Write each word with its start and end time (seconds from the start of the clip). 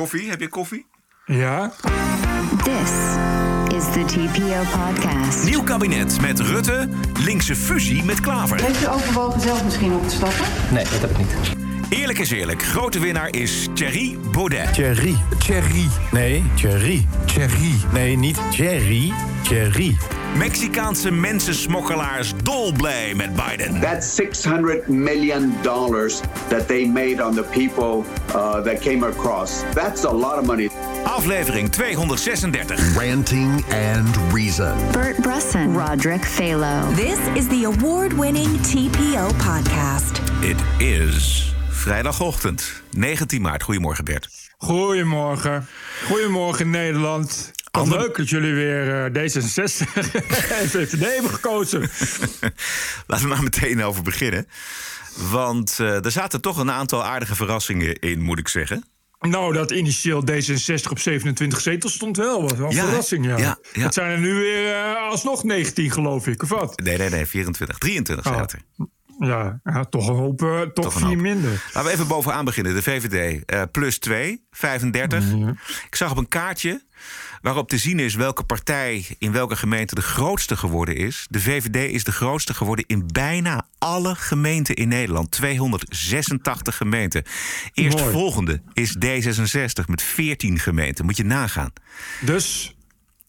Koffie? 0.00 0.30
Heb 0.30 0.40
je 0.40 0.48
koffie? 0.48 0.86
Ja. 1.26 1.72
This 2.64 2.90
is 3.76 3.84
the 3.92 4.04
TPO 4.06 4.78
podcast. 4.78 5.44
Nieuw 5.44 5.62
kabinet 5.62 6.20
met 6.20 6.40
Rutte. 6.40 6.88
Linkse 7.18 7.56
fusie 7.56 8.04
met 8.04 8.20
Klaver. 8.20 8.64
Heeft 8.64 8.82
u 8.82 8.88
overwogen 8.88 9.40
zelf 9.40 9.64
misschien 9.64 9.92
op 9.92 10.08
te 10.08 10.14
stappen? 10.14 10.44
Nee, 10.72 10.84
dat 10.84 11.00
heb 11.00 11.10
ik 11.10 11.16
niet. 11.18 11.56
Eerlijk 11.88 12.18
is 12.18 12.30
eerlijk. 12.30 12.62
Grote 12.62 12.98
winnaar 13.00 13.34
is 13.34 13.68
Thierry 13.74 14.18
Baudet. 14.32 14.74
Thierry. 14.74 15.16
Thierry. 15.38 15.88
Nee, 16.10 16.44
Thierry. 16.54 17.06
Thierry. 17.24 17.72
Nee, 17.92 18.16
niet 18.16 18.38
Thierry. 18.50 19.12
Thierry. 19.42 19.96
Mexicaanse 20.36 21.10
mensensmokkelaars 21.10 22.32
dolblij 22.42 23.14
met 23.14 23.34
Biden. 23.34 23.80
That's 23.80 24.14
600 24.14 24.88
million 24.88 25.54
dollars 25.62 26.20
that 26.48 26.66
they 26.66 26.86
made 26.86 27.24
on 27.24 27.34
the 27.34 27.42
people 27.42 28.04
uh, 28.34 28.62
that 28.62 28.80
came 28.80 29.06
across. 29.06 29.62
That's 29.74 30.04
a 30.04 30.12
lot 30.12 30.38
of 30.38 30.46
money. 30.46 30.68
Aflevering 31.04 31.70
236. 31.70 32.96
Ranting 32.96 33.64
and 33.70 34.32
Reason. 34.32 34.74
Bert 34.92 35.16
Brusson, 35.16 35.74
Roderick 35.74 36.24
Phalo. 36.24 36.94
This 36.94 37.18
is 37.34 37.48
the 37.48 37.64
award-winning 37.64 38.58
TPO 38.58 39.30
podcast. 39.36 40.20
It 40.40 40.58
is 40.78 41.54
vrijdagochtend, 41.68 42.82
19 42.90 43.42
maart. 43.42 43.62
Goedemorgen 43.62 44.04
Bert. 44.04 44.28
Goedemorgen. 44.58 45.66
Goedemorgen 46.08 46.70
Nederland. 46.70 47.50
Ander- 47.70 47.98
leuk 47.98 48.16
dat 48.16 48.28
jullie 48.28 48.54
weer 48.54 49.04
eh, 49.04 49.10
D66 49.10 49.92
en 50.60 50.68
VVD 50.68 51.14
hebben 51.14 51.30
gekozen. 51.30 51.80
Laten 53.06 53.24
we 53.28 53.34
maar 53.34 53.42
meteen 53.42 53.82
over 53.82 54.02
beginnen. 54.02 54.46
Want 55.30 55.76
eh, 55.80 56.04
er 56.04 56.10
zaten 56.10 56.40
toch 56.40 56.58
een 56.58 56.70
aantal 56.70 57.04
aardige 57.04 57.34
verrassingen 57.34 57.94
in, 57.98 58.20
moet 58.20 58.38
ik 58.38 58.48
zeggen. 58.48 58.84
Nou, 59.20 59.52
dat 59.52 59.70
initieel 59.70 60.24
D66 60.30 60.90
op 60.90 60.98
27 60.98 61.60
zetels 61.60 61.92
stond 61.94 62.16
wel. 62.16 62.42
Wat 62.42 62.58
een 62.58 62.70
Ja, 62.70 62.84
verrassing, 62.84 63.26
ja. 63.26 63.38
Ja, 63.38 63.58
ja. 63.72 63.82
Het 63.82 63.94
zijn 63.94 64.10
er 64.10 64.18
nu 64.18 64.34
weer 64.34 64.74
eh, 64.74 65.08
alsnog 65.08 65.44
19, 65.44 65.90
geloof 65.90 66.26
ik, 66.26 66.42
of 66.42 66.48
wat? 66.48 66.80
Nee, 66.80 66.98
nee, 66.98 67.08
nee, 67.10 67.26
24. 67.26 67.78
23 67.78 68.26
Oh. 68.26 68.34
zaten 68.38 68.58
er. 68.78 68.86
Ja, 69.26 69.60
ja 69.64 69.84
toch 69.84 70.08
een 70.08 70.14
hoop, 70.14 70.38
toch, 70.38 70.70
Toch 70.72 70.84
een 70.94 71.00
vier 71.00 71.08
hoop. 71.08 71.16
minder. 71.16 71.50
Laten 71.72 71.84
we 71.84 71.90
even 71.90 72.06
bovenaan 72.06 72.44
beginnen. 72.44 72.74
De 72.74 72.82
VVD 72.82 73.42
plus 73.70 73.98
2, 73.98 74.46
35. 74.50 75.24
Ik 75.86 75.94
zag 75.96 76.10
op 76.10 76.16
een 76.16 76.28
kaartje 76.28 76.82
waarop 77.40 77.68
te 77.68 77.78
zien 77.78 77.98
is 77.98 78.14
welke 78.14 78.44
partij 78.44 79.06
in 79.18 79.32
welke 79.32 79.56
gemeente 79.56 79.94
de 79.94 80.02
grootste 80.02 80.56
geworden 80.56 80.96
is. 80.96 81.26
De 81.30 81.40
VVD 81.40 81.92
is 81.92 82.04
de 82.04 82.12
grootste 82.12 82.54
geworden 82.54 82.84
in 82.88 83.06
bijna 83.12 83.66
alle 83.78 84.14
gemeenten 84.14 84.74
in 84.74 84.88
Nederland. 84.88 85.30
286 85.30 86.76
gemeenten. 86.76 87.24
Eerstvolgende 87.72 88.62
is 88.72 88.96
D66 89.04 89.84
met 89.86 90.02
14 90.02 90.58
gemeenten. 90.58 91.04
Moet 91.04 91.16
je 91.16 91.24
nagaan. 91.24 91.72
Dus 92.20 92.74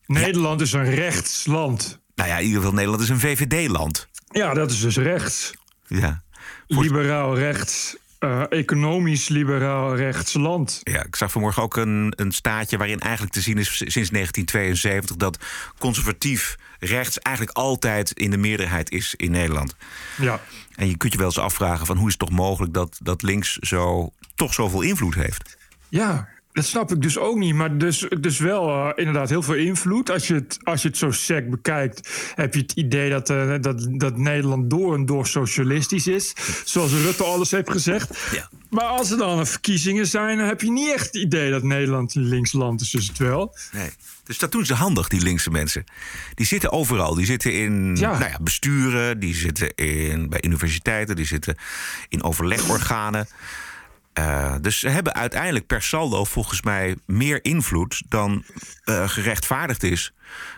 Nederland 0.05 0.61
is 0.61 0.73
een 0.73 0.95
rechtsland. 0.95 1.99
Nou 2.15 2.29
ja, 2.29 2.37
in 2.37 2.45
ieder 2.45 2.59
geval 2.59 2.73
Nederland 2.73 3.03
is 3.03 3.09
een 3.09 3.19
VVD-land. 3.19 4.07
Ja, 4.31 4.53
dat 4.53 4.71
is 4.71 4.79
dus 4.79 4.97
rechts. 4.97 5.53
Ja. 5.87 6.23
Liberaal 6.67 7.37
rechts. 7.37 7.95
Eh, 8.21 8.43
economisch 8.49 9.27
liberaal 9.27 9.95
rechtsland. 9.95 10.79
Ja, 10.83 11.03
ik 11.03 11.15
zag 11.15 11.31
vanmorgen 11.31 11.63
ook 11.63 11.75
een, 11.75 12.13
een 12.15 12.31
staatje 12.31 12.77
waarin 12.77 12.99
eigenlijk 12.99 13.33
te 13.33 13.41
zien 13.41 13.57
is 13.57 13.77
sinds 13.77 14.09
1972 14.09 15.15
dat 15.15 15.37
conservatief 15.77 16.55
rechts 16.79 17.19
eigenlijk 17.19 17.57
altijd 17.57 18.11
in 18.11 18.31
de 18.31 18.37
meerderheid 18.37 18.91
is 18.91 19.13
in 19.15 19.31
Nederland. 19.31 19.75
Ja. 20.17 20.39
En 20.75 20.87
je 20.87 20.97
kunt 20.97 21.11
je 21.11 21.17
wel 21.17 21.27
eens 21.27 21.37
afvragen 21.37 21.85
van 21.85 21.97
hoe 21.97 22.07
is 22.07 22.13
het 22.13 22.27
toch 22.27 22.37
mogelijk 22.37 22.73
dat, 22.73 22.99
dat 23.03 23.21
links 23.21 23.55
zo, 23.55 24.11
toch 24.35 24.53
zoveel 24.53 24.81
invloed 24.81 25.15
heeft. 25.15 25.57
Ja, 25.89 26.27
dat 26.53 26.65
snap 26.65 26.91
ik 26.91 27.01
dus 27.01 27.17
ook 27.17 27.37
niet. 27.37 27.55
Maar 27.55 27.77
dus, 27.77 28.07
dus 28.19 28.39
wel 28.39 28.69
eh, 28.69 28.89
inderdaad 28.95 29.29
heel 29.29 29.41
veel 29.41 29.55
invloed. 29.55 30.09
Als 30.09 30.27
je, 30.27 30.33
het, 30.33 30.59
als 30.63 30.81
je 30.81 30.87
het 30.87 30.97
zo 30.97 31.11
sec 31.11 31.49
bekijkt, 31.49 32.09
heb 32.35 32.53
je 32.53 32.59
het 32.59 32.71
idee 32.71 33.09
dat, 33.09 33.29
eh, 33.29 33.55
dat, 33.61 33.87
dat 33.91 34.17
Nederland 34.17 34.69
door 34.69 34.95
en 34.95 35.05
door 35.05 35.27
socialistisch 35.27 36.07
is. 36.07 36.33
Zoals 36.65 36.91
Rutte 36.91 37.23
alles 37.23 37.51
heeft 37.51 37.71
gezegd. 37.71 38.17
Ja. 38.31 38.49
Maar 38.69 38.85
als 38.85 39.11
er 39.11 39.17
dan 39.17 39.47
verkiezingen 39.47 40.07
zijn, 40.07 40.37
dan 40.37 40.47
heb 40.47 40.61
je 40.61 40.71
niet 40.71 40.93
echt 40.93 41.05
het 41.05 41.15
idee 41.15 41.51
dat 41.51 41.63
Nederland 41.63 42.15
een 42.15 42.27
linksland 42.27 42.81
is. 42.81 42.89
Dus 42.89 43.07
het 43.07 43.17
wel. 43.17 43.55
Nee. 43.71 43.89
Dus 44.23 44.37
dat 44.37 44.51
doen 44.51 44.65
ze 44.65 44.73
handig, 44.73 45.07
die 45.07 45.21
linkse 45.21 45.51
mensen. 45.51 45.83
Die 46.33 46.45
zitten 46.45 46.71
overal. 46.71 47.15
Die 47.15 47.25
zitten 47.25 47.53
in 47.53 47.95
Ja. 47.95 48.17
Nou 48.17 48.31
ja, 48.31 48.37
besturen, 48.41 49.19
die 49.19 49.35
zitten 49.35 49.75
in, 49.75 50.29
bij 50.29 50.43
universiteiten, 50.43 51.15
die 51.15 51.25
zitten 51.25 51.55
in 52.09 52.23
overlegorganen. 52.23 53.27
Eh, 54.13 54.55
dus 54.61 54.79
ze 54.79 54.89
hebben 54.89 55.13
uiteindelijk 55.13 55.67
per 55.67 55.81
saldo 55.81 56.23
volgens 56.23 56.61
mij 56.61 56.95
meer 57.05 57.43
invloed 57.43 58.03
dan 58.09 58.43
eh, 58.83 59.09
gerechtvaardigd 59.09 59.83
is. 59.83 60.13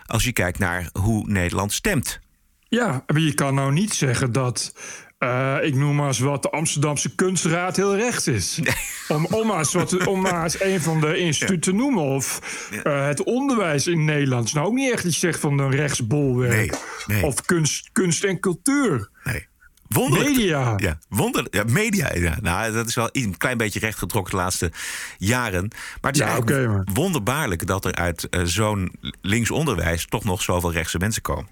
Als 0.06 0.24
je 0.24 0.32
kijkt 0.32 0.58
naar 0.58 0.88
hoe 0.92 1.28
Nederland 1.28 1.72
stemt. 1.72 2.20
Ja, 2.68 3.04
maar 3.06 3.20
je 3.20 3.34
kan 3.34 3.54
nou 3.54 3.72
niet 3.72 3.94
zeggen 3.94 4.32
dat. 4.32 4.74
eh, 5.18 5.56
ik 5.62 5.74
noem 5.74 5.96
maar 5.96 6.06
eens 6.06 6.18
wat 6.18 6.42
de 6.42 6.50
Amsterdamse 6.50 7.14
kunstraad 7.14 7.76
heel 7.76 7.96
rechts 7.96 8.26
is. 8.26 8.60
Om, 9.08 9.26
om, 9.26 9.46
maar 9.46 9.58
eens 9.58 9.72
wat, 9.72 10.06
om 10.06 10.20
maar 10.20 10.42
eens 10.42 10.60
een 10.60 10.80
van 10.80 11.00
de 11.00 11.16
instituten 11.16 11.60
te 11.60 11.72
noemen. 11.72 12.02
Of 12.02 12.40
het 12.82 13.22
onderwijs 13.22 13.86
in 13.86 14.04
Nederland. 14.04 14.46
is 14.46 14.52
nou 14.52 14.66
ook 14.66 14.72
niet 14.72 14.92
echt 14.92 15.02
je 15.02 15.10
zegt 15.10 15.40
van 15.40 15.58
een 15.58 15.70
rechtsbolwerk. 15.70 16.70
Nee, 16.70 16.70
nee. 17.06 17.24
Of 17.24 17.40
kunst, 17.44 17.88
kunst 17.92 18.24
en 18.24 18.40
cultuur. 18.40 19.10
Nee. 19.24 19.46
Wonderlijk. 19.94 20.30
Media. 20.36 20.72
Ja, 20.76 20.98
wonder, 21.08 21.46
ja, 21.50 21.64
media. 21.66 22.14
Ja. 22.14 22.36
Nou, 22.42 22.72
dat 22.72 22.88
is 22.88 22.94
wel 22.94 23.08
een 23.12 23.36
klein 23.36 23.56
beetje 23.56 23.78
rechtgetrokken 23.80 24.30
de 24.32 24.38
laatste 24.42 24.72
jaren. 25.18 25.68
Maar 26.00 26.12
het 26.12 26.20
is 26.20 26.26
Ja, 26.26 26.32
eigenlijk 26.32 26.90
wonderbaarlijk 26.94 27.66
dat 27.66 27.84
er 27.84 27.94
uit 27.94 28.28
eh, 28.28 28.40
zo'n 28.44 28.92
links 29.20 29.50
onderwijs 29.50 30.06
toch 30.06 30.24
nog 30.24 30.42
zoveel 30.42 30.72
rechtse 30.72 30.98
mensen 30.98 31.22
komen. 31.22 31.48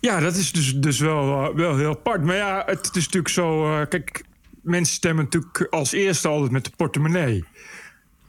Ja, 0.00 0.20
dat 0.20 0.36
is 0.36 0.52
dus, 0.52 0.74
dus 0.74 0.98
wel, 0.98 1.54
wel 1.54 1.76
heel 1.76 1.90
apart. 1.90 2.22
Maar 2.24 2.36
ja, 2.36 2.62
het 2.66 2.86
is 2.92 3.04
natuurlijk 3.04 3.28
zo. 3.28 3.78
eh, 3.80 3.86
kijk, 3.88 4.24
mensen 4.62 4.94
stemmen 4.94 5.24
natuurlijk 5.24 5.66
als 5.70 5.92
eerste 5.92 6.28
altijd 6.28 6.50
met 6.50 6.64
de 6.64 6.70
portemonnee. 6.76 7.44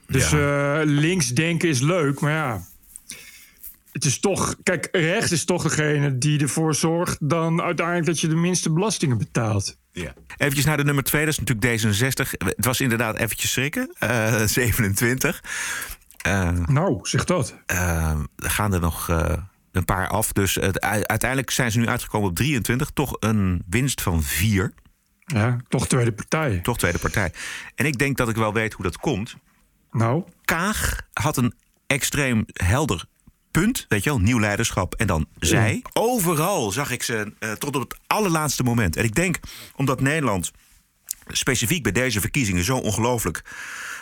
Dus 0.06 0.32
eh, 0.32 0.80
links 0.84 1.28
denken 1.28 1.68
is 1.68 1.80
leuk, 1.80 2.20
maar 2.20 2.32
ja. 2.32 2.60
Het 3.92 4.04
is 4.04 4.20
toch. 4.20 4.54
Kijk, 4.62 4.88
rechts 4.92 5.32
is 5.32 5.44
toch 5.44 5.62
degene 5.62 6.18
die 6.18 6.40
ervoor 6.40 6.74
zorgt 6.74 7.28
dan 7.28 7.60
uiteindelijk 7.62 8.06
dat 8.06 8.20
je 8.20 8.28
de 8.28 8.34
minste 8.36 8.72
belastingen 8.72 9.18
betaalt. 9.18 9.76
Ja. 9.92 10.14
Eventjes 10.36 10.64
naar 10.64 10.76
de 10.76 10.84
nummer 10.84 11.04
2, 11.04 11.24
dat 11.24 11.32
is 11.32 11.40
natuurlijk 11.44 11.80
D66. 11.82 12.30
Het 12.38 12.64
was 12.64 12.80
inderdaad 12.80 13.16
eventjes 13.16 13.52
schrikken. 13.52 13.94
eh, 13.98 14.42
27. 14.44 15.42
Eh, 16.18 16.50
Nou, 16.50 16.98
zeg 17.02 17.24
dat. 17.24 17.54
er 17.66 18.26
gaan 18.36 18.72
er 18.74 18.80
nog 18.80 19.08
een 19.72 19.84
paar 19.84 20.08
af. 20.08 20.32
Dus 20.32 20.54
het, 20.54 20.80
uiteindelijk 20.80 21.50
zijn 21.50 21.70
ze 21.72 21.78
nu 21.78 21.86
uitgekomen 21.88 22.28
op 22.28 22.34
23. 22.36 22.90
Toch 22.94 23.16
een 23.20 23.62
winst 23.68 24.00
van 24.02 24.22
4. 24.22 24.72
Ja, 25.24 25.56
toch 25.68 25.86
tweede 25.88 26.12
partij. 26.12 26.58
Toch 26.62 26.78
tweede 26.78 26.98
partij. 26.98 27.32
En 27.74 27.86
ik 27.86 27.98
denk 27.98 28.16
dat 28.16 28.28
ik 28.28 28.36
wel 28.36 28.52
weet 28.52 28.72
hoe 28.72 28.84
dat 28.84 28.96
komt. 28.98 29.36
Nou, 29.90 30.24
Kaag 30.44 31.00
had 31.12 31.36
een 31.36 31.54
extreem 31.86 32.44
helder 32.52 33.04
punt. 33.50 33.86
Weet 33.88 34.04
je 34.04 34.10
wel, 34.10 34.20
nieuw 34.20 34.40
leiderschap. 34.40 34.94
En 34.94 35.06
dan 35.06 35.26
zij. 35.38 35.82
Overal 35.92 36.72
zag 36.72 36.90
ik 36.90 37.02
ze 37.02 37.32
eh, 37.38 37.52
tot 37.52 37.76
op 37.76 37.82
het 37.82 37.98
allerlaatste 38.06 38.62
moment. 38.62 38.96
En 38.96 39.04
ik 39.04 39.14
denk 39.14 39.38
omdat 39.76 40.00
Nederland 40.00 40.50
specifiek 41.26 41.82
bij 41.82 41.92
deze 41.92 42.20
verkiezingen 42.20 42.64
zo 42.64 42.76
ongelooflijk 42.76 43.42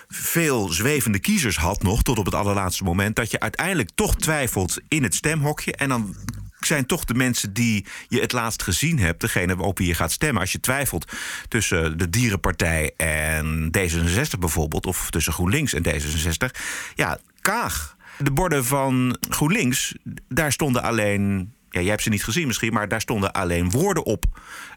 veel 0.09 0.69
zwevende 0.69 1.19
kiezers 1.19 1.57
had 1.57 1.83
nog 1.83 2.03
tot 2.03 2.19
op 2.19 2.25
het 2.25 2.35
allerlaatste 2.35 2.85
moment. 2.85 3.17
Dat 3.17 3.31
je 3.31 3.41
uiteindelijk 3.41 3.91
toch 3.95 4.17
twijfelt 4.17 4.79
in 4.89 5.03
het 5.03 5.15
stemhokje. 5.15 5.73
En 5.73 5.89
dan 5.89 6.17
zijn 6.61 6.87
toch 6.87 7.05
de 7.05 7.15
mensen 7.15 7.53
die 7.53 7.87
je 8.09 8.21
het 8.21 8.33
laatst 8.33 8.63
gezien 8.63 8.99
hebt, 8.99 9.21
degene 9.21 9.63
op 9.63 9.79
wie 9.79 9.87
je 9.87 9.95
gaat 9.95 10.13
stemmen. 10.13 10.41
Als 10.41 10.53
je 10.53 10.61
twijfelt 10.61 11.13
tussen 11.49 11.99
de 11.99 12.11
Dierenpartij 12.11 12.93
en 12.97 13.71
D66 13.79 14.39
bijvoorbeeld, 14.39 14.87
of 14.87 15.11
tussen 15.11 15.33
GroenLinks 15.33 15.73
en 15.73 15.85
D66, 15.87 16.61
ja, 16.95 17.19
Kaag. 17.47 17.96
De 18.19 18.31
borden 18.31 18.65
van 18.65 19.19
GroenLinks, 19.29 19.95
daar 20.29 20.53
stonden 20.53 20.83
alleen. 20.83 21.53
Ja, 21.71 21.81
jij 21.81 21.91
hebt 21.91 22.03
ze 22.03 22.09
niet 22.09 22.25
gezien 22.25 22.47
misschien, 22.47 22.73
maar 22.73 22.89
daar 22.89 23.01
stonden 23.01 23.33
alleen 23.33 23.71
woorden 23.71 24.05
op. 24.05 24.25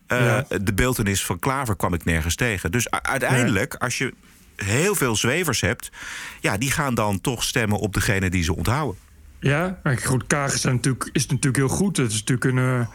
Eh, 0.08 0.20
Ja. 0.26 0.46
De 0.62 0.74
beeldenis 0.74 1.26
van 1.26 1.40
Klaver 1.40 1.76
kwam 1.76 1.94
ik 1.94 2.06
nergens 2.06 2.36
tegen. 2.36 2.72
Dus 2.72 2.90
uiteindelijk, 2.92 3.74
als 3.76 3.98
je 3.98 4.14
heel 4.56 4.96
veel 4.96 5.16
zwevers 5.16 5.62
hebt, 5.62 5.90
ja, 6.40 6.58
die 6.58 6.72
gaan 6.72 6.96
dan 6.96 7.22
toch 7.22 7.44
stemmen 7.44 7.80
op 7.80 7.94
degene 7.94 8.30
die 8.30 8.44
ze 8.44 8.56
onthouden. 8.56 9.02
Ja, 9.40 9.80
maar 9.84 9.98
goed, 9.98 10.28
Kaag 10.28 10.54
is 10.54 10.64
natuurlijk, 10.64 11.10
is 11.12 11.26
natuurlijk 11.28 11.56
heel 11.56 11.78
goed. 11.78 11.98
Het 11.98 12.12
is 12.12 12.24
natuurlijk 12.24 12.58
een, 12.58 12.80
eh, 12.80 12.88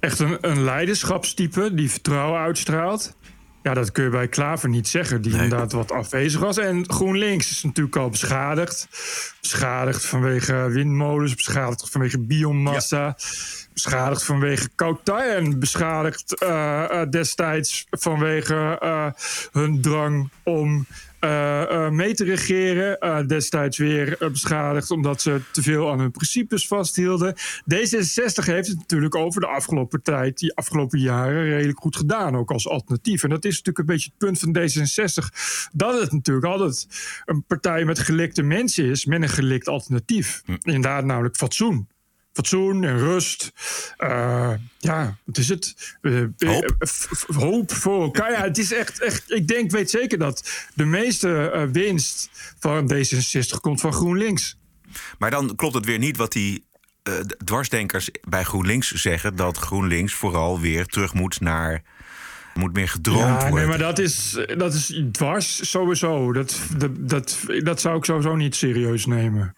echt 0.00 0.18
een, 0.18 0.38
een 0.40 0.62
leiderschapstype 0.62 1.74
die 1.74 1.90
vertrouwen 1.90 2.40
uitstraalt. 2.40 3.16
Ja, 3.64 3.74
dat 3.74 3.92
kun 3.92 4.04
je 4.04 4.10
bij 4.10 4.28
Klaver 4.28 4.68
niet 4.68 4.88
zeggen, 4.88 5.22
die 5.22 5.32
inderdaad 5.32 5.72
wat 5.72 5.92
afwezig 5.92 6.40
was. 6.40 6.58
En 6.58 6.90
GroenLinks 6.90 7.50
is 7.50 7.62
natuurlijk 7.62 7.96
al 7.96 8.08
beschadigd. 8.08 8.88
Beschadigd 9.40 10.04
vanwege 10.04 10.68
windmolens, 10.70 11.34
beschadigd 11.34 11.90
vanwege 11.90 12.18
biomassa. 12.18 13.16
Beschadigd 13.72 14.22
vanwege 14.22 14.68
Kautai 14.74 15.30
en 15.30 15.58
beschadigd 15.58 16.34
eh, 16.34 17.00
eh, 17.00 17.10
destijds 17.10 17.86
vanwege 17.90 18.78
eh, 18.80 19.06
hun 19.52 19.80
drang 19.80 20.30
om 20.42 20.86
mee 21.90 22.14
te 22.14 22.24
regeren. 22.24 22.98
Eh, 22.98 23.26
destijds 23.26 23.78
weer 23.78 24.22
eh, 24.22 24.30
beschadigd 24.30 24.90
omdat 24.90 25.22
ze 25.22 25.40
te 25.52 25.62
veel 25.62 25.90
aan 25.90 26.00
hun 26.00 26.10
principes 26.10 26.66
vasthielden. 26.66 27.34
D66 27.74 28.44
heeft 28.44 28.68
het 28.68 28.76
natuurlijk 28.76 29.14
over 29.14 29.40
de 29.40 29.46
afgelopen 29.46 30.02
tijd, 30.02 30.38
die 30.38 30.54
afgelopen 30.54 30.98
jaren, 30.98 31.44
redelijk 31.44 31.78
goed 31.78 31.96
gedaan. 31.96 32.36
Ook 32.36 32.50
als 32.50 32.68
alternatief. 32.68 33.22
En 33.22 33.30
dat 33.30 33.44
is 33.44 33.50
natuurlijk 33.50 33.78
een 33.78 33.94
beetje 33.94 34.10
het 34.10 34.18
punt 34.18 34.38
van 34.38 34.56
D66. 34.56 35.28
Dat 35.72 36.00
het 36.00 36.12
natuurlijk 36.12 36.46
altijd 36.46 36.86
een 37.24 37.44
partij 37.44 37.84
met 37.84 37.98
gelikte 37.98 38.42
mensen 38.42 38.84
is, 38.84 39.04
met 39.04 39.22
een 39.22 39.28
gelikt 39.28 39.68
alternatief. 39.68 40.42
Inderdaad, 40.62 41.04
namelijk 41.04 41.36
fatsoen 41.36 41.88
fatsoen 42.34 42.84
en 42.84 42.98
rust. 42.98 43.52
Eh, 43.96 44.50
ja, 44.78 45.16
wat 45.24 45.38
is 45.38 45.48
het? 45.48 45.96
Eh, 46.00 46.22
Hoop. 47.36 47.72
voor 47.72 48.02
elkaar. 48.02 48.30
Ja, 48.32 48.42
het 48.42 48.58
is 48.58 48.72
echt, 48.72 49.00
echt. 49.00 49.32
Ik 49.32 49.48
denk, 49.48 49.70
weet 49.70 49.90
zeker 49.90 50.18
dat 50.18 50.68
de 50.74 50.84
meeste 50.84 51.68
winst 51.72 52.30
van 52.58 52.92
D66 52.94 53.60
komt 53.60 53.80
van 53.80 53.92
GroenLinks. 53.92 54.58
Maar 55.18 55.30
dan 55.30 55.54
klopt 55.56 55.74
het 55.74 55.84
weer 55.84 55.98
niet 55.98 56.16
wat 56.16 56.32
die 56.32 56.64
dwarsdenkers 57.44 58.10
bij 58.28 58.44
GroenLinks 58.44 58.92
zeggen... 58.92 59.36
dat 59.36 59.56
GroenLinks 59.56 60.14
vooral 60.14 60.60
weer 60.60 60.86
terug 60.86 61.14
moet 61.14 61.40
naar... 61.40 61.82
moet 62.54 62.72
meer 62.72 62.88
gedroomd 62.88 63.18
Ja, 63.20 63.34
worden. 63.38 63.54
nee, 63.54 63.66
maar 63.66 63.78
dat 63.78 63.98
is, 63.98 64.38
dat 64.56 64.74
is 64.74 65.02
dwars 65.12 65.70
sowieso. 65.70 66.32
Dat, 66.32 66.60
dat, 66.76 66.90
dat, 66.98 67.38
dat 67.58 67.80
zou 67.80 67.96
ik 67.96 68.04
sowieso 68.04 68.36
niet 68.36 68.54
serieus 68.54 69.06
nemen. 69.06 69.54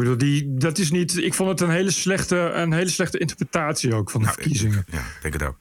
Bedoel, 0.00 0.18
die, 0.18 0.54
dat 0.54 0.78
is 0.78 0.90
niet. 0.90 1.16
Ik 1.16 1.34
vond 1.34 1.50
het 1.50 1.60
een 1.60 1.70
hele 1.70 1.90
slechte, 1.90 2.36
een 2.36 2.72
hele 2.72 2.90
slechte 2.90 3.18
interpretatie 3.18 3.94
ook 3.94 4.10
van 4.10 4.20
de 4.20 4.26
Nou, 4.26 4.38
verkiezingen. 4.40 4.84
Ja, 4.90 4.98
ik 4.98 5.18
denk 5.22 5.34
het 5.34 5.42
ook. 5.42 5.56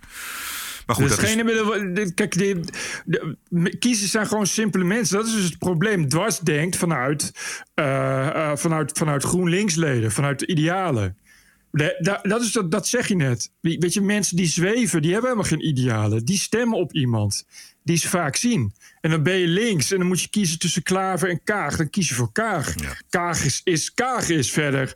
Maar 0.85 0.95
goed, 0.97 1.07
Dus 1.07 1.15
dat 1.15 1.25
is, 1.25 2.13
Kijk, 2.13 2.37
de, 2.37 2.59
de- 3.05 3.35
de- 3.49 3.77
kiezers 3.77 4.11
zijn 4.11 4.27
gewoon 4.27 4.47
simpele 4.47 4.83
mensen. 4.83 5.17
Dat 5.17 5.27
is 5.27 5.33
dus 5.33 5.43
het 5.43 5.57
probleem. 5.57 6.07
Dwars 6.07 6.39
denkt 6.39 6.75
vanuit, 6.75 7.31
eh, 7.73 8.27
eh, 8.27 8.57
vanuit, 8.57 8.91
vanuit 8.97 9.23
GroenLinks-leden, 9.23 10.11
vanuit 10.11 10.39
de 10.39 10.47
idealen. 10.47 11.17
De- 11.71 11.95
da- 11.99 12.19
dat, 12.21 12.41
is, 12.41 12.51
dat, 12.51 12.71
dat 12.71 12.87
zeg 12.87 13.07
je 13.07 13.15
net. 13.15 13.51
Weet 13.61 13.93
je, 13.93 14.01
mensen 14.01 14.35
die 14.35 14.45
zweven, 14.47 15.01
die 15.01 15.11
hebben 15.11 15.29
helemaal 15.29 15.49
geen 15.51 15.67
idealen. 15.67 16.25
Die 16.25 16.37
stemmen 16.37 16.77
op 16.77 16.93
iemand 16.93 17.45
die 17.89 17.97
ze 17.97 18.09
vaak 18.09 18.35
zien. 18.35 18.73
En 19.01 19.09
dan 19.09 19.23
ben 19.23 19.33
je 19.37 19.47
links 19.47 19.91
en 19.91 19.97
dan 19.97 20.07
moet 20.07 20.21
je 20.21 20.27
kiezen 20.29 20.59
tussen 20.59 20.83
Klaver 20.83 21.29
en 21.29 21.43
Kaag. 21.43 21.75
Dan 21.75 21.89
kies 21.89 22.09
je 22.09 22.15
voor 22.15 22.31
Kaag. 22.31 22.73
Kaag 23.09 23.43
is, 23.43 23.61
is, 23.63 23.93
Kaag 23.93 24.29
is 24.29 24.51
verder 24.51 24.93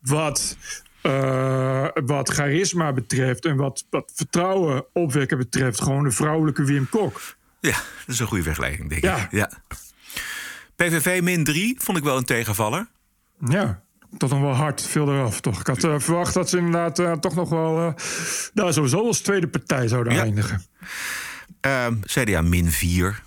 wat, 0.00 0.56
eh, 1.02 1.86
wat 2.04 2.28
charisma 2.28 2.92
betreft... 2.92 3.44
en 3.44 3.56
wat, 3.56 3.84
wat 3.90 4.12
vertrouwen 4.14 4.84
opwekken 4.92 5.38
betreft... 5.38 5.80
gewoon 5.82 6.04
de 6.04 6.10
vrouwelijke 6.10 6.64
Wim 6.64 6.88
Kok. 6.88 7.20
ja, 7.60 7.70
dat 7.70 8.14
is 8.14 8.18
een 8.18 8.26
goede 8.26 8.42
vergelijking, 8.42 8.88
denk 8.88 9.04
ik. 9.04 9.30
Ja. 9.30 9.50
PVV 10.76 11.20
min 11.22 11.44
3 11.44 11.76
vond 11.78 11.98
ik 11.98 12.04
wel 12.04 12.16
een 12.16 12.24
tegenvaller. 12.24 12.86
Ja, 13.48 13.82
tot 14.16 14.30
nog 14.30 14.40
wel 14.40 14.54
hard, 14.54 14.82
veel 14.82 15.12
eraf 15.12 15.40
toch. 15.40 15.60
Ik 15.60 15.66
had 15.66 15.84
eh, 15.84 15.94
verwacht 15.98 16.34
dat 16.34 16.48
ze 16.48 16.56
inderdaad 16.58 16.98
eh, 16.98 17.12
toch 17.12 17.34
nog 17.34 17.48
wel... 17.48 17.78
eh 17.78 17.94
nou, 18.54 18.72
sowieso 18.72 19.06
als 19.06 19.20
tweede 19.20 19.48
partij 19.48 19.88
zouden 19.88 20.12
Ja. 20.14 20.22
eindigen. 20.22 20.62
Ehm, 21.62 21.94
CDA 22.00 22.40
min 22.42 22.70
4. 22.70 23.22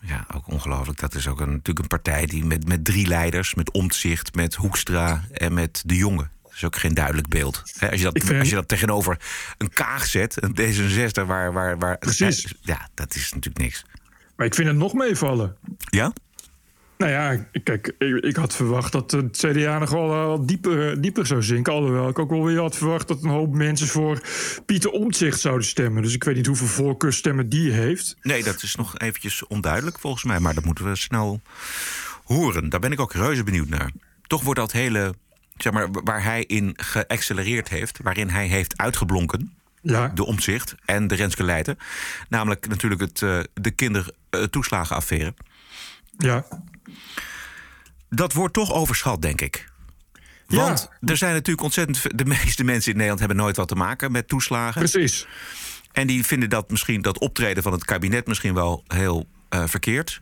Ja, 0.00 0.26
ook 0.34 0.46
ongelooflijk. 0.48 0.98
Dat 0.98 1.14
is 1.14 1.28
ook 1.28 1.40
een, 1.40 1.50
natuurlijk 1.50 1.78
een 1.78 1.86
partij 1.86 2.26
die 2.26 2.44
met, 2.44 2.68
met 2.68 2.84
drie 2.84 3.06
leiders... 3.06 3.54
met 3.54 3.70
Omtzigt, 3.70 4.34
met 4.34 4.54
Hoekstra 4.54 5.24
en 5.32 5.54
met 5.54 5.82
De 5.86 5.96
Jonge. 5.96 6.28
Dat 6.42 6.52
is 6.52 6.64
ook 6.64 6.76
geen 6.76 6.94
duidelijk 6.94 7.28
beeld. 7.28 7.62
Als, 7.80 7.98
je 8.00 8.04
dat, 8.04 8.22
vind- 8.24 8.38
als 8.38 8.48
je 8.48 8.54
dat 8.54 8.68
tegenover 8.68 9.20
een 9.58 9.68
Kaag 9.70 10.06
zet, 10.06 10.42
een 10.42 10.56
D66... 10.56 11.26
waar, 11.26 11.52
waar, 11.52 11.78
waar, 11.78 11.98
Precies. 11.98 12.54
Ja, 12.60 12.88
dat 12.94 13.14
is 13.14 13.32
natuurlijk 13.32 13.64
niks. 13.64 13.84
Maar 14.36 14.46
ik 14.46 14.54
vind 14.54 14.68
het 14.68 14.76
nog 14.76 14.92
meevallen. 14.92 15.56
Ja? 15.90 16.12
Nou 16.98 17.12
ja, 17.12 17.46
kijk, 17.62 17.94
ik, 17.98 18.24
ik 18.24 18.36
had 18.36 18.54
verwacht 18.54 18.92
dat 18.92 19.10
het 19.10 19.36
CDA 19.36 19.78
nog 19.78 19.90
wel, 19.90 20.12
eh, 20.12 20.24
wel 20.24 20.46
dieper, 20.46 21.00
dieper 21.00 21.26
zou 21.26 21.42
zinken. 21.42 21.72
Alhoewel 21.72 22.08
ik 22.08 22.18
ook 22.18 22.30
wel 22.30 22.44
weer 22.44 22.60
had 22.60 22.76
verwacht 22.76 23.08
dat 23.08 23.22
een 23.22 23.30
hoop 23.30 23.54
mensen 23.54 23.86
voor 23.86 24.20
Pieter 24.66 24.90
Omtzigt 24.90 25.40
zouden 25.40 25.66
stemmen. 25.66 26.02
Dus 26.02 26.14
ik 26.14 26.24
weet 26.24 26.36
niet 26.36 26.46
hoeveel 26.46 26.66
voorkeurstemmen 26.66 27.48
die 27.48 27.72
heeft. 27.72 28.16
Nee, 28.22 28.42
dat 28.42 28.62
is 28.62 28.74
nog 28.74 28.98
eventjes 28.98 29.46
onduidelijk 29.46 29.98
volgens 29.98 30.24
mij. 30.24 30.40
Maar 30.40 30.54
dat 30.54 30.64
moeten 30.64 30.84
we 30.84 30.96
snel 30.96 31.40
horen. 32.24 32.68
Daar 32.68 32.80
ben 32.80 32.92
ik 32.92 33.00
ook 33.00 33.12
reuze 33.12 33.44
benieuwd 33.44 33.68
naar. 33.68 33.90
Toch 34.26 34.42
wordt 34.42 34.60
dat 34.60 34.72
hele, 34.72 35.14
zeg 35.56 35.72
maar, 35.72 35.88
waar 35.90 36.24
hij 36.24 36.44
in 36.44 36.72
geaccelereerd 36.76 37.68
heeft... 37.68 37.98
waarin 38.02 38.28
hij 38.28 38.46
heeft 38.46 38.76
uitgeblonken... 38.76 39.52
Ja, 39.82 40.08
de 40.08 40.24
omzicht 40.24 40.74
en 40.84 41.06
de 41.06 41.14
Renske 41.14 41.44
Leijten. 41.44 41.78
Namelijk 42.28 42.68
natuurlijk 42.68 43.00
het, 43.00 43.22
eh, 43.22 43.40
de 43.54 43.70
kindertoeslagenaffaire. 43.70 45.34
ja. 46.18 46.44
Dat 48.10 48.32
wordt 48.32 48.54
toch 48.54 48.72
overschat, 48.72 49.22
denk 49.22 49.40
ik. 49.40 49.68
Ja. 50.46 50.62
Want 50.62 50.90
er 51.00 51.16
zijn 51.16 51.32
natuurlijk 51.32 51.64
ontzettend... 51.64 52.18
De 52.18 52.24
meeste 52.24 52.64
mensen 52.64 52.90
in 52.90 52.96
Nederland 52.96 53.18
hebben 53.18 53.38
nooit 53.38 53.56
wat 53.56 53.68
te 53.68 53.74
maken 53.74 54.12
met 54.12 54.28
toeslagen. 54.28 54.80
precies. 54.80 55.26
En 55.92 56.06
die 56.06 56.24
vinden 56.24 56.50
dat 56.50 56.70
misschien 56.70 57.02
dat 57.02 57.18
optreden 57.18 57.62
van 57.62 57.72
het 57.72 57.84
kabinet 57.84 58.26
misschien 58.26 58.54
wel 58.54 58.84
heel 58.86 59.26
eh, 59.48 59.64
verkeerd. 59.66 60.20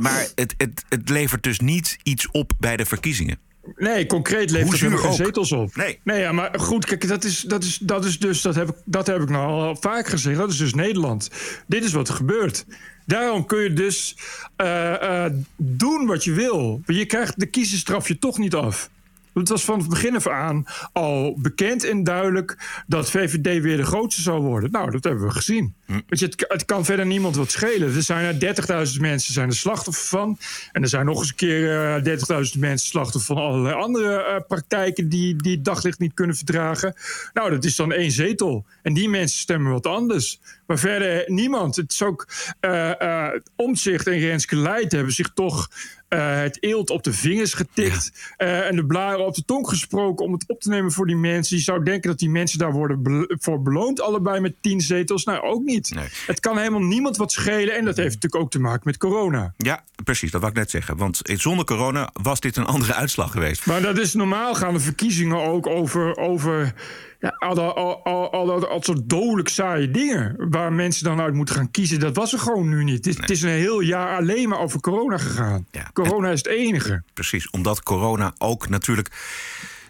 Maar 0.00 0.26
het, 0.34 0.54
het, 0.56 0.84
het 0.88 1.08
levert 1.08 1.42
dus 1.42 1.60
niet 1.60 1.98
iets 2.02 2.30
op 2.30 2.52
bij 2.58 2.76
de 2.76 2.86
verkiezingen. 2.86 3.38
Nee, 3.76 4.06
concreet 4.06 4.50
levert 4.50 4.62
Hoe 4.62 4.70
het 4.72 4.80
helemaal 4.80 5.00
zuur 5.00 5.08
geen 5.08 5.26
zetels 5.26 5.52
op. 5.52 5.76
Nee. 5.76 6.00
Nee, 6.02 6.20
ja, 6.20 6.32
maar 6.32 6.60
goed, 6.60 6.84
kijk, 6.84 7.08
dat 7.08 7.24
is, 7.24 7.40
dat 7.40 7.64
is, 7.64 7.78
dat 7.78 8.04
is 8.04 8.18
dus, 8.18 8.42
dat 8.42 8.54
heb, 8.54 8.68
ik, 8.68 8.74
dat 8.84 9.06
heb 9.06 9.20
ik 9.22 9.28
nou 9.28 9.46
al 9.46 9.76
vaak 9.76 10.08
gezegd. 10.08 10.38
Dat 10.38 10.50
is 10.50 10.56
dus 10.56 10.74
Nederland. 10.74 11.30
Dit 11.66 11.84
is 11.84 11.92
wat 11.92 12.08
er 12.08 12.14
gebeurt. 12.14 12.64
Daarom 13.08 13.46
kun 13.46 13.62
je 13.62 13.72
dus 13.72 14.16
eh, 14.56 15.24
eh, 15.24 15.32
doen 15.56 16.06
wat 16.06 16.24
je 16.24 16.32
wil. 16.32 16.82
Maar 16.86 16.96
je 16.96 17.06
krijgt 17.06 17.40
de 17.40 17.46
kiezersstraf 17.46 18.08
je 18.08 18.18
toch 18.18 18.38
niet 18.38 18.54
af. 18.54 18.90
Het 19.38 19.48
was 19.48 19.64
van 19.64 19.78
het 19.78 19.88
begin 19.88 20.16
af 20.16 20.26
aan 20.28 20.64
al 20.92 21.36
bekend 21.38 21.84
en 21.84 22.04
duidelijk 22.04 22.82
dat 22.86 23.10
VVD 23.10 23.62
weer 23.62 23.76
de 23.76 23.84
grootste 23.84 24.22
zou 24.22 24.40
worden. 24.40 24.70
Nou, 24.70 24.90
dat 24.90 25.04
hebben 25.04 25.24
we 25.24 25.30
gezien. 25.30 25.74
Weet 25.86 26.18
je, 26.18 26.26
het, 26.26 26.44
het 26.48 26.64
kan 26.64 26.84
verder 26.84 27.06
niemand 27.06 27.36
wat 27.36 27.50
schelen. 27.50 27.94
Er 27.94 28.02
zijn 28.02 28.40
er 28.40 28.86
30.000 28.92 29.00
mensen 29.00 29.32
zijn 29.32 29.48
er 29.48 29.54
slachtoffer 29.54 30.06
van. 30.06 30.38
En 30.72 30.82
er 30.82 30.88
zijn 30.88 31.06
nog 31.06 31.18
eens 31.18 31.28
een 31.28 31.34
keer 31.34 31.86
eh 31.96 32.44
30.000 32.54 32.58
mensen 32.58 32.88
slachtoffer 32.88 33.34
van 33.34 33.44
allerlei 33.44 33.74
andere 33.74 34.22
eh, 34.22 34.40
praktijken 34.48 35.08
die, 35.08 35.36
die 35.36 35.54
het 35.54 35.64
daglicht 35.64 35.98
niet 35.98 36.14
kunnen 36.14 36.36
verdragen. 36.36 36.94
Nou, 37.32 37.50
dat 37.50 37.64
is 37.64 37.76
dan 37.76 37.92
één 37.92 38.10
zetel. 38.10 38.66
En 38.82 38.94
die 38.94 39.08
mensen 39.08 39.40
stemmen 39.40 39.72
wat 39.72 39.86
anders. 39.86 40.40
Maar 40.66 40.78
verder 40.78 41.24
niemand. 41.26 41.76
Het 41.76 41.92
is 41.92 42.02
ook 42.02 42.28
eh 42.60 43.00
eh, 43.00 43.40
Omtzigt 43.56 44.06
en 44.06 44.18
Renske 44.18 44.56
Leijt 44.56 44.92
hebben 44.92 45.12
zich 45.12 45.30
toch 45.34 45.68
eh, 46.08 46.40
het 46.40 46.62
eelt 46.62 46.90
op 46.90 47.02
de 47.02 47.12
vingers 47.12 47.54
getikt. 47.54 48.12
eh, 48.36 48.66
en 48.66 48.76
de 48.76 48.86
blaren 48.86 49.26
op 49.26 49.34
de 49.34 49.44
tong 49.44 49.68
gesproken 49.68 50.24
om 50.24 50.32
het 50.32 50.44
op 50.46 50.60
te 50.60 50.68
nemen 50.68 50.92
voor 50.92 51.06
die 51.06 51.16
mensen. 51.16 51.56
Je 51.56 51.62
zou 51.62 51.84
denken 51.84 52.10
dat 52.10 52.18
die 52.18 52.30
mensen 52.30 52.58
daar 52.58 52.72
worden 52.72 53.26
voor 53.40 53.62
beloond. 53.62 54.00
Allebei 54.00 54.40
met 54.40 54.54
tien 54.60 54.80
zetels. 54.80 55.24
Nou, 55.24 55.42
ook 55.42 55.62
niet. 55.62 55.94
Nee. 55.94 56.08
Het 56.26 56.40
kan 56.40 56.58
helemaal 56.58 56.80
niemand 56.82 57.16
wat 57.16 57.32
schelen. 57.32 57.76
En 57.76 57.84
dat 57.84 57.96
heeft 57.96 58.14
natuurlijk 58.14 58.42
ook 58.42 58.50
te 58.50 58.60
maken 58.60 58.82
met 58.84 58.96
corona. 58.96 59.54
Ja, 59.56 59.84
precies, 60.04 60.30
dat 60.30 60.40
wou 60.40 60.52
ik 60.52 60.58
net 60.58 60.70
zeggen. 60.70 60.96
Want 60.96 61.20
zonder 61.22 61.64
corona 61.64 62.10
was 62.12 62.40
dit 62.40 62.56
een 62.56 62.66
andere 62.66 62.94
uitslag 62.94 63.32
geweest. 63.32 63.66
Maar 63.66 63.82
dat 63.82 63.98
is 63.98 64.14
normaal 64.14 64.54
gaan 64.54 64.72
de 64.72 64.80
verkiezingen 64.80 65.42
ook 65.42 65.66
over, 65.66 66.16
over 66.16 66.74
ja, 67.20 67.28
al, 67.38 67.54
dat- 67.54 67.74
al, 67.74 68.04
al, 68.04 68.32
al, 68.32 68.46
dat- 68.46 68.68
al 68.68 68.82
soort 68.82 69.08
dodelijk 69.08 69.48
saaie 69.48 69.90
dingen. 69.90 70.34
Waar 70.50 70.72
mensen 70.72 71.04
dan 71.04 71.20
uit 71.20 71.34
moeten 71.34 71.54
gaan 71.54 71.70
kiezen. 71.70 72.00
Dat 72.00 72.16
was 72.16 72.32
er 72.32 72.38
gewoon 72.38 72.68
nu 72.68 72.84
niet. 72.84 72.96
Het 72.96 73.06
is, 73.06 73.16
het 73.16 73.30
is 73.30 73.42
een 73.42 73.48
heel 73.48 73.80
jaar 73.80 74.16
alleen 74.18 74.48
maar 74.48 74.58
over 74.58 74.80
corona 74.80 75.18
gegaan. 75.18 75.66
Ja. 75.70 75.90
Corona 75.92 76.30
is 76.30 76.38
het 76.38 76.46
enige. 76.46 77.02
Precies, 77.14 77.50
omdat 77.50 77.82
corona 77.82 78.32
ook 78.38 78.68
natuurlijk 78.68 79.08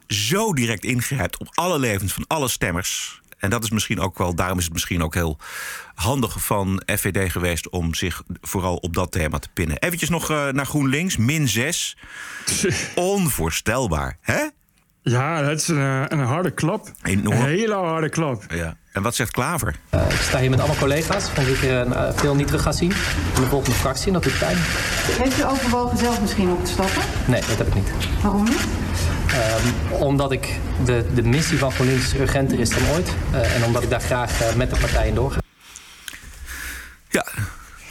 zo 0.06 0.52
direct 0.52 0.85
ingrijpt 0.85 1.38
op 1.38 1.49
alle 1.54 1.78
levens 1.78 2.12
van 2.12 2.25
alle 2.26 2.49
stemmers. 2.49 3.20
En 3.38 3.50
dat 3.50 3.64
is 3.64 3.70
misschien 3.70 4.00
ook 4.00 4.18
wel, 4.18 4.35
daarom 4.35 4.58
is 4.58 4.64
het 4.64 4.73
misschien 4.73 5.02
ook 5.02 5.14
heel 5.14 5.38
handig 5.94 6.44
van 6.44 6.82
FVD 6.87 7.32
geweest 7.32 7.68
om 7.68 7.94
zich 7.94 8.23
vooral 8.40 8.76
op 8.76 8.94
dat 8.94 9.12
thema 9.12 9.38
te 9.38 9.49
pinnen. 9.54 9.78
Eventjes 9.78 10.08
nog 10.08 10.30
eh, 10.30 10.49
naar 10.49 10.66
GroenLinks, 10.66 11.16
min 11.16 11.49
6. 11.49 11.97
Onvoorstelbaar, 12.94 14.18
hè? 14.20 14.47
Ja, 15.09 15.43
dat 15.43 15.61
is 15.61 15.69
een, 15.69 15.79
eh, 15.79 16.05
een 16.09 16.25
harde 16.25 16.50
klap. 16.50 16.88
Enorm. 17.03 17.37
Een 17.37 17.45
hele 17.45 17.75
harde 17.75 18.09
klap. 18.09 18.43
Ja. 18.49 18.77
En 18.93 19.03
wat 19.03 19.15
zegt 19.15 19.31
Klaver? 19.31 19.75
Ik 19.91 20.21
sta 20.21 20.38
hier 20.38 20.50
met 20.50 20.59
allemaal 20.59 20.79
collega's 20.79 21.25
van 21.25 21.45
wie 21.45 21.55
ik 21.55 21.62
eh, 21.62 22.11
veel 22.15 22.35
niet 22.35 22.47
terug 22.47 22.62
ga 22.62 22.73
zien 22.73 22.91
in 23.35 23.41
de 23.41 23.47
volgende 23.47 23.77
fractie. 23.77 24.07
En 24.07 24.12
dat 24.12 24.23
doet 24.23 24.38
pijn. 24.38 24.57
Heeft 24.59 25.38
u 25.38 25.45
overwogen 25.45 25.99
zelf 25.99 26.21
misschien 26.21 26.50
op 26.50 26.65
te 26.65 26.71
stappen? 26.71 27.03
Nee, 27.27 27.41
dat 27.41 27.59
heb 27.59 27.67
ik 27.67 27.75
niet. 27.75 27.91
Waarom 28.23 28.45
niet? 28.45 28.67
Omdat 29.91 30.33
ik 30.33 30.59
de, 30.85 31.05
de 31.15 31.23
missie 31.23 31.59
van 31.59 31.73
GroenLinks 31.73 32.15
urgenter 32.15 32.61
is 32.61 32.71
dan 32.71 32.88
ooit. 32.95 33.15
Eh, 33.33 33.55
en 33.57 33.65
omdat 33.65 33.83
ik 33.83 33.91
daar 33.91 34.00
graag 34.00 34.57
met 34.57 34.71
de 34.71 34.81
partij 34.81 35.09
in 35.09 35.15
doorga. 35.15 35.38
Ja, 37.09 37.27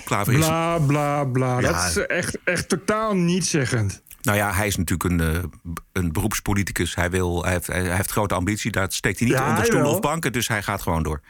Klaver 0.03 0.33
is... 0.33 0.45
Bla, 0.45 0.77
bla, 0.77 1.23
bla. 1.23 1.59
Ja. 1.59 1.71
Dat 1.71 1.85
is 1.89 1.97
echt, 1.97 2.37
echt 2.43 2.69
totaal 2.69 3.15
nietszeggend. 3.15 4.01
Nou 4.27 4.39
ja, 4.39 4.53
hij 4.53 4.67
is 4.67 4.75
natuurlijk 4.75 5.09
een, 5.11 5.19
eh, 5.19 5.43
een 5.91 6.11
beroepspoliticus. 6.11 6.95
Hij, 6.95 7.09
wil, 7.09 7.43
hij, 7.43 7.51
heeft, 7.51 7.67
hij 7.67 7.95
heeft 7.95 8.11
grote 8.11 8.33
ambitie. 8.35 8.71
Daar 8.71 8.91
steekt 8.91 9.19
hij 9.19 9.27
niet 9.27 9.37
Ja, 9.37 9.49
onder 9.49 9.65
stoelen 9.65 9.89
of 9.89 9.99
banken. 9.99 10.31
Dus 10.31 10.47
hij 10.47 10.63
gaat 10.63 10.81
gewoon 10.81 11.03
door. 11.03 11.21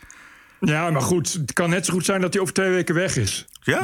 Ja, 0.60 0.90
maar 0.90 1.02
goed, 1.02 1.34
het 1.34 1.54
kan 1.54 1.70
net 1.70 1.86
zo 1.86 1.94
goed 1.94 2.06
zijn 2.06 2.22
dat 2.22 2.34
hij 2.34 2.42
over 2.42 2.54
twee 2.54 2.70
weken 2.70 2.96
weg 2.96 3.16
is. 3.18 3.48
Ja? 3.62 3.82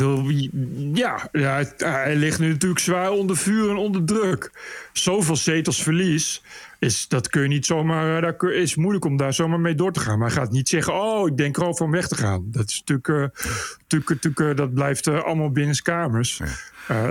Ja, 0.93 1.29
ja, 1.32 1.63
hij 1.77 2.15
ligt 2.15 2.39
nu 2.39 2.50
natuurlijk 2.50 2.82
zwaar 2.82 3.12
onder 3.12 3.38
vuur 3.38 3.70
en 3.70 3.75
onder 3.75 4.05
druk. 4.05 4.51
Zoveel 4.93 5.36
zetels 5.36 5.84
verlies, 5.84 6.43
is, 6.79 7.08
dat 7.08 7.29
kun 7.29 7.41
je 7.41 7.48
niet 7.48 7.65
zomaar, 7.65 8.15
eh, 8.15 8.22
daar 8.22 8.36
kun- 8.36 8.55
is 8.55 8.75
moeilijk 8.75 9.05
om 9.05 9.17
daar 9.17 9.34
zomaar 9.34 9.60
mee 9.60 9.75
door 9.75 9.91
te 9.91 10.00
gaan. 10.00 10.20
Maar 10.20 10.27
hij 10.27 10.38
gaat 10.38 10.51
niet 10.51 10.70
zeggen, 10.70 10.93
oh, 10.93 11.27
ik 11.27 11.38
denk 11.38 11.58
erover 11.58 11.86
om 11.86 11.91
weg 11.91 12.08
te 12.08 12.15
gaan. 12.15 12.43
Dat 12.51 12.70
is 12.70 12.84
natuurlijk, 12.86 13.08
eh, 13.08 13.46
natuurlijk, 13.88 14.10
natuurlijk 14.24 14.58
dat 14.58 14.74
blijft 14.74 15.08
allemaal 15.08 15.51
binnenskamers. 15.51 16.41
Eh, 16.88 17.10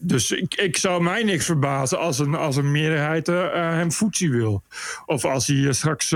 dus 0.00 0.30
ik, 0.30 0.54
ik 0.54 0.76
zou 0.76 1.02
mij 1.02 1.22
niks 1.22 1.44
verbazen 1.44 1.98
als 1.98 2.18
een, 2.18 2.34
als 2.34 2.56
een 2.56 2.70
meerderheid 2.70 3.28
eh, 3.28 3.44
eh, 3.44 3.74
hem 3.74 3.92
voetsie 3.92 4.30
wil. 4.30 4.62
Of 5.06 5.24
als 5.24 5.46
hij 5.46 5.66
eh, 5.66 5.72
straks... 5.72 6.08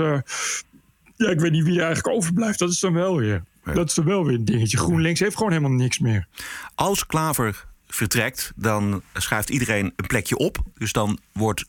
ja, 1.15 1.29
ik 1.29 1.39
weet 1.39 1.51
niet 1.51 1.63
wie 1.63 1.79
er 1.79 1.85
eigenlijk 1.85 2.15
overblijft. 2.15 2.59
Dat 2.59 2.69
is 2.69 2.79
dan 2.79 2.93
wel 2.93 3.17
weer. 3.17 3.43
Dat 3.73 3.89
is 3.89 3.93
dan 3.93 4.05
wel 4.05 4.25
weer 4.25 4.35
een 4.35 4.45
dingetje. 4.45 4.77
GroenLinks 4.77 5.19
heeft 5.19 5.35
gewoon 5.35 5.51
helemaal 5.51 5.77
niks 5.77 5.99
meer. 5.99 6.27
Als 6.75 7.05
Klaver 7.05 7.65
vertrekt, 7.87 8.51
dan 8.55 9.01
schuift 9.13 9.49
iedereen 9.49 9.93
een 9.95 10.07
plekje 10.07 10.37
op. 10.37 10.57
Dus 10.77 10.91
dan 10.91 11.19
wordt 11.31 11.65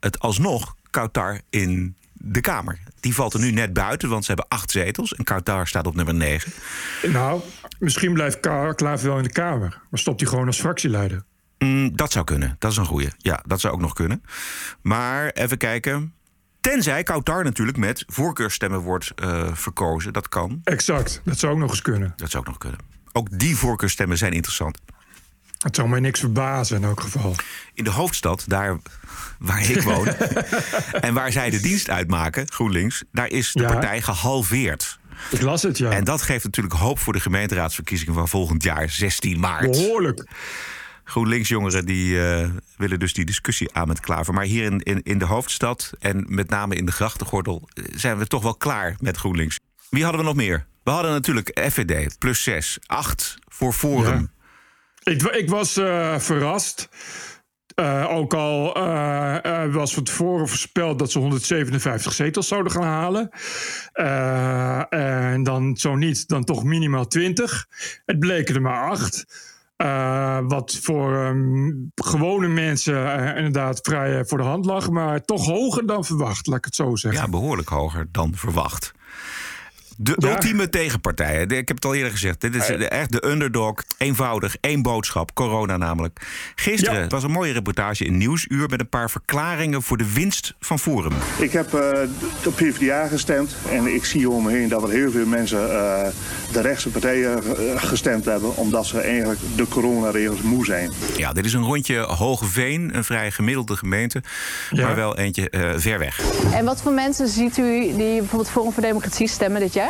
het 0.00 0.18
alsnog 0.18 0.76
Kautar 0.90 1.40
in 1.50 1.94
de 2.12 2.40
Kamer. 2.40 2.78
Die 3.00 3.14
valt 3.14 3.34
er 3.34 3.40
nu 3.40 3.50
net 3.50 3.72
buiten, 3.72 4.08
want 4.08 4.24
ze 4.24 4.32
hebben 4.32 4.48
acht 4.48 4.70
zetels. 4.70 5.14
En 5.14 5.24
Kautar 5.24 5.66
staat 5.66 5.86
op 5.86 5.94
nummer 5.94 6.14
negen. 6.14 6.52
Nou, 7.02 7.40
misschien 7.78 8.12
blijft 8.12 8.40
Klaver 8.74 9.08
wel 9.08 9.16
in 9.16 9.22
de 9.22 9.32
Kamer. 9.32 9.80
Maar 9.90 10.00
stopt 10.00 10.20
hij 10.20 10.28
gewoon 10.28 10.46
als 10.46 10.60
fractieleider. 10.60 11.22
Mm, 11.64 11.96
dat 11.96 12.12
zou 12.12 12.24
kunnen. 12.24 12.56
Dat 12.58 12.70
is 12.70 12.76
een 12.76 12.84
goeie. 12.86 13.08
Ja, 13.18 13.42
dat 13.46 13.60
zou 13.60 13.74
ook 13.74 13.80
nog 13.80 13.92
kunnen. 13.92 14.22
Maar 14.82 15.30
even 15.30 15.56
kijken. 15.58 16.14
Tenzij 16.60 17.02
Kautar 17.02 17.44
natuurlijk 17.44 17.78
met 17.78 18.04
voorkeurstemmen 18.06 18.80
wordt 18.80 19.12
eh, 19.14 19.48
verkozen. 19.54 20.12
Dat 20.12 20.28
kan. 20.28 20.60
Exact. 20.64 21.20
Dat 21.24 21.38
zou 21.38 21.52
ook 21.52 21.58
nog 21.58 21.70
eens 21.70 21.82
kunnen. 21.82 22.12
Dat 22.16 22.30
zou 22.30 22.42
ook 22.42 22.48
nog 22.48 22.58
kunnen. 22.58 22.80
Ook 23.12 23.38
die 23.38 23.56
voorkeurstemmen 23.56 24.18
zijn 24.18 24.32
interessant. 24.32 24.78
Het 25.58 25.76
zou 25.76 25.88
mij 25.88 26.00
niks 26.00 26.20
verbazen 26.20 26.76
in 26.76 26.84
elk 26.84 27.00
geval. 27.00 27.34
In 27.74 27.84
de 27.84 27.90
hoofdstad, 27.90 28.44
daar 28.46 28.78
waar 29.38 29.70
ik 29.70 29.82
woon... 29.82 30.06
en 31.06 31.14
waar 31.14 31.32
zij 31.32 31.50
de 31.50 31.60
dienst 31.60 31.90
uitmaken, 31.90 32.52
GroenLinks... 32.52 33.04
daar 33.12 33.28
is 33.28 33.52
de 33.52 33.60
Ja. 33.62 33.72
partij 33.72 34.02
gehalveerd. 34.02 34.98
Ik 35.30 35.40
las 35.40 35.62
het, 35.62 35.78
ja. 35.78 35.90
En 35.90 36.04
dat 36.04 36.22
geeft 36.22 36.44
natuurlijk 36.44 36.74
hoop 36.74 36.98
voor 36.98 37.12
de 37.12 37.20
gemeenteraadsverkiezingen... 37.20 38.14
van 38.14 38.28
volgend 38.28 38.62
jaar, 38.62 38.90
16 38.90 39.40
maart. 39.40 39.70
Behoorlijk. 39.70 40.26
GroenLinks-jongeren 41.10 41.86
die 41.86 42.20
eh, 42.20 42.48
willen 42.76 42.98
dus 42.98 43.12
die 43.12 43.24
discussie 43.24 43.74
aan 43.74 43.88
met 43.88 44.00
Klaver. 44.00 44.34
Maar 44.34 44.44
hier 44.44 44.64
in, 44.64 44.80
in, 44.80 45.02
in 45.02 45.18
de 45.18 45.24
hoofdstad 45.24 45.92
en 45.98 46.24
met 46.28 46.50
name 46.50 46.74
in 46.74 46.86
de 46.86 46.92
grachtengordel... 46.92 47.68
eh, 47.72 47.84
zijn 47.94 48.18
we 48.18 48.26
toch 48.26 48.42
wel 48.42 48.54
klaar 48.54 48.96
met 49.00 49.16
GroenLinks. 49.16 49.58
Wie 49.88 50.02
hadden 50.02 50.20
we 50.20 50.26
nog 50.26 50.36
meer? 50.36 50.66
We 50.82 50.90
hadden 50.90 51.10
natuurlijk 51.10 51.66
FVD, 51.70 52.18
plus 52.18 52.42
6, 52.42 52.78
8 52.86 53.36
voor 53.48 53.72
Forum. 53.72 54.30
Ik, 55.02 55.22
ik 55.22 55.48
was 55.48 55.76
eh, 55.76 56.18
verrast. 56.18 56.88
Ook 58.08 58.34
al 58.34 58.74
eh, 58.74 59.74
was 59.74 59.94
van 59.94 60.04
tevoren 60.04 60.48
voorspeld 60.48 60.98
dat 60.98 61.10
ze 61.10 61.18
157 61.18 62.12
zetels 62.12 62.48
zouden 62.48 62.72
gaan 62.72 62.82
halen. 62.82 63.30
En 64.88 65.42
dan 65.42 65.76
zo 65.76 65.94
niet, 65.94 66.28
dan 66.28 66.44
toch 66.44 66.64
minimaal 66.64 67.06
20. 67.06 67.66
Het 68.04 68.18
bleken 68.18 68.54
er 68.54 68.62
maar 68.62 68.82
8. 69.80 70.50
wat 70.50 70.78
voor 70.82 71.16
ehm, 71.16 71.70
gewone 71.94 72.48
mensen 72.48 73.18
eh, 73.18 73.36
inderdaad 73.36 73.78
vrij 73.82 74.18
eh, 74.18 74.24
voor 74.26 74.38
de 74.38 74.44
hand 74.44 74.64
lag. 74.64 74.90
Maar 74.90 75.20
toch 75.20 75.46
hoger 75.46 75.86
dan 75.86 76.04
verwacht, 76.04 76.46
laat 76.46 76.58
ik 76.58 76.64
het 76.64 76.74
zo 76.74 76.96
zeggen. 76.96 77.20
Ja, 77.20 77.28
behoorlijk 77.28 77.68
hoger 77.68 78.08
dan 78.10 78.34
verwacht. 78.34 78.92
De 80.02 80.14
Ja. 80.18 80.28
ultieme 80.30 80.68
tegenpartijen. 80.68 81.48
De- 81.48 81.56
Ik 81.56 81.68
heb 81.68 81.76
het 81.76 81.84
al 81.86 81.94
eerder 81.94 82.10
gezegd. 82.12 82.40
Dit 82.40 82.54
is 82.54 82.66
de- 82.66 82.88
echt 82.88 83.12
de 83.12 83.26
underdog. 83.26 83.74
Eenvoudig, 83.98 84.56
één 84.60 84.82
boodschap. 84.82 85.34
Corona 85.34 85.76
namelijk. 85.76 86.20
Gisteren 86.54 87.00
Ja. 87.00 87.06
was 87.06 87.22
een 87.22 87.30
mooie 87.30 87.52
reportage 87.52 88.04
in 88.04 88.16
Nieuwsuur... 88.16 88.68
met 88.68 88.80
een 88.80 88.88
paar 88.88 89.10
verklaringen 89.10 89.82
voor 89.82 89.96
de 89.96 90.12
winst 90.12 90.54
van 90.60 90.78
Forum. 90.78 91.12
Ik 91.38 91.52
heb 91.52 91.74
eh, 91.74 92.00
op 92.46 92.54
PvdA 92.56 93.06
gestemd 93.06 93.54
en 93.70 93.94
ik 93.94 94.04
zie 94.04 94.30
om 94.30 94.42
me 94.44 94.50
heen 94.50 94.68
dat 94.68 94.82
er 94.82 94.90
heel 94.90 95.10
veel 95.10 95.26
mensen 95.26 95.70
eh, 95.70 96.08
de 96.52 96.60
rechtse 96.60 96.88
partijen 96.88 97.42
eh, 97.44 97.82
gestemd 97.82 98.24
hebben 98.24 98.56
omdat 98.56 98.86
ze 98.86 99.00
eigenlijk 99.00 99.40
de 99.56 99.68
coronaregels 99.68 100.40
moe 100.42 100.64
zijn. 100.64 100.90
Ja, 101.16 101.32
dit 101.32 101.44
is 101.44 101.52
een 101.52 101.64
rondje 101.64 101.98
Hogeveen. 101.98 102.96
Een 102.96 103.04
vrij 103.04 103.30
gemiddelde 103.30 103.76
gemeente. 103.76 104.22
Ja. 104.70 104.86
Maar 104.86 104.94
wel 104.96 105.16
eentje 105.18 105.50
eh, 105.50 105.70
ver 105.76 105.98
weg. 105.98 106.20
En 106.52 106.64
wat 106.64 106.82
voor 106.82 106.92
mensen 106.92 107.28
ziet 107.28 107.58
u 107.58 107.80
die 107.80 107.94
bijvoorbeeld 108.18 108.50
Forum 108.50 108.72
voor 108.72 108.82
Democratie 108.82 109.28
stemmen 109.28 109.60
dit 109.60 109.72
jaar? 109.72 109.88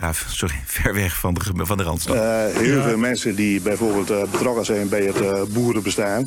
Ja, 0.00 0.10
sorry, 0.28 0.54
ver 0.66 0.94
weg 0.94 1.16
van 1.16 1.34
de, 1.34 1.40
van 1.56 1.76
de 1.76 1.82
Randstad. 1.82 2.16
Eh, 2.16 2.22
heel 2.56 2.76
Ja. 2.76 2.82
veel 2.82 2.96
mensen 2.98 3.34
die 3.34 3.60
bijvoorbeeld 3.60 4.10
eh, 4.10 4.22
betrokken 4.30 4.64
zijn 4.64 4.88
bij 4.88 5.02
het 5.02 5.20
eh, 5.20 5.42
boerenbestaan, 5.48 6.26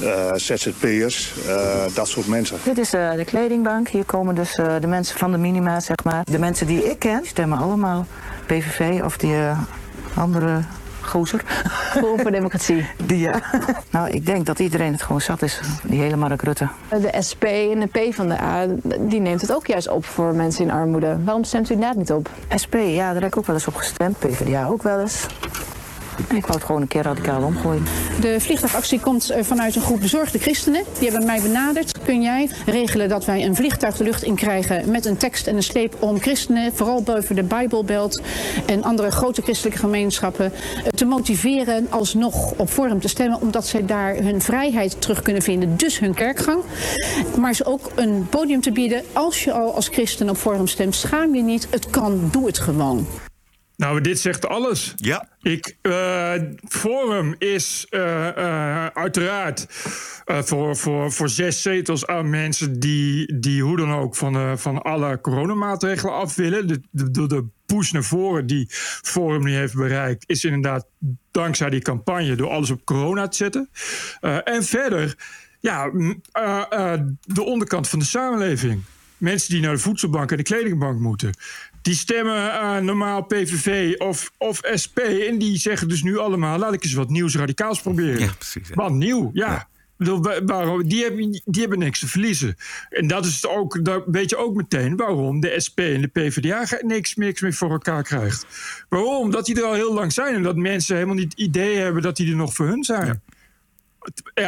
eh, 0.00 0.32
ZZP'ers, 0.34 1.32
eh, 1.46 1.84
dat 1.94 2.08
soort 2.08 2.26
mensen. 2.26 2.56
Dit 2.64 2.78
is 2.78 2.92
eh, 2.94 3.12
de 3.12 3.24
kledingbank. 3.24 3.88
Hier 3.88 4.04
komen 4.04 4.34
dus 4.34 4.54
eh, 4.54 4.74
de 4.80 4.86
mensen 4.86 5.18
van 5.18 5.30
de 5.32 5.38
minima, 5.38 5.80
zeg 5.80 5.96
maar. 6.04 6.24
De 6.24 6.38
mensen 6.38 6.66
die 6.66 6.90
ik 6.90 6.98
ken, 6.98 7.18
die 7.20 7.28
stemmen 7.28 7.58
allemaal 7.58 8.06
PVV 8.46 9.00
of 9.04 9.16
die 9.16 9.34
andere 10.14 10.60
gozer. 11.08 11.42
Voor 12.16 12.30
Democratie. 12.30 12.86
Die, 13.06 13.18
ja. 13.18 13.40
nou, 13.90 14.08
ik 14.08 14.26
denk 14.26 14.46
dat 14.46 14.58
iedereen 14.58 14.92
het 14.92 15.02
gewoon 15.02 15.20
zat 15.20 15.42
is, 15.42 15.60
die 15.82 16.00
hele 16.00 16.16
Mark 16.16 16.42
Rutte. 16.42 16.68
De 16.88 17.14
SP 17.28 17.44
en 17.44 17.80
de 17.80 17.86
P 17.86 18.14
van 18.14 18.28
de 18.28 18.40
A, 18.40 18.66
die 18.98 19.20
neemt 19.20 19.40
het 19.40 19.54
ook 19.54 19.66
juist 19.66 19.88
op 19.88 20.04
voor 20.04 20.34
mensen 20.34 20.64
in 20.64 20.70
armoede. 20.70 21.18
Waarom 21.24 21.44
stemt 21.44 21.70
u 21.70 21.72
inderdaad 21.72 21.96
niet 21.96 22.12
op? 22.12 22.30
SP, 22.62 22.74
ja, 22.74 23.12
daar 23.12 23.22
heb 23.22 23.30
ik 23.30 23.36
ook 23.36 23.46
wel 23.46 23.56
eens 23.56 23.66
op 23.66 23.74
gestemd. 23.74 24.18
PvdA 24.18 24.66
ook 24.66 24.82
wel 24.82 25.00
eens. 25.00 25.26
Ik 26.18 26.46
wou 26.46 26.54
het 26.54 26.64
gewoon 26.64 26.80
een 26.80 26.88
keer 26.88 27.02
radicaal 27.02 27.42
omgooien. 27.42 27.84
De 28.20 28.40
vliegtuigactie 28.40 29.00
komt 29.00 29.30
eh, 29.30 29.42
vanuit 29.42 29.76
een 29.76 29.82
groep 29.82 30.00
bezorgde 30.00 30.38
christenen. 30.38 30.84
Die 30.98 31.10
hebben 31.10 31.26
mij 31.26 31.40
benaderd. 31.40 31.98
Kun 32.04 32.22
jij 32.22 32.50
regelen 32.66 33.08
dat 33.08 33.24
wij 33.24 33.44
een 33.44 33.56
vliegtuig 33.56 33.96
de 33.96 34.04
lucht 34.04 34.22
in 34.22 34.34
krijgen 34.34 34.90
met 34.90 35.04
een 35.04 35.16
tekst 35.16 35.46
en 35.46 35.56
een 35.56 35.62
sleep 35.62 35.96
om 35.98 36.20
christenen, 36.20 36.74
vooral 36.74 37.02
boven 37.02 37.34
de 37.34 37.42
Bijbelbelt 37.42 38.22
en 38.66 38.82
andere 38.82 39.10
grote 39.10 39.42
christelijke 39.42 39.78
gemeenschappen, 39.78 40.52
eh, 40.84 40.90
te 40.90 41.04
motiveren 41.04 41.86
alsnog 41.90 42.52
op 42.56 42.68
Forum 42.68 43.00
te 43.00 43.08
stemmen, 43.08 43.40
omdat 43.40 43.66
zij 43.66 43.84
daar 43.86 44.16
hun 44.16 44.40
vrijheid 44.40 45.00
terug 45.00 45.22
kunnen 45.22 45.42
vinden, 45.42 45.76
dus 45.76 45.98
hun 45.98 46.14
kerkgang. 46.14 46.62
Maar 47.38 47.54
ze 47.54 47.64
ook 47.64 47.90
een 47.94 48.26
podium 48.30 48.60
te 48.60 48.72
bieden. 48.72 49.02
Als 49.12 49.44
je 49.44 49.52
al 49.52 49.74
als 49.74 49.88
christen 49.88 50.30
op 50.30 50.36
Forum 50.36 50.66
stemt, 50.66 50.94
schaam 50.94 51.34
je 51.34 51.42
niet. 51.42 51.66
Het 51.70 51.90
kan, 51.90 52.28
doe 52.32 52.46
het 52.46 52.58
gewoon. 52.58 53.06
Nou, 53.78 54.00
dit 54.00 54.18
zegt 54.18 54.46
alles. 54.46 54.94
Ja. 54.96 55.28
Ik, 55.42 55.76
eh, 55.82 56.32
Forum 56.68 57.34
is 57.38 57.86
eh, 57.90 58.28
eh, 58.28 58.86
uiteraard 58.86 59.66
voor, 60.24 60.76
voor, 60.76 61.12
voor 61.12 61.28
zes 61.28 61.62
zetels 61.62 62.06
aan 62.06 62.30
mensen 62.30 62.80
die, 62.80 63.38
die 63.38 63.62
hoe 63.62 63.76
dan 63.76 63.92
ook 63.92 64.16
van, 64.16 64.36
eh, 64.36 64.56
van 64.56 64.82
alle 64.82 65.20
coronamaatregelen 65.20 66.14
af 66.14 66.34
willen. 66.34 66.66
De, 66.66 66.80
de, 66.90 67.10
de, 67.10 67.26
de 67.26 67.44
push 67.66 67.90
naar 67.90 68.04
voren 68.04 68.46
die 68.46 68.66
Forum 69.02 69.44
nu 69.44 69.54
heeft 69.54 69.74
bereikt, 69.74 70.24
is 70.26 70.44
inderdaad 70.44 70.86
dankzij 71.30 71.70
die 71.70 71.82
campagne 71.82 72.34
door 72.34 72.50
alles 72.50 72.70
op 72.70 72.84
corona 72.84 73.28
te 73.28 73.36
zetten. 73.36 73.70
En 74.44 74.64
verder, 74.64 75.16
ja, 75.60 75.90
de 77.24 77.42
onderkant 77.44 77.88
van 77.88 77.98
de 77.98 78.04
samenleving. 78.04 78.82
Mensen 79.18 79.50
die 79.50 79.62
naar 79.62 79.72
de 79.72 79.78
voedselbank 79.78 80.30
en 80.30 80.36
de 80.36 80.42
kledingbank 80.42 80.98
moeten. 81.00 81.34
Die 81.88 81.96
stemmen 81.96 82.52
eh, 82.52 82.76
normaal 82.76 83.22
PVV 83.22 83.94
of, 83.98 84.32
of 84.38 84.60
SP. 84.82 84.98
En 84.98 85.38
die 85.38 85.56
zeggen 85.56 85.88
dus 85.88 86.02
nu 86.02 86.18
allemaal: 86.18 86.58
laat 86.58 86.72
ik 86.72 86.84
eens 86.84 86.92
wat 86.92 87.08
nieuws 87.08 87.36
radicaals 87.36 87.80
proberen. 87.80 88.18
Ja, 88.20 88.32
precies. 88.38 88.70
Wat 88.74 88.92
nieuw, 88.92 89.30
ja. 89.32 89.68
Waarom, 90.46 90.88
die, 90.88 91.02
hebben, 91.02 91.42
die 91.44 91.60
hebben 91.60 91.78
niks 91.78 91.98
te 91.98 92.08
verliezen. 92.08 92.56
En 92.90 93.06
dat 93.06 93.24
is 93.24 93.46
ook, 93.46 93.84
dat 93.84 94.02
weet 94.06 94.30
je 94.30 94.36
ook 94.36 94.54
meteen 94.54 94.96
waarom 94.96 95.40
de 95.40 95.60
SP 95.66 95.78
en 95.80 96.00
de 96.00 96.06
PvdA 96.06 96.66
niks, 96.80 97.14
niks 97.14 97.40
meer 97.40 97.54
voor 97.54 97.70
elkaar 97.70 98.02
krijgt. 98.02 98.46
Waarom? 98.88 99.16
Omdat 99.16 99.46
die 99.46 99.56
er 99.56 99.64
al 99.64 99.74
heel 99.74 99.94
lang 99.94 100.12
zijn 100.12 100.34
en 100.34 100.42
dat 100.42 100.56
mensen 100.56 100.94
helemaal 100.94 101.16
niet 101.16 101.32
het 101.32 101.40
idee 101.40 101.76
hebben 101.76 102.02
dat 102.02 102.16
die 102.16 102.30
er 102.30 102.36
nog 102.36 102.54
voor 102.54 102.66
hun 102.66 102.84
zijn. 102.84 103.06
Ja, 103.06 103.36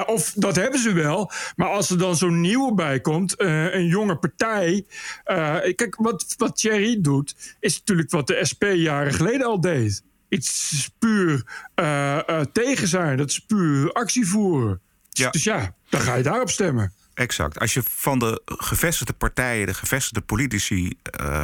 of 0.07 0.33
dat 0.37 0.57
hebben 0.57 0.81
ze 0.81 0.93
wel. 0.93 1.33
Maar 1.57 1.69
als 1.69 1.91
er 1.91 1.99
dan 1.99 2.17
zo'n 2.17 2.41
nieuwe 2.41 2.75
bij 2.75 3.01
komt, 3.01 3.37
eh, 3.37 3.75
een 3.75 3.87
jonge 3.87 4.17
partij. 4.17 4.87
eh, 5.25 5.57
kijk, 5.75 5.97
wat, 5.97 6.35
wat 6.37 6.57
Thierry 6.57 7.01
doet, 7.01 7.57
is 7.61 7.79
natuurlijk 7.79 8.11
wat 8.11 8.27
de 8.27 8.45
SP 8.51 8.65
jaren 8.75 9.13
geleden 9.15 9.47
al 9.47 9.61
deed. 9.61 10.03
Iets 10.29 10.91
puur 10.99 11.45
eh, 11.75 12.41
tegen 12.53 12.89
zijn, 12.89 13.17
dat 13.17 13.31
is 13.31 13.39
puur 13.39 13.93
actie 13.93 14.27
voeren. 14.27 14.81
Ja. 15.11 15.31
Dus 15.31 15.45
ja, 15.45 15.75
dan 15.89 16.01
ga 16.01 16.15
je 16.15 16.23
daarop 16.23 16.51
stemmen. 16.51 16.93
Exact. 17.15 17.59
Als 17.59 17.75
je 17.75 17.83
van 17.83 18.19
de 18.19 18.43
gevestigde 18.45 19.13
partijen, 19.13 19.67
de 19.67 19.75
gevestigde 19.75 20.21
politici... 20.21 20.93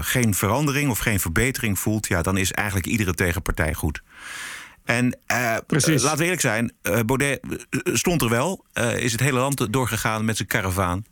geen 0.01 0.35
verandering 0.35 0.91
of 0.91 0.99
geen 0.99 1.21
verbetering 1.21 1.79
voelt... 1.79 2.07
Ja, 2.07 2.23
dan 2.23 2.37
is 2.37 2.53
eigenlijk 2.53 2.87
iedere 2.87 3.15
tegenpartij 3.15 3.75
goed. 3.75 4.03
En 4.87 5.19
eh, 5.27 5.57
laten 5.67 6.17
we 6.17 6.23
eerlijk 6.23 6.41
zijn, 6.41 6.73
eh, 6.83 7.01
Baudet 7.01 7.41
stond 7.85 8.23
er 8.23 8.29
wel. 8.29 8.65
is 8.97 9.13
het 9.13 9.21
hele 9.21 9.39
land 9.39 9.73
doorgegaan 9.73 10.25
met 10.25 10.37
zijn 10.37 10.49
karavaan. 10.49 11.05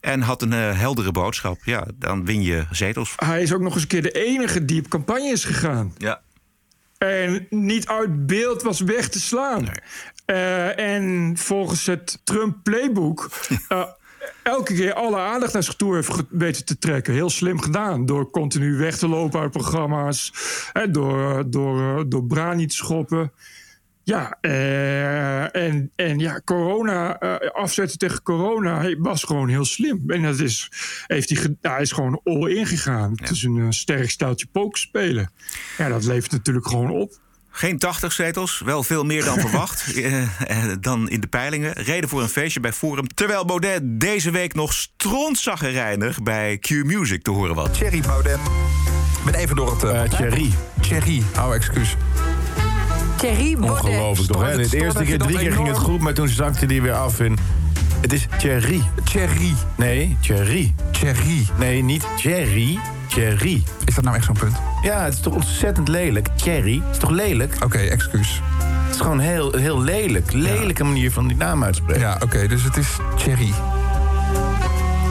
En 0.00 0.20
had 0.20 0.42
een 0.42 0.52
heldere 0.52 1.12
boodschap. 1.12 1.58
Ja, 1.64 1.86
dan 1.94 2.24
win 2.24 2.42
je 2.42 2.66
zetels. 2.70 3.12
Hij 3.16 3.42
is 3.42 3.52
ook 3.52 3.60
nog 3.60 3.72
eens 3.72 3.82
een 3.82 3.88
keer 3.88 4.02
de 4.02 4.24
enige 4.24 4.64
die 4.64 4.80
op 4.80 4.88
campagne 4.88 5.30
is 5.30 5.44
gegaan. 5.44 5.94
Ja. 5.98 6.20
En 6.98 7.46
niet 7.50 7.88
uit 7.88 8.26
beeld 8.26 8.62
was 8.62 8.80
weg 8.80 9.08
te 9.08 9.20
slaan. 9.20 9.68
En 10.76 11.34
volgens 11.36 11.86
het 11.86 12.20
Trump 12.24 12.56
playbook... 12.62 13.30
eh, 13.68 13.84
elke 14.42 14.74
keer 14.74 14.92
alle 14.92 15.18
aandacht 15.18 15.52
naar 15.52 15.62
zich 15.62 15.74
toe 15.74 15.94
heeft 15.94 16.22
weten 16.28 16.64
te 16.64 16.78
trekken. 16.78 17.14
Heel 17.14 17.30
slim 17.30 17.60
gedaan. 17.60 18.06
Door 18.06 18.30
continu 18.30 18.76
weg 18.76 18.98
te 18.98 19.08
lopen 19.08 19.40
uit 19.40 19.50
programma's. 19.50 20.32
Hè, 20.72 20.90
door, 20.90 21.50
door, 21.50 21.98
eh, 21.98 22.04
door 22.06 22.24
Brani 22.24 22.66
te 22.66 22.74
schoppen. 22.74 23.32
Ja, 24.04 24.38
eh, 24.40 25.54
en, 25.54 25.90
en 25.96 26.18
ja, 26.18 26.40
corona, 26.44 27.18
eh, 27.18 27.50
afzetten 27.50 27.98
tegen 27.98 28.22
corona 28.22 28.96
was 28.98 29.22
gewoon 29.22 29.48
heel 29.48 29.64
slim. 29.64 30.02
En 30.06 30.22
dat 30.22 30.38
is, 30.38 30.68
heeft 31.06 31.28
hij, 31.28 31.56
hij 31.60 31.82
is 31.82 31.92
gewoon 31.92 32.20
all 32.24 32.50
in 32.50 32.66
gegaan. 32.66 33.12
Het 33.16 33.30
is 33.30 33.42
een 33.42 33.58
eh, 33.58 33.66
sterk 33.68 34.10
steltje 34.10 34.46
poker 34.52 34.78
spelen. 34.78 35.30
Ja, 35.78 35.88
dat 35.88 36.04
levert 36.04 36.32
natuurlijk 36.32 36.66
gewoon 36.66 36.90
op. 36.90 37.12
Geen 37.56 37.78
80 37.78 38.12
zetels, 38.12 38.62
wel 38.64 38.82
veel 38.82 39.04
meer 39.04 39.24
dan 39.24 39.38
verwacht. 39.48 39.94
eh, 39.94 40.22
eh, 40.22 40.28
dan 40.80 41.08
in 41.08 41.20
de 41.20 41.26
peilingen. 41.26 41.72
Reden 41.72 42.08
voor 42.08 42.22
een 42.22 42.28
feestje 42.28 42.60
bij 42.60 42.72
Forum. 42.72 43.14
Terwijl 43.14 43.44
Baudet 43.44 43.80
deze 43.84 44.30
week 44.30 44.54
nog 44.54 44.72
strontzaggerijnig 44.72 46.22
bij 46.22 46.58
Q 46.58 46.70
Music 46.70 47.22
te 47.22 47.30
horen 47.30 47.54
was. 47.54 47.68
Thierry 47.78 48.00
Baudet. 48.00 48.38
Ik 49.18 49.24
ben 49.24 49.34
even 49.34 49.56
door 49.56 49.70
het... 49.72 49.82
Uh, 49.84 50.02
Thierry. 50.02 50.50
Thierry, 50.80 51.22
oh 51.38 51.54
excuus. 51.54 51.96
Thierry 53.16 53.56
Baudet. 53.56 53.84
Ongelooflijk 53.84 54.32
toch, 54.32 54.42
hè? 54.42 54.56
De 54.56 54.76
eerste 54.76 55.04
keer, 55.04 55.18
drie 55.18 55.38
keer 55.38 55.52
ging 55.52 55.68
het 55.68 55.78
goed, 55.78 56.00
maar 56.00 56.14
toen 56.14 56.28
zakte 56.28 56.66
die 56.66 56.82
weer 56.82 56.92
af. 56.94 57.20
En 57.20 57.36
het 58.00 58.12
is 58.12 58.26
Thierry. 58.38 58.82
Thierry. 59.04 59.54
Nee, 59.76 60.16
Thierry. 60.20 60.74
Thierry. 60.90 61.46
Nee, 61.58 61.82
niet 61.82 62.04
Thierry. 62.16 62.78
Thierry. 63.14 63.62
Is 63.84 63.94
dat 63.94 64.04
nou 64.04 64.16
echt 64.16 64.24
zo'n 64.24 64.36
punt? 64.38 64.56
Ja, 64.82 65.04
het 65.04 65.14
is 65.14 65.20
toch 65.20 65.34
ontzettend 65.34 65.88
lelijk. 65.88 66.28
Thierry, 66.36 66.80
het 66.84 66.90
is 66.90 66.98
toch 66.98 67.10
lelijk? 67.10 67.56
Oké, 67.64 67.78
excuus. 67.78 68.40
Het 68.84 68.94
is 68.94 69.00
gewoon 69.00 69.18
heel, 69.18 69.52
heel 69.52 69.82
lelijk. 69.82 70.32
Lelijke 70.32 70.84
manier 70.84 71.12
van 71.12 71.26
die 71.26 71.36
naam 71.36 71.64
uitspreken. 71.64 72.02
Ja, 72.02 72.18
oké, 72.22 72.46
dus 72.46 72.62
het 72.62 72.76
is 72.76 72.88
Thierry. 73.16 73.52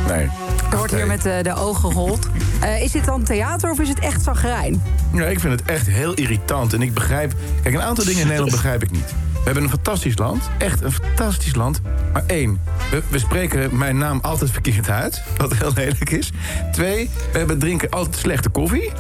Nee. 0.07 0.29
Er 0.72 0.77
wordt 0.77 0.93
hier 0.93 1.07
met 1.07 1.22
de, 1.22 1.39
de 1.43 1.55
ogen 1.55 1.91
gerold. 1.91 2.27
Eh, 2.62 2.81
is 2.81 2.91
dit 2.91 3.05
dan 3.05 3.24
theater 3.24 3.72
of 3.72 3.79
is 3.79 3.89
het 3.89 4.00
echt 4.00 4.24
zagrijn? 4.24 4.83
Ja, 5.13 5.25
ik 5.25 5.39
vind 5.39 5.60
het 5.60 5.69
echt 5.69 5.88
heel 5.88 6.13
irritant. 6.13 6.74
En 6.74 6.81
ik 6.81 6.93
begrijp... 6.93 7.33
Kijk, 7.62 7.75
een 7.75 7.81
aantal 7.81 8.05
dingen 8.05 8.19
in 8.19 8.27
Nederland 8.27 8.51
begrijp 8.51 8.83
ik 8.83 8.91
niet. 8.91 9.13
We 9.43 9.50
hebben 9.50 9.63
een 9.63 9.69
fantastisch 9.69 10.17
land. 10.17 10.50
Echt 10.57 10.81
een 10.81 10.91
fantastisch 10.91 11.55
land. 11.55 11.81
Maar 12.13 12.23
één, 12.27 12.62
we, 12.91 13.01
we 13.09 13.19
spreken 13.19 13.77
mijn 13.77 13.97
naam 13.97 14.19
altijd 14.21 14.51
verkeerd 14.51 14.89
uit. 14.89 15.23
Wat 15.38 15.53
heel 15.53 15.71
lelijk 15.75 16.09
is. 16.09 16.31
Twee, 16.71 17.09
we 17.31 17.38
hebben 17.38 17.59
drinken 17.59 17.89
altijd 17.89 18.15
slechte 18.15 18.50
koffie. 18.50 18.91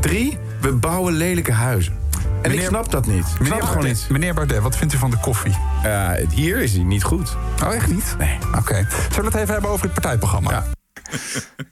Drie, 0.00 0.38
we 0.60 0.72
bouwen 0.72 1.12
lelijke 1.12 1.52
huizen. 1.52 1.96
En 2.42 2.52
ik 2.52 2.60
snap 2.60 2.90
dat 2.90 3.06
niet. 3.06 3.18
Ik 3.18 3.24
snap 3.26 3.38
Meneer 3.40 3.54
het 3.54 3.64
gewoon 3.64 3.74
Baudet, 3.82 4.00
niet. 4.00 4.08
meneer 4.10 4.34
Baudet, 4.34 4.62
wat 4.62 4.76
vindt 4.76 4.94
u 4.94 4.96
van 4.98 5.10
de 5.10 5.18
koffie? 5.18 5.54
Ja, 5.82 6.16
hier 6.34 6.56
is 6.58 6.72
hij 6.72 6.82
niet 6.82 7.02
goed. 7.04 7.36
Oh, 7.62 7.74
echt 7.74 7.90
niet? 7.90 8.14
Nee. 8.18 8.38
Oké. 8.58 8.86
Zullen 9.10 9.14
we 9.18 9.24
het 9.24 9.34
even 9.34 9.52
hebben 9.52 9.70
over 9.70 9.84
het 9.84 9.92
partijprogramma? 9.94 10.50
Ja. 10.50 10.64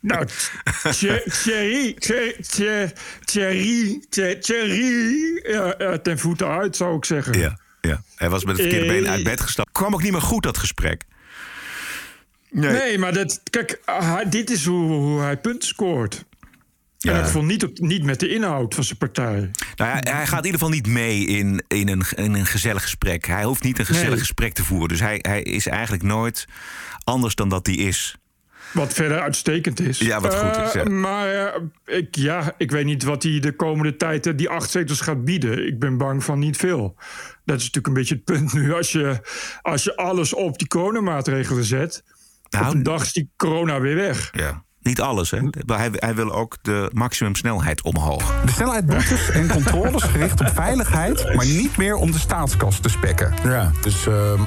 Nou, 0.01 0.27
Thie- 0.91 1.23
Thierry, 1.43 1.95
Thie- 1.99 2.37
Thie- 2.49 2.93
Thierry, 3.25 4.05
Thie- 4.09 4.39
Thierry, 4.39 5.41
ja, 5.79 5.99
ten 5.99 6.19
voeten 6.19 6.49
uit 6.49 6.77
zou 6.77 6.97
ik 6.97 7.05
zeggen. 7.05 7.39
Ja, 7.39 7.59
ja. 7.89 8.03
Hij 8.17 8.31
was 8.31 8.45
met 8.45 8.57
het 8.57 8.67
verkeerde 8.67 8.93
Eh. 8.95 9.01
been 9.01 9.11
uit 9.11 9.25
bed 9.25 9.41
gestapt. 9.41 9.73
Kwam 9.73 9.95
ook 9.95 10.03
niet 10.03 10.13
meer 10.13 10.21
goed, 10.23 10.43
dat 10.43 10.59
gesprek. 10.59 11.05
Nee, 12.51 12.99
maar 12.99 13.13
dat, 13.13 13.41
kijk, 13.51 13.81
dit 14.29 14.51
is 14.51 14.65
hoe, 14.65 14.93
hoe 14.93 15.21
hij 15.21 15.37
punten 15.37 15.69
scoort. 15.69 16.25
En 17.01 17.15
dat 17.15 17.31
vond 17.31 17.47
niet, 17.47 17.65
op, 17.65 17.79
niet 17.79 18.03
met 18.05 18.21
de 18.21 18.29
inhoud 18.29 18.75
van 18.75 18.85
zijn 18.85 18.99
partij. 18.99 19.51
Nou, 19.77 19.91
hij, 19.91 20.13
hij 20.15 20.27
gaat 20.27 20.39
in 20.39 20.45
ieder 20.45 20.61
geval 20.61 20.75
niet 20.75 20.87
mee 20.87 21.25
in, 21.27 21.65
in, 21.69 21.89
een, 21.89 22.03
in 22.15 22.35
een 22.35 22.47
gezellig 22.47 22.83
gesprek. 22.83 23.27
Hij 23.27 23.45
hoeft 23.45 23.63
niet 23.63 23.79
een 23.79 23.87
gezellig 23.87 24.09
Nee. 24.11 24.19
gesprek 24.19 24.53
te 24.53 24.65
voeren. 24.65 24.89
Dus 24.89 25.01
hij, 25.01 25.19
hij 25.23 25.43
is 25.43 25.67
eigenlijk 25.67 26.03
nooit 26.03 26.47
anders 27.05 27.35
dan 27.35 27.49
dat 27.49 27.67
hij 27.67 27.75
is. 27.75 28.17
Wat 28.73 28.93
verder 28.93 29.21
uitstekend 29.21 29.81
is. 29.81 29.99
Ja, 29.99 30.21
wat 30.21 30.35
goed 30.35 30.57
is, 30.67 30.73
ja. 30.73 30.81
Eh, 30.85 30.87
Maar 30.87 31.29
eh, 31.29 31.97
ik, 31.97 32.15
ja, 32.17 32.55
ik 32.59 32.71
weet 32.71 32.85
niet 32.85 33.03
wat 33.03 33.23
hij 33.23 33.41
de 33.41 33.53
komende 33.57 33.97
tijd 33.97 34.27
eh, 34.27 34.33
die 34.37 34.49
acht 34.49 34.71
zetels 34.71 35.01
gaat 35.01 35.25
bieden. 35.25 35.67
Ik 35.67 35.79
ben 35.79 35.97
bang 35.97 36.25
van 36.25 36.39
niet 36.39 36.57
veel. 36.57 36.97
Dat 37.45 37.57
is 37.57 37.71
natuurlijk 37.71 37.87
een 37.87 37.93
beetje 37.93 38.15
het 38.15 38.25
punt 38.25 38.53
nu. 38.53 38.75
Als 38.75 38.93
je, 38.93 39.21
als 39.63 39.85
je 39.85 39.97
alles 39.97 40.35
op 40.35 40.59
die 40.59 40.69
coronamaatregelen 40.69 41.65
zet... 41.65 42.03
Nou, 42.51 42.67
op 42.67 42.75
een 42.75 42.83
dag 42.83 43.03
is 43.03 43.13
die 43.13 43.31
corona 43.37 43.81
weer 43.81 43.95
weg. 43.95 44.31
Ja. 44.33 44.65
Niet 44.83 45.01
alles, 45.01 45.31
hè? 45.31 45.41
Maar 45.67 45.79
Hij, 45.79 45.91
hij 45.93 46.15
wil 46.15 46.33
ook 46.33 46.57
de 46.63 46.91
maximumsnelheid 46.93 47.83
omhoog. 47.83 48.43
De 48.45 48.53
snelheid 48.53 48.87
boetes 48.87 49.31
en 49.31 49.49
controles 49.49 50.03
gericht 50.03 50.41
op 50.41 50.49
veiligheid, 50.55 51.35
maar 51.35 51.47
niet 51.47 51.77
meer 51.77 51.95
om 51.95 52.11
de 52.11 52.19
staatskas 52.19 52.81
te 52.81 52.89
spekken. 52.89 53.35
Ja, 53.45 53.73
dus 53.81 54.07
ehm, 54.07 54.41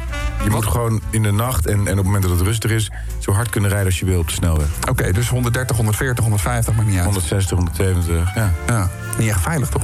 je 0.43 0.49
moet 0.49 0.65
gewoon 0.65 1.01
in 1.10 1.23
de 1.23 1.31
nacht 1.31 1.65
en, 1.65 1.73
en 1.73 1.91
op 1.91 1.95
het 1.95 2.05
moment 2.05 2.23
dat 2.23 2.31
het 2.31 2.41
rustig 2.41 2.71
is... 2.71 2.91
zo 3.19 3.31
hard 3.31 3.49
kunnen 3.49 3.69
rijden 3.69 3.88
als 3.88 3.99
je 3.99 4.05
wil 4.05 4.19
op 4.19 4.27
de 4.27 4.34
snelweg. 4.34 4.67
Oké, 4.89 5.12
dus 5.12 5.29
130, 5.29 5.75
140, 5.75 6.23
150, 6.23 6.73
maakt 6.75 6.88
niet 6.88 6.95
uit. 6.97 7.05
160, 7.05 7.58
170, 7.58 8.36
ja. 8.36 8.53
Ja, 8.67 8.89
niet 9.17 9.29
echt 9.29 9.41
veilig 9.41 9.69
toch? 9.69 9.84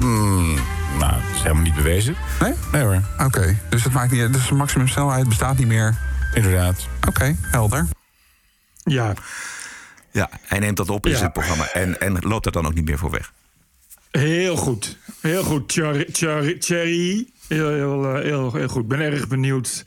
Hmm, 0.00 0.56
nou, 0.98 1.12
dat 1.12 1.34
is 1.34 1.42
helemaal 1.42 1.62
niet 1.62 1.74
bewezen. 1.74 2.16
Nee? 2.40 2.52
Nee 2.72 2.82
hoor. 2.82 3.02
Oké, 3.18 3.58
dus 3.68 3.84
het 3.84 3.92
maakt 3.92 4.10
niet. 4.12 4.32
Dus 4.32 4.48
de 4.48 4.54
maximumsnelheid 4.54 5.28
bestaat 5.28 5.58
niet 5.58 5.66
meer. 5.66 5.96
Inderdaad. 6.34 6.86
Oké, 7.08 7.36
helder. 7.40 7.86
Ja, 8.84 9.12
Ja, 10.10 10.30
hij 10.42 10.58
neemt 10.58 10.76
dat 10.76 10.88
op 10.90 11.06
in 11.06 11.12
Ja. 11.12 11.18
zijn 11.18 11.32
programma 11.32 11.68
en, 11.72 12.00
en 12.00 12.16
loopt 12.20 12.46
er 12.46 12.52
dan 12.52 12.66
ook 12.66 12.74
niet 12.74 12.84
meer 12.84 12.98
voor 12.98 13.10
weg. 13.10 13.32
heel 14.10 14.56
goed. 14.56 14.98
Heel 15.20 15.42
goed, 15.44 15.68
Thierry. 15.68 17.26
Heel, 17.48 17.68
heel, 17.70 18.14
eh, 18.16 18.22
heel, 18.22 18.52
heel 18.54 18.68
goed. 18.68 18.82
Ik 18.82 18.88
ben 18.88 19.00
erg 19.00 19.28
benieuwd 19.28 19.84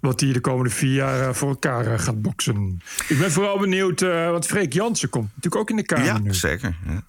wat 0.00 0.20
hij 0.20 0.32
de 0.32 0.40
komende 0.40 0.70
vier 0.70 0.92
jaar 0.94 1.28
eh, 1.28 1.34
voor 1.34 1.48
elkaar 1.48 1.86
eh, 1.86 1.98
gaat 1.98 2.22
boksen. 2.22 2.82
Ik 3.08 3.18
ben 3.18 3.32
vooral 3.32 3.58
benieuwd 3.58 4.02
eh, 4.02 4.30
wat 4.30 4.46
Freek 4.46 4.72
Jansen 4.72 5.08
komt. 5.08 5.26
Natuurlijk 5.34 5.56
ook 5.56 5.70
in 5.70 5.76
de 5.76 5.82
Kamer 5.82 6.04
Ja, 6.04 6.18
nu. 6.18 6.34
zeker. 6.34 6.76
Ja. 6.86 7.02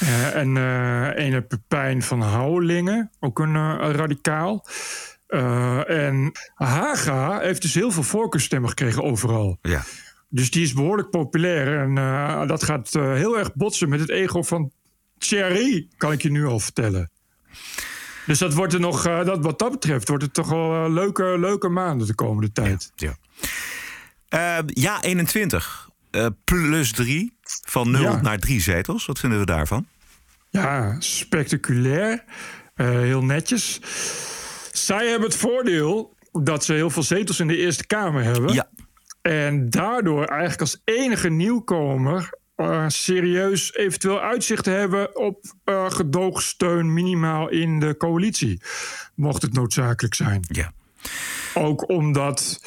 Eh, 0.00 0.34
en 0.34 0.56
eh 0.56 1.24
ene 1.24 1.42
Pepijn 1.42 2.02
van 2.02 2.20
Houwelingen, 2.20 3.10
ook 3.20 3.38
een 3.38 3.56
eh, 3.56 3.90
radicaal. 3.90 4.66
En 5.86 6.32
Haga 6.54 7.38
heeft 7.40 7.62
dus 7.62 7.74
heel 7.74 7.90
veel 7.90 8.02
voorkeurstemmen 8.02 8.68
gekregen 8.68 9.02
overal. 9.02 9.58
Ja. 9.62 9.82
Dus 10.28 10.50
die 10.50 10.62
is 10.62 10.72
behoorlijk 10.72 11.10
populair. 11.10 11.78
En 11.78 11.94
dat 12.46 12.62
gaat 12.62 12.92
heel 12.92 13.38
erg 13.38 13.54
botsen 13.54 13.88
met 13.88 14.00
het 14.00 14.10
ego 14.10 14.42
van 14.42 14.72
Thierry, 15.18 15.88
kan 15.96 16.12
ik 16.12 16.22
je 16.22 16.30
nu 16.30 16.46
al 16.46 16.60
vertellen. 16.60 17.10
Dus 18.26 18.38
dat 18.38 18.54
wordt 18.54 18.72
er 18.72 18.80
nog, 18.80 19.02
dat, 19.02 19.38
wat 19.44 19.58
dat 19.58 19.70
betreft, 19.70 20.08
wordt 20.08 20.24
het 20.24 20.34
toch 20.34 20.48
wel 20.48 20.90
leuke, 20.90 21.38
leuke 21.38 21.68
maanden 21.68 22.06
de 22.06 22.14
komende 22.14 22.52
tijd. 22.52 22.92
Ja. 22.96 23.16
Eh, 24.34 24.58
ja, 24.66 25.02
21. 25.02 25.88
Eh, 26.10 26.26
plus 26.44 26.92
3. 26.92 27.33
Van 27.64 27.90
0 27.90 28.02
Ja. 28.02 28.20
naar 28.20 28.38
3 28.38 28.60
zetels. 28.60 29.06
Wat 29.06 29.18
vinden 29.18 29.38
we 29.38 29.46
daarvan? 29.46 29.86
Ja, 30.50 30.96
spectaculair. 30.98 32.24
Eh, 32.74 32.86
heel 32.88 33.24
netjes. 33.24 33.80
Zij 34.72 35.08
hebben 35.08 35.28
het 35.28 35.38
voordeel 35.38 36.14
dat 36.32 36.64
ze 36.64 36.72
heel 36.72 36.90
veel 36.90 37.02
zetels 37.02 37.40
in 37.40 37.46
de 37.46 37.56
Eerste 37.56 37.86
Kamer 37.86 38.22
hebben. 38.22 38.52
Ja. 38.54 38.68
En 39.22 39.70
daardoor 39.70 40.24
eigenlijk 40.24 40.60
als 40.60 40.80
enige 40.84 41.28
nieuwkomer 41.28 42.30
eh, 42.56 42.84
serieus 42.88 43.74
eventueel 43.74 44.20
uitzicht 44.20 44.64
hebben 44.64 45.16
op 45.16 45.54
eh 45.64 45.90
gedoogsteun 45.90 46.92
minimaal 46.92 47.48
in 47.48 47.80
de 47.80 47.96
coalitie. 47.96 48.60
Mocht 49.14 49.42
het 49.42 49.52
noodzakelijk 49.52 50.14
zijn. 50.14 50.44
Ja. 50.48 50.72
Ook 51.54 51.88
omdat 51.88 52.60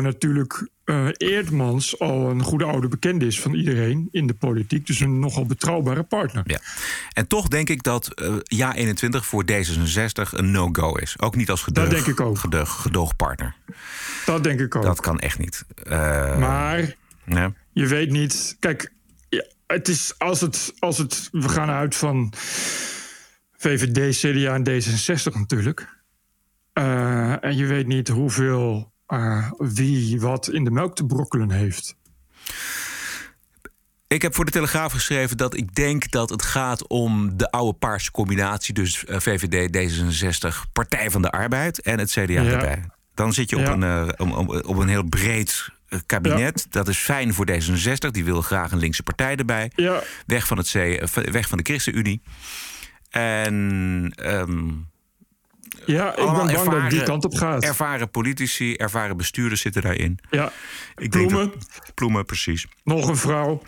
natuurlijk 0.00 0.68
eh, 0.84 1.06
Eerdmans 1.16 1.98
al 1.98 2.30
een 2.30 2.42
goede 2.42 2.64
oude 2.64 2.88
bekende 2.88 3.26
is 3.26 3.40
van 3.40 3.54
iedereen 3.54 4.08
in 4.10 4.26
de 4.26 4.34
politiek. 4.34 4.86
Dus 4.86 5.00
een 5.00 5.18
nogal 5.18 5.46
betrouwbare 5.46 6.02
partner. 6.02 6.42
Ja. 6.46 6.60
En 7.12 7.26
toch 7.26 7.48
denk 7.48 7.68
ik 7.68 7.82
dat 7.82 8.14
eh, 8.14 8.34
ja 8.42 8.74
21 8.74 9.26
voor 9.26 9.44
D66 9.52 10.30
een 10.32 10.50
no-go 10.50 10.94
is. 10.94 11.18
Ook 11.18 11.36
niet 11.36 11.50
als 11.50 11.62
gedoog, 11.62 11.84
Dat 11.88 11.94
denk 11.94 12.06
ik 12.06 12.20
ook. 12.20 12.38
gedoog- 12.38 12.82
gedoogpartner. 12.82 13.54
Dat 14.26 14.44
denk 14.44 14.60
ik 14.60 14.74
ook. 14.76 14.82
Dat 14.82 15.00
kan 15.00 15.18
echt 15.18 15.38
niet. 15.38 15.64
Eh, 15.84 16.38
Maar 16.38 16.94
je 17.72 17.86
weet 17.86 18.10
niet. 18.10 18.56
Kijk, 18.60 18.92
het 19.66 19.88
is 19.88 20.14
als 20.18 20.40
het, 20.40 20.74
als 20.78 20.98
het. 20.98 21.28
We 21.32 21.48
gaan 21.48 21.70
uit 21.70 21.94
van 21.94 22.32
VVD, 23.56 24.16
CDA 24.18 24.54
en 24.54 24.64
D66 24.68 25.32
natuurlijk. 25.32 26.00
En 26.72 27.56
je 27.56 27.66
weet 27.66 27.86
niet 27.86 28.08
hoeveel. 28.08 28.91
Wie 29.58 30.20
wat 30.20 30.48
in 30.48 30.64
de 30.64 30.70
melk 30.70 30.96
te 30.96 31.06
brokkelen 31.06 31.50
heeft. 31.50 31.96
Ik 34.06 34.22
heb 34.22 34.34
voor 34.34 34.44
de 34.44 34.50
Telegraaf 34.50 34.92
geschreven 34.92 35.36
dat 35.36 35.56
ik 35.56 35.74
denk 35.74 36.10
dat 36.10 36.30
het 36.30 36.42
gaat 36.42 36.86
om 36.88 37.36
de 37.36 37.50
oude 37.50 37.78
paarse 37.78 38.10
combinatie. 38.10 38.74
Dus 38.74 39.04
eh, 39.04 39.18
VVD, 39.20 39.68
D66, 39.76 40.72
Partij 40.72 41.10
van 41.10 41.22
de 41.22 41.30
Arbeid 41.30 41.80
en 41.80 41.98
het 41.98 42.10
CDA 42.10 42.22
Ja. 42.24 42.42
erbij. 42.44 42.84
Dan 43.14 43.32
zit 43.32 43.50
je 43.50 43.56
op, 43.56 43.66
een, 43.66 43.82
eh, 43.82 44.08
om- 44.16 44.32
om- 44.32 44.48
op 44.50 44.76
een 44.76 44.88
heel 44.88 45.04
breed 45.04 45.68
eh, 45.88 45.98
kabinet. 46.06 46.66
Dat 46.70 46.88
is 46.88 46.98
fijn 46.98 47.34
voor 47.34 47.46
D66. 47.50 48.10
Die 48.10 48.24
wil 48.24 48.42
graag 48.42 48.72
een 48.72 48.78
linkse 48.78 49.02
partij 49.02 49.36
erbij. 49.36 49.70
Ja. 49.74 50.02
Weg, 50.26 50.46
van 50.46 50.58
het 50.58 50.68
C, 50.70 50.74
weg 51.32 51.48
van 51.48 51.58
de 51.58 51.64
ChristenUnie. 51.64 52.22
En 53.10 54.12
ehm, 54.16 54.70
Ja, 55.86 56.10
ik 56.10 56.16
ben 56.16 56.24
bang 56.34 56.50
dat 56.52 56.82
het 56.82 56.90
die 56.90 57.02
kant 57.02 57.24
op 57.24 57.34
gaat. 57.34 57.62
Ervaren 57.62 58.10
politici, 58.10 58.74
ervaren 58.74 59.16
bestuurders 59.16 59.60
zitten 59.60 59.82
daarin. 59.82 60.18
Ja, 60.30 60.52
Ik 60.96 61.10
Ploemen. 61.10 61.36
Denk 61.36 61.52
dat, 61.52 61.94
ploemen, 61.94 62.24
precies. 62.24 62.66
Nog 62.84 63.08
een 63.08 63.16
vrouw. 63.16 63.62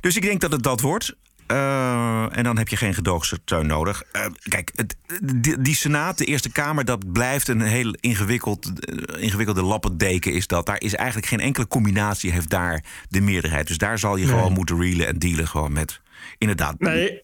Dus 0.00 0.16
ik 0.16 0.22
denk 0.22 0.40
dat 0.40 0.52
het 0.52 0.62
dat 0.62 0.80
wordt. 0.80 1.14
Eh, 1.46 2.36
en 2.36 2.44
dan 2.44 2.58
heb 2.58 2.68
je 2.68 2.76
geen 2.76 2.94
gedoogsteun 2.94 3.66
nodig. 3.66 4.02
Eh, 4.12 4.26
kijk, 4.42 4.70
het, 4.74 4.96
die, 5.22 5.60
die 5.62 5.74
Senaat, 5.74 6.18
de 6.18 6.24
Eerste 6.24 6.50
Kamer, 6.52 6.84
dat 6.84 7.12
blijft 7.12 7.48
een 7.48 7.60
heel 7.60 7.94
ingewikkeld, 8.00 8.84
eh, 8.84 9.22
ingewikkelde 9.22 9.62
lappendeken. 9.62 10.32
Is 10.32 10.46
dat. 10.46 10.66
Daar 10.66 10.80
is 10.80 10.94
eigenlijk 10.94 11.28
geen 11.28 11.40
enkele 11.40 11.66
combinatie, 11.68 12.32
heeft 12.32 12.50
daar 12.50 12.84
de 13.08 13.20
meerderheid. 13.20 13.66
Dus 13.66 13.78
daar 13.78 13.98
zal 13.98 14.16
je 14.16 14.24
Nee. 14.24 14.34
gewoon 14.34 14.52
moeten 14.52 14.80
reelen 14.80 15.06
en 15.06 15.18
dealen 15.18 15.48
gewoon 15.48 15.72
met 15.72 16.00
inderdaad 16.38 16.78
Nee. 16.78 17.20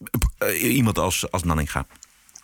iemand 0.61 0.99
als, 0.99 1.31
als 1.31 1.43
Nanninga. 1.43 1.87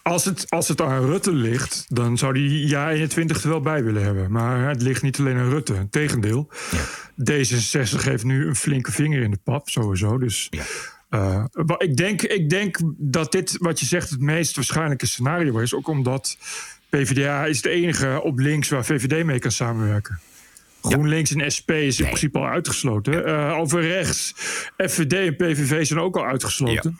Als 0.05 0.25
het, 0.25 0.51
als 0.51 0.69
het 0.69 0.81
aan 0.81 1.07
Rutte 1.07 1.33
ligt, 1.33 1.85
dan 1.89 2.19
zou 2.19 2.33
die 2.33 2.69
ja 2.69 2.91
21 2.91 3.43
er 3.43 3.49
wel 3.49 3.61
bij 3.61 3.85
willen 3.85 4.03
hebben. 4.03 4.33
Maar 4.33 4.69
het 4.69 4.83
ligt 4.83 5.03
niet 5.03 5.19
alleen 5.19 5.37
aan 5.37 5.49
Rutte. 5.49 5.75
Integendeel. 5.75 6.49
D66 7.31 8.03
heeft 8.03 8.25
nu 8.25 8.47
een 8.47 8.57
flinke 8.57 8.93
vinger 8.93 9.23
in 9.23 9.31
de 9.31 9.39
pap, 9.45 9.69
sowieso. 9.69 10.19
Dus 10.19 10.49
eh, 11.09 11.45
ik, 11.79 11.97
denk, 11.97 12.23
ik 12.23 12.51
denk 12.51 12.79
dat 12.97 13.33
dit, 13.33 13.57
wat 13.59 13.81
je 13.81 13.87
zegt, 13.87 14.11
het 14.11 14.21
meest 14.21 14.57
waarschijnlijke 14.57 15.07
scenario 15.07 15.59
is. 15.59 15.75
Ook 15.75 15.89
omdat 15.89 16.37
PvdA 16.89 17.45
is 17.45 17.63
de 17.63 17.71
enige 17.71 18.21
op 18.23 18.39
links 18.39 18.69
waar 18.69 18.85
VVD 18.85 19.25
mee 19.25 19.39
kan 19.39 19.51
samenwerken. 19.51 20.21
GroenLinks 20.83 21.35
en 21.35 21.53
SP 21.57 21.71
is 21.71 21.99
in 21.99 22.05
principe 22.05 22.39
al 22.39 22.47
uitgesloten. 22.47 23.25
Eh, 23.27 23.59
over 23.59 23.81
rechts, 23.81 24.33
FVD 24.77 25.13
en 25.13 25.37
PVV 25.37 25.87
zijn 25.87 26.01
ook 26.01 26.17
al 26.17 26.25
uitgesloten. 26.25 26.99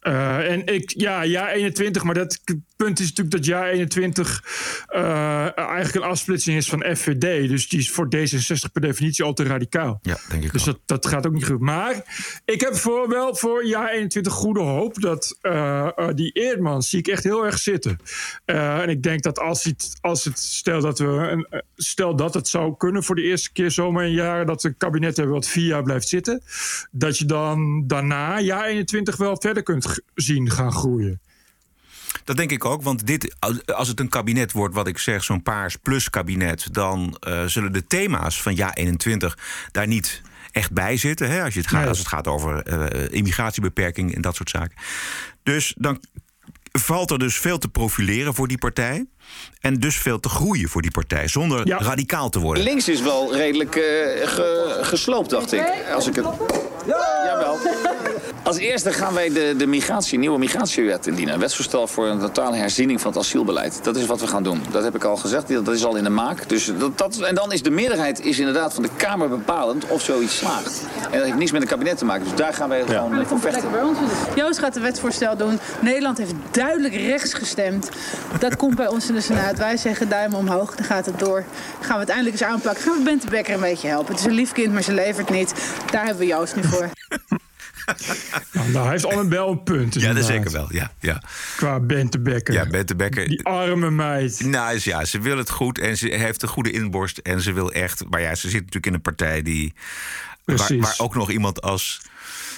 Eh, 0.00 0.50
en 0.50 0.66
ik, 0.66 0.92
ja, 0.96 1.24
jaar 1.24 1.48
21, 1.48 2.02
maar 2.02 2.14
dat 2.14 2.40
punt 2.76 2.98
is 3.00 3.08
natuurlijk 3.08 3.36
dat 3.36 3.44
jaar 3.44 3.68
21 3.68 4.44
eh, 4.86 5.58
eigenlijk 5.58 5.94
een 5.94 6.10
afsplitsing 6.10 6.56
is 6.56 6.68
van 6.68 6.96
FVD. 6.96 7.48
Dus 7.48 7.68
die 7.68 7.78
is 7.78 7.90
voor 7.90 8.08
D66 8.16 8.72
per 8.72 8.80
definitie 8.80 9.24
al 9.24 9.32
te 9.32 9.44
radicaal. 9.44 9.98
Ja, 10.02 10.18
denk 10.28 10.44
ik 10.44 10.52
Dus 10.52 10.64
dat, 10.64 10.78
dat 10.86 11.06
gaat 11.06 11.26
ook 11.26 11.32
niet 11.32 11.44
goed. 11.44 11.60
Maar 11.60 11.94
ik 12.44 12.60
heb 12.60 12.76
voor, 12.76 13.08
wel 13.08 13.36
voor 13.36 13.66
jaar 13.66 13.90
21 13.90 14.32
goede 14.32 14.60
hoop 14.60 15.00
dat 15.00 15.38
eh, 15.40 15.88
die 16.14 16.32
Eerdmans 16.32 16.90
zie 16.90 16.98
ik 16.98 17.08
echt 17.08 17.24
heel 17.24 17.44
erg 17.44 17.58
zitten. 17.58 17.98
En 18.44 18.88
ik 18.88 19.02
denk 19.02 19.22
dat 19.22 19.38
als 19.38 19.64
het, 19.64 19.96
als 20.00 20.24
het 20.24 20.38
stel, 20.38 20.80
dat 20.80 20.98
we 20.98 21.06
een, 21.06 21.62
stel 21.76 22.16
dat 22.16 22.34
het 22.34 22.48
zou 22.48 22.76
kunnen 22.76 23.04
voor 23.04 23.14
de 23.14 23.22
eerste 23.22 23.52
keer 23.52 23.70
zomaar 23.70 24.04
een 24.04 24.12
jaar 24.12 24.46
dat 24.46 24.62
we 24.62 24.68
een 24.68 24.76
kabinet 24.76 25.16
hebben 25.16 25.34
wat 25.34 25.48
vier 25.48 25.66
jaar 25.66 25.82
blijft 25.82 26.08
zitten, 26.08 26.42
dat 26.90 27.18
je 27.18 27.24
dan 27.24 27.86
daarna 27.86 28.40
jaar 28.40 28.64
21 28.64 29.16
wel 29.16 29.36
verder 29.40 29.62
kunt 29.62 29.88
zien 30.14 30.50
gaan 30.50 30.72
groeien. 30.72 31.20
Dat 32.24 32.36
denk 32.36 32.50
ik 32.50 32.64
ook, 32.64 32.82
want 32.82 33.06
dit, 33.06 33.34
als 33.74 33.88
het 33.88 34.00
een 34.00 34.08
kabinet 34.08 34.52
wordt, 34.52 34.74
wat 34.74 34.86
ik 34.86 34.98
zeg, 34.98 35.24
zo'n 35.24 35.42
paars 35.42 35.76
plus 35.76 36.10
kabinet, 36.10 36.66
dan 36.74 37.16
eh, 37.20 37.44
zullen 37.44 37.72
de 37.72 37.86
thema's 37.86 38.42
van 38.42 38.54
jaar 38.54 38.72
21 38.72 39.38
daar 39.72 39.86
niet 39.86 40.22
echt 40.52 40.72
bij 40.72 40.96
zitten. 40.96 41.30
Hè, 41.30 41.42
als, 41.44 41.54
je 41.54 41.60
het 41.60 41.68
gaat, 41.68 41.78
Nee. 41.80 41.88
als 41.88 41.98
het 41.98 42.08
gaat 42.08 42.26
over 42.26 42.62
eh, 42.62 43.16
immigratiebeperking 43.16 44.14
en 44.14 44.20
dat 44.22 44.36
soort 44.36 44.50
zaken. 44.50 44.76
Dus 45.42 45.74
dan 45.78 46.02
valt 46.72 47.10
er 47.10 47.18
dus 47.18 47.36
veel 47.38 47.58
te 47.58 47.68
profileren 47.68 48.34
voor 48.34 48.48
die 48.48 48.58
partij. 48.58 49.06
En 49.60 49.74
dus 49.74 49.96
veel 49.96 50.20
te 50.20 50.28
groeien 50.28 50.68
voor 50.68 50.82
die 50.82 50.90
partij, 50.90 51.28
zonder 51.28 51.68
radicaal 51.68 52.28
te 52.28 52.38
worden. 52.38 52.62
Links 52.64 52.88
is 52.88 53.00
wel 53.00 53.36
redelijk 53.36 53.74
eh, 53.76 53.82
ge- 54.28 54.78
gesloopt, 54.82 55.30
dacht 55.30 55.52
ik. 55.52 55.84
Als 55.94 56.06
ik 56.06 56.14
het... 56.14 56.24
Jawel. 57.24 57.58
Als 58.42 58.56
eerste 58.56 58.92
gaan 58.92 59.14
wij 59.14 59.28
de, 59.28 59.54
de 59.56 59.66
migratie, 59.66 60.18
nieuwe 60.18 60.38
migratiewet 60.38 61.06
indienen. 61.06 61.34
Een 61.34 61.40
wetsvoorstel 61.40 61.86
voor 61.86 62.06
een 62.06 62.18
totale 62.18 62.56
herziening 62.56 63.00
van 63.00 63.10
het 63.10 63.20
asielbeleid. 63.20 63.80
Dat 63.82 63.96
is 63.96 64.06
wat 64.06 64.20
we 64.20 64.26
gaan 64.26 64.42
doen. 64.42 64.62
Dat 64.70 64.82
heb 64.84 64.94
ik 64.94 65.04
al 65.04 65.16
gezegd. 65.16 65.48
Dat 65.48 65.68
is 65.68 65.84
al 65.84 65.96
in 65.96 66.04
de 66.04 66.10
maak. 66.10 66.48
Dus 66.48 66.72
dat, 66.78 66.98
dat, 66.98 67.20
en 67.20 67.34
dan 67.34 67.52
is 67.52 67.62
de 67.62 67.70
meerderheid 67.70 68.24
is 68.24 68.38
inderdaad 68.38 68.74
van 68.74 68.82
de 68.82 68.88
Kamer 68.96 69.28
bepalend 69.28 69.86
of 69.88 70.02
zoiets 70.02 70.36
slaagt. 70.36 70.82
En 71.10 71.18
dat 71.18 71.22
heeft 71.22 71.36
niks 71.36 71.50
met 71.50 71.62
een 71.62 71.68
kabinet 71.68 71.98
te 71.98 72.04
maken. 72.04 72.24
Dus 72.24 72.34
daar 72.34 72.54
gaan 72.54 72.68
wij 72.68 72.82
gewoon 72.82 73.18
eh, 73.18 73.26
voor 73.26 73.40
vechten. 73.40 73.70
Joost 74.34 74.58
gaat 74.58 74.76
een 74.76 74.82
wetsvoorstel 74.82 75.36
doen. 75.36 75.58
Nederland 75.80 76.18
heeft 76.18 76.34
duidelijk 76.50 76.94
rechts 76.94 77.34
gestemd. 77.34 77.88
Dat 78.38 78.56
komt 78.56 78.76
bij 78.76 78.88
ons 78.88 79.08
in 79.08 79.14
de 79.14 79.20
Senaat. 79.20 79.58
Wij 79.58 79.76
zeggen 79.76 80.08
duim 80.08 80.34
omhoog, 80.34 80.74
dan 80.74 80.84
gaat 80.84 81.06
het 81.06 81.18
door. 81.18 81.44
Gaan 81.80 81.94
we 81.94 82.00
het 82.00 82.08
eindelijk 82.08 82.40
eens 82.40 82.50
aanpakken. 82.50 82.82
Gaan 82.82 82.98
we 82.98 83.02
Bente 83.02 83.28
Becker 83.28 83.54
een 83.54 83.60
beetje 83.60 83.88
helpen. 83.88 84.10
Het 84.10 84.20
is 84.20 84.26
een 84.26 84.32
lief 84.32 84.52
kind, 84.52 84.72
maar 84.72 84.82
ze 84.82 84.92
levert 84.92 85.30
niet. 85.30 85.54
Daar 85.90 86.04
hebben 86.04 86.20
we 86.20 86.26
Joost 86.26 86.56
nu 86.56 86.64
voor. 86.64 86.88
Nou, 88.52 88.72
daar 88.72 88.90
heeft 88.90 89.06
Annabel 89.06 89.50
een 89.50 89.62
punt. 89.62 89.94
Ja, 89.94 90.00
dat 90.00 90.08
inderdaad. 90.08 90.24
zeker 90.24 90.50
wel. 90.52 90.66
Ja, 90.70 90.92
ja. 91.00 91.22
Qua 91.56 91.80
Bente 91.80 92.20
Becker. 92.20 92.54
Ja, 92.54 92.66
Bente 92.66 92.96
Becker. 92.96 93.28
Die 93.28 93.44
arme 93.44 93.90
meid. 93.90 94.44
Nou 94.44 94.78
ja, 94.82 95.04
ze 95.04 95.20
wil 95.20 95.36
het 95.36 95.50
goed 95.50 95.78
en 95.78 95.96
ze 95.96 96.08
heeft 96.08 96.42
een 96.42 96.48
goede 96.48 96.70
inborst. 96.70 97.18
En 97.18 97.40
ze 97.40 97.52
wil 97.52 97.72
echt. 97.72 98.04
Maar 98.10 98.20
ja, 98.20 98.34
ze 98.34 98.48
zit 98.48 98.60
natuurlijk 98.60 98.86
in 98.86 98.94
een 98.94 99.00
partij 99.00 99.42
die. 99.42 99.74
Waar, 100.44 100.76
waar 100.78 100.94
ook 100.98 101.14
nog 101.14 101.30
iemand 101.30 101.62
als 101.62 102.00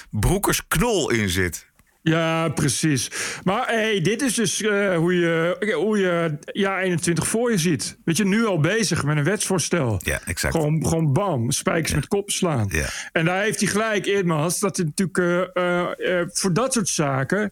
Broekers 0.09 0.67
Knol 0.67 1.09
in 1.09 1.29
zit. 1.29 1.65
Ja, 2.03 2.49
precies. 2.49 3.11
Maar 3.43 3.67
hey, 3.67 4.01
dit 4.01 4.21
is 4.21 4.33
dus 4.33 4.61
eh, 4.61 4.95
hoe, 4.95 5.13
je, 5.13 5.73
hoe 5.75 5.97
je 5.97 6.37
jaar 6.45 6.81
21 6.81 7.27
voor 7.27 7.51
je 7.51 7.57
ziet. 7.57 7.97
Weet 8.05 8.17
je, 8.17 8.25
nu 8.25 8.45
al 8.45 8.59
bezig 8.59 9.03
met 9.03 9.17
een 9.17 9.23
wetsvoorstel. 9.23 9.99
Ja, 10.03 10.21
exact. 10.25 10.55
Gewoon, 10.55 10.87
gewoon 10.87 11.13
bam, 11.13 11.51
spijkers 11.51 11.93
met 11.93 12.07
kop 12.07 12.31
slaan. 12.31 12.67
Ja. 12.69 12.87
En 13.11 13.25
daar 13.25 13.41
heeft 13.41 13.59
hij 13.59 13.69
gelijk, 13.69 14.05
Eerdmans, 14.05 14.59
dat 14.59 14.77
hij 14.77 14.85
natuurlijk 14.85 15.17
eh, 15.17 16.19
eh, 16.19 16.27
voor 16.31 16.53
dat 16.53 16.73
soort 16.73 16.89
zaken... 16.89 17.51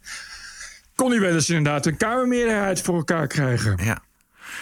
kon 0.95 1.11
hij 1.11 1.19
wel 1.19 1.33
eens 1.33 1.49
inderdaad 1.49 1.85
een 1.85 1.97
kamermeerderheid 1.97 2.81
voor 2.81 2.95
elkaar 2.95 3.27
krijgen. 3.27 3.79
Ja. 3.83 4.01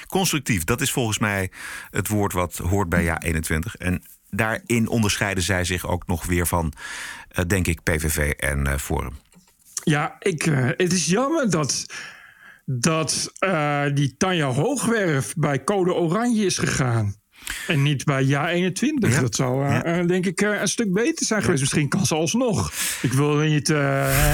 Constructief, 0.08 0.63
dat 0.63 0.82
is 0.82 0.91
volgens 0.91 1.19
mij 1.19 1.52
het 1.91 2.08
woord 2.08 2.34
wat 2.34 2.58
hoort 2.58 2.89
bij 2.89 3.04
jaar 3.04 3.21
21. 3.21 3.75
En 3.75 4.04
daarin 4.30 4.88
onderscheiden 4.88 5.43
zij 5.43 5.63
zich 5.63 5.88
ook 5.88 6.08
nog 6.08 6.25
weer 6.25 6.47
van, 6.47 6.73
denk 7.47 7.67
ik, 7.67 7.84
PVV 7.84 8.32
en 8.32 8.80
Forum. 8.80 9.13
Ja, 9.84 10.15
ik, 10.20 10.46
eh, 10.46 10.68
het 10.78 10.94
is 10.94 11.06
jammer 11.06 11.50
dat, 11.50 11.86
dat 12.65 13.32
eh, 13.39 13.84
die 13.94 14.18
Tanja 14.18 14.48
Hoogwerf 14.48 15.34
bij 15.38 15.63
Code 15.63 15.94
Oranje 15.94 16.46
is 16.46 16.58
gegaan. 16.58 17.18
En 17.68 17.84
niet 17.84 18.04
bij 18.04 18.24
jaar 18.24 18.48
21. 18.50 19.20
Dat 19.22 19.36
zou 19.36 19.65
eh, 19.65 20.08
denk 20.08 20.26
ik 20.26 20.42
een 20.42 20.68
stuk 20.68 20.94
beter 20.94 21.26
zijn 21.26 21.42
geweest. 21.42 21.62
Misschien 21.62 21.89
kan 21.89 22.06
ze 22.06 22.15
alsnog. 22.15 22.72
Ik 23.02 23.13
wil 23.13 23.36
niet... 23.36 23.68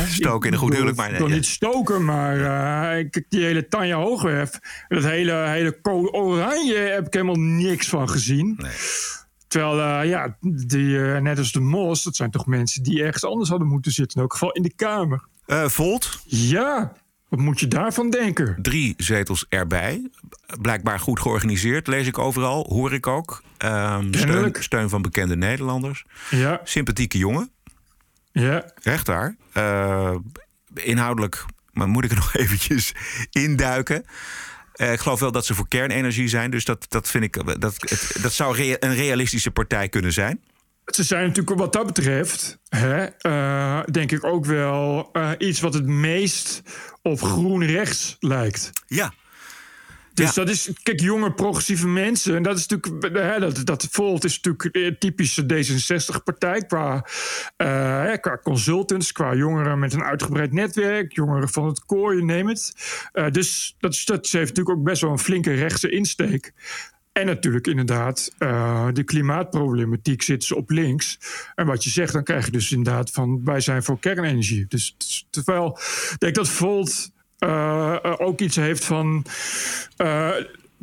Stoken 0.07 0.47
in 0.47 0.53
een 0.53 0.59
goed 0.59 0.73
huwelijk, 0.73 0.97
maar 0.97 1.11
Ik 1.11 1.17
wil 1.17 1.27
nee, 1.27 1.35
niet 1.35 1.45
stoken, 1.45 2.05
maar 2.05 2.99
ik- 2.99 3.25
die 3.29 3.43
hele 3.43 3.67
Tanja 3.67 3.97
Hoogwerf... 3.97 4.59
dat 4.87 5.03
hele, 5.03 5.33
hele 5.33 5.81
Code 5.81 6.11
Oranje 6.11 6.75
heb 6.77 7.05
ik 7.07 7.13
helemaal 7.13 7.39
niks 7.39 7.87
van 7.89 8.09
gezien. 8.09 8.59
Terwijl, 9.47 10.01
eh, 10.01 10.09
ja, 10.09 10.37
die, 10.39 10.97
net 10.97 11.37
als 11.37 11.51
de 11.51 11.59
Mos... 11.59 12.03
dat 12.03 12.15
zijn 12.15 12.31
toch 12.31 12.45
mensen 12.45 12.83
die 12.83 13.03
ergens 13.03 13.23
anders 13.23 13.49
hadden 13.49 13.67
moeten 13.67 13.91
zitten. 13.91 14.15
In 14.17 14.21
elk 14.23 14.31
geval 14.33 14.51
in 14.51 14.61
de 14.63 14.73
Kamer. 14.75 15.23
Eh, 15.45 15.67
Volt? 15.67 16.19
Ja, 16.25 16.93
wat 17.29 17.39
moet 17.39 17.59
je 17.59 17.67
daarvan 17.67 18.09
denken? 18.09 18.57
Drie 18.61 18.93
zetels 18.97 19.45
erbij. 19.49 20.09
Blijkbaar 20.61 20.99
goed 20.99 21.19
georganiseerd, 21.19 21.87
lees 21.87 22.07
ik 22.07 22.17
overal, 22.17 22.65
hoor 22.69 22.93
ik 22.93 23.07
ook. 23.07 23.43
Ehm, 23.57 24.13
steun, 24.59 24.89
van 24.89 25.01
bekende 25.01 25.35
Nederlanders. 25.35 26.05
Ja. 26.29 26.61
Sympathieke 26.63 27.17
jongen. 27.17 27.51
Ja. 28.31 28.71
Echt 28.81 29.07
waar. 29.07 29.35
Eh, 29.53 30.15
inhoudelijk 30.73 31.45
maar 31.71 31.87
moet 31.87 32.03
ik 32.03 32.09
er 32.11 32.15
nog 32.25 32.33
eventjes 32.35 32.93
induiken. 33.31 34.05
Eh, 34.73 34.91
ik 34.91 34.99
geloof 34.99 35.19
wel 35.19 35.31
dat 35.31 35.45
ze 35.45 35.55
voor 35.55 35.67
kernenergie 35.67 36.27
zijn. 36.27 36.51
Dus 36.51 36.65
dat, 36.65 36.85
dat 36.89 37.09
vind 37.09 37.23
ik. 37.23 37.59
Dat, 37.61 37.75
het- 37.79 38.17
dat 38.21 38.33
zou 38.33 38.55
rea- 38.55 38.77
een 38.79 38.95
realistische 38.95 39.51
partij 39.51 39.89
kunnen 39.89 40.13
zijn. 40.13 40.41
Ze 40.85 41.03
zijn 41.03 41.27
natuurlijk 41.27 41.59
wat 41.59 41.73
dat 41.73 41.85
betreft, 41.85 42.59
hè, 42.69 43.03
eh, 43.05 43.83
denk 43.91 44.11
ik 44.11 44.23
ook 44.23 44.45
wel 44.45 45.09
eh, 45.13 45.31
iets 45.37 45.59
wat 45.59 45.73
het 45.73 45.85
meest 45.85 46.61
op 47.01 47.21
groen-rechts 47.21 48.15
lijkt. 48.19 48.71
Ja. 48.87 49.13
Dus 50.13 50.33
dat 50.33 50.49
is, 50.49 50.69
kijk, 50.83 50.99
jonge 50.99 51.33
progressieve 51.33 51.87
mensen. 51.87 52.35
En 52.35 52.43
dat 52.43 52.57
is 52.57 52.67
natuurlijk, 52.67 53.15
hè, 53.17 53.39
dat, 53.39 53.65
dat 53.65 53.87
Volt 53.91 54.23
is 54.23 54.39
natuurlijk 54.41 54.99
typische 54.99 55.43
D66-partij 55.43 56.61
qua, 56.61 57.05
eh, 57.57 58.11
qua 58.21 58.39
consultants, 58.43 59.11
qua 59.11 59.33
jongeren 59.35 59.79
met 59.79 59.93
een 59.93 60.03
uitgebreid 60.03 60.51
netwerk, 60.53 61.13
jongeren 61.15 61.49
van 61.49 61.65
het 61.67 61.85
koor, 61.85 62.15
je 62.15 62.23
neem 62.23 62.47
het. 62.47 62.73
Eh, 63.11 63.29
dus 63.29 63.75
dat, 63.79 63.93
is- 63.93 64.05
dat 64.05 64.27
ze 64.27 64.37
heeft 64.37 64.49
natuurlijk 64.49 64.77
ook 64.77 64.83
best 64.85 65.01
wel 65.01 65.11
een 65.11 65.19
flinke 65.19 65.53
rechtse 65.53 65.89
insteek. 65.89 66.53
En 67.15 67.25
natuurlijk 67.25 67.67
inderdaad, 67.67 68.31
eh, 68.37 68.87
de 68.93 69.03
klimaatproblematiek 69.03 70.21
zit 70.21 70.43
ze 70.43 70.55
op 70.55 70.69
links. 70.69 71.19
En 71.55 71.65
wat 71.65 71.83
je 71.83 71.89
zegt, 71.89 72.13
dan 72.13 72.23
krijg 72.23 72.45
je 72.45 72.51
dus 72.51 72.71
inderdaad 72.71 73.11
van 73.11 73.41
wij 73.43 73.59
zijn 73.59 73.83
voor 73.83 73.99
kernenergie. 73.99 74.65
Dus 74.67 74.95
terwijl 75.29 75.79
ik 76.11 76.15
denk 76.19 76.35
dat 76.35 76.49
Volt 76.49 77.09
eh, 77.37 77.97
ook 78.17 78.41
iets 78.41 78.55
heeft 78.55 78.85
van. 78.85 79.25
eh, 79.95 80.31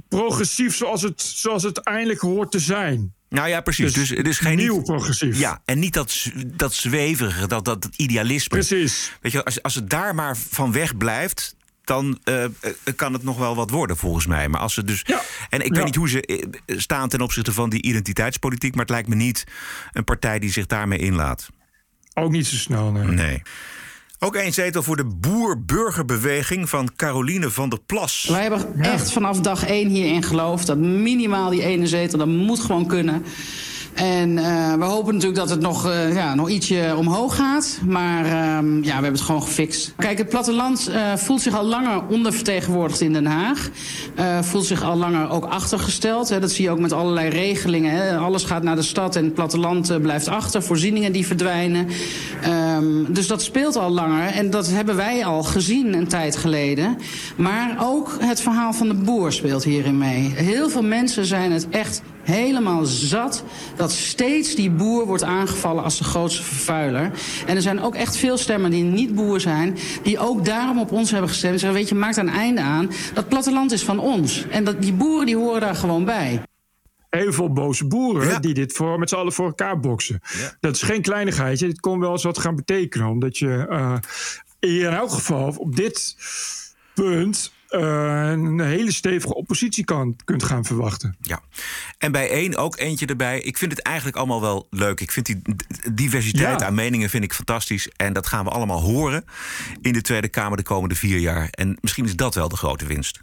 progressief 0.08 0.76
zoals 0.76 1.02
het, 1.02 1.22
zoals 1.22 1.62
het 1.62 1.78
eindelijk 1.78 2.20
hoort 2.20 2.50
te 2.50 2.58
zijn. 2.60 3.14
Nou 3.28 3.48
ja, 3.48 3.60
precies. 3.60 3.92
Dus, 3.92 4.08
het 4.08 4.28
is 4.28 4.38
geen 4.38 4.56
nieuw 4.56 4.82
progressief. 4.82 5.38
Ja, 5.38 5.62
en 5.64 5.78
niet 5.78 5.94
dat, 5.94 6.30
dat 6.46 6.74
zweverige, 6.74 7.46
dat, 7.46 7.64
dat 7.64 7.88
idealisme. 7.96 8.48
Precies. 8.48 9.12
Weet 9.20 9.32
je, 9.32 9.44
als, 9.44 9.62
als 9.62 9.74
het 9.74 9.90
daar 9.90 10.14
maar 10.14 10.36
van 10.36 10.72
weg 10.72 10.96
blijft, 10.96 11.56
dan 11.84 12.18
eh, 12.24 12.44
kan 12.96 13.12
het 13.12 13.22
nog 13.22 13.38
wel 13.38 13.54
wat 13.54 13.70
worden, 13.70 13.96
volgens 13.96 14.26
mij. 14.26 14.48
Maar 14.48 14.60
als 14.60 14.74
ze 14.74 14.84
dus. 14.84 15.04
En 15.48 15.64
ik 15.64 15.74
weet 15.74 15.84
niet 15.84 15.96
hoe 15.96 16.08
ze 16.08 16.20
eh, 16.20 16.78
staan 16.78 17.08
ten 17.08 17.20
opzichte 17.20 17.52
van 17.52 17.70
die 17.70 17.82
identiteitspolitiek, 17.82 18.72
maar 18.74 18.84
het 18.84 18.90
lijkt 18.90 19.08
me 19.08 19.14
niet 19.14 19.44
een 19.92 20.04
partij 20.04 20.38
die 20.38 20.52
zich 20.52 20.66
daarmee 20.66 20.98
inlaat. 20.98 21.48
Ook 22.14 22.30
niet 22.30 22.46
zo 22.46 22.56
snel, 22.56 22.90
nee. 22.90 23.06
Nee. 23.06 23.42
Ook 24.18 24.34
één 24.34 24.52
zetel 24.52 24.82
voor 24.82 24.96
de 24.96 25.04
boer-burgerbeweging 25.04 26.68
van 26.68 26.90
Caroline 26.96 27.50
van 27.50 27.68
der 27.68 27.78
Plas. 27.86 28.26
Wij 28.30 28.42
hebben 28.42 28.80
echt 28.80 29.12
vanaf 29.12 29.40
dag 29.40 29.66
één 29.66 29.88
hierin 29.88 30.22
geloofd 30.22 30.66
dat 30.66 30.78
minimaal 30.78 31.50
die 31.50 31.62
ene 31.62 31.86
zetel, 31.86 32.18
dat 32.18 32.28
moet 32.28 32.60
gewoon 32.60 32.86
kunnen. 32.86 33.24
En 33.94 34.38
eh, 34.38 34.74
we 34.74 34.84
hopen 34.84 35.14
natuurlijk 35.14 35.40
dat 35.40 35.50
het 35.50 35.60
nog, 35.60 35.88
eh, 35.88 36.14
ja, 36.14 36.34
nog 36.34 36.50
ietsje 36.50 36.94
omhoog 36.96 37.36
gaat. 37.36 37.80
Maar 37.86 38.24
ehm, 38.24 38.76
ja, 38.76 38.82
we 38.82 38.90
hebben 38.92 39.12
het 39.12 39.20
gewoon 39.20 39.42
gefixt. 39.42 39.92
Kijk, 39.96 40.18
het 40.18 40.28
platteland 40.28 40.88
eh, 40.88 41.16
voelt 41.16 41.40
zich 41.40 41.54
al 41.54 41.64
langer 41.64 42.02
ondervertegenwoordigd 42.08 43.00
in 43.00 43.12
Den 43.12 43.26
Haag. 43.26 43.70
Voelt 44.40 44.64
zich 44.64 44.82
al 44.82 44.96
langer 44.96 45.30
ook 45.30 45.44
achtergesteld. 45.44 46.28
Hè. 46.28 46.40
Dat 46.40 46.50
zie 46.50 46.64
je 46.64 46.70
ook 46.70 46.78
met 46.78 46.92
allerlei 46.92 47.28
regelingen. 47.28 47.92
Hè. 47.92 48.16
Alles 48.16 48.44
gaat 48.44 48.62
naar 48.62 48.76
de 48.76 48.82
stad 48.82 49.16
en 49.16 49.24
het 49.24 49.34
platteland 49.34 50.02
blijft 50.02 50.28
achter. 50.28 50.62
Voorzieningen 50.62 51.12
die 51.12 51.26
verdwijnen. 51.26 51.88
Ehm, 52.42 52.84
dus 53.08 53.26
dat 53.26 53.42
speelt 53.42 53.76
al 53.76 53.90
langer. 53.90 54.26
En 54.26 54.50
dat 54.50 54.70
hebben 54.70 54.96
wij 54.96 55.24
al 55.24 55.42
gezien 55.42 55.94
een 55.94 56.08
tijd 56.08 56.36
geleden. 56.36 56.98
Maar 57.36 57.76
ook 57.80 58.16
het 58.18 58.40
verhaal 58.40 58.72
van 58.72 58.88
de 58.88 58.94
boer 58.94 59.32
speelt 59.32 59.64
hierin 59.64 59.98
mee. 59.98 60.32
Heel 60.34 60.68
veel 60.68 60.82
mensen 60.82 61.24
zijn 61.24 61.52
het 61.52 61.68
echt 61.68 62.02
helemaal 62.22 62.84
zat 62.84 63.44
dat 63.76 63.92
steeds 63.92 64.54
die 64.54 64.70
boer 64.70 65.06
wordt 65.06 65.22
aangevallen 65.22 65.84
als 65.84 65.98
de 65.98 66.04
grootste 66.04 66.42
vervuiler. 66.42 67.10
En 67.46 67.56
er 67.56 67.62
zijn 67.62 67.80
ook 67.80 67.94
echt 67.94 68.16
veel 68.16 68.36
stemmen 68.36 68.70
die 68.70 68.84
niet 68.84 69.14
boer 69.14 69.40
zijn, 69.40 69.78
die 70.02 70.18
ook 70.18 70.44
daarom 70.44 70.78
op 70.78 70.92
ons 70.92 71.10
hebben 71.10 71.28
gestemd. 71.28 71.60
Zeggen, 71.60 71.78
weet 71.78 71.88
je, 71.88 71.94
maak 71.94 72.14
daar 72.14 72.24
een 72.24 72.30
einde 72.30 72.60
aan. 72.60 72.90
Dat 73.14 73.28
platteland 73.28 73.72
is 73.72 73.84
van 73.84 73.98
ons. 73.98 74.46
En 74.48 74.64
dat, 74.64 74.82
die 74.82 74.92
boeren 74.92 75.26
die 75.26 75.36
horen 75.36 75.60
daar 75.60 75.74
gewoon 75.74 76.04
bij. 76.04 76.42
Heel 77.10 77.32
veel 77.32 77.52
boze 77.52 77.86
boeren 77.86 78.42
die 78.42 78.54
dit 78.54 78.72
voor, 78.72 78.98
met 78.98 79.08
z'n 79.08 79.14
allen 79.14 79.32
voor 79.32 79.46
elkaar 79.46 79.80
boksen. 79.80 80.20
Dat 80.60 80.74
is 80.74 80.82
geen 80.82 81.02
kleinigheidje. 81.02 81.66
Dit 81.66 81.80
kon 81.80 82.00
wel 82.00 82.12
eens 82.12 82.22
wat 82.22 82.38
gaan 82.38 82.56
betekenen. 82.56 83.08
Omdat 83.08 83.38
je 83.38 83.66
eh, 83.68 83.94
in 84.58 84.86
elk 84.86 85.10
geval 85.10 85.54
op 85.58 85.76
dit 85.76 86.16
punt 86.94 87.52
een 87.74 88.60
hele 88.60 88.92
stevige 88.92 89.34
oppositiekant 89.34 90.24
kunt 90.24 90.42
gaan 90.42 90.64
verwachten. 90.64 91.16
Ja. 91.20 91.40
En 91.98 92.12
bij 92.12 92.30
één 92.30 92.56
ook 92.56 92.78
eentje 92.78 93.06
erbij. 93.06 93.40
Ik 93.40 93.58
vind 93.58 93.70
het 93.72 93.82
eigenlijk 93.82 94.16
allemaal 94.16 94.40
wel 94.40 94.66
leuk. 94.70 95.00
Ik 95.00 95.10
vind 95.12 95.26
die 95.26 95.42
diversiteit 95.92 96.60
Ja. 96.60 96.66
aan 96.66 96.74
meningen 96.74 97.10
vind 97.10 97.24
ik 97.24 97.32
fantastisch. 97.32 97.88
En 97.96 98.12
dat 98.12 98.26
gaan 98.26 98.44
we 98.44 98.50
allemaal 98.50 98.80
horen 98.80 99.24
in 99.80 99.92
de 99.92 100.00
Tweede 100.00 100.28
Kamer 100.28 100.56
de 100.56 100.62
komende 100.62 100.94
vier 100.94 101.18
jaar. 101.18 101.48
En 101.50 101.78
misschien 101.80 102.04
is 102.04 102.16
dat 102.16 102.34
wel 102.34 102.48
de 102.48 102.56
grote 102.56 102.86
winst. 102.86 103.20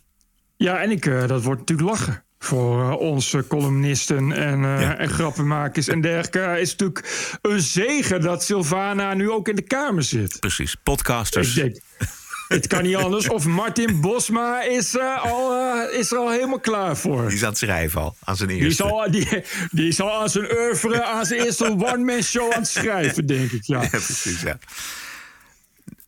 Ja, 0.57 0.81
en 0.81 0.91
ik, 0.91 1.05
eh, 1.05 1.27
dat 1.27 1.43
wordt 1.43 1.59
natuurlijk 1.59 1.89
lachen. 1.89 2.23
Voor 2.39 2.81
eh, 2.91 2.99
onze 2.99 3.45
columnisten 3.47 4.31
en, 4.31 4.63
eh, 4.63 4.99
en 4.99 5.09
grappenmakers 5.09 5.88
en 5.88 6.01
dergelijke. 6.01 6.39
Eh, 6.39 6.62
is 6.62 6.71
natuurlijk 6.75 7.38
een 7.41 7.59
zegen 7.62 8.21
dat 8.21 8.43
Sylvana 8.43 9.13
nu 9.13 9.29
ook 9.31 9.47
in 9.47 9.55
de 9.55 9.62
Kamer 9.62 10.03
zit. 10.03 10.39
Precies, 10.39 10.75
podcasters. 10.83 11.55
Ik 11.55 11.63
denk, 11.63 11.79
het 12.49 12.67
kan 12.67 12.83
niet 12.83 12.95
anders. 12.95 13.29
Of 13.29 13.45
Martin 13.45 14.01
Bosma 14.01 14.62
is, 14.62 14.97
eh, 14.97 15.23
al, 15.25 15.53
eh, 15.55 15.99
is 15.99 16.12
er 16.12 16.17
al 16.17 16.29
helemaal 16.31 16.59
klaar 16.59 16.97
voor. 16.97 17.25
Die 17.27 17.35
is 17.35 17.43
aan 17.43 17.49
het 17.49 17.57
schrijven 17.57 18.01
al, 18.01 18.15
aan 18.23 18.35
zijn 18.35 18.49
Die 18.49 18.57
eerste. 18.62 18.83
is, 18.83 18.91
al, 18.91 19.12
die, 19.12 19.43
die 19.71 19.88
is 19.88 20.01
al 20.01 20.21
aan 20.21 20.29
zijn 20.29 20.51
oeuvre, 20.57 21.03
aan 21.03 21.25
zijn 21.25 21.41
eerste 21.41 21.65
one-man 21.65 22.21
show 22.23 22.51
aan 22.53 22.59
het 22.59 22.67
schrijven, 22.69 23.25
denk 23.25 23.51
ik. 23.51 23.63
Ja. 23.65 23.81
Ja, 23.81 23.88
precies, 23.89 24.41
ja. 24.41 24.57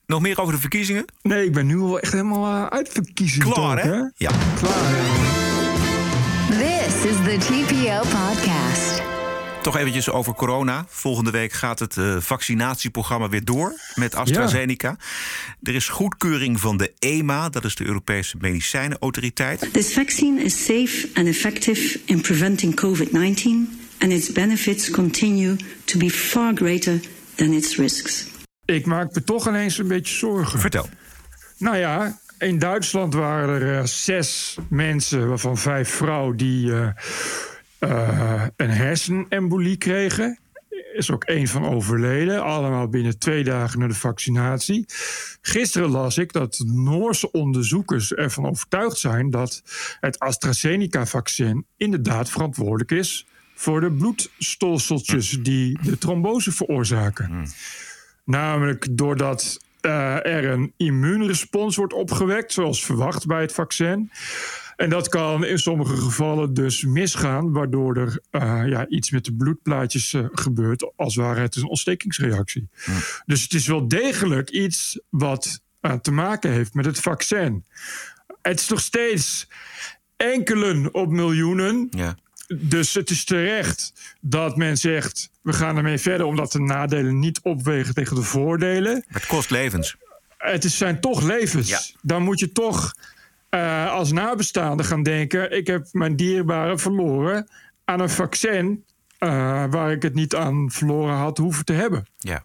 Nog 0.05 0.21
meer 0.21 0.39
over 0.41 0.53
de 0.53 0.59
verkiezingen? 0.59 1.05
Nee, 1.21 1.45
ik 1.45 1.53
ben 1.53 1.65
nu 1.65 1.77
wel 1.77 1.99
echt 1.99 2.11
helemaal 2.11 2.55
uh, 2.63 2.65
uitverkiezend. 2.67 3.43
Klaar, 3.43 3.77
ook, 3.77 3.83
hè? 3.83 3.97
Ja. 4.15 4.31
Klaar, 4.59 4.91
This 6.49 7.11
is 7.11 7.15
the 7.23 7.37
TPO 7.39 7.99
podcast. 7.99 8.60
Toch 9.61 9.77
eventjes 9.77 10.09
over 10.09 10.33
corona. 10.33 10.85
Volgende 10.87 11.31
week 11.31 11.51
gaat 11.53 11.79
het 11.79 11.97
eh, 11.97 12.17
vaccinatieprogramma 12.19 13.29
weer 13.29 13.45
door 13.45 13.73
met 13.95 14.15
AstraZeneca. 14.15 14.95
Er 15.63 15.75
is 15.75 15.87
goedkeuring 15.87 16.59
van 16.59 16.77
de 16.77 16.93
EMA, 16.99 17.49
dat 17.49 17.65
is 17.65 17.75
de 17.75 17.85
Europese 17.85 18.37
Medicijnenautoriteit. 18.39 19.73
This 19.73 19.93
vaccine 19.93 20.43
is 20.43 20.65
safe 20.65 21.09
and 21.13 21.27
effective 21.27 21.99
in 22.05 22.21
preventing 22.21 22.75
COVID 22.75 23.11
19, 23.11 23.79
and 23.99 24.11
its 24.11 24.31
benefits 24.31 24.89
continue 24.89 25.55
to 25.85 25.99
be 25.99 26.09
far 26.09 26.51
greater 26.55 26.99
than 27.35 27.53
its 27.53 27.75
risks. 27.75 28.25
Ik 28.65 28.85
maak 28.85 29.13
me 29.15 29.23
toch 29.23 29.47
ineens 29.47 29.77
een 29.77 29.87
beetje 29.87 30.15
zorgen. 30.15 30.59
Vertel. 30.59 30.89
Nou 31.57 31.77
ja, 31.77 32.19
in 32.37 32.59
Duitsland 32.59 33.13
waren 33.13 33.61
er 33.61 33.77
eh, 33.77 33.85
zes 33.85 34.57
mensen, 34.69 35.27
waarvan 35.27 35.57
vijf 35.57 35.89
vrouwen, 35.89 36.37
die 36.37 36.73
eh, 36.73 36.87
eh, 37.81 38.45
een 38.55 38.69
hersenembolie 38.69 39.77
kregen. 39.77 40.39
Is 40.93 41.11
ook 41.11 41.23
één 41.23 41.47
van 41.47 41.65
overleden. 41.65 42.43
Allemaal 42.43 42.87
binnen 42.87 43.19
twee 43.19 43.43
dagen 43.43 43.79
na 43.79 43.87
de 43.87 43.93
vaccinatie. 43.93 44.85
Gisteren 45.41 45.89
las 45.89 46.17
ik 46.17 46.33
dat 46.33 46.63
Noorse 46.65 47.31
onderzoekers 47.31 48.13
ervan 48.13 48.45
overtuigd 48.45 48.97
zijn 48.97 49.29
dat 49.29 49.63
het 49.99 50.19
AstraZeneca-vaccin 50.19 51.65
inderdaad 51.77 52.29
verantwoordelijk 52.29 52.91
is 52.91 53.25
voor 53.55 53.81
de 53.81 53.91
bloedstolseltjes 53.91 55.29
die 55.41 55.79
de 55.81 55.97
trombose 55.97 56.51
veroorzaken. 56.51 57.47
Namelijk 58.25 58.87
doordat 58.91 59.59
eh, 59.81 60.25
er 60.25 60.45
een 60.45 60.73
immuunrespons 60.77 61.75
wordt 61.75 61.93
opgewekt, 61.93 62.53
zoals 62.53 62.85
verwacht 62.85 63.25
bij 63.25 63.41
het 63.41 63.53
vaccin. 63.53 64.11
En 64.81 64.89
dat 64.89 65.09
kan 65.09 65.45
in 65.45 65.59
sommige 65.59 65.97
gevallen 65.97 66.53
dus 66.53 66.83
misgaan, 66.83 67.51
waardoor 67.51 67.97
er 67.97 68.19
eh, 68.29 68.61
ja, 68.67 68.87
iets 68.87 69.11
met 69.11 69.25
de 69.25 69.33
bloedplaatjes 69.33 70.13
eh, 70.13 70.25
gebeurt, 70.31 70.91
als 70.95 71.15
ware 71.15 71.41
het 71.41 71.55
een 71.55 71.67
ontstekingsreactie. 71.67 72.69
Dus 73.25 73.43
het 73.43 73.53
is 73.53 73.67
wel 73.67 73.87
degelijk 73.87 74.49
iets 74.49 74.99
wat 75.09 75.61
eh, 75.79 75.93
te 75.93 76.11
maken 76.11 76.51
heeft 76.51 76.73
met 76.73 76.85
het 76.85 76.99
vaccin. 76.99 77.65
Het 78.41 78.59
is 78.59 78.67
nog 78.67 78.79
steeds 78.79 79.47
enkelen 80.17 80.93
op 80.93 81.09
miljoenen. 81.09 81.87
Ja. 81.89 82.17
Dus 82.47 82.93
het 82.93 83.09
is 83.09 83.25
terecht 83.25 83.93
dat 84.21 84.57
men 84.57 84.77
zegt: 84.77 85.29
we 85.41 85.53
gaan 85.53 85.77
ermee 85.77 85.97
verder, 85.97 86.25
omdat 86.25 86.51
de 86.51 86.59
nadelen 86.59 87.19
niet 87.19 87.39
opwegen 87.41 87.93
tegen 87.93 88.15
de 88.15 88.23
voordelen. 88.23 89.03
Het 89.07 89.25
kost 89.25 89.49
levens. 89.49 89.95
Het 90.37 90.63
is, 90.63 90.77
zijn 90.77 90.99
toch 90.99 91.21
levens. 91.21 91.95
Dan 92.01 92.23
moet 92.23 92.39
je 92.39 92.51
toch 92.51 92.93
eh, 93.51 93.91
als 93.91 94.11
nabestaande 94.11 94.83
gaan 94.83 95.03
denken: 95.03 95.57
ik 95.57 95.67
heb 95.67 95.87
mijn 95.91 96.15
dierbaren 96.15 96.79
verloren 96.79 97.47
aan 97.85 97.99
een 97.99 98.09
vaccin 98.09 98.85
eh, 99.17 99.29
waar 99.69 99.91
ik 99.91 100.01
het 100.01 100.13
niet 100.13 100.35
aan 100.35 100.71
verloren 100.71 101.15
had 101.15 101.37
hoeven 101.37 101.65
te 101.65 101.73
hebben. 101.73 102.07
Ja. 102.17 102.43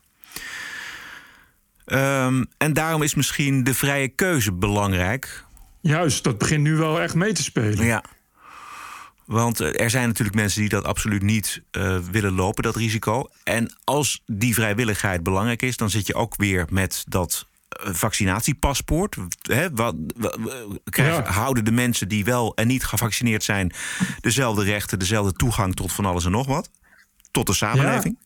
Ehm, 1.85 2.45
en 2.59 2.73
daarom 2.73 3.03
is 3.03 3.15
misschien 3.15 3.65
de 3.65 3.75
vrije 3.75 4.09
keuze 4.09 4.53
belangrijk. 4.53 5.45
Juist, 5.81 6.25
dat 6.25 6.39
begint 6.39 6.63
nu 6.63 6.77
wel 6.77 7.01
echt 7.01 7.15
mee 7.15 7.33
te 7.33 7.43
spelen. 7.43 7.85
Ja. 7.85 8.05
Want 9.25 9.61
eh, 9.61 9.81
er 9.81 9.91
zijn 9.91 10.07
natuurlijk 10.07 10.37
mensen 10.37 10.61
die 10.61 10.69
dat 10.69 10.85
absoluut 10.85 11.23
niet 11.23 11.63
willen 12.11 12.33
lopen, 12.33 12.63
dat 12.63 12.77
risico. 12.77 13.29
En 13.45 13.77
als 13.85 14.23
die 14.27 14.55
vrijwilligheid 14.55 15.23
belangrijk 15.23 15.63
is, 15.63 15.77
dan 15.77 15.91
zit 15.91 16.07
je 16.07 16.15
ook 16.15 16.37
weer 16.37 16.67
met 16.71 17.05
dat 17.09 17.47
vaccinatiepaspoort. 17.83 19.17
Hè, 19.43 19.71
wat, 19.71 19.95
wa- 20.17 20.37
wa- 20.39 20.77
krijgen, 20.85 21.25
Ja. 21.25 21.31
Houden 21.31 21.65
de 21.65 21.71
mensen 21.73 22.09
die 22.09 22.25
wel 22.25 22.55
en 22.55 22.67
niet 22.67 22.85
gevaccineerd 22.85 23.45
zijn 23.45 23.73
dezelfde 24.21 24.65
rechten, 24.65 24.99
dezelfde 24.99 25.33
toegang 25.33 25.75
tot 25.75 25.93
van 25.93 26.05
alles 26.05 26.25
en 26.25 26.31
nog 26.31 26.47
wat? 26.47 26.71
Tot 27.31 27.47
de 27.47 27.53
samenleving. 27.55 28.19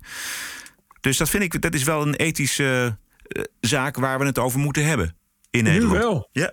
Dus 1.00 1.16
dat 1.16 1.28
vind 1.28 1.42
ik, 1.42 1.62
dat 1.62 1.74
is 1.74 1.82
wel 1.84 2.02
een 2.02 2.14
ethische 2.14 2.96
eh, 3.26 3.42
zaak 3.60 3.96
waar 3.96 4.18
we 4.18 4.24
het 4.26 4.38
over 4.38 4.58
moeten 4.58 4.84
hebben 4.84 5.16
in 5.50 5.64
Nu 5.64 5.70
Nederland. 5.70 5.98
wel. 6.02 6.28
Ja. 6.32 6.52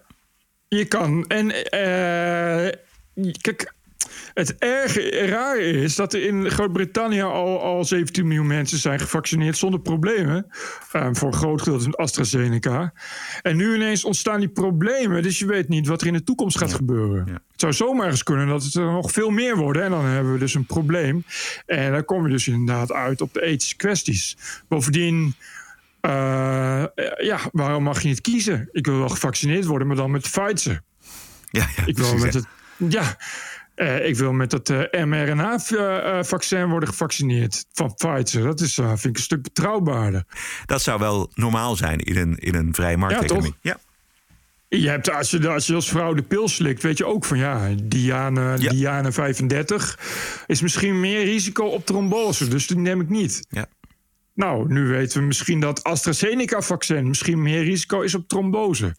Je 0.67 0.85
kan. 0.85 1.25
En 1.27 1.51
eh, 1.63 2.71
kijk, 3.41 3.73
het 4.33 4.55
erge 4.57 5.09
raar 5.09 5.59
is 5.59 5.95
dat 5.95 6.13
er 6.13 6.23
in 6.23 6.49
Groot-Brittannië 6.49 7.21
al, 7.21 7.61
al 7.61 7.85
17 7.85 8.27
miljoen 8.27 8.47
mensen 8.47 8.77
zijn 8.77 8.99
gevaccineerd 8.99 9.57
zonder 9.57 9.79
problemen. 9.79 10.47
Eh, 10.91 11.07
voor 11.11 11.27
een 11.27 11.33
groot 11.33 11.61
gedeelte 11.61 11.85
met 11.85 11.97
AstraZeneca. 11.97 12.93
En 13.41 13.55
nu 13.55 13.75
ineens 13.75 14.03
ontstaan 14.05 14.39
die 14.39 14.49
problemen. 14.49 15.23
Dus 15.23 15.39
je 15.39 15.45
weet 15.45 15.67
niet 15.67 15.87
wat 15.87 16.01
er 16.01 16.07
in 16.07 16.13
de 16.13 16.23
toekomst 16.23 16.57
gaat 16.57 16.73
gebeuren. 16.73 17.25
Het 17.27 17.61
zou 17.61 17.73
zomaar 17.73 18.09
eens 18.09 18.23
kunnen 18.23 18.47
dat 18.47 18.63
het 18.63 18.73
er 18.73 18.91
nog 18.91 19.11
veel 19.11 19.29
meer 19.29 19.55
worden. 19.55 19.83
En 19.83 19.91
dan 19.91 20.05
hebben 20.05 20.33
we 20.33 20.39
dus 20.39 20.53
een 20.53 20.65
probleem. 20.65 21.23
En 21.65 21.91
dan 21.91 22.05
kom 22.05 22.25
je 22.25 22.31
dus 22.31 22.47
inderdaad 22.47 22.91
uit 22.91 23.21
op 23.21 23.33
de 23.33 23.41
ethische 23.41 23.75
kwesties. 23.75 24.37
Bovendien. 24.67 25.35
eh, 26.01 26.83
ja, 27.17 27.39
waarom 27.51 27.83
mag 27.83 28.01
je 28.01 28.07
niet 28.07 28.21
kiezen? 28.21 28.69
Ik 28.71 28.85
wil 28.85 28.97
wel 28.97 29.09
gevaccineerd 29.09 29.65
worden, 29.65 29.87
maar 29.87 29.95
dan 29.95 30.11
met 30.11 30.21
Pfizer. 30.21 30.81
Ja, 31.51 31.67
ja, 31.75 31.85
ik 31.85 31.97
wil 31.97 32.09
precies, 32.09 32.23
met 32.23 32.33
ja. 32.33 32.39
het, 32.39 32.93
Ja, 32.93 33.17
ik 33.85 34.15
wil 34.15 34.33
met 34.33 34.49
dat 34.49 34.69
eh, 34.69 35.03
mRNA-vaccin 35.03 36.69
worden 36.69 36.89
gevaccineerd 36.89 37.65
van 37.73 37.93
Pfizer. 37.93 38.43
Dat 38.43 38.59
is, 38.59 38.77
eh, 38.77 38.87
vind 38.87 39.05
ik 39.05 39.15
een 39.15 39.23
stuk 39.23 39.41
betrouwbaarder. 39.41 40.23
Dat 40.65 40.81
zou 40.81 40.99
wel 40.99 41.31
normaal 41.33 41.75
zijn 41.75 41.99
in 41.99 42.17
een, 42.17 42.37
in 42.37 42.55
een 42.55 42.73
vrije 42.73 42.97
markteconomie. 42.97 43.55
Ja, 43.61 43.79
Je 44.69 44.89
hebt, 44.89 45.11
als, 45.11 45.29
je, 45.29 45.49
als 45.49 45.67
je 45.67 45.75
als 45.75 45.89
vrouw 45.89 46.13
de 46.13 46.21
pil 46.21 46.47
slikt, 46.47 46.83
weet 46.83 46.97
je 46.97 47.05
ook 47.05 47.25
van 47.25 47.37
ja, 47.37 47.69
Diane, 47.83 48.57
Diane 48.57 49.11
35 49.11 49.99
is 50.47 50.61
misschien 50.61 50.99
meer 50.99 51.23
risico 51.23 51.65
op 51.65 51.85
trombose, 51.85 52.47
dus 52.47 52.67
die 52.67 52.77
neem 52.77 53.01
ik 53.01 53.09
niet. 53.09 53.45
Ja. 53.49 53.67
Nou, 54.37 54.73
nu 54.73 54.87
weten 54.87 55.19
we 55.19 55.25
misschien 55.25 55.59
dat 55.59 55.83
AstraZeneca-vaccin 55.83 57.07
misschien 57.07 57.41
meer 57.41 57.63
risico 57.63 58.01
is 58.01 58.15
op 58.15 58.27
trombose. 58.27 58.95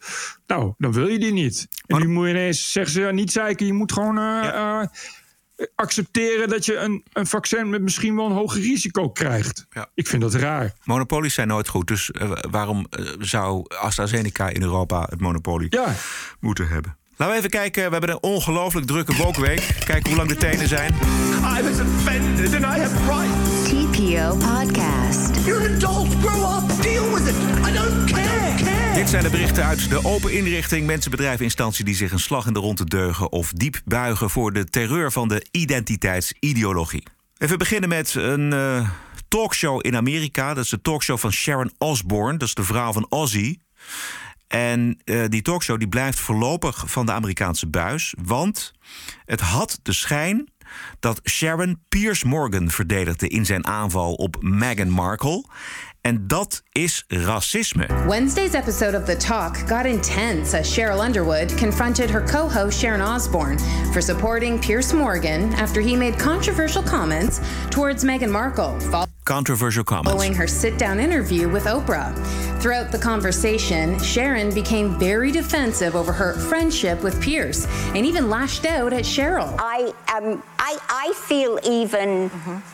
Nou, 0.46 0.74
dan 0.78 0.92
wil 0.92 1.06
je 1.06 1.18
die 1.18 1.32
niet. 1.32 1.68
En 1.86 1.98
nu 1.98 2.08
moet 2.08 2.24
je 2.24 2.30
ineens 2.30 2.72
zeggen 2.72 2.92
ze 2.92 3.00
ja, 3.00 3.10
niet 3.10 3.32
zeiken, 3.32 3.66
je 3.66 3.72
moet 3.72 3.92
gewoon 3.92 4.18
eh, 4.18 4.48
eh, 4.48 4.88
accepteren 5.74 6.48
dat 6.48 6.64
je 6.64 6.76
een, 6.76 7.04
een 7.12 7.26
vaccin 7.26 7.70
met 7.70 7.82
misschien 7.82 8.16
wel 8.16 8.26
een 8.26 8.32
hoger 8.32 8.60
risico 8.60 9.10
krijgt. 9.10 9.66
Ik 9.94 10.06
vind 10.06 10.22
dat 10.22 10.34
raar. 10.34 10.72
Monopolies 10.84 11.34
zijn 11.34 11.48
nooit 11.48 11.68
goed. 11.68 11.86
Dus 11.86 12.10
eh, 12.10 12.30
waarom 12.50 12.86
zou 13.18 13.64
AstraZeneca 13.80 14.48
in 14.48 14.62
Europa 14.62 15.06
het 15.10 15.20
monopolie 15.20 15.78
moeten 16.40 16.68
hebben? 16.68 16.96
Laten 17.16 17.34
we 17.34 17.38
even 17.38 17.50
kijken. 17.50 17.84
We 17.84 17.90
hebben 17.90 18.10
een 18.10 18.22
ongelooflijk 18.22 18.86
drukke 18.86 19.16
wokweek. 19.16 19.68
Kijken 19.84 20.08
hoe 20.08 20.16
lang 20.16 20.28
de 20.28 20.36
tenen 20.36 20.68
zijn. 20.68 20.94
I 21.58 21.62
was 21.62 21.80
offended 21.80 22.54
and 22.54 22.64
I 22.64 22.80
have 22.80 23.04
rights. 23.04 23.57
TPO 23.98 24.36
Podcast. 24.36 25.44
You're 25.44 25.68
an 25.68 25.74
adult. 25.74 26.08
Grow 26.08 26.56
up. 26.56 26.82
Deal 26.82 27.12
with 27.14 27.28
it. 27.28 27.34
I 27.68 27.72
don't 27.72 28.10
care. 28.10 28.94
Dit 28.94 29.08
zijn 29.08 29.22
de 29.22 29.30
berichten 29.30 29.64
uit 29.64 29.90
de 29.90 30.04
open 30.04 30.32
inrichting. 30.32 30.86
Mensen, 30.86 31.10
bedrijven, 31.10 31.44
instantie 31.44 31.84
die 31.84 31.94
zich 31.94 32.12
een 32.12 32.18
slag 32.18 32.46
in 32.46 32.52
de 32.52 32.58
ronde 32.58 32.84
deugen... 32.84 33.32
of 33.32 33.52
diep 33.52 33.80
buigen 33.84 34.30
voor 34.30 34.52
de 34.52 34.64
terreur 34.64 35.12
van 35.12 35.28
de 35.28 35.46
identiteitsideologie. 35.50 37.02
Even 37.38 37.58
beginnen 37.58 37.88
met 37.88 38.14
een 38.14 38.52
eh, 38.52 38.90
talkshow 39.28 39.86
in 39.86 39.96
Amerika. 39.96 40.54
Dat 40.54 40.64
is 40.64 40.70
de 40.70 40.80
talkshow 40.80 41.18
van 41.18 41.32
Sharon 41.32 41.72
Osbourne. 41.78 42.38
Dat 42.38 42.48
is 42.48 42.54
de 42.54 42.64
vrouw 42.64 42.92
van 42.92 43.06
Ozzy. 43.08 43.58
En 44.48 45.00
eh, 45.04 45.24
die 45.28 45.42
talkshow 45.42 45.78
die 45.78 45.88
blijft 45.88 46.18
voorlopig 46.18 46.84
van 46.86 47.06
de 47.06 47.12
Amerikaanse 47.12 47.66
buis. 47.66 48.14
Want 48.22 48.72
het 49.24 49.40
had 49.40 49.80
de 49.82 49.92
schijn 49.92 50.48
dat 51.00 51.20
Sharon 51.24 51.80
Piers 51.88 52.24
Morgan 52.24 52.70
verdedigde 52.70 53.28
in 53.28 53.44
zijn 53.44 53.66
aanval 53.66 54.12
op 54.12 54.36
Meghan 54.40 54.90
Markle. 54.90 55.44
En 56.00 56.26
dat 56.26 56.62
is 56.72 57.04
racisme. 57.08 57.86
Wednesday's 58.06 58.52
episode 58.52 58.96
of 58.96 59.04
The 59.04 59.16
Talk 59.16 59.56
got 59.56 59.84
intense 59.84 60.58
as 60.58 60.74
Cheryl 60.74 61.04
Underwood 61.04 61.58
confronted 61.58 62.10
her 62.10 62.22
co 62.22 62.48
host 62.48 62.78
Sharon 62.78 63.02
Osbourne 63.02 63.58
for 63.92 64.02
supporting 64.02 64.60
Pierce 64.60 64.92
Morgan 64.92 65.52
after 65.54 65.82
he 65.82 65.96
made 65.96 66.18
controversial 66.18 66.82
comments 66.82 67.40
towards 67.70 68.04
Meghan 68.04 68.30
Markle. 68.30 68.78
Controversial 69.24 69.84
comments. 69.84 70.10
Following 70.10 70.34
her 70.34 70.46
sit 70.46 70.78
down 70.78 70.98
interview 71.00 71.48
with 71.50 71.66
Oprah. 71.66 72.14
Throughout 72.60 72.90
the 72.90 72.98
conversation, 72.98 73.96
Sharon 74.00 74.52
became 74.52 74.98
very 74.98 75.30
defensive 75.30 75.94
over 75.94 76.12
her 76.12 76.34
friendship 76.34 77.04
with 77.04 77.20
Pierce 77.22 77.68
and 77.94 78.04
even 78.04 78.28
lashed 78.28 78.66
out 78.66 78.92
at 78.92 79.04
Cheryl. 79.04 79.54
I 79.60 79.92
um, 80.12 80.42
I, 80.58 80.76
I 80.88 81.12
feel 81.14 81.60
even 81.62 82.30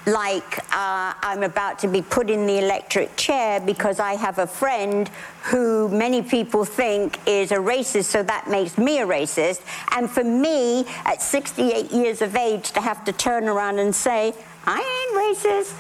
like 0.07 0.59
uh, 0.73 1.13
I'm 1.21 1.43
about 1.43 1.79
to 1.81 1.89
be 1.89 2.01
put 2.01 2.31
in 2.31 2.47
the 2.47 2.65
electric 2.65 3.15
chair 3.17 3.61
because 3.61 4.01
I 4.01 4.15
have 4.15 4.39
a 4.39 4.47
friend 4.47 5.11
who 5.45 5.91
many 5.91 6.23
people 6.23 6.65
think 6.65 7.19
is 7.27 7.53
a 7.53 7.57
racist, 7.57 8.05
so 8.05 8.23
that 8.23 8.49
makes 8.49 8.79
me 8.79 9.01
a 9.01 9.07
racist. 9.07 9.61
And 9.95 10.11
for 10.11 10.25
me, 10.25 10.87
at 11.05 11.21
68 11.21 11.93
years 11.93 12.23
of 12.23 12.35
age, 12.37 12.71
to 12.73 12.81
have 12.81 13.05
to 13.05 13.13
turn 13.13 13.49
around 13.49 13.79
and 13.79 13.95
say, 13.95 14.33
I 14.65 14.81
ain't 14.81 15.37
racist. 15.37 15.75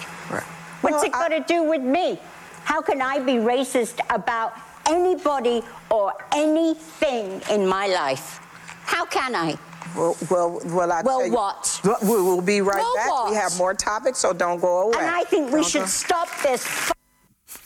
What's 0.83 1.03
it 1.03 1.13
got 1.13 1.29
to 1.29 1.41
do 1.41 1.63
with 1.63 1.81
me? 1.81 2.19
How 2.65 2.81
can 2.83 3.01
I 3.01 3.19
be 3.21 3.33
racist 3.39 3.99
about 4.09 4.53
anybody 4.87 5.63
or 5.91 6.13
anything 6.33 7.41
in 7.51 7.67
my 7.67 7.87
life? 7.87 8.41
How 8.87 9.05
can 9.07 9.35
I? 9.35 9.57
Well, 9.97 10.17
well, 10.31 10.61
well, 10.65 10.91
I 10.93 11.03
Well, 11.03 11.19
tell 11.19 11.27
you- 11.27 11.33
what? 11.33 11.81
We 12.03 12.17
will 12.23 12.43
be 12.43 12.61
right 12.61 12.83
Well, 12.83 12.95
back. 13.25 13.31
We 13.31 13.37
have 13.37 13.57
more 13.57 13.75
topics, 13.75 14.19
so 14.19 14.33
don't 14.33 14.61
go 14.61 14.81
away. 14.83 14.99
And 14.99 15.11
I 15.21 15.25
think 15.25 15.47
we 15.53 15.61
Don't 15.61 15.71
should 15.71 15.83
go- 15.83 15.89
stop 15.89 16.29
this. 16.43 16.63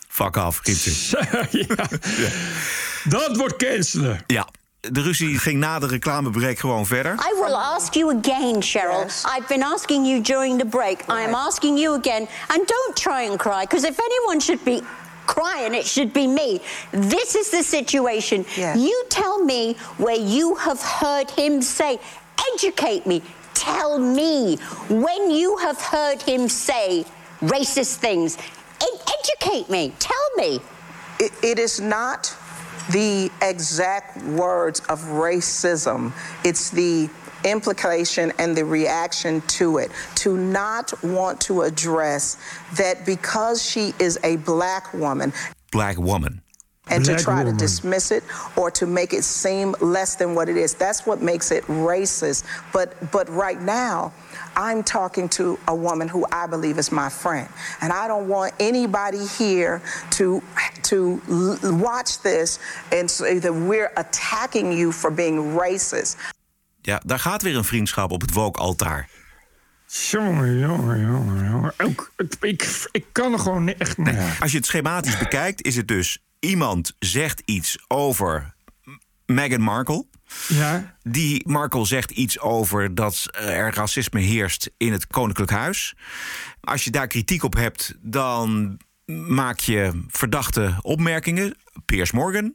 Fuck 0.08 0.36
af, 0.36 0.60
riep 0.62 0.76
ze. 0.76 1.16
Dat 3.08 3.36
wordt 3.36 3.56
cancelen. 3.56 4.20
Ja, 4.26 4.46
de 4.80 5.02
ruzie 5.02 5.38
ging 5.38 5.58
na 5.58 5.78
de 5.78 5.86
reclamebreak 5.86 6.58
gewoon 6.58 6.86
verder. 6.86 7.14
I 7.14 7.34
will 7.34 7.56
ask 7.56 7.94
you 7.94 8.10
again, 8.10 8.62
Cheryl. 8.62 9.06
I've 9.24 9.48
been 9.48 9.62
asking 9.62 10.06
you 10.06 10.20
during 10.22 10.58
the 10.58 10.64
break. 10.64 11.04
I 11.08 11.22
am 11.22 11.34
asking 11.34 11.78
you 11.78 11.94
again. 11.94 12.28
And 12.48 12.66
don't 12.66 12.96
try 12.96 13.22
and 13.30 13.38
cry, 13.38 13.64
because 13.64 13.84
if 13.84 13.98
anyone 13.98 14.40
should 14.40 14.64
be 14.64 14.82
crying, 15.26 15.74
it 15.74 15.84
should 15.86 16.12
be 16.12 16.26
me. 16.26 16.60
This 16.92 17.34
is 17.34 17.50
the 17.50 17.62
situation. 17.62 18.44
You 18.56 19.04
tell 19.08 19.44
me 19.44 19.76
where 19.96 20.16
you 20.16 20.54
have 20.54 20.80
heard 20.80 21.30
him 21.30 21.60
say, 21.62 21.98
educate 22.54 23.06
me. 23.06 23.22
Tell 23.54 23.98
me 23.98 24.56
when 24.88 25.30
you 25.30 25.56
have 25.58 25.80
heard 25.80 26.22
him 26.22 26.48
say 26.48 27.04
racist 27.40 27.96
things. 27.96 28.38
E- 28.80 29.00
educate 29.20 29.68
me. 29.68 29.92
Tell 29.98 30.28
me. 30.36 30.60
It, 31.18 31.32
it 31.42 31.58
is 31.58 31.80
not 31.80 32.32
the 32.90 33.30
exact 33.42 34.22
words 34.22 34.80
of 34.88 35.00
racism, 35.00 36.12
it's 36.44 36.70
the 36.70 37.08
implication 37.44 38.32
and 38.38 38.56
the 38.56 38.64
reaction 38.64 39.40
to 39.42 39.78
it. 39.78 39.90
To 40.16 40.36
not 40.36 40.92
want 41.04 41.40
to 41.42 41.62
address 41.62 42.36
that 42.76 43.06
because 43.06 43.64
she 43.64 43.94
is 43.98 44.18
a 44.24 44.36
black 44.36 44.92
woman 44.92 45.32
Black 45.70 45.98
woman. 45.98 46.40
And 46.90 47.04
Black 47.04 47.18
to 47.18 47.24
try 47.24 47.38
woman. 47.38 47.56
to 47.56 47.64
dismiss 47.64 48.10
it 48.10 48.22
or 48.56 48.70
to 48.70 48.86
make 48.86 49.12
it 49.12 49.24
seem 49.24 49.74
less 49.80 50.16
than 50.16 50.34
what 50.34 50.48
it 50.48 50.56
is. 50.56 50.74
That's 50.74 51.06
what 51.06 51.20
makes 51.20 51.50
it 51.50 51.64
racist. 51.66 52.44
But 52.72 52.88
but 53.10 53.28
right 53.28 53.60
now, 53.62 54.12
I'm 54.56 54.82
talking 54.82 55.28
to 55.30 55.58
a 55.64 55.74
woman 55.74 56.08
who 56.08 56.24
I 56.32 56.46
believe 56.48 56.78
is 56.78 56.90
my 56.90 57.08
friend, 57.10 57.48
and 57.80 57.92
I 57.92 58.06
don't 58.06 58.28
want 58.28 58.52
anybody 58.58 59.26
here 59.38 59.80
to 60.10 60.42
to 60.82 61.20
l- 61.28 61.58
watch 61.78 62.20
this 62.22 62.58
and 62.90 63.10
say 63.10 63.38
that 63.40 63.52
we're 63.52 63.90
attacking 63.94 64.72
you 64.78 64.92
for 64.92 65.10
being 65.14 65.58
racist. 65.58 66.16
Ja, 66.82 67.00
daar 67.06 67.18
gaat 67.18 67.42
weer 67.42 67.56
een 67.56 67.64
vriendschap 67.64 68.10
op 68.10 68.20
het 68.20 68.32
woke-altaar. 68.32 69.08
Jongen, 69.86 70.58
jongen, 70.58 71.00
jongen, 71.00 71.50
jongen. 71.50 71.72
Ik, 71.76 72.10
ik, 72.40 72.86
ik 72.90 73.04
kan 73.12 73.32
er 73.32 73.38
gewoon 73.38 73.68
echt... 73.68 73.96
Ja. 74.04 74.32
Als 74.40 74.50
je 74.50 74.56
het 74.56 74.66
schematisch 74.66 75.18
bekijkt, 75.18 75.62
is 75.62 75.76
het 75.76 75.88
dus 75.88 76.24
iemand 76.40 76.92
zegt 76.98 77.42
iets 77.44 77.78
over 77.88 78.54
Meghan 79.26 79.60
Markle. 79.60 80.06
Ja. 80.48 80.96
Die 81.02 81.48
Markle 81.48 81.86
zegt 81.86 82.10
iets 82.10 82.38
over 82.38 82.94
dat 82.94 83.28
er 83.30 83.74
racisme 83.74 84.20
heerst 84.20 84.70
in 84.76 84.92
het 84.92 85.06
Koninklijk 85.06 85.50
Huis. 85.50 85.94
Als 86.60 86.84
je 86.84 86.90
daar 86.90 87.06
kritiek 87.06 87.42
op 87.42 87.54
hebt, 87.54 87.94
dan 88.00 88.78
maak 89.28 89.58
je 89.58 90.04
verdachte 90.08 90.78
opmerkingen. 90.82 91.56
Piers 91.84 92.12
Morgan. 92.12 92.54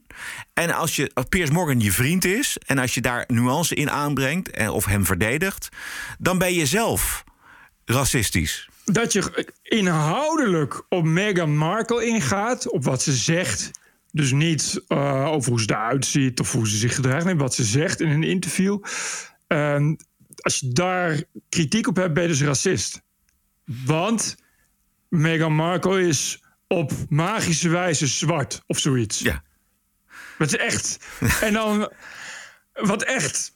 En 0.52 0.74
als, 0.74 0.96
je, 0.96 1.10
als 1.14 1.26
Piers 1.28 1.50
Morgan 1.50 1.80
je 1.80 1.92
vriend 1.92 2.24
is 2.24 2.58
en 2.66 2.78
als 2.78 2.94
je 2.94 3.00
daar 3.00 3.24
nuance 3.26 3.74
in 3.74 3.90
aanbrengt 3.90 4.50
en, 4.50 4.70
of 4.70 4.84
hem 4.84 5.04
verdedigt, 5.04 5.68
dan 6.18 6.38
ben 6.38 6.54
je 6.54 6.66
zelf 6.66 7.24
racistisch. 7.84 8.68
Dat 8.84 9.12
je 9.12 9.52
inhoudelijk 9.62 10.84
op 10.88 11.04
Meghan 11.04 11.56
Markle 11.56 12.06
ingaat, 12.06 12.68
op 12.70 12.84
wat 12.84 13.02
ze 13.02 13.12
zegt. 13.12 13.70
Dus 14.12 14.32
niet 14.32 14.82
eh, 14.88 15.26
over 15.26 15.50
hoe 15.50 15.60
ze 15.60 15.70
eruit 15.70 16.06
ziet 16.06 16.40
of 16.40 16.52
hoe 16.52 16.68
ze 16.68 16.76
zich 16.76 16.94
gedraagt. 16.94 17.24
Nee, 17.24 17.34
wat 17.34 17.54
ze 17.54 17.64
zegt 17.64 18.00
in 18.00 18.10
een 18.10 18.22
interview. 18.22 18.78
En 19.46 20.04
als 20.40 20.58
je 20.58 20.68
daar 20.68 21.22
kritiek 21.48 21.86
op 21.86 21.96
hebt, 21.96 22.14
ben 22.14 22.22
je 22.22 22.28
dus 22.28 22.42
racist. 22.42 23.02
Want 23.64 24.36
Meghan 25.08 25.54
Markle 25.54 26.06
is 26.06 26.42
op 26.68 26.92
magische 27.08 27.68
wijze 27.68 28.06
zwart 28.06 28.62
of 28.66 28.78
zoiets. 28.78 29.18
Ja. 29.18 29.42
Dat 30.38 30.46
is 30.48 30.56
echt. 30.56 30.98
en 31.40 31.52
dan, 31.52 31.92
wat 32.72 33.02
echt. 33.02 33.53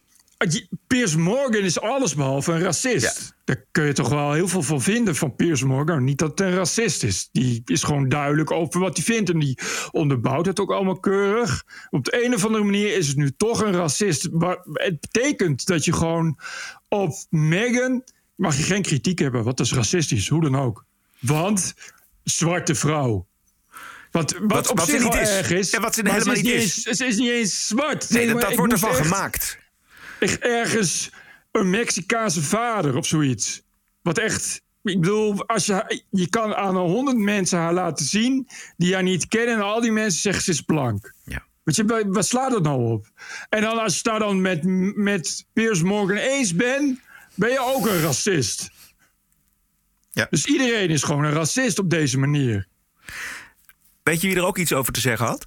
Piers 0.87 1.17
Morgan 1.17 1.63
is 1.63 1.81
allesbehalve 1.81 2.53
een 2.53 2.61
racist. 2.61 3.37
Daar 3.45 3.65
kun 3.71 3.85
je 3.85 3.93
toch 3.93 4.09
wel 4.09 4.33
heel 4.33 4.49
veel 4.49 4.63
van 4.63 4.83
vinden 4.83 5.17
van 5.17 5.37
Piers 5.37 5.63
Morgan. 5.63 6.05
Niet 6.05 6.19
dat 6.19 6.31
het 6.31 6.41
een 6.41 6.55
racist 6.55 7.03
is. 7.03 7.29
Die 7.33 7.63
is 7.65 7.83
gewoon 7.83 8.09
duidelijk 8.09 8.51
over 8.51 8.81
wat 8.81 8.97
hij 8.97 9.05
vindt. 9.07 9.31
En 9.31 9.39
die 9.39 9.59
onderbouwt 9.91 10.47
het 10.47 10.61
ook 10.61 10.73
allemaal 10.73 11.01
keurig. 11.01 11.65
Op 11.91 12.05
de 12.05 12.25
een 12.25 12.35
of 12.35 12.45
andere 12.45 12.65
manier 12.65 12.97
is 12.97 13.09
het 13.09 13.17
nu 13.17 13.31
toch 13.37 13.63
een 13.63 13.73
racist. 13.73 14.31
Maar 14.31 14.59
het 14.73 15.01
betekent 15.01 15.67
dat 15.67 15.85
je 15.85 15.93
gewoon 15.93 16.39
op 16.89 17.13
Meghan... 17.31 18.05
mag 18.35 18.57
je 18.57 18.63
geen 18.63 18.83
kritiek 18.83 19.19
hebben, 19.19 19.45
wat 19.45 19.61
is 19.61 19.73
racistisch, 19.73 20.29
hoe 20.29 20.43
dan 20.43 20.57
ook. 20.57 20.85
Want 21.19 21.75
zwarte 22.25 22.75
vrouw. 22.75 23.27
Wat, 24.11 24.33
wat, 24.33 24.41
Wat- 24.53 24.71
op 24.71 24.79
wat 24.79 24.89
zich 24.89 25.03
niet 25.03 25.15
is. 25.15 25.29
erg 25.31 25.51
is. 25.51 25.71
Ja, 25.71 25.81
wat 25.81 25.95
ze 25.95 26.01
helemaal 26.11 26.35
is 26.35 26.43
niet 26.43 26.53
is. 26.53 26.87
eens- 26.87 26.97
Ze 26.99 27.07
is 27.07 27.17
niet 27.17 27.31
eens 27.31 27.67
zwart. 27.67 28.11
Nee, 28.11 28.27
dat- 28.35 28.55
wordt 28.55 28.73
ervan 28.73 28.89
echt- 28.91 28.99
gemaakt. 29.01 29.59
Echt 30.19 30.39
ergens 30.39 31.11
een 31.53 31.71
Mexicaanse 31.71 32.43
vader 32.43 32.97
of 32.97 33.07
zoiets. 33.07 33.63
Wat 34.03 34.19
echt. 34.19 34.63
Ik 34.83 35.01
bedoel, 35.01 35.47
als 35.47 35.67
je, 35.67 36.03
je 36.11 36.29
kan 36.29 36.55
aan 36.55 36.77
honderd 36.77 37.17
mensen 37.17 37.59
haar 37.59 37.73
laten 37.73 38.07
zien 38.07 38.49
die 38.77 38.95
haar 38.95 39.03
niet 39.03 39.29
kennen. 39.29 39.55
En 39.55 39.63
al 39.63 39.81
die 39.81 39.93
mensen 39.93 40.21
zeggen 40.21 40.43
ze 40.43 40.51
is 40.51 40.61
blank. 40.61 41.15
Ja. 41.25 41.47
Weet 41.63 41.77
je, 41.77 41.85
wa- 41.85 42.07
wat 42.09 42.27
slaat 42.27 42.51
dat 42.51 42.63
nou 42.63 42.93
op? 42.93 43.07
En 43.49 43.61
dan 43.61 43.79
als 43.79 43.97
je 43.97 44.03
daar 44.03 44.19
dan 44.19 44.41
met, 44.41 44.63
met 44.97 45.47
Piers 45.53 45.83
Morgan 45.83 46.17
eens 46.17 46.55
bent, 46.55 47.01
ben 47.35 47.51
je 47.51 47.61
ook 47.61 47.87
een 47.87 48.01
racist. 48.01 48.71
Ja. 50.11 50.27
Dus 50.31 50.47
iedereen 50.47 50.89
is 50.89 51.03
gewoon 51.03 51.25
een 51.25 51.33
racist 51.33 51.79
op 51.79 51.91
deze 51.91 52.19
manier. 52.19 52.67
Weet 54.03 54.21
je 54.21 54.27
wie 54.29 54.37
er 54.37 54.45
ook 54.45 54.59
iets 54.59 54.73
over 54.73 54.93
te 54.93 55.01
zeggen 55.01 55.27
had? 55.27 55.47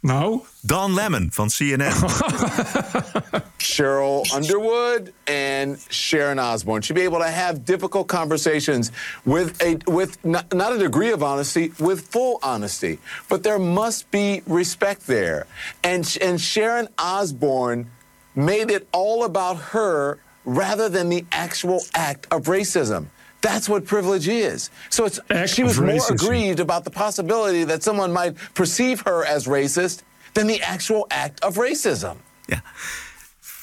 Nou? 0.00 0.40
Dan 0.60 0.94
Lemon 0.94 1.28
van 1.32 1.48
CNN. 1.48 1.92
Cheryl 3.58 4.32
Underwood 4.32 5.12
and 5.26 5.78
Sharon 5.90 6.38
Osbourne 6.38 6.82
should 6.82 6.96
be 6.96 7.02
able 7.02 7.18
to 7.18 7.28
have 7.30 7.64
difficult 7.64 8.08
conversations 8.08 8.92
with 9.24 9.60
a 9.62 9.78
with 9.90 10.24
not, 10.24 10.52
not 10.54 10.72
a 10.72 10.78
degree 10.78 11.10
of 11.10 11.22
honesty, 11.22 11.72
with 11.78 12.08
full 12.08 12.38
honesty. 12.42 12.98
But 13.28 13.42
there 13.42 13.58
must 13.58 14.10
be 14.10 14.42
respect 14.46 15.06
there. 15.06 15.46
And 15.82 16.16
and 16.22 16.40
Sharon 16.40 16.88
Osbourne 16.98 17.90
made 18.34 18.70
it 18.70 18.88
all 18.92 19.24
about 19.24 19.56
her 19.56 20.18
rather 20.44 20.88
than 20.88 21.08
the 21.08 21.24
actual 21.32 21.82
act 21.94 22.26
of 22.30 22.44
racism. 22.44 23.06
That's 23.40 23.68
what 23.68 23.84
privilege 23.84 24.28
is. 24.28 24.70
So 24.90 25.04
it's 25.04 25.20
she 25.52 25.62
was 25.62 25.78
more 25.78 25.90
racism. 25.90 26.10
aggrieved 26.10 26.60
about 26.60 26.84
the 26.84 26.90
possibility 26.90 27.64
that 27.64 27.82
someone 27.82 28.12
might 28.12 28.36
perceive 28.54 29.00
her 29.02 29.24
as 29.24 29.46
racist 29.46 30.02
than 30.34 30.46
the 30.46 30.60
actual 30.62 31.06
act 31.10 31.42
of 31.42 31.56
racism. 31.56 32.18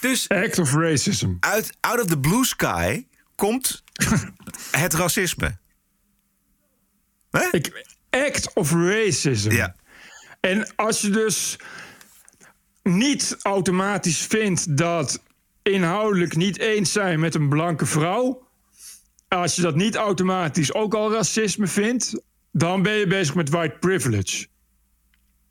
Dus 0.06 0.30
Act 0.30 0.60
of 0.60 0.74
racism. 0.74 1.34
Uit 1.40 1.78
out 1.80 2.02
of 2.02 2.08
the 2.08 2.20
blue 2.20 2.46
sky 2.46 3.06
komt 3.36 3.84
het 4.72 4.94
racisme. 4.94 5.58
Ik, 7.52 7.86
act 8.10 8.54
of 8.54 8.72
racism. 8.72 9.52
Ja. 9.52 9.76
En 10.40 10.76
als 10.76 11.02
je 11.02 11.10
dus 11.10 11.56
niet 12.84 13.38
automatisch 13.42 14.18
vindt 14.20 14.78
dat 14.78 15.24
inhoudelijk 15.62 16.36
niet 16.36 16.60
eens 16.60 16.92
zijn 16.92 17.20
met 17.20 17.36
een 17.36 17.50
blanke 17.50 17.86
vrouw. 17.86 18.48
Als 19.28 19.56
je 19.56 19.62
dat 19.62 19.76
niet 19.76 19.96
automatisch 19.96 20.74
ook 20.74 20.94
al 20.94 21.12
racisme 21.14 21.68
vindt, 21.68 22.22
dan 22.52 22.82
ben 22.82 22.94
je 22.94 23.08
bezig 23.08 23.36
met 23.36 23.50
white 23.50 23.78
privilege. 23.80 24.48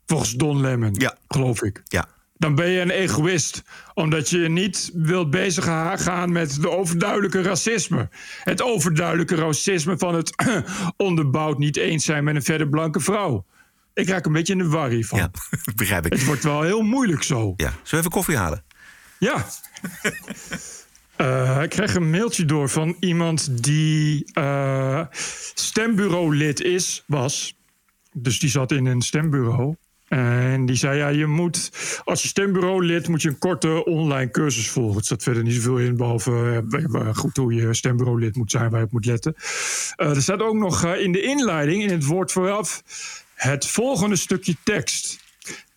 Volgens 0.05 0.31
Don 0.31 0.61
Lemon, 0.61 0.93
Ja. 0.93 1.17
geloof 1.27 1.61
ik. 1.63 1.81
Ja. 1.85 2.07
Dan 2.37 2.55
ben 2.55 2.69
je 2.69 2.79
een 2.79 2.89
egoïst, 2.89 3.63
omdat 3.93 4.29
je 4.29 4.37
niet 4.49 4.91
wilt 4.93 5.29
bezig 5.29 5.63
ga- 5.63 5.97
gaan 5.97 6.31
met 6.31 6.61
de 6.61 6.69
overduidelijke 6.69 7.41
racisme. 7.41 8.09
Het 8.43 8.61
overduidelijke 8.61 9.35
racisme 9.35 9.97
van 9.97 10.15
het 10.15 10.33
onderbouwd 10.97 11.57
niet 11.57 11.77
eens 11.77 12.05
zijn 12.05 12.23
met 12.23 12.35
een 12.35 12.43
verder 12.43 12.69
blanke 12.69 12.99
vrouw. 12.99 13.45
Ik 13.93 14.07
raak 14.09 14.25
een 14.25 14.31
beetje 14.31 14.53
in 14.53 14.59
de 14.59 14.67
war 14.67 14.89
hiervan. 14.89 15.19
Ja, 15.19 15.31
begrijp 15.75 16.05
ik. 16.05 16.11
Het 16.13 16.25
wordt 16.25 16.43
wel 16.43 16.61
heel 16.61 16.81
moeilijk 16.81 17.23
zo. 17.23 17.53
Ja. 17.57 17.69
Zullen 17.69 17.79
we 17.89 17.97
even 17.97 18.11
koffie 18.11 18.37
halen? 18.37 18.63
Ja. 19.19 19.45
Eh, 21.15 21.59
ik 21.63 21.69
kreeg 21.69 21.95
een 21.95 22.09
mailtje 22.09 22.45
door 22.45 22.69
van 22.69 22.95
iemand 22.99 23.63
die 23.63 24.25
eh 24.33 25.01
stembureau-lid 25.53 26.61
is, 26.61 27.03
was. 27.07 27.55
Dus 28.13 28.39
die 28.39 28.49
zat 28.49 28.71
in 28.71 28.85
een 28.85 29.01
stembureau. 29.01 29.75
En 30.15 30.65
die 30.65 30.75
zei, 30.75 30.97
ja, 30.97 31.07
je 31.07 31.25
moet, 31.25 31.71
als 32.03 32.21
je 32.21 32.27
stembureau-lid, 32.27 33.07
moet 33.07 33.21
je 33.21 33.29
een 33.29 33.37
korte 33.37 33.85
online 33.85 34.31
cursus 34.31 34.69
volgen. 34.69 34.95
Het 34.95 35.05
staat 35.05 35.23
verder 35.23 35.43
niet 35.43 35.53
zoveel 35.53 35.77
in, 35.77 35.97
behalve 35.97 36.63
eh, 36.69 37.15
goed 37.15 37.37
hoe 37.37 37.53
je 37.53 37.73
stembureau-lid 37.73 38.35
moet 38.35 38.51
zijn, 38.51 38.69
waar 38.69 38.79
je 38.79 38.85
op 38.85 38.91
moet 38.91 39.05
letten. 39.05 39.35
Eh, 39.95 40.09
er 40.09 40.21
staat 40.21 40.41
ook 40.41 40.55
nog 40.55 40.83
eh, 40.83 41.01
in 41.01 41.11
de 41.11 41.21
inleiding, 41.21 41.83
in 41.83 41.89
het 41.89 42.05
woord 42.05 42.31
vooraf, 42.31 42.83
het 43.33 43.67
volgende 43.67 44.15
stukje 44.15 44.55
tekst. 44.63 45.19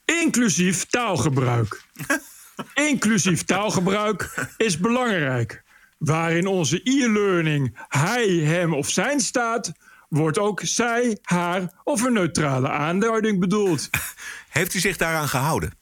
Inclusief 0.05 0.85
taalgebruik. 0.85 1.83
Inclusief 2.91 3.45
taalgebruik 3.45 4.49
is 4.57 4.79
belangrijk. 4.79 5.63
Waarin 5.99 6.47
onze 6.47 6.81
e-learning 6.85 7.79
hij, 7.89 8.29
hem 8.29 8.75
of 8.75 8.91
zijn 8.91 9.21
staat, 9.21 9.73
wordt 10.09 10.39
ook 10.39 10.61
zij, 10.63 11.19
haar 11.23 11.73
of 11.85 12.03
een 12.03 12.13
neutrale 12.13 12.69
aanduiding 12.69 13.41
bedoeld. 13.41 13.89
Heeft 14.49 14.75
u 14.75 14.79
zich 14.79 14.97
daaraan 14.97 15.29
gehouden? 15.29 15.78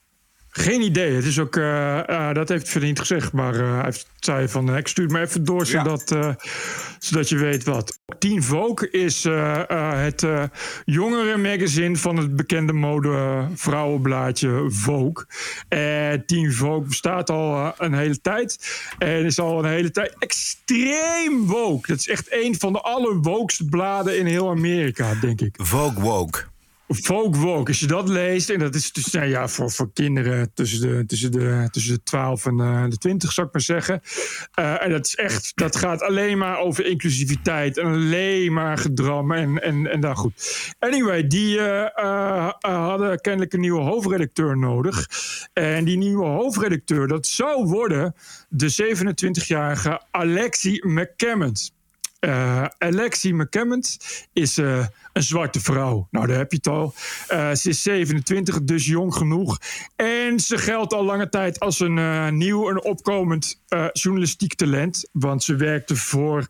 Geen 0.57 0.81
idee. 0.81 1.13
Het 1.15 1.25
is 1.25 1.39
ook, 1.39 1.55
eh, 1.55 2.09
eh, 2.09 2.33
dat 2.35 2.49
heeft 2.49 2.73
hij 2.73 2.81
niet 2.83 2.99
gezegd. 2.99 3.31
Maar 3.33 3.53
eh, 3.55 3.73
hij 3.75 3.83
heeft- 3.83 4.07
zei 4.19 4.47
van, 4.47 4.77
ik 4.77 4.87
stuur 4.87 5.03
het 5.03 5.13
maar 5.13 5.21
even 5.21 5.43
door, 5.43 5.65
zodat, 5.65 6.11
eh, 6.11 6.29
zodat 6.99 7.29
je 7.29 7.37
weet 7.37 7.63
wat. 7.63 7.99
Teen 8.19 8.43
Vogue 8.43 8.89
is 8.91 9.25
eh, 9.25 9.69
eh, 9.69 10.01
het 10.03 10.23
eh 10.23 10.43
jongere 10.85 11.37
magazine 11.37 11.95
van 11.95 12.17
het 12.17 12.35
bekende 12.35 12.73
mode 12.73 13.45
vrouwenblaadje 13.55 14.65
Vogue. 14.69 15.25
En 15.67 16.25
Teen 16.25 16.51
Vogue 16.53 16.87
bestaat 16.87 17.29
al 17.29 17.73
een 17.77 17.93
hele 17.93 18.21
tijd. 18.21 18.79
En 18.97 19.25
is 19.25 19.39
al 19.39 19.59
een 19.59 19.69
hele 19.71 19.91
tijd 19.91 20.15
extreem 20.19 21.45
woke. 21.45 21.87
Dat 21.87 21.97
is 21.99 22.07
echt 22.09 22.27
een 22.29 22.55
van 22.59 22.73
de 22.73 22.81
allerwokeste 22.81 23.65
bladen 23.65 24.17
in 24.19 24.25
heel 24.25 24.49
Amerika, 24.49 25.13
denk 25.21 25.41
ik. 25.41 25.55
Vogue 25.61 26.03
woke. 26.03 26.43
Folk 26.87 27.35
woke, 27.35 27.67
als 27.67 27.79
je 27.79 27.87
dat 27.87 28.09
leest, 28.09 28.49
en 28.49 28.59
dat 28.59 28.75
is 28.75 28.91
dus 28.91 29.05
nou 29.05 29.27
ja, 29.27 29.47
voor, 29.47 29.71
voor 29.71 29.89
kinderen 29.93 30.51
tussen 30.53 30.81
de, 30.81 31.05
tussen, 31.05 31.31
de, 31.31 31.67
tussen 31.71 31.93
de 31.93 32.03
12 32.03 32.45
en 32.45 32.59
eh, 32.59 32.83
de 32.89 32.97
20, 32.97 33.31
zou 33.31 33.47
ik 33.47 33.53
maar 33.53 33.61
zeggen. 33.61 34.01
Eh, 34.53 34.83
en 34.83 34.89
dat 34.89 35.05
is 35.05 35.15
echt, 35.15 35.51
dat 35.55 35.75
gaat 35.75 36.01
alleen 36.01 36.37
maar 36.37 36.59
over 36.59 36.85
inclusiviteit 36.85 37.77
en 37.77 37.85
alleen 37.85 38.53
maar 38.53 38.77
gedram 38.77 39.31
en, 39.31 39.61
en, 39.61 39.91
en 39.91 39.99
daar 39.99 40.15
goed. 40.15 40.75
Anyway, 40.79 41.27
die 41.27 41.59
eh, 41.59 42.49
hadden 42.59 43.21
kennelijk 43.21 43.53
een 43.53 43.59
nieuwe 43.59 43.81
hoofdredacteur 43.81 44.57
nodig. 44.57 45.07
En 45.53 45.85
die 45.85 45.97
nieuwe 45.97 46.25
hoofdredacteur, 46.25 47.07
dat 47.07 47.27
zou 47.27 47.65
worden 47.65 48.15
de 48.49 48.95
27-jarige 48.95 50.01
Alexi 50.11 50.81
McCammond. 50.85 51.75
Eh, 52.19 52.65
Alexi 52.77 53.33
McCammond 53.33 53.97
is 54.33 54.57
eh, 54.57 54.85
een 55.13 55.23
zwarte 55.23 55.59
vrouw. 55.59 56.07
Nou, 56.11 56.27
daar 56.27 56.37
heb 56.37 56.51
je 56.51 56.57
het 56.57 56.67
al. 56.67 56.93
Eh, 57.27 57.51
ze 57.53 57.69
is 57.69 57.81
27, 57.81 58.63
dus 58.63 58.85
jong 58.85 59.13
genoeg. 59.13 59.57
En 59.95 60.39
ze 60.39 60.57
geldt 60.57 60.93
al 60.93 61.03
lange 61.03 61.29
tijd 61.29 61.59
als 61.59 61.79
een 61.79 62.37
nieuw 62.37 62.69
en 62.69 62.83
opkomend 62.83 63.61
journalistiek 63.93 64.53
talent. 64.53 65.09
Want 65.11 65.43
ze 65.43 65.55
werkte 65.55 65.95
voor 65.95 66.47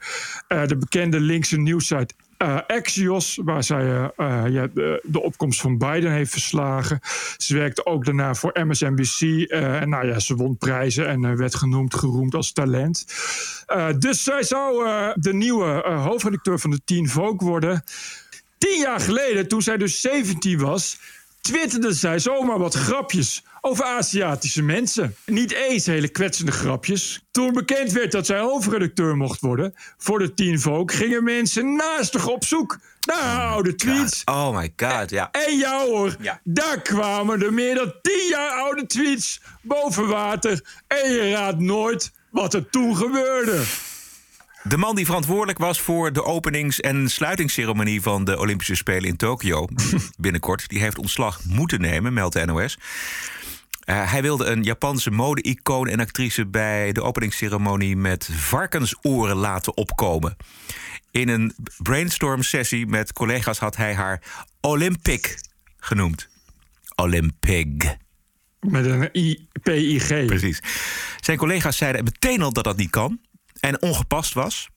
de 0.47 0.77
bekende 0.77 1.19
linkse 1.19 1.57
nieuwssite 1.57 2.13
eh, 2.37 2.57
Axios, 2.67 3.39
waar 3.43 3.63
zij 3.63 3.85
eh, 3.85 4.07
eh, 4.15 4.51
ja, 4.51 4.67
de, 4.73 5.01
de 5.03 5.21
opkomst 5.21 5.61
van 5.61 5.77
Biden 5.77 6.11
heeft 6.11 6.31
verslagen. 6.31 6.99
Ze 7.37 7.55
werkte 7.57 7.85
ook 7.85 8.05
daarna 8.05 8.35
voor 8.35 8.59
MSNBC. 8.63 9.21
eh, 9.21 9.81
en 9.81 9.89
nou 9.89 10.07
ja, 10.07 10.19
ze 10.19 10.35
won 10.35 10.57
prijzen 10.57 11.07
en 11.07 11.37
werd 11.37 11.55
genoemd, 11.55 11.95
geroemd 11.95 12.35
als 12.35 12.51
talent. 12.51 13.05
Dus 13.99 14.23
zij 14.23 14.43
zou 14.43 14.87
de 15.15 15.33
nieuwe 15.33 15.83
hoofdredacteur 15.85 16.59
van 16.59 16.69
de 16.69 16.79
Teen 16.85 17.09
Vogue 17.09 17.49
worden. 17.49 17.83
Tien 18.57 18.79
jaar 18.79 18.99
geleden, 18.99 19.47
toen 19.47 19.61
zij 19.61 19.77
dus 19.77 20.01
17 20.01 20.59
was, 20.59 20.99
twitterde 21.41 21.93
zij 21.93 22.19
zomaar 22.19 22.59
wat 22.59 22.73
grapjes 22.73 23.43
over 23.67 23.85
Aziatische 23.85 24.61
mensen. 24.61 25.15
Niet 25.25 25.51
eens 25.51 25.85
hele 25.85 26.07
kwetsende 26.07 26.51
grapjes. 26.51 27.25
Toen 27.31 27.53
bekend 27.53 27.91
werd 27.91 28.11
dat 28.11 28.25
zij 28.25 28.39
hoofdredacteur 28.39 29.17
mocht 29.17 29.39
worden 29.39 29.73
voor 29.97 30.19
de 30.19 30.33
Teen 30.33 30.59
Vogue, 30.59 30.97
gingen 30.97 31.23
mensen 31.23 31.75
naastig 31.75 32.27
op 32.27 32.45
zoek 32.45 32.79
naar 33.05 33.23
haar 33.23 33.47
oude 33.47 33.75
tweets. 33.75 34.21
Oh 34.25 34.57
my 34.57 34.73
god, 34.75 35.09
ja. 35.09 35.31
En 35.31 35.57
ja 35.57 35.85
hoor, 35.85 36.15
daar 36.43 36.81
kwamen 36.81 37.41
er 37.41 37.53
meer 37.53 37.75
dan 37.75 37.93
10 38.01 38.27
jaar 38.29 38.51
oude 38.51 38.85
tweets 38.85 39.41
boven 39.61 40.07
water. 40.07 40.61
En 40.87 41.11
je 41.11 41.31
raadt 41.31 41.59
nooit 41.59 42.11
wat 42.29 42.53
er 42.53 42.69
toen 42.69 42.95
gebeurde. 42.95 43.63
De 44.63 44.77
man 44.77 44.95
die 44.95 45.05
verantwoordelijk 45.05 45.57
was 45.57 45.79
voor 45.79 46.13
de 46.13 46.23
openings- 46.23 46.79
en 46.79 47.09
sluitingsceremonie 47.09 48.01
van 48.01 48.23
de 48.23 48.39
Olympische 48.39 48.75
Spelen 48.75 49.09
in 49.09 49.15
Tokio 49.15 49.67
binnenkort, 50.17 50.69
die 50.69 50.79
heeft 50.79 50.97
ontslag 50.97 51.43
moeten 51.45 51.81
nemen, 51.81 52.13
meldt 52.13 52.33
de 52.33 52.45
NOS. 52.45 52.77
Eh, 53.87 54.11
hij 54.11 54.21
wilde 54.21 54.45
een 54.45 54.63
Japanse 54.63 55.11
mode-icoon 55.11 55.87
en 55.87 55.99
actrice 55.99 56.47
bij 56.47 56.91
de 56.91 57.01
openingsceremonie 57.03 57.95
met 57.95 58.29
varkensoren 58.31 59.35
laten 59.35 59.77
opkomen. 59.77 60.35
In 61.11 61.29
een 61.29 61.55
brainstorm-sessie 61.77 62.87
met 62.87 63.13
collega's 63.13 63.59
had 63.59 63.75
hij 63.75 63.93
haar 63.93 64.21
Olympic 64.61 65.39
genoemd. 65.77 66.29
Olympic. 66.95 67.97
Met 68.59 68.85
een 68.85 69.09
I, 69.13 69.47
PIG. 69.61 70.25
Precies. 70.25 70.61
Zijn 71.19 71.37
collega's 71.37 71.77
zeiden 71.77 72.03
meteen 72.03 72.41
al 72.41 72.53
dat 72.53 72.63
dat 72.63 72.77
niet 72.77 72.89
kan 72.89 73.19
en 73.59 73.81
ongepast 73.81 74.33
was. 74.33 74.69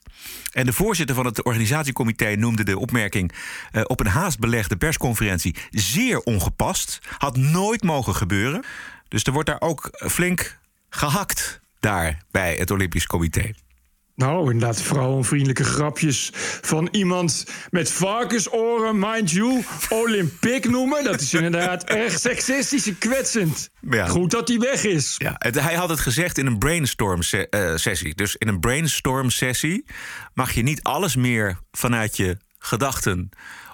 En 0.53 0.67
de 0.67 0.73
voorzitter 0.73 1.17
van 1.17 1.27
het 1.27 1.45
organisatiecomité 1.45 2.35
noemde 2.37 2.65
de 2.65 2.79
opmerking 2.79 3.33
eh, 3.71 3.83
op 3.87 4.01
een 4.01 4.07
haast 4.07 4.39
belegde 4.39 4.77
persconferentie 4.77 5.57
zeer 5.71 6.21
ongepast. 6.21 6.99
Had 7.19 7.37
nooit 7.37 7.83
mogen 7.83 8.15
gebeuren. 8.15 8.65
Dus 9.11 9.23
er 9.25 9.33
wordt 9.33 9.49
daar 9.49 9.61
ook 9.61 9.89
flink 9.93 10.59
gehakt 10.89 11.61
daar 11.81 12.23
bij 12.31 12.55
het 12.55 12.71
Olympisch 12.71 13.07
Comité? 13.07 13.51
Nou, 14.15 14.53
inderdaad, 14.53 14.83
vrouwenvriendelijke 14.83 15.65
grapjes 15.65 16.31
van 16.63 16.89
iemand 16.91 17.45
met 17.71 17.91
varkensoren, 17.93 18.99
mind 18.99 19.31
you, 19.31 19.65
Olympic 19.89 20.69
noemen. 20.69 21.05
Dat 21.05 21.21
is 21.21 21.35
inderdaad 21.35 21.85
erg 22.01 22.19
seksistisch 22.19 22.87
en 22.87 22.99
kwetsend. 22.99 23.71
Ja. 23.91 24.07
Goed 24.07 24.31
dat 24.31 24.49
hij 24.49 24.59
weg 24.59 24.85
is. 24.85 25.15
Ja, 25.19 25.35
het- 25.39 25.61
hij 25.61 25.75
had 25.75 25.89
het 25.89 26.01
gezegd 26.01 26.39
in 26.39 26.47
een 26.47 26.59
brainstorm 26.59 27.23
se- 27.23 27.49
eh, 27.49 27.77
sessie. 27.77 28.15
Dus 28.15 28.37
in 28.37 28.49
een 28.49 28.61
brainstorm 28.61 29.31
sessie 29.31 29.85
mag 30.35 30.53
je 30.53 30.63
niet 30.63 30.83
alles 30.83 31.17
meer 31.17 31.59
vanuit 31.73 32.17
je 32.17 32.37
gedachten 32.59 33.29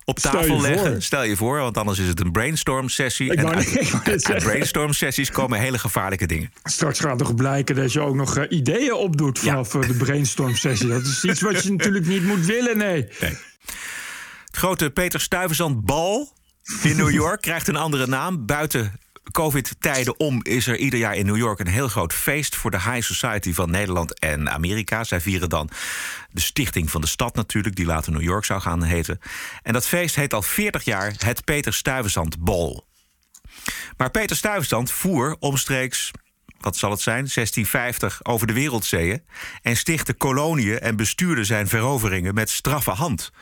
op 0.07 0.19
Stel 0.19 0.31
tafel 0.31 0.61
leggen. 0.61 0.93
voor. 0.93 1.03
Stel 1.03 1.23
je 1.23 1.37
voor, 1.37 1.59
want 1.59 1.77
anders 1.77 1.99
is 1.99 2.07
het 2.07 2.21
een 2.21 2.33
brainstorm 2.33 2.89
sessie. 2.89 3.33
Ik 3.33 3.39
En 3.39 3.49
uit, 3.49 4.25
uit 4.31 4.43
brainstorm 4.43 4.93
sessies 4.93 5.31
komen 5.31 5.59
hele 5.59 5.79
gevaarlijke 5.79 6.27
dingen. 6.27 6.53
Straks 6.65 7.01
gaat 7.01 7.19
toch 7.19 7.35
blijken 7.35 7.75
dat 7.75 7.93
je 7.93 8.01
ook 8.01 8.15
nog 8.15 8.37
eh, 8.37 8.59
ideeën 8.59 8.95
opdoet 8.95 9.39
vanaf 9.39 9.75
eh, 9.75 9.81
de 9.81 9.95
brainstorm 9.95 10.57
sessie. 10.57 10.89
Dat 10.89 11.03
is 11.03 11.25
iets 11.25 11.41
wat 11.41 11.63
je 11.63 11.71
natuurlijk 11.77 12.07
niet 12.07 12.23
moet 12.23 12.47
willen, 12.47 12.77
nee. 12.77 13.09
Het 14.47 14.57
grote 14.57 14.91
Peter 14.91 15.21
Stuyvesant 15.21 15.85
bal 15.85 16.33
in 16.83 16.97
New 16.97 17.11
York 17.11 17.41
krijgt 17.41 17.69
een 17.69 17.77
andere 17.77 18.07
naam. 18.07 18.47
Buiten 18.47 19.01
COVID-tijden 19.31 20.19
om 20.19 20.41
is 20.43 20.67
er 20.67 20.77
ieder 20.77 20.99
jaar 20.99 21.15
in 21.15 21.27
New 21.27 21.37
York 21.37 21.59
een 21.59 21.67
heel 21.67 21.89
groot 21.89 22.13
feest 22.13 22.57
voor 22.57 22.71
de 22.71 22.81
high 22.81 23.01
society 23.01 23.53
van 23.53 23.71
Nederland 23.71 24.19
en 24.19 24.51
Amerika. 24.51 25.05
Zij 25.05 25.21
vieren 25.21 25.49
dan 25.49 25.71
de 26.31 26.41
stichting 26.41 26.91
van 26.91 27.01
de 27.01 27.07
stad 27.07 27.35
natuurlijk, 27.35 27.77
die 27.77 27.87
later 27.87 28.13
New 28.13 28.23
York 28.23 28.45
zou 28.45 28.61
gaan 28.61 28.83
heten. 28.83 29.19
En 29.63 29.73
dat 29.73 29.87
feest 29.87 30.15
heet 30.15 30.35
al 30.35 30.43
40 30.43 30.85
jaar 30.85 31.15
het 31.19 31.45
Peter 31.45 31.75
Stuyvesant 31.75 32.39
Bal. 32.39 32.87
Maar 33.97 34.11
Peter 34.11 34.37
Stuyvesant 34.37 34.91
voer 34.91 35.37
omstreeks, 35.39 36.11
wat 36.61 36.77
zal 36.77 36.91
het 36.91 37.01
zijn, 37.01 37.29
1650 37.35 38.25
over 38.25 38.47
de 38.47 38.53
wereldzeeën... 38.53 39.23
en 39.63 39.77
stichtte 39.77 40.15
koloniën 40.15 40.79
en 40.79 40.97
bestuurde 40.97 41.45
zijn 41.45 41.69
veroveringen 41.69 42.35
met 42.35 42.51
straffe 42.51 42.91
hand. 42.91 43.33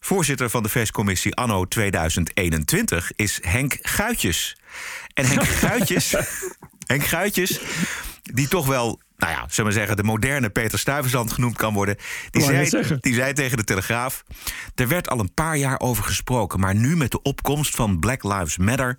Voorzitter 0.00 0.50
van 0.50 0.62
de 0.62 0.68
feestcommissie 0.68 1.34
anno 1.34 1.64
2021 1.64 3.12
is 3.16 3.38
Henk 3.42 3.78
Guitjes. 3.82 4.56
En 5.12 5.26
Henk 5.26 5.44
Guitjes, 5.44 6.14
Henk 6.86 7.04
Guitjes 7.04 7.60
die 8.22 8.48
toch 8.48 8.66
wel... 8.66 9.00
Nou 9.16 9.32
ja, 9.32 9.46
zullen 9.48 9.70
we 9.70 9.76
zeggen, 9.76 9.96
de 9.96 10.02
moderne 10.02 10.50
Peter 10.50 10.78
Stuyvesant 10.78 11.32
genoemd 11.32 11.56
kan 11.56 11.74
worden. 11.74 11.96
Die 12.30 12.42
zei, 12.42 12.96
die 13.00 13.14
zei 13.14 13.32
tegen 13.32 13.56
de 13.56 13.64
Telegraaf... 13.64 14.22
er 14.74 14.88
werd 14.88 15.08
al 15.08 15.20
een 15.20 15.34
paar 15.34 15.56
jaar 15.56 15.80
over 15.80 16.04
gesproken... 16.04 16.60
maar 16.60 16.74
nu 16.74 16.96
met 16.96 17.10
de 17.10 17.22
opkomst 17.22 17.74
van 17.74 17.98
Black 17.98 18.22
Lives 18.22 18.58
Matter... 18.58 18.98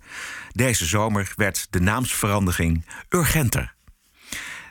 deze 0.52 0.86
zomer 0.86 1.32
werd 1.36 1.66
de 1.70 1.80
naamsverandering 1.80 2.84
urgenter. 3.08 3.74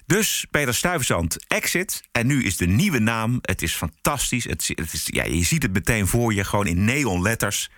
Dus 0.05 0.45
Peter 0.51 0.73
Stuyvesant 0.73 1.37
exit. 1.47 2.03
En 2.11 2.27
nu 2.27 2.43
is 2.43 2.57
de 2.57 2.67
nieuwe 2.67 2.99
naam. 2.99 3.39
Het 3.41 3.61
is 3.61 3.75
fantastisch. 3.75 4.43
Het, 4.43 4.71
het 4.75 4.93
is, 4.93 5.03
ja, 5.05 5.23
je 5.23 5.43
ziet 5.43 5.63
het 5.63 5.73
meteen 5.73 6.07
voor 6.07 6.33
je, 6.33 6.43
gewoon 6.43 6.67
in 6.67 6.85
neonletters. 6.85 7.69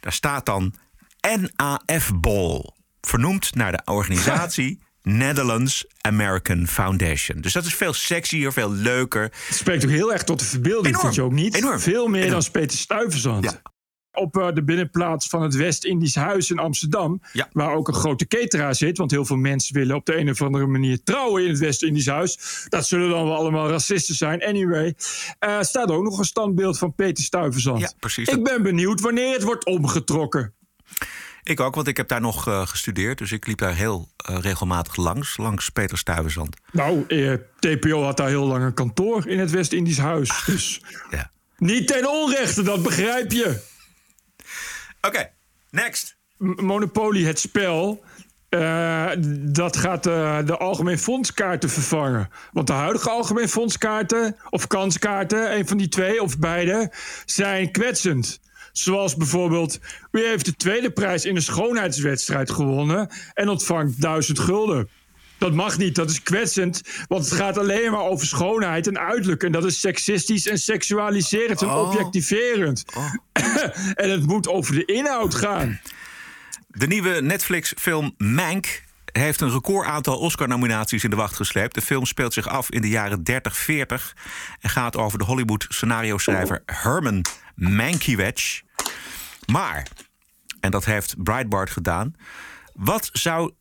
Daar 0.00 0.12
staat 0.12 0.46
dan 0.46 0.74
NAF-Ball. 1.20 2.70
Vernoemd 3.06 3.54
naar 3.54 3.72
de 3.72 3.80
organisatie 3.84 4.78
Netherlands 5.02 5.84
American 6.00 6.66
Foundation. 6.66 7.40
Dus 7.40 7.52
dat 7.52 7.64
is 7.64 7.74
veel 7.74 7.92
sexier, 7.92 8.52
veel 8.52 8.70
leuker. 8.72 9.22
Het 9.22 9.56
spreekt 9.56 9.84
ook 9.84 9.90
heel 9.90 10.12
erg 10.12 10.24
tot 10.24 10.38
de 10.38 10.44
verbeelding, 10.44 10.86
Enorm. 10.86 11.00
vind 11.02 11.14
je 11.14 11.22
ook 11.22 11.32
niet? 11.32 11.54
Enorm. 11.54 11.78
Veel 11.78 12.06
meer 12.08 12.22
Enorm. 12.24 12.40
dan 12.42 12.50
Peter 12.50 12.78
Stuyvesant. 12.78 13.60
Op 14.12 14.36
eh, 14.36 14.48
de 14.54 14.64
binnenplaats 14.64 15.28
van 15.28 15.42
het 15.42 15.54
West-Indisch 15.54 16.14
Huis 16.14 16.50
in 16.50 16.58
Amsterdam, 16.58 17.20
waar 17.52 17.74
ook 17.74 17.88
een 17.88 17.94
grote 17.94 18.26
cateraar 18.26 18.74
zit, 18.74 18.98
want 18.98 19.10
heel 19.10 19.24
veel 19.24 19.36
mensen 19.36 19.74
willen 19.74 19.96
op 19.96 20.06
de 20.06 20.16
een 20.16 20.30
of 20.30 20.42
andere 20.42 20.66
manier 20.66 21.02
trouwen 21.02 21.42
in 21.42 21.48
het 21.50 21.58
West-Indisch 21.58 22.06
Huis. 22.06 22.38
Dat 22.68 22.86
zullen 22.86 23.08
dan 23.08 23.24
wel 23.24 23.36
allemaal 23.36 23.68
racisten 23.70 24.14
zijn. 24.14 24.42
Anyway, 24.44 24.94
eh, 25.38 25.60
staat 25.60 25.90
ook 25.90 26.02
nog 26.02 26.18
een 26.18 26.24
standbeeld 26.24 26.78
van 26.78 26.94
Peter 26.94 27.24
Stuyvesant. 27.24 27.80
Ja, 27.80 27.92
precies. 28.00 28.28
Ik 28.28 28.44
ben 28.44 28.62
benieuwd 28.62 29.00
wanneer 29.00 29.32
het 29.32 29.42
wordt 29.42 29.64
omgetrokken. 29.64 30.54
Ik 31.46 31.60
ook, 31.60 31.74
want 31.74 31.86
ik 31.86 31.96
heb 31.96 32.08
daar 32.08 32.20
nog 32.20 32.48
eh, 32.48 32.66
gestudeerd. 32.66 33.18
Dus 33.18 33.32
ik 33.32 33.46
liep 33.46 33.58
daar 33.58 33.74
heel 33.74 34.08
eh, 34.16 34.38
regelmatig 34.40 34.96
langs, 34.96 35.36
langs 35.36 35.68
Peter 35.68 35.98
Stuyvesant. 35.98 36.56
Nou, 36.72 37.04
eh, 37.08 37.32
TPO 37.58 38.02
had 38.02 38.16
daar 38.16 38.28
heel 38.28 38.46
lang 38.46 38.64
een 38.64 38.74
kantoor 38.74 39.28
in 39.28 39.38
het 39.38 39.50
West-Indisch 39.50 39.98
Huis. 39.98 40.44
Dus 40.46 40.82
ja. 41.10 41.30
niet 41.56 41.86
ten 41.86 42.10
onrechte, 42.10 42.62
dat 42.62 42.82
begrijp 42.82 43.32
je. 43.32 43.62
Oké, 45.00 45.30
next. 45.70 46.16
Monopoly, 46.38 47.24
het 47.24 47.38
spel. 47.38 48.04
dat 49.38 49.76
gaat 49.76 50.02
de 50.02 50.56
algemeen 50.58 50.98
fondskaarten 50.98 51.70
vervangen. 51.70 52.30
Want 52.52 52.66
de 52.66 52.72
huidige 52.72 53.10
algemeen 53.10 53.48
fondskaarten, 53.48 54.36
of 54.50 54.66
kanskaarten, 54.66 55.56
een 55.56 55.68
van 55.68 55.76
die 55.76 55.88
twee 55.88 56.22
of 56.22 56.38
beide, 56.38 56.92
zijn 57.24 57.70
kwetsend. 57.72 58.40
Zoals 58.78 59.16
bijvoorbeeld, 59.16 59.78
wie 60.10 60.26
heeft 60.26 60.44
de 60.44 60.56
tweede 60.56 60.90
prijs 60.90 61.24
in 61.24 61.36
een 61.36 61.42
schoonheidswedstrijd 61.42 62.50
gewonnen 62.50 63.08
en 63.34 63.48
ontvangt 63.48 64.00
1000 64.00 64.38
gulden. 64.38 64.88
Dat 65.38 65.52
mag 65.52 65.78
niet, 65.78 65.94
dat 65.94 66.10
is 66.10 66.22
kwetsend, 66.22 66.82
want 67.08 67.24
het 67.24 67.34
gaat 67.34 67.58
alleen 67.58 67.90
maar 67.90 68.00
over 68.04 68.26
schoonheid 68.26 68.86
en 68.86 68.98
uiterlijk. 68.98 69.42
En 69.42 69.52
dat 69.52 69.64
is 69.64 69.80
seksistisch 69.80 70.46
en 70.46 70.58
seksualiserend 70.58 71.62
en 71.62 71.68
Oh. 71.68 71.88
objectiverend. 71.88 72.84
en 73.94 74.10
het 74.10 74.26
moet 74.26 74.48
over 74.48 74.74
de 74.74 74.84
inhoud 74.84 75.34
gaan. 75.34 75.80
De 76.68 76.86
nieuwe 76.86 77.20
Netflix-film 77.20 78.14
Mank 78.18 78.82
heeft 79.12 79.40
een 79.40 79.50
record 79.50 79.86
aantal 79.86 80.18
Oscar-nominaties 80.18 81.04
in 81.04 81.10
de 81.10 81.16
wacht 81.16 81.36
gesleept. 81.36 81.74
De 81.74 81.82
film 81.82 82.04
speelt 82.06 82.32
zich 82.32 82.48
af 82.48 82.70
in 82.70 82.80
de 82.80 82.88
jaren 82.88 83.22
30-40 83.30 84.12
en 84.60 84.70
gaat 84.70 84.96
over 84.96 85.18
de 85.18 85.24
Hollywood-scenario-schrijver 85.24 86.62
Herman 86.66 87.24
Mankiewicz. 87.54 88.64
Maar, 89.46 89.86
en 90.60 90.70
dat 90.70 90.84
heeft 90.84 91.22
Breitbart 91.22 91.70
gedaan, 91.70 92.14
wat 92.74 93.08
zou 93.12 93.52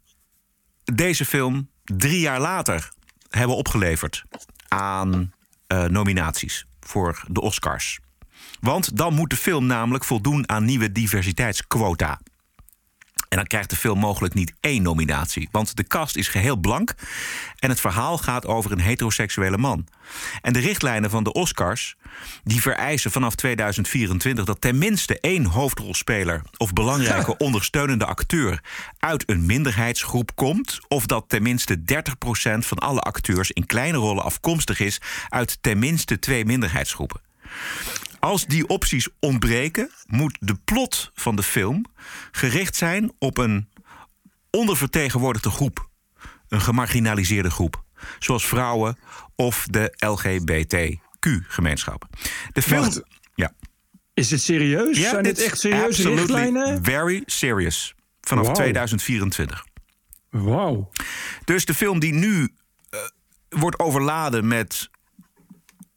deze 0.84 1.26
film 1.26 1.70
drie 1.84 2.20
jaar 2.20 2.40
later 2.40 2.92
hebben 3.30 3.56
opgeleverd 3.56 4.24
aan 4.68 5.34
eh, 5.68 5.84
nominaties 5.84 6.66
voor 6.80 7.24
de 7.28 7.42
Oscars? 7.42 8.00
Want 8.60 8.98
dan 8.98 9.14
moet 9.14 9.30
de 9.30 9.36
film 9.36 9.66
namelijk 9.66 10.04
voldoen 10.04 10.50
aan 10.50 10.66
nieuwe 10.66 10.92
diversiteitsquota. 10.92 12.20
En 13.36 13.42
dan 13.42 13.50
krijgt 13.50 13.70
de 13.70 13.76
film 13.76 14.00
mogelijk 14.00 14.34
niet 14.34 14.54
één 14.60 14.82
nominatie. 14.82 15.48
Want 15.52 15.76
de 15.76 15.84
cast 15.84 16.16
is 16.16 16.28
geheel 16.28 16.56
blank. 16.56 16.94
En 17.60 17.70
het 17.70 17.80
verhaal 17.80 18.18
gaat 18.18 18.46
over 18.46 18.72
een 18.72 18.80
heteroseksuele 18.80 19.58
man. 19.58 19.88
En 20.42 20.54
de 20.54 20.60
richtlijnen 20.60 21.10
van 21.10 21.24
de 21.24 21.34
Oscars. 21.34 21.96
die 22.44 22.62
vereisen 22.62 23.12
vanaf 23.12 23.36
2024 23.36 24.46
dat 24.46 24.62
tenminste 24.62 25.20
één 25.20 25.46
hoofdrolspeler. 25.46 26.42
of 26.58 26.74
belangrijke 26.74 27.38
ondersteunende 27.48 28.06
acteur. 28.06 28.62
uit 29.00 29.30
een 29.30 29.46
minderheidsgroep 29.46 30.36
komt. 30.36 30.80
of 30.88 31.06
dat 31.06 31.26
tenminste 31.28 31.78
30% 31.78 31.82
van 32.60 32.78
alle 32.78 33.02
acteurs 33.02 33.52
in 33.52 33.66
kleine 33.66 33.98
rollen 33.98 34.24
afkomstig 34.24 34.80
is. 34.80 35.02
uit 35.30 35.58
tenminste 35.62 36.20
twee 36.20 36.46
minderheidsgroepen. 36.46 37.22
Als 38.26 38.46
die 38.46 38.68
opties 38.68 39.08
ontbreken, 39.20 39.92
moet 40.06 40.38
de 40.40 40.56
plot 40.56 41.12
van 41.14 41.36
de 41.36 41.44
film 41.44 41.86
gericht 42.32 42.76
zijn 42.76 43.12
op 43.20 43.38
een 43.38 43.70
ondervertegenwoordigde 44.50 45.50
groep. 45.50 45.90
Een 46.48 46.62
gemarginaliseerde 46.62 47.50
groep. 47.50 47.84
Zoals 48.20 48.48
vrouwen 48.48 48.98
of 49.36 49.68
de 49.70 49.94
LGBTQ-gemeenschap. 49.96 52.08
De 52.54 52.62
film. 52.62 52.82
Wacht. 52.82 53.02
Ja. 53.36 53.52
Is 54.14 54.32
het 54.32 54.42
serieus? 54.42 55.00
Zijn 55.00 55.24
dit 55.24 55.44
echt 55.44 55.60
serieuze 55.60 56.14
richtlijnen? 56.14 56.84
Very 56.84 57.24
serious. 57.26 57.96
Vanaf 58.22 58.44
Wauw. 58.44 58.56
2024. 58.56 59.66
Wauw. 60.30 60.92
Dus 61.44 61.66
de 61.66 61.74
film 61.74 62.00
die 62.00 62.14
nu 62.14 62.54
eh, 62.90 63.00
wordt 63.50 63.80
overladen 63.80 64.48
met 64.48 64.90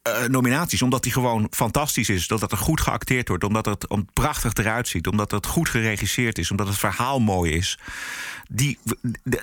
eh, 0.01 0.23
nominaties, 0.23 0.81
omdat 0.81 1.03
die 1.03 1.11
gewoon 1.11 1.47
fantastisch 1.51 2.09
is, 2.09 2.27
omdat 2.27 2.51
er 2.51 2.57
goed 2.57 2.81
geacteerd 2.81 3.27
wordt, 3.27 3.43
omdat 3.43 3.65
het 3.65 3.87
om- 3.87 4.07
prachtig 4.13 4.53
eruit 4.53 4.87
ziet, 4.87 5.07
omdat 5.07 5.31
het 5.31 5.45
goed 5.45 5.69
geregisseerd 5.69 6.37
is, 6.37 6.51
omdat 6.51 6.67
het 6.67 6.77
verhaal 6.77 7.19
mooi 7.19 7.51
is, 7.51 7.77
die, 8.49 8.79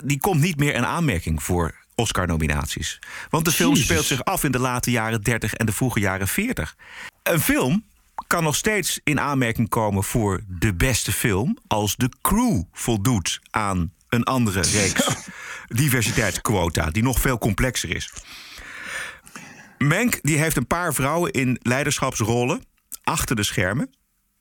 die 0.04 0.20
komt 0.20 0.40
niet 0.40 0.56
meer 0.58 0.74
in 0.74 0.86
aanmerking 0.86 1.42
voor 1.42 1.74
Oscar-nominaties. 1.94 2.98
Want 3.30 3.44
de 3.44 3.52
film 3.52 3.70
Jezus. 3.70 3.84
speelt 3.84 4.04
zich 4.04 4.24
af 4.24 4.44
in 4.44 4.52
de 4.52 4.58
late 4.58 4.90
jaren 4.90 5.22
30 5.22 5.54
en 5.54 5.66
de 5.66 5.72
vroege 5.72 6.00
jaren 6.00 6.28
40. 6.28 6.76
Een 7.22 7.40
film 7.40 7.84
kan 8.26 8.42
nog 8.42 8.56
steeds 8.56 9.00
in 9.04 9.20
aanmerking 9.20 9.68
komen 9.68 10.04
voor 10.04 10.40
de 10.46 10.74
beste 10.74 11.12
film 11.12 11.58
als 11.66 11.96
de 11.96 12.10
crew 12.22 12.62
voldoet 12.72 13.40
aan 13.50 13.92
een 14.08 14.24
andere 14.24 14.60
reeks 14.60 15.06
diversiteitsquota 15.68 16.90
die 16.90 17.02
nog 17.02 17.20
veel 17.20 17.38
complexer 17.38 17.96
is. 17.96 18.12
Menk 19.78 20.18
die 20.22 20.38
heeft 20.38 20.56
een 20.56 20.66
paar 20.66 20.94
vrouwen 20.94 21.32
in 21.32 21.58
leiderschapsrollen 21.62 22.64
achter 23.02 23.36
de 23.36 23.42
schermen, 23.42 23.90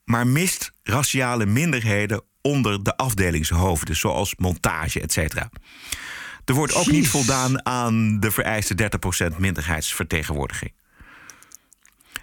maar 0.04 0.26
mist 0.26 0.72
raciale 0.82 1.46
minderheden 1.46 2.22
onder 2.42 2.82
de 2.82 2.96
afdelingshoofden, 2.96 3.96
zoals 3.96 4.34
montage, 4.36 5.00
etc. 5.00 5.34
Er 6.44 6.54
wordt 6.54 6.74
ook 6.74 6.90
niet 6.90 7.08
voldaan 7.08 7.66
aan 7.66 8.20
de 8.20 8.30
vereiste 8.30 8.90
30% 9.32 9.36
minderheidsvertegenwoordiging. 9.36 10.72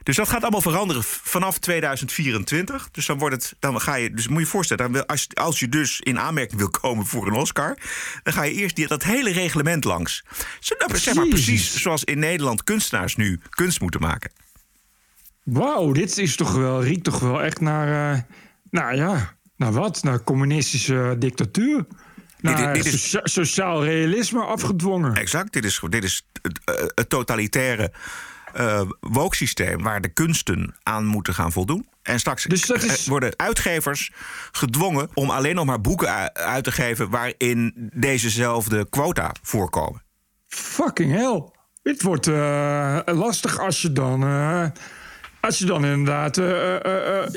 Dus 0.04 0.16
dat 0.16 0.30
gaat 0.30 0.42
allemaal 0.42 0.62
veranderen 0.62 1.04
vanaf 1.04 1.58
2024. 1.60 2.90
Dus 2.92 3.06
dan 3.06 3.18
wordt 3.18 3.36
het, 3.36 3.54
dan 3.60 3.82
ga 3.82 3.96
je, 3.96 4.12
dus 4.14 4.28
moet 4.28 4.38
je 4.38 4.44
je 4.44 4.50
voorstellen, 4.50 4.84
dan 4.84 4.94
wil, 4.94 5.06
als, 5.06 5.28
als 5.34 5.60
je 5.60 5.70
dus 5.70 6.00
in 6.00 6.20
aanmerking 6.20 6.60
wil 6.60 6.70
komen 6.70 7.06
voor 7.06 7.28
een 7.28 7.34
Oscar, 7.34 7.78
dan 8.24 8.34
ga 8.34 8.44
je 8.44 8.54
eerst 8.54 8.76
die, 8.76 8.88
dat 8.88 9.04
hele 9.04 9.32
reglement 9.32 9.84
langs. 9.84 10.24
Zeg 10.60 11.16
maar 11.16 11.28
precies 11.28 11.82
zoals 11.82 12.04
in 12.04 12.20
Nederland 12.20 12.64
kunstenaars 12.64 13.16
nu 13.16 13.40
kunst 13.50 13.82
moeten 13.82 14.02
maken. 14.02 14.32
Wauw, 15.44 15.92
dit 15.92 16.18
is 16.18 16.36
toch 16.36 16.54
wel, 16.54 16.84
riekt 16.84 17.04
toch 17.04 17.20
wel 17.20 17.44
echt 17.44 17.60
naar, 17.60 18.14
eh, 18.14 18.22
nou 18.70 18.96
ja, 18.96 19.36
naar 19.56 19.72
wat? 19.72 20.04
Naar 20.04 20.24
communistische 20.24 21.16
dictatuur. 21.20 21.86
Naar 22.40 22.74
dit 22.74 22.86
is- 22.86 22.92
socia- 22.92 23.22
sociaal 23.28 23.84
realisme 23.84 24.42
afgedwongen. 24.42 25.16
Exact, 25.16 25.54
dit 25.54 25.66
is, 25.66 25.82
dit 25.90 26.04
is 26.04 26.26
het, 26.42 26.60
eh, 26.66 26.86
het 26.96 27.10
totalitaire 27.10 27.92
eh 28.54 28.82
woke-systeem 29.00 29.84
waar 29.84 30.02
de 30.02 30.10
kunsten 30.14 30.76
aan 30.84 31.06
moeten 31.06 31.34
gaan 31.34 31.52
voldoen. 31.52 31.88
En 32.02 32.20
straks 32.20 32.44
Dus 32.44 32.66
dat 32.66 32.84
is- 32.84 33.04
eh, 33.04 33.08
worden 33.10 33.34
uitgevers 33.36 34.12
gedwongen 34.52 35.10
om 35.14 35.30
alleen 35.30 35.56
nog 35.56 35.66
maar 35.66 35.82
boeken 35.82 36.34
uit 36.36 36.64
te 36.64 36.72
geven 36.72 37.10
waarin 37.10 37.90
dezezelfde 37.94 38.90
quota 38.90 39.32
voorkomen. 39.42 40.02
Fucking 40.48 41.12
hell. 41.12 41.44
Dit 41.82 42.02
wordt 42.02 42.28
eh, 42.28 43.00
lastig 43.06 43.60
als 43.60 43.82
je 43.82 43.92
dan. 43.92 44.24
als 45.42 45.58
je 45.60 45.66
dan 45.66 45.86
inderdaad 45.86 46.38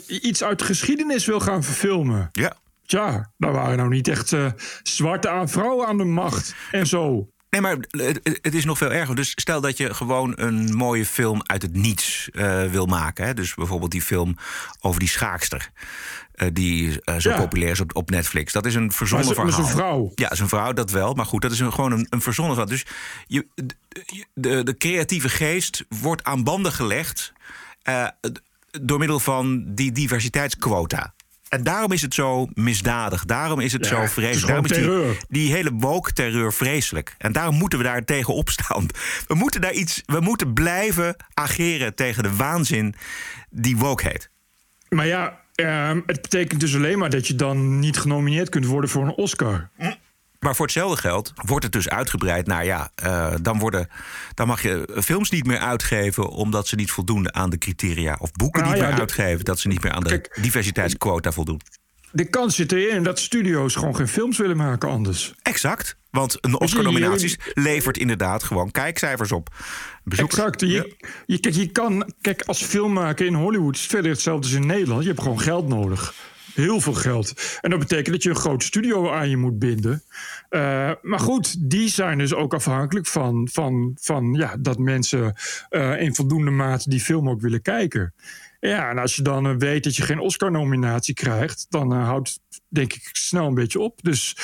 iets 0.06 0.44
uit 0.44 0.58
de 0.58 0.64
geschiedenis 0.64 1.26
wil 1.26 1.40
gaan 1.40 1.62
verfilmen. 1.62 2.28
Ja. 2.32 2.52
Tja, 2.86 3.32
daar 3.36 3.52
waren 3.52 3.76
nou 3.76 3.88
niet 3.88 4.08
echt 4.08 4.32
zwarte 4.82 5.28
aan 5.28 5.48
vrouwen 5.48 5.86
aan 5.86 5.96
de 5.98 6.04
macht 6.04 6.54
en 6.70 6.86
zo. 6.86 7.28
Nee, 7.56 7.64
maar 7.64 7.76
het, 7.90 8.38
het 8.42 8.54
is 8.54 8.64
nog 8.64 8.78
veel 8.78 8.92
erger. 8.92 9.14
Dus 9.14 9.32
stel 9.34 9.60
dat 9.60 9.76
je 9.76 9.94
gewoon 9.94 10.32
een 10.36 10.74
mooie 10.74 11.06
film 11.06 11.40
uit 11.42 11.62
het 11.62 11.72
niets 11.76 12.28
eh, 12.32 12.64
wil 12.64 12.86
maken. 12.86 13.26
Hè? 13.26 13.34
Dus 13.34 13.54
bijvoorbeeld 13.54 13.90
die 13.90 14.02
film 14.02 14.36
over 14.80 15.00
die 15.00 15.08
schaakster. 15.08 15.70
eh, 16.34 16.48
die 16.52 17.00
eh, 17.02 17.16
zo 17.16 17.30
Ja. 17.30 17.36
populair 17.36 17.70
is 17.70 17.80
op, 17.80 17.96
op 17.96 18.10
Netflix. 18.10 18.52
Dat 18.52 18.66
is 18.66 18.74
een 18.74 18.92
verzonnen 18.92 19.26
Maar 19.26 19.34
verhaal. 19.36 19.60
is 19.60 19.66
een 19.66 19.76
vrouw. 19.76 20.12
Ja, 20.14 20.30
is 20.30 20.38
een 20.38 20.48
vrouw, 20.48 20.72
dat 20.72 20.90
wel. 20.90 21.14
Maar 21.14 21.26
goed, 21.26 21.42
dat 21.42 21.52
is 21.52 21.58
een, 21.58 21.72
gewoon 21.72 21.92
een, 21.92 22.06
een 22.10 22.20
verzonnen 22.20 22.54
verhaal. 22.54 22.74
Dus 22.74 22.86
je, 23.26 23.46
de, 24.34 24.62
de, 24.62 24.76
creatieve 24.76 25.28
geest 25.28 25.84
wordt 25.88 26.24
aan 26.24 26.44
banden 26.44 26.72
gelegd... 26.72 27.32
door 28.80 28.98
middel 28.98 29.20
van 29.20 29.64
die 29.74 29.92
diversiteitsquota. 29.92 31.14
En 31.48 31.62
daarom 31.62 31.92
is 31.92 32.02
het 32.02 32.14
zo 32.14 32.48
misdadig. 32.54 33.24
Daarom 33.24 33.60
is 33.60 33.72
het 33.72 33.84
Ja, 33.84 33.88
zo 33.88 33.96
het 33.96 34.04
is 34.04 34.12
vreselijk. 34.12 34.46
Daarom 34.46 34.64
is 34.64 34.70
terreur. 34.70 35.06
die, 35.28 35.42
die 35.42 35.52
hele 35.52 35.70
woke-terreur 35.72 36.52
vreselijk. 36.52 37.14
En 37.18 37.32
daarom 37.32 37.54
moeten 37.54 37.78
we 37.78 37.84
daar 37.84 38.04
tegen 38.04 38.34
opstaan. 38.34 38.86
We 39.26 39.34
moeten, 39.34 39.60
daar 39.60 39.72
iets, 39.72 40.02
we 40.06 40.20
moeten 40.20 40.52
blijven 40.52 41.16
ageren 41.34 41.94
tegen 41.94 42.22
de 42.22 42.36
waanzin 42.36 42.94
die 43.50 43.76
woke 43.76 44.08
heet. 44.08 44.30
Maar 44.88 45.06
ja, 45.06 45.40
ehm, 45.54 46.00
het 46.06 46.22
betekent 46.22 46.60
dus 46.60 46.74
alleen 46.74 46.98
maar 46.98 47.10
dat 47.10 47.26
je 47.26 47.34
dan 47.34 47.78
niet 47.78 47.98
genomineerd 47.98 48.48
kunt 48.48 48.66
worden 48.66 48.90
voor 48.90 49.04
een 49.04 49.14
Oscar. 49.14 49.68
Maar 50.40 50.56
voor 50.56 50.64
hetzelfde 50.64 51.00
geld 51.00 51.32
wordt 51.34 51.64
het 51.64 51.72
dus 51.72 51.88
uitgebreid 51.88 52.46
naar 52.46 52.64
ja, 52.64 52.90
eh, 52.94 53.34
dan, 53.42 53.58
worden, 53.58 53.88
dan 54.34 54.46
mag 54.46 54.62
je 54.62 54.88
films 55.02 55.30
niet 55.30 55.46
meer 55.46 55.58
uitgeven 55.58 56.28
omdat 56.28 56.66
ze 56.68 56.74
niet 56.76 56.90
voldoen 56.90 57.34
aan 57.34 57.50
de 57.50 57.58
criteria. 57.58 58.16
Of 58.20 58.32
boeken 58.32 58.60
Nou 58.62 58.72
niet 58.72 58.82
ja, 58.82 58.86
meer 58.88 58.96
de- 58.96 59.00
uitgeven 59.02 59.44
dat 59.44 59.58
ze 59.58 59.68
niet 59.68 59.82
meer 59.82 59.92
aan 59.92 60.04
de 60.04 60.30
diversiteitsquota 60.40 61.32
voldoen. 61.32 61.60
De 62.12 62.24
kans 62.24 62.56
zit 62.56 62.72
erin 62.72 63.02
dat 63.02 63.18
studio's 63.18 63.74
gewoon 63.74 63.96
geen 63.96 64.08
films 64.08 64.38
willen 64.38 64.56
maken 64.56 64.88
anders. 64.88 65.34
Exact. 65.42 65.96
Want 66.10 66.38
een 66.40 66.50
je, 66.50 66.58
Oscar-nominaties 66.58 67.38
levert 67.54 67.98
inderdaad 67.98 68.42
gewoon 68.42 68.70
kijkcijfers 68.70 69.32
op. 69.32 69.54
Bezoekers. 70.04 70.38
Exact. 70.38 70.60
Je, 70.60 70.96
je, 71.26 71.38
kijk, 71.40 71.54
je 71.54 71.66
kan, 71.66 72.12
kijk, 72.20 72.42
als 72.42 72.62
filmmaker 72.62 73.26
in 73.26 73.34
Hollywood 73.34 73.74
is 73.74 73.80
het 73.82 73.90
verder 73.90 74.10
hetzelfde 74.10 74.46
als 74.46 74.56
in 74.56 74.66
Nederland. 74.66 75.02
Je 75.02 75.08
hebt 75.08 75.20
gewoon 75.22 75.40
geld 75.40 75.68
nodig. 75.68 76.14
Heel 76.56 76.80
veel 76.80 76.94
geld. 76.94 77.58
En 77.60 77.70
dat 77.70 77.78
betekent 77.78 78.14
dat 78.14 78.22
je 78.22 78.28
een 78.28 78.36
groot 78.36 78.62
studio 78.62 79.10
aan 79.10 79.28
je 79.28 79.36
moet 79.36 79.58
binden. 79.58 80.02
Eh, 80.48 80.90
maar 81.02 81.18
goed, 81.18 81.70
die 81.70 81.88
zijn 81.88 82.18
dus 82.18 82.34
ook 82.34 82.54
afhankelijk 82.54 83.06
van, 83.06 83.48
van, 83.52 83.96
van 84.00 84.34
ja, 84.34 84.56
dat 84.58 84.78
mensen 84.78 85.34
eh, 85.68 86.00
in 86.00 86.14
voldoende 86.14 86.50
mate 86.50 86.90
die 86.90 87.00
film 87.00 87.28
ook 87.28 87.40
willen 87.40 87.62
kijken. 87.62 88.14
Ja, 88.60 88.90
en 88.90 88.98
als 88.98 89.16
je 89.16 89.22
dan 89.22 89.46
eh, 89.46 89.56
weet 89.56 89.84
dat 89.84 89.96
je 89.96 90.02
geen 90.02 90.18
Oscar-nominatie 90.18 91.14
krijgt, 91.14 91.66
dan 91.68 91.92
eh, 91.92 92.04
houdt 92.04 92.40
denk 92.68 92.92
ik 92.92 93.08
snel 93.12 93.46
een 93.46 93.54
beetje 93.54 93.80
op. 93.80 94.02
Dus 94.02 94.36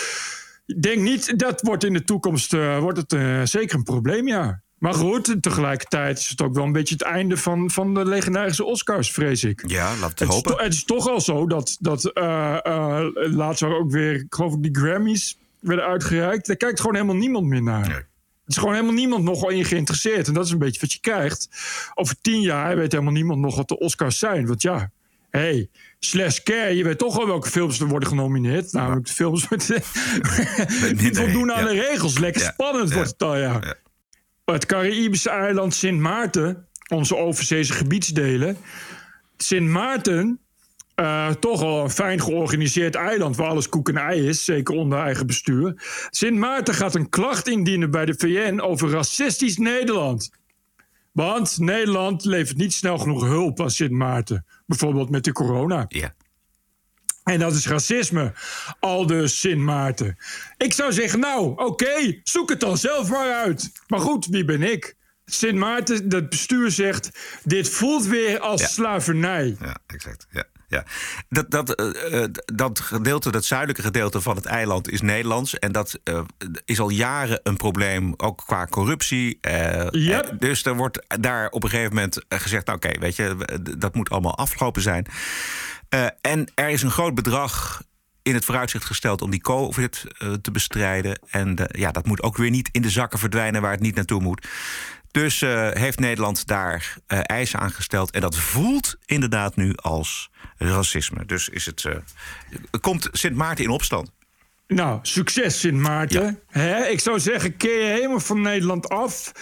denk 0.80 1.02
niet, 1.02 1.38
dat 1.38 1.60
wordt 1.60 1.84
in 1.84 1.92
de 1.92 2.04
toekomst 2.04 2.52
wordt 2.52 2.98
het, 2.98 3.48
zeker 3.48 3.76
een 3.76 3.82
probleem, 3.82 4.28
ja. 4.28 4.62
Maar 4.82 4.94
goed, 4.94 5.36
tegelijkertijd 5.40 6.18
is 6.18 6.28
het 6.28 6.42
ook 6.42 6.54
wel 6.54 6.64
een 6.64 6.72
beetje 6.72 6.94
het 6.94 7.02
einde 7.04 7.36
van, 7.36 7.70
van 7.70 7.94
de 7.94 8.04
legendarische 8.04 8.64
Oscars, 8.64 9.10
vrees 9.12 9.44
ik. 9.44 9.62
Ja, 9.66 9.84
laat 10.00 10.10
het 10.10 10.18
Het 10.18 10.28
is, 10.28 10.34
hopen. 10.34 10.56
to- 10.56 10.62
het 10.62 10.72
is 10.72 10.84
toch 10.84 11.08
al 11.08 11.20
zo 11.20 11.46
dat, 11.46 11.76
dat 11.80 12.04
eh, 12.12 12.56
eh, 12.66 13.04
laatst 13.14 13.60
waren 13.60 13.76
ook 13.78 13.90
weer, 13.90 14.14
ik 14.14 14.26
geloof 14.28 14.54
ik, 14.54 14.62
die 14.62 14.76
Grammys 14.76 15.38
werden 15.60 15.84
uitgereikt. 15.84 16.46
Daar 16.46 16.56
kijkt 16.56 16.80
gewoon 16.80 16.94
helemaal 16.94 17.16
niemand 17.16 17.46
meer 17.46 17.62
naar. 17.62 17.88
Er 17.90 18.06
is 18.46 18.56
gewoon 18.56 18.74
helemaal 18.74 18.94
niemand 18.94 19.24
nog 19.24 19.40
wel 19.40 19.50
in 19.50 19.64
geïnteresseerd. 19.64 20.26
En 20.28 20.34
dat 20.34 20.44
is 20.44 20.50
een 20.50 20.58
beetje 20.58 20.80
wat 20.80 20.92
je 20.92 21.00
krijgt. 21.00 21.48
Over 21.94 22.16
tien 22.20 22.40
jaar 22.40 22.76
weet 22.76 22.92
helemaal 22.92 23.12
niemand 23.12 23.40
nog 23.40 23.56
wat 23.56 23.68
de 23.68 23.78
Oscars 23.78 24.18
zijn. 24.18 24.46
Want 24.46 24.62
ja, 24.62 24.90
hey, 25.30 25.68
slash 25.98 26.38
care, 26.38 26.76
je 26.76 26.84
weet 26.84 26.98
toch 26.98 27.18
al 27.18 27.26
welke 27.26 27.48
films 27.48 27.80
er 27.80 27.86
worden 27.86 28.08
genomineerd. 28.08 28.72
Namelijk 28.72 29.06
de 29.06 29.12
films 29.12 29.48
met, 29.48 29.64
voldoen 31.18 31.52
aan 31.52 31.64
ja. 31.64 31.70
de 31.70 31.80
regels. 31.88 32.18
Lekker 32.18 32.42
Ja. 32.42 32.50
spannend 32.52 32.88
Ja. 32.88 32.94
wordt 32.94 33.10
het 33.10 33.22
al, 33.22 33.36
ja. 33.36 33.60
Het 34.44 34.66
Caraïbische 34.66 35.30
eiland 35.30 35.74
Sint 35.74 36.00
Maarten, 36.00 36.68
onze 36.88 37.16
overzeese 37.16 37.72
gebiedsdelen. 37.72 38.56
Sint 39.36 39.68
Maarten, 39.68 40.40
eh, 40.94 41.30
toch 41.30 41.62
al 41.62 41.82
een 41.82 41.90
fijn 41.90 42.20
georganiseerd 42.20 42.94
eiland 42.94 43.36
waar 43.36 43.48
alles 43.48 43.68
koek 43.68 43.88
en 43.88 43.96
ei 43.96 44.28
is, 44.28 44.44
zeker 44.44 44.74
onder 44.74 44.98
eigen 44.98 45.26
bestuur. 45.26 45.74
Sint 46.10 46.36
Maarten 46.36 46.74
gaat 46.74 46.94
een 46.94 47.08
klacht 47.08 47.48
indienen 47.48 47.90
bij 47.90 48.04
de 48.04 48.14
VN 48.14 48.60
over 48.60 48.90
racistisch 48.90 49.56
Nederland. 49.56 50.30
Want 51.12 51.58
Nederland 51.58 52.24
levert 52.24 52.56
niet 52.56 52.72
snel 52.72 52.98
genoeg 52.98 53.22
hulp 53.22 53.60
aan 53.60 53.70
Sint 53.70 53.90
Maarten. 53.90 54.46
Bijvoorbeeld 54.66 55.10
met 55.10 55.24
de 55.24 55.32
corona. 55.32 55.84
Ja. 55.88 56.14
En 57.24 57.38
dat 57.38 57.54
is 57.54 57.66
racisme. 57.66 58.32
Al 58.80 59.06
dus 59.06 59.40
Sint 59.40 59.60
Maarten. 59.60 60.16
Ik 60.56 60.72
zou 60.72 60.92
zeggen, 60.92 61.20
nou, 61.20 61.52
oké, 61.64 62.20
zoek 62.22 62.48
het 62.50 62.60
dan 62.60 62.78
zelf 62.78 63.08
maar 63.10 63.32
uit. 63.32 63.72
Maar 63.86 64.00
goed, 64.00 64.26
wie 64.26 64.44
ben 64.44 64.62
ik? 64.62 64.96
Sint 65.24 65.58
Maarten, 65.58 66.08
het 66.08 66.28
bestuur 66.28 66.70
zegt... 66.70 67.10
dit 67.44 67.68
voelt 67.68 68.04
weer 68.06 68.38
als 68.40 68.60
Ja. 68.60 68.66
slavernij. 68.66 69.56
Ja, 69.60 69.76
exact. 69.86 70.26
Ja. 70.30 70.44
Ja. 70.72 70.84
Dat, 71.28 71.50
dat, 71.50 71.74
eh, 71.74 72.22
eh, 72.22 72.28
dat 72.44 72.80
gedeelte, 72.80 73.30
dat 73.30 73.44
zuidelijke 73.44 73.82
gedeelte 73.82 74.20
van 74.20 74.36
het 74.36 74.44
eiland 74.44 74.90
is 74.90 75.00
Nederlands. 75.00 75.58
En 75.58 75.72
dat 75.72 75.98
eh, 76.04 76.20
is 76.64 76.80
al 76.80 76.88
jaren 76.88 77.40
een 77.42 77.56
probleem, 77.56 78.14
ook 78.16 78.42
qua 78.46 78.66
corruptie. 78.66 79.38
Yep. 79.90 80.24
eh, 80.24 80.38
dus 80.38 80.64
er 80.64 80.76
wordt 80.76 81.04
daar 81.20 81.50
op 81.50 81.64
een 81.64 81.70
gegeven 81.70 81.94
moment 81.94 82.24
gezegd... 82.28 82.66
nou, 82.66 82.78
oké, 82.78 82.98
weet 82.98 83.16
je, 83.16 83.36
dat 83.78 83.94
moet 83.94 84.10
allemaal 84.10 84.36
afgelopen 84.36 84.82
zijn. 84.82 85.06
En 86.20 86.50
er 86.54 86.68
is 86.68 86.82
een 86.82 86.90
groot 86.90 87.14
bedrag 87.14 87.82
in 88.22 88.34
het 88.34 88.44
vooruitzicht 88.44 88.84
gesteld 88.84 89.22
om 89.22 89.30
die 89.30 89.40
COVID 89.40 90.04
te 90.40 90.50
bestrijden. 90.50 91.18
En 91.30 91.56
ja, 91.66 91.90
dat 91.90 92.06
moet 92.06 92.22
ook 92.22 92.36
weer 92.36 92.50
niet 92.50 92.68
in 92.72 92.82
de 92.82 92.90
zakken 92.90 93.18
verdwijnen 93.18 93.62
waar 93.62 93.70
het 93.70 93.80
niet 93.80 93.94
naartoe 93.94 94.20
moet. 94.20 94.46
Dus 95.10 95.40
heeft 95.70 95.98
Nederland 95.98 96.46
daar 96.46 96.96
eisen 97.06 97.58
aan 97.58 97.70
gesteld. 97.70 98.10
En 98.10 98.20
dat 98.20 98.36
voelt 98.36 98.96
inderdaad 99.06 99.56
nu 99.56 99.74
als 99.74 100.30
racisme. 100.66 101.26
Dus 101.26 101.48
is 101.48 101.66
het, 101.66 101.84
eh, 101.84 101.96
komt 102.80 103.08
Sint 103.12 103.36
Maarten 103.36 103.64
in 103.64 103.70
opstand. 103.70 104.10
Nou, 104.66 104.98
succes 105.02 105.60
Sint 105.60 105.78
Maarten. 105.78 106.40
Hè? 106.46 106.86
Ik 106.86 107.00
zou 107.00 107.20
zeggen, 107.20 107.56
keer 107.56 107.78
je 107.84 107.92
helemaal 107.92 108.20
van 108.20 108.40
Nederland 108.40 108.88
af. 108.88 109.32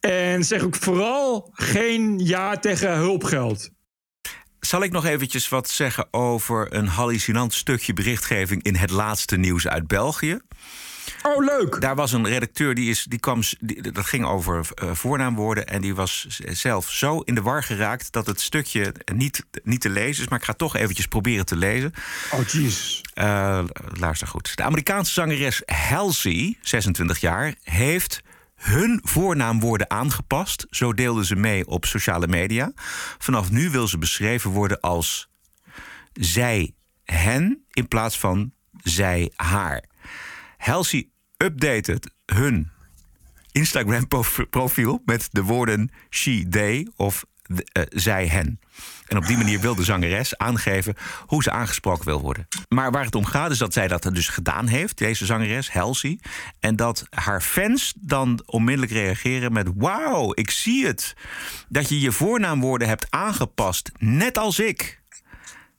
En 0.00 0.44
zeg 0.44 0.62
ook 0.62 0.76
vooral 0.76 1.50
geen 1.52 2.18
ja 2.18 2.56
tegen 2.56 2.96
hulpgeld. 2.96 3.70
Zal 4.60 4.82
ik 4.82 4.92
nog 4.92 5.04
eventjes 5.04 5.48
wat 5.48 5.68
zeggen 5.68 6.06
over 6.10 6.74
een 6.74 6.86
hallucinant 6.86 7.54
stukje 7.54 7.92
berichtgeving 7.92 8.62
in 8.62 8.74
het 8.74 8.90
laatste 8.90 9.36
nieuws 9.36 9.68
uit 9.68 9.86
België? 9.86 10.38
Oh, 11.22 11.44
leuk. 11.44 11.80
Daar 11.80 11.94
was 11.94 12.12
een 12.12 12.26
redacteur 12.26 12.74
die, 12.74 12.90
is, 12.90 13.04
die 13.04 13.18
kwam. 13.18 13.40
Die, 13.60 13.92
dat 13.92 14.06
ging 14.06 14.24
over 14.24 14.68
eh, 14.74 14.90
voornaamwoorden. 14.90 15.66
En 15.66 15.80
die 15.80 15.94
was 15.94 16.26
zelf 16.38 16.90
zo 16.90 17.20
in 17.20 17.34
de 17.34 17.42
war 17.42 17.62
geraakt 17.62 18.12
dat 18.12 18.26
het 18.26 18.40
stukje 18.40 18.94
niet, 19.14 19.44
niet 19.62 19.80
te 19.80 19.90
lezen 19.90 20.22
is. 20.22 20.28
Maar 20.28 20.38
ik 20.38 20.44
ga 20.44 20.52
toch 20.52 20.76
eventjes 20.76 21.06
proberen 21.06 21.46
te 21.46 21.56
lezen. 21.56 21.92
Oh, 22.30 22.46
jeez. 22.46 23.00
Eh, 23.14 23.64
luister 23.98 24.28
goed. 24.28 24.56
De 24.56 24.62
Amerikaanse 24.62 25.12
zangeres 25.12 25.62
Halsey, 25.66 26.58
26 26.60 27.18
jaar, 27.18 27.54
heeft 27.62 28.22
hun 28.54 29.00
voornaamwoorden 29.02 29.90
aangepast. 29.90 30.66
Zo 30.70 30.92
deelde 30.92 31.24
ze 31.24 31.36
mee 31.36 31.66
op 31.66 31.84
sociale 31.84 32.26
media. 32.26 32.72
Vanaf 33.18 33.50
nu 33.50 33.70
wil 33.70 33.88
ze 33.88 33.98
beschreven 33.98 34.50
worden 34.50 34.80
als 34.80 35.28
zij, 36.12 36.74
hen 37.04 37.64
in 37.70 37.88
plaats 37.88 38.18
van 38.18 38.52
zij, 38.82 39.32
haar. 39.36 39.84
Halsey 40.56 41.08
updated 41.42 42.10
hun 42.26 42.70
Instagram-profiel 43.52 45.02
met 45.04 45.28
de 45.30 45.42
woorden 45.42 45.90
she, 46.10 46.46
they 46.50 46.88
of 46.96 47.24
eh, 47.72 47.82
zij, 47.88 48.26
hen. 48.26 48.60
En 49.06 49.16
op 49.16 49.26
die 49.26 49.36
manier 49.36 49.60
wil 49.60 49.74
de 49.74 49.84
zangeres 49.84 50.38
aangeven 50.38 50.94
hoe 51.26 51.42
ze 51.42 51.50
aangesproken 51.50 52.04
wil 52.04 52.20
worden. 52.20 52.48
Maar 52.68 52.90
waar 52.90 53.04
het 53.04 53.14
om 53.14 53.24
gaat 53.24 53.50
is 53.50 53.58
dat 53.58 53.72
zij 53.72 53.88
dat 53.88 54.02
dus 54.02 54.28
gedaan 54.28 54.66
heeft, 54.66 54.98
deze 54.98 55.26
zangeres, 55.26 55.72
Halsey. 55.72 56.18
En 56.60 56.76
dat 56.76 57.06
haar 57.10 57.40
fans 57.40 57.94
dan 57.96 58.42
onmiddellijk 58.46 58.92
reageren 58.92 59.52
met... 59.52 59.68
wauw, 59.74 60.32
ik 60.34 60.50
zie 60.50 60.86
het. 60.86 61.14
Dat 61.68 61.88
je 61.88 62.00
je 62.00 62.12
voornaamwoorden 62.12 62.88
hebt 62.88 63.06
aangepast, 63.10 63.90
net 63.98 64.38
als 64.38 64.58
ik. 64.58 65.02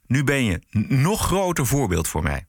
Nu 0.08 0.24
ben 0.24 0.44
je 0.44 0.62
nog 0.88 1.22
groter 1.22 1.66
voorbeeld 1.66 2.08
voor 2.08 2.24
mij. 2.24 2.46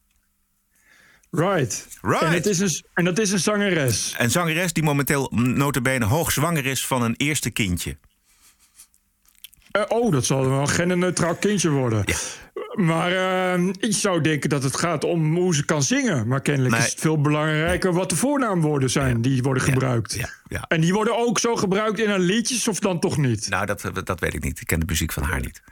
Right. 1.35 1.87
Right. 2.03 2.23
En, 2.23 2.33
het 2.33 2.47
is 2.47 2.59
een, 2.59 2.83
en 2.95 3.05
dat 3.05 3.19
is 3.19 3.31
een 3.31 3.39
zangeres. 3.39 4.15
Een 4.19 4.31
zangeres 4.31 4.73
die 4.73 4.83
momenteel 4.83 5.31
notabene 5.35 6.05
hoogzwanger 6.05 6.67
is 6.67 6.87
van 6.87 7.03
een 7.03 7.15
eerste 7.17 7.51
kindje. 7.51 7.97
Eh, 9.75 9.83
oh, 9.89 10.13
dat 10.13 10.25
zal 10.25 10.49
wel 10.51 10.61
een 10.61 10.69
genderneutraal 10.69 11.35
kindje 11.35 11.71
worden. 11.71 12.05
Maar 12.75 13.13
eh, 13.13 13.67
ik 13.79 13.93
zou 13.93 14.21
denken 14.21 14.51
dat 14.51 14.63
het 14.63 14.77
gaat 14.77 15.05
om 15.05 15.37
hoe 15.37 15.55
ze 15.55 15.65
kan 15.65 15.83
zingen. 15.83 16.27
Maar 16.29 16.41
kennelijk 16.41 16.77
is 16.77 16.91
het 16.91 17.01
veel 17.01 17.21
belangrijker 17.21 17.93
wat 17.93 18.11
de 18.11 18.17
voornaamwoorden 18.17 18.91
zijn 18.91 19.23
die 19.23 19.43
worden 19.43 19.63
gebruikt. 19.63 20.19
En 20.69 20.81
die 20.81 20.93
worden 20.93 21.17
ook 21.19 21.39
zo 21.39 21.57
gebruikt 21.57 21.99
in 21.99 22.09
haar 22.09 22.19
liedjes 22.19 22.69
of 22.69 22.79
dan 22.79 23.01
toch 23.01 23.17
niet? 23.17 23.49
Nou, 23.49 23.67
dat, 23.67 23.91
dat 24.05 24.21
weet 24.21 24.35
ik 24.35 24.43
niet. 24.43 24.61
Ik 24.61 24.67
ken 24.67 24.81
de 24.81 24.87
muziek 24.87 25.13
van 25.13 25.23
haar 25.23 25.41
niet. 25.41 25.63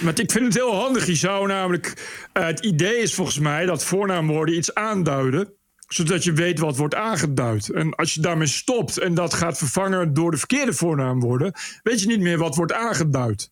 Want 0.00 0.18
ik 0.18 0.30
vind 0.32 0.44
het 0.44 0.54
heel 0.54 0.74
handig. 0.74 1.06
Je 1.06 1.14
zou 1.14 1.46
namelijk. 1.46 1.94
eh, 2.32 2.44
het 2.46 2.60
idee 2.64 2.96
is 2.96 3.14
volgens 3.14 3.38
mij 3.38 3.66
dat 3.66 3.84
voornaamwoorden 3.84 4.56
iets 4.56 4.74
aanduiden. 4.74 5.52
Zodat 5.92 6.24
je 6.24 6.32
weet 6.32 6.58
wat 6.58 6.76
wordt 6.76 6.94
aangeduid. 6.94 7.68
En 7.68 7.94
als 7.94 8.14
je 8.14 8.20
daarmee 8.20 8.46
stopt 8.46 8.98
en 8.98 9.14
dat 9.14 9.34
gaat 9.34 9.58
vervangen 9.58 10.14
door 10.14 10.30
de 10.30 10.36
verkeerde 10.36 10.72
voornaamwoorden. 10.72 11.52
weet 11.82 12.00
je 12.00 12.06
niet 12.06 12.20
meer 12.20 12.38
wat 12.38 12.56
wordt 12.56 12.72
aangeduid. 12.72 13.50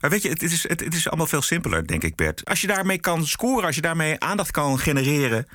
Maar 0.00 0.10
weet 0.10 0.22
je, 0.22 0.28
het 0.28 0.42
is, 0.42 0.68
het, 0.68 0.80
het 0.80 0.94
is 0.94 1.08
allemaal 1.08 1.26
veel 1.26 1.42
simpeler, 1.42 1.86
denk 1.86 2.02
ik, 2.02 2.16
Bert. 2.16 2.44
Als 2.44 2.60
je 2.60 2.66
daarmee 2.66 2.98
kan 2.98 3.26
scoren, 3.26 3.64
als 3.66 3.74
je 3.74 3.80
daarmee 3.80 4.20
aandacht 4.20 4.50
kan 4.50 4.78
genereren... 4.78 5.46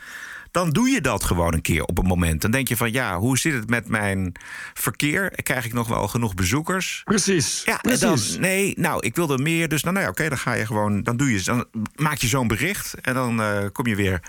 dan 0.52 0.70
doe 0.70 0.90
je 0.90 1.02
dat 1.02 1.24
gewoon 1.24 1.54
een 1.54 1.62
keer 1.62 1.84
op 1.84 1.98
een 1.98 2.06
moment. 2.06 2.42
Dan 2.42 2.52
denk 2.52 2.68
je 2.68 2.78
van, 2.78 2.92
ja, 2.92 3.18
hoe 3.18 3.38
zit 3.38 3.54
het 3.54 3.70
met 3.70 3.88
mijn 3.88 4.32
verkeer? 4.74 5.32
Krijg 5.44 5.66
ik 5.66 5.74
nog 5.74 5.88
wel 5.88 6.08
genoeg 6.08 6.34
bezoekers? 6.34 7.02
Precies, 7.04 7.62
Ja, 7.66 7.78
precies. 7.78 8.32
dan, 8.32 8.42
nee, 8.42 8.74
nou, 8.78 9.06
ik 9.06 9.16
wil 9.16 9.30
er 9.32 9.42
meer. 9.42 9.68
Dus 9.68 9.82
nou, 9.82 9.94
nou 9.94 10.06
ja, 10.06 10.12
oké, 10.12 10.30
dan 10.30 10.38
ga 10.38 10.54
je 10.54 10.66
gewoon, 10.66 11.04
dan 11.04 11.18
doe 11.18 11.32
je, 11.32 11.44
dan 11.44 11.66
maak 11.96 12.18
je 12.18 12.28
zo'n 12.28 12.48
bericht... 12.48 12.94
en 13.02 13.14
dan 13.14 13.42
eh, 13.42 13.66
kom 13.72 13.88
je 13.88 13.96
weer 13.96 14.22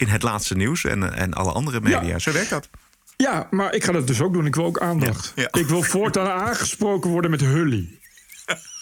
in 0.00 0.08
het 0.08 0.22
laatste 0.22 0.56
nieuws 0.56 0.84
en, 0.84 1.14
en 1.14 1.32
alle 1.32 1.52
andere 1.52 1.80
media. 1.80 2.18
Zo 2.18 2.32
werkt 2.32 2.50
dat. 2.50 2.68
Ja, 3.16 3.46
maar 3.50 3.74
ik 3.74 3.84
ga 3.84 3.92
dat 3.92 4.06
dus 4.06 4.20
ook 4.20 4.32
doen. 4.32 4.46
Ik 4.46 4.54
wil 4.54 4.64
ook 4.64 4.80
aandacht. 4.80 5.32
Ik 5.50 5.66
wil 5.66 5.82
voortaan 5.82 6.30
aangesproken 6.46 7.10
worden 7.10 7.30
met 7.30 7.40
Hully. 7.40 7.98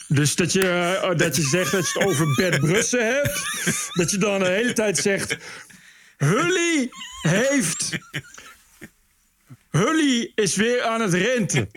Dus 0.09 0.37
dat 0.37 0.53
je, 0.53 0.99
eh, 1.03 1.16
dat 1.16 1.37
je 1.37 1.43
zegt 1.43 1.73
dat 1.73 1.91
je 1.91 1.99
het 1.99 2.09
over 2.09 2.35
Bert 2.35 2.61
Brussen 2.66 3.07
hebt. 3.07 3.45
Dat 3.93 4.11
je 4.11 4.19
dan 4.19 4.39
de 4.39 4.49
hele 4.49 4.73
tijd 4.73 4.99
zegt... 4.99 5.37
Hully 6.16 6.89
heeft... 7.23 7.99
Hully 9.71 10.33
is 10.35 10.57
weer 10.57 10.83
aan 10.83 11.01
het 11.01 11.14
renten. 11.14 11.71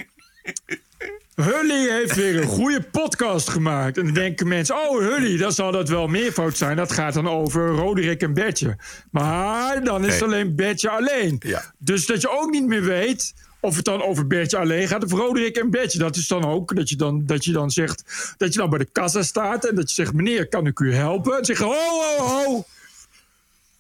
Hully 1.36 1.90
heeft 1.90 2.16
weer 2.16 2.42
een 2.42 2.48
goede 2.48 2.82
podcast 2.82 3.50
gemaakt. 3.50 3.98
En 3.98 4.06
dan 4.06 4.14
denken 4.14 4.48
mensen, 4.48 4.76
oh 4.76 5.00
Hully, 5.00 5.38
dan 5.38 5.52
zal 5.52 5.72
dat 5.72 5.90
wel 5.90 6.08
meervoud 6.08 6.58
zijn. 6.58 6.78
Dat 6.78 6.92
gaat 6.92 7.14
dan 7.14 7.30
over 7.30 7.68
Roderick 7.68 8.22
en 8.22 8.34
Bertje. 8.34 8.78
Maar 9.12 9.84
dan 9.84 10.06
is 10.06 10.12
het 10.14 10.20
Nee. 10.20 10.30
alleen 10.30 10.56
Bertje 10.56 10.90
alleen. 10.90 11.42
Dus 11.78 12.06
dat 12.06 12.22
je 12.22 12.30
ook 12.30 12.50
niet 12.52 12.68
meer 12.68 12.84
weet 12.84 13.34
of 13.60 13.76
het 13.76 13.86
dan 13.86 14.02
over 14.04 14.28
Bertje 14.28 14.58
alleen 14.58 14.88
gaat 14.88 15.04
of 15.04 15.12
Roderick 15.12 15.58
en 15.58 15.70
Bertje. 15.70 16.00
Dat 16.00 16.16
is 16.16 16.28
dan 16.28 16.46
ook 16.46 16.76
dat 16.76 16.90
je 16.90 16.96
dan, 16.96 17.26
dat 17.26 17.46
je 17.46 17.52
dan 17.52 17.72
zegt, 17.72 18.04
dat 18.38 18.54
je 18.54 18.60
dan 18.60 18.70
bij 18.70 18.80
de 18.80 18.90
kassa 18.92 19.24
staat 19.24 19.66
en 19.66 19.76
dat 19.76 19.90
je 19.90 19.96
zegt, 19.96 20.14
meneer, 20.14 20.48
kan 20.48 20.68
ik 20.68 20.80
u 20.80 20.94
helpen? 20.94 21.32
En 21.32 21.38
dan 21.38 21.46
zeg 21.46 21.58
je, 21.58 21.64
ho, 21.64 21.74
ho, 22.18 22.26
ho. 22.26 22.66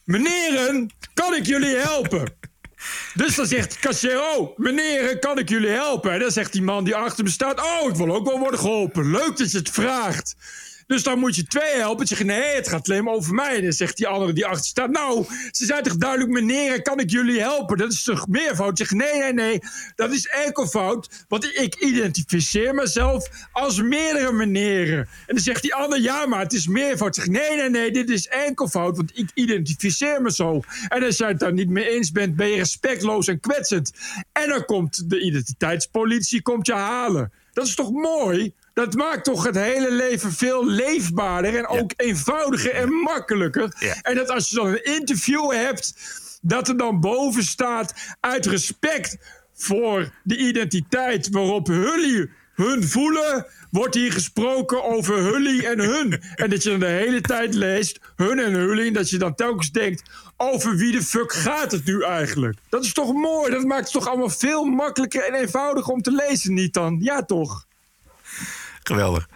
Meneren, 0.04 0.90
kan 1.14 1.34
ik 1.34 1.46
jullie 1.46 1.76
helpen? 1.76 2.34
Dus 3.14 3.36
dan 3.36 3.46
zegt 3.46 3.80
kassier, 3.80 4.22
oh, 4.22 4.58
meneer, 4.58 5.20
kan 5.20 5.38
ik 5.38 5.50
jullie 5.50 5.70
helpen? 5.70 6.12
En 6.12 6.20
dan 6.20 6.32
zegt 6.32 6.52
die 6.52 6.62
man 6.62 6.84
die 6.84 6.96
achter 6.96 7.24
me 7.24 7.30
staat, 7.30 7.60
oh, 7.60 7.90
ik 7.90 7.96
wil 7.96 8.16
ook 8.16 8.26
wel 8.26 8.40
worden 8.40 8.60
geholpen. 8.60 9.12
Leuk 9.12 9.38
dat 9.38 9.52
je 9.52 9.58
het 9.58 9.70
vraagt. 9.70 10.36
Dus 10.92 11.04
dan 11.04 11.20
moet 11.20 11.36
je 11.36 11.44
twee 11.44 11.76
helpen. 11.76 12.08
Zeg 12.08 12.18
je, 12.18 12.24
nee, 12.24 12.56
het 12.56 12.68
gaat 12.68 12.90
alleen 12.90 13.04
maar 13.04 13.14
over 13.14 13.34
mij. 13.34 13.56
En 13.56 13.64
dan 13.64 13.72
zegt 13.72 13.98
die 13.98 14.08
andere 14.08 14.34
die 14.34 14.46
achter 14.46 14.66
staat, 14.66 14.90
nou, 14.90 15.26
ze 15.52 15.66
zijn 15.66 15.84
toch 15.84 15.98
duidelijk, 15.98 16.32
meneer, 16.32 16.82
kan 16.82 17.00
ik 17.00 17.10
jullie 17.10 17.40
helpen? 17.40 17.78
Dat 17.78 17.92
is 17.92 18.04
toch 18.04 18.28
meervoud? 18.28 18.78
Zeg, 18.78 18.92
nee, 18.92 19.20
nee, 19.20 19.34
nee, 19.34 19.60
dat 19.96 20.12
is 20.12 20.28
enkelvoud. 20.28 21.26
Want 21.28 21.46
ik 21.46 21.76
identificeer 21.76 22.74
mezelf 22.74 23.30
als 23.52 23.82
meerdere 23.82 24.32
meneren. 24.32 25.00
En 25.00 25.36
dan 25.36 25.44
zegt 25.44 25.62
die 25.62 25.74
ander, 25.76 26.00
ja, 26.00 26.26
maar 26.26 26.40
het 26.40 26.54
is 26.54 26.68
meervoud. 26.68 27.16
Zeg, 27.16 27.28
nee, 27.28 27.56
nee, 27.56 27.70
nee, 27.70 27.92
dit 27.92 28.10
is 28.10 28.28
enkelvoud, 28.28 28.98
want 28.98 29.18
ik 29.18 29.30
identificeer 29.34 30.22
me 30.22 30.32
zo. 30.32 30.62
En 30.88 31.04
als 31.04 31.18
jij 31.18 31.28
het 31.28 31.40
daar 31.40 31.54
niet 31.54 31.70
mee 31.70 31.90
eens 31.90 32.12
bent, 32.12 32.36
ben 32.36 32.48
je 32.48 32.56
respectloos 32.56 33.28
en 33.28 33.40
kwetsend. 33.40 33.92
En 34.32 34.50
dan 34.50 34.66
komt 34.66 35.10
de 35.10 35.22
identiteitspolitie 35.22 36.42
komt 36.42 36.68
je 36.68 36.74
halen. 36.74 37.32
Dat 37.54 37.68
is 37.68 37.76
toch 37.76 37.92
mooi? 37.92 38.54
Dat 38.74 38.96
maakt 38.96 39.24
toch 39.24 39.44
het 39.44 39.56
hele 39.56 39.92
leven 39.92 40.32
veel 40.32 40.66
leefbaarder 40.66 41.58
en 41.58 41.68
ook 41.68 41.92
eenvoudiger 41.96 42.72
en 42.72 42.90
makkelijker. 42.90 43.74
En 44.02 44.16
dat 44.16 44.30
als 44.30 44.50
je 44.50 44.56
dan 44.56 44.68
een 44.68 44.84
interview 44.84 45.52
hebt, 45.52 45.94
dat 46.42 46.68
er 46.68 46.78
dan 46.78 47.00
boven 47.00 47.44
staat 47.44 47.94
uit 48.20 48.46
respect 48.46 49.18
voor 49.54 50.12
de 50.24 50.38
identiteit 50.38 51.30
waarop 51.30 51.68
Hully 51.68 52.30
hun 52.54 52.84
voelen, 52.84 53.46
wordt 53.72 53.96
hier 53.96 54.12
gesproken 54.12 54.84
over 54.84 55.18
Hully 55.18 55.66
en 55.66 55.80
hun. 55.80 56.22
En 56.36 56.50
dat 56.50 56.64
je 56.64 56.70
dan 56.70 56.80
de 56.80 56.86
hele 56.86 57.22
tijd 57.22 57.54
leest, 57.54 58.00
hun 58.16 58.40
en 58.40 58.54
Hully, 58.54 58.88
en 58.88 58.94
dat 58.94 59.10
je 59.10 59.18
dan 59.18 59.36
telkens 59.36 59.72
denkt, 59.72 60.10
over 60.38 60.76
wie 60.76 60.92
de 60.92 61.04
fuck 61.04 61.34
gaat 61.34 61.72
het 61.72 61.86
nu 61.86 62.04
eigenlijk? 62.04 62.58
Dat 62.70 62.84
is 62.84 62.94
toch 62.94 63.14
mooi? 63.14 63.52
Dat 63.52 63.64
maakt 63.64 63.84
het 63.84 63.92
toch 63.92 64.08
allemaal 64.08 64.30
veel 64.30 64.64
makkelijker 64.64 65.24
en 65.24 65.34
eenvoudiger 65.34 65.94
om 65.94 66.02
te 66.02 66.12
lezen, 66.12 66.54
niet 66.54 66.74
dan? 66.74 66.98
Ja, 67.02 67.26
toch? 67.26 67.66
Geweldig. 68.84 69.28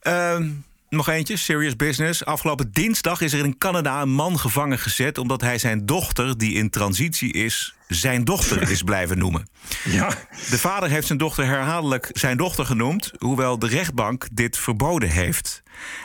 Ehm, 0.00 0.50
nog 0.88 1.08
eentje, 1.08 1.36
serious 1.36 1.76
business. 1.76 2.24
Afgelopen 2.24 2.72
dinsdag 2.72 3.20
is 3.20 3.32
er 3.32 3.44
in 3.44 3.58
Canada 3.58 4.02
een 4.02 4.12
man 4.12 4.38
gevangen 4.38 4.78
gezet... 4.78 5.18
omdat 5.18 5.40
hij 5.40 5.58
zijn 5.58 5.86
dochter, 5.86 6.38
die 6.38 6.54
in 6.54 6.70
transitie 6.70 7.32
is, 7.32 7.74
zijn 7.88 8.24
dochter 8.24 8.70
is 8.70 8.82
blijven 8.82 9.18
noemen. 9.18 9.48
Ja. 9.84 10.08
De 10.50 10.58
vader 10.58 10.90
heeft 10.90 11.06
zijn 11.06 11.18
dochter 11.18 11.46
herhaaldelijk 11.46 12.10
zijn 12.12 12.36
dochter 12.36 12.66
genoemd... 12.66 13.10
hoewel 13.18 13.58
de 13.58 13.66
rechtbank 13.66 14.26
dit 14.32 14.58
verboden 14.58 15.08
heeft. 15.08 15.62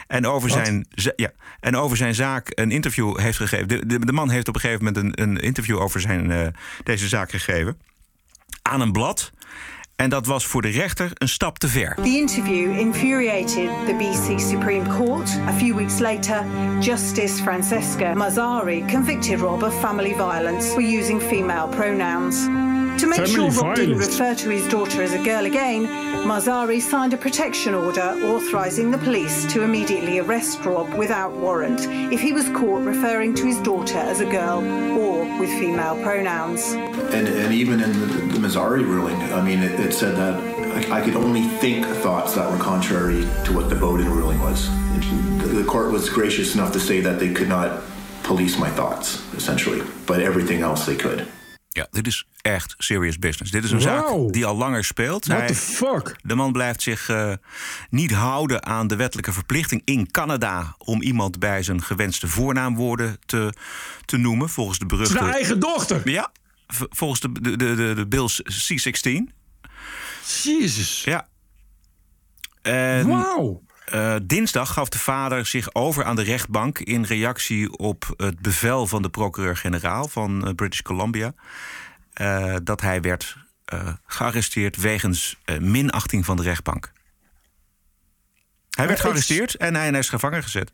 En 0.08 0.28
over, 0.28 0.50
Wat? 0.50 0.66
zijn, 0.66 0.88
ja, 1.16 1.32
en 1.60 1.76
over 1.76 1.98
zijn 1.98 2.16
zaak 2.16 2.52
een 2.54 2.72
interview 2.72 3.20
heeft 3.20 3.38
gegeven. 3.38 3.68
De, 3.68 3.86
de, 3.86 4.06
de 4.06 4.14
man 4.14 4.30
heeft 4.30 4.48
op 4.48 4.56
een 4.56 4.62
gegeven 4.62 4.86
moment 4.86 5.20
een, 5.20 5.30
een 5.30 5.38
interview 5.38 5.80
over 5.80 6.02
zijn, 6.02 6.32
eh, 6.32 6.48
deze 6.84 7.08
zaak 7.08 7.30
gegeven. 7.30 7.78
Aan 8.62 8.82
een 8.82 8.92
blad. 8.92 9.32
En 9.96 10.10
dat 10.10 10.26
was 10.26 10.46
voor 10.46 10.62
de 10.62 10.70
rechter 10.70 11.12
een 11.14 11.30
stap 11.30 11.58
te 11.58 11.68
ver. 11.68 11.96
The 11.96 12.18
interview 12.18 12.80
infuriated 12.80 13.70
the 13.86 13.96
BC 13.98 14.40
Supreme 14.40 14.90
Court. 14.98 15.30
A 15.48 15.54
few 15.54 15.76
weeks 15.76 16.00
later, 16.00 16.46
Justice 16.80 17.44
Francesca 17.44 18.14
Mazzari 18.14 18.84
convicted 18.92 19.40
Rob 19.40 19.64
of 19.64 19.80
family 19.80 20.14
violence 20.14 20.68
for 20.68 20.82
using 20.82 21.22
female 21.22 21.68
pronouns. 21.68 22.48
To 23.00 23.08
make 23.08 23.28
Family 23.28 23.52
sure 23.52 23.64
Rob 23.64 23.76
didn't 23.76 23.98
refer 23.98 24.34
to 24.36 24.50
his 24.50 24.68
daughter 24.70 25.04
as 25.04 25.14
a 25.14 25.22
girl 25.22 25.46
again, 25.46 25.86
Mazzari 26.26 26.82
signed 26.82 27.14
a 27.14 27.18
protection 27.18 27.74
order 27.74 28.18
authorizing 28.24 28.90
the 28.90 28.98
police 28.98 29.46
to 29.52 29.64
immediately 29.64 30.20
arrest 30.20 30.64
Rob 30.64 30.94
without 30.94 31.34
warrant 31.34 31.82
if 32.14 32.22
he 32.22 32.32
was 32.32 32.48
caught 32.50 32.86
referring 32.86 33.34
to 33.36 33.46
his 33.46 33.60
daughter 33.60 33.98
as 33.98 34.22
a 34.22 34.26
girl 34.26 34.60
or 34.98 35.40
with 35.40 35.50
female 35.60 36.02
pronouns. 36.04 36.72
And, 36.72 37.28
and 37.28 37.54
even 37.54 37.82
in 37.82 38.00
the, 38.00 38.06
the 38.06 38.40
Mazzari 38.40 38.86
ruling, 38.86 39.18
I 39.34 39.42
mean, 39.42 39.60
it, 39.60 39.78
it 39.78 39.94
said 39.94 40.16
that 40.16 40.36
I, 40.92 41.00
I 41.00 41.02
could 41.02 41.18
only 41.18 41.44
think 41.44 41.86
thoughts 41.86 42.34
that 42.36 42.50
were 42.50 42.58
contrary 42.58 43.28
to 43.44 43.54
what 43.54 43.70
the 43.70 43.76
Bowden 43.76 44.10
ruling 44.10 44.40
was. 44.40 44.70
The, 45.40 45.48
the 45.48 45.66
court 45.66 45.92
was 45.92 46.10
gracious 46.10 46.56
enough 46.56 46.72
to 46.72 46.80
say 46.80 47.02
that 47.02 47.20
they 47.20 47.34
could 47.34 47.50
not 47.50 47.84
police 48.24 48.58
my 48.58 48.70
thoughts, 48.70 49.22
essentially, 49.34 49.82
but 50.06 50.22
everything 50.22 50.62
else 50.62 50.86
they 50.86 50.96
could. 50.96 51.28
Ja, 51.76 51.88
dit 51.92 52.08
is 52.08 52.28
echt 52.42 52.76
serious 52.78 53.20
business. 53.20 53.52
Dit 53.52 53.64
is 53.64 53.72
een 53.72 53.82
zaak 53.82 54.34
die 54.34 54.46
al 54.46 54.56
langer 54.56 54.84
speelt. 54.84 55.26
What 55.26 55.48
the 55.48 55.56
fuck? 55.56 56.16
De 56.24 56.36
man 56.36 56.52
blijft 56.52 56.82
zich 56.82 57.10
eh, 57.10 57.34
niet 57.90 58.12
houden 58.12 58.66
aan 58.66 58.88
de 58.88 58.96
wettelijke 58.96 59.34
verplichting 59.34 59.82
in 59.86 60.12
Canada... 60.12 60.76
om 60.78 61.02
iemand 61.02 61.40
bij 61.40 61.64
zijn 61.64 61.82
gewenste 61.84 62.28
voornaamwoorden 62.28 63.18
te, 63.26 63.54
te 64.06 64.18
noemen. 64.18 64.50
Volgens 64.50 64.80
de 64.80 64.86
beruchte... 64.86 65.14
Zijn 65.14 65.32
eigen 65.32 65.60
dochter? 65.60 66.10
Ja, 66.10 66.32
volgens 66.68 67.20
de, 67.20 67.32
de, 67.32 67.56
de, 67.58 67.76
de, 67.76 67.94
de 67.96 68.08
Bills 68.08 68.42
C-16. 68.42 69.34
Jezus. 70.44 71.04
Ja. 71.04 71.28
Wauw. 73.04 73.64
Eh, 73.86 74.16
dinsdag 74.24 74.74
gaf 74.74 74.90
de 74.90 75.00
vader 75.00 75.46
zich 75.46 75.74
over 75.74 76.04
aan 76.04 76.16
de 76.16 76.22
rechtbank 76.24 76.80
in 76.80 77.04
reactie 77.04 77.78
op 77.78 78.14
het 78.18 78.40
bevel 78.40 78.88
van 78.88 79.02
de 79.02 79.10
procureur-generaal 79.10 80.08
van 80.08 80.48
eh, 80.48 80.54
British 80.56 80.82
Columbia. 80.82 81.34
eh, 82.14 82.56
dat 82.64 82.82
hij 82.82 83.02
werd 83.02 83.38
gearresteerd 84.06 84.76
wegens 84.76 85.38
minachting 85.60 86.26
van 86.26 86.38
de 86.38 86.44
rechtbank. 86.44 86.92
Hij 88.70 88.88
werd 88.88 89.00
gearresteerd 89.00 89.56
en 89.56 89.76
hij, 89.76 89.86
en 89.86 89.92
hij 89.92 90.00
is 90.00 90.10
gevangen 90.10 90.44
gezet. 90.44 90.72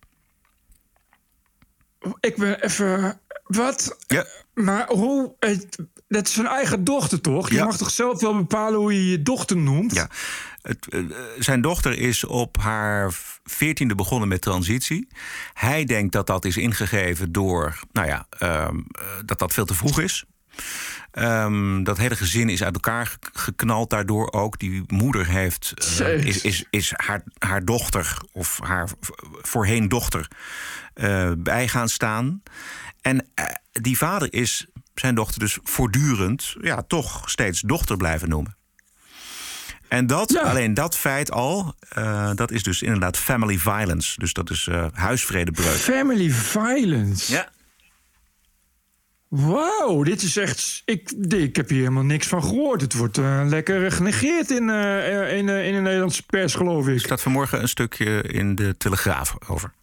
Ik 2.19 2.35
ben 2.35 2.63
even. 2.63 3.19
Wat? 3.43 3.97
Ja. 4.07 4.25
Maar 4.53 4.87
hoe. 4.87 5.35
het- 5.39 5.77
Dat 6.11 6.27
is 6.27 6.33
zijn 6.33 6.47
eigen 6.47 6.83
dochter, 6.83 7.21
toch? 7.21 7.49
Je 7.49 7.55
Ja. 7.55 7.65
mag 7.65 7.77
toch 7.77 7.89
zelf 7.89 8.21
wel 8.21 8.35
bepalen 8.35 8.79
hoe 8.79 8.93
je 8.93 9.09
je 9.11 9.21
dochter 9.21 9.57
noemt? 9.57 9.93
Ja. 9.93 10.09
Het, 10.61 10.87
eh, 10.89 10.99
zijn 11.39 11.61
dochter 11.61 11.97
is 11.99 12.23
op 12.23 12.57
haar 12.57 13.11
veertiende 13.43 13.95
begonnen 13.95 14.27
met 14.27 14.41
transitie. 14.41 15.07
Hij 15.53 15.83
denkt 15.85 16.11
dat 16.13 16.27
dat 16.27 16.45
is 16.45 16.57
ingegeven 16.57 17.31
door, 17.31 17.79
nou 17.91 18.07
ja, 18.07 18.25
ehm, 18.29 18.77
eh, 18.91 19.05
dat 19.25 19.39
dat 19.39 19.53
veel 19.53 19.65
te 19.65 19.73
vroeg 19.73 19.99
is. 19.99 20.25
Ehm, 21.11 21.83
dat 21.83 21.97
hele 21.97 22.15
gezin 22.15 22.49
is 22.49 22.63
uit 22.63 22.73
elkaar 22.73 23.05
ge- 23.05 23.17
geknald 23.33 23.89
daardoor 23.89 24.31
ook. 24.31 24.59
Die 24.59 24.83
moeder 24.87 25.27
heeft, 25.27 25.73
eh, 26.01 26.25
is, 26.25 26.41
is, 26.41 26.65
is 26.69 26.93
haar, 26.95 27.23
haar 27.39 27.65
dochter, 27.65 28.17
of 28.31 28.59
haar 28.63 28.89
voorheen 29.41 29.87
dochter, 29.87 30.27
bij 31.37 31.67
gaan 31.67 31.89
staan. 31.89 32.43
En 33.01 33.27
die 33.71 33.97
vader 33.97 34.33
is 34.33 34.67
zijn 35.01 35.15
dochter 35.15 35.39
dus 35.39 35.57
voortdurend, 35.63 36.55
ja, 36.61 36.83
toch 36.87 37.29
steeds 37.29 37.61
dochter 37.61 37.97
blijven 37.97 38.29
noemen. 38.29 38.55
En 39.87 40.07
dat, 40.07 40.37
alleen 40.37 40.73
dat 40.73 40.97
feit 40.97 41.31
al, 41.31 41.75
eh, 41.89 42.31
dat 42.35 42.51
is 42.51 42.63
dus 42.63 42.81
inderdaad 42.81 43.17
family 43.17 43.57
violence. 43.57 44.19
Dus 44.19 44.33
dat 44.33 44.49
is 44.49 44.67
eh, 44.67 44.85
huisvredebreuk. 44.93 45.75
Family 45.75 46.29
violence. 46.29 47.31
Ja. 47.31 47.49
Wauw, 49.31 50.03
dit 50.03 50.21
is 50.21 50.37
echt. 50.37 50.81
Ik, 50.85 51.11
ik 51.29 51.55
heb 51.55 51.69
hier 51.69 51.79
helemaal 51.79 52.03
niks 52.03 52.27
van 52.27 52.43
gehoord. 52.43 52.81
Het 52.81 52.93
wordt 52.93 53.17
eh, 53.17 53.41
lekker 53.45 53.91
genegeerd 53.91 54.51
in, 54.51 54.69
eh, 54.69 55.37
in, 55.37 55.49
in 55.49 55.73
de 55.73 55.79
Nederlandse 55.81 56.23
pers, 56.23 56.55
geloof 56.55 56.87
ik. 56.87 56.93
Er 56.93 56.99
staat 56.99 57.21
vanmorgen 57.21 57.61
een 57.61 57.69
stukje 57.69 58.21
in 58.21 58.55
de 58.55 58.77
Telegraaf 58.77 59.35
over. 59.47 59.73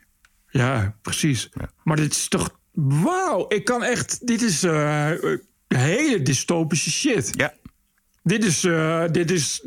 Ja, 0.50 0.94
precies. 1.02 1.48
Maar 1.84 1.96
dit 1.96 2.12
is 2.12 2.28
toch. 2.28 2.57
Wauw, 2.80 3.44
ik 3.48 3.64
kan 3.64 3.82
echt. 3.82 4.26
Dit 4.26 4.42
is 4.42 4.62
eh, 4.62 5.10
eh, 5.10 5.38
hele 5.68 6.22
dystopische 6.22 6.90
shit. 6.90 7.30
Ja. 7.36 7.54
Dit 8.22 8.44
is, 8.44 8.64
eh, 8.64 9.04
dit 9.10 9.30
is, 9.30 9.66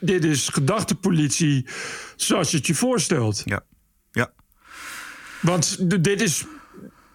dit 0.00 0.24
is 0.24 0.48
gedachtepolitie 0.48 1.66
zoals 2.16 2.50
je 2.50 2.56
het 2.56 2.66
je 2.66 2.74
voorstelt. 2.74 3.42
Ja. 3.44 3.60
Ja. 4.12 4.32
Want 5.40 5.90
dit 6.02 6.20
is. 6.20 6.44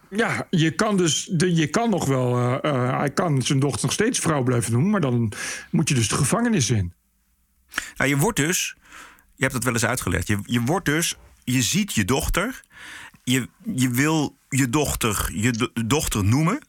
Ja, 0.10 0.48
je 0.50 0.72
kan 0.72 0.98
dus. 0.98 1.30
De, 1.32 1.56
je 1.56 1.68
kan 1.68 1.90
nog 1.90 2.06
wel. 2.06 2.60
hij 3.00 3.12
kan 3.14 3.42
zijn 3.42 3.60
dochter 3.60 3.82
nog 3.82 3.94
steeds 3.94 4.20
vrouw 4.20 4.44
blijven 4.44 4.72
noemen. 4.72 4.92
Maar 4.92 5.02
dan 5.02 5.32
moet 5.72 5.90
je 5.90 5.96
dus 5.96 6.08
de 6.08 6.16
gevangenis 6.16 6.70
in. 6.70 6.94
Nou, 7.98 8.10
je 8.10 8.18
wordt 8.18 8.38
dus, 8.38 8.76
je 9.36 9.42
hebt 9.44 9.54
het 9.54 9.64
wel 9.64 9.74
eens 9.74 9.86
uitgelegd, 9.86 10.28
je, 10.28 10.40
je 10.44 10.62
wordt 10.62 10.86
dus, 10.86 11.16
je 11.44 11.62
ziet 11.62 11.94
je 11.94 12.06
dochter, 12.06 12.62
je, 13.24 13.50
je 13.64 13.90
wil 13.90 14.38
je 14.58 14.70
dochter 14.70 15.30
je 15.34 15.52
do- 15.52 15.72
dochter 15.86 16.24
noemen, 16.24 16.60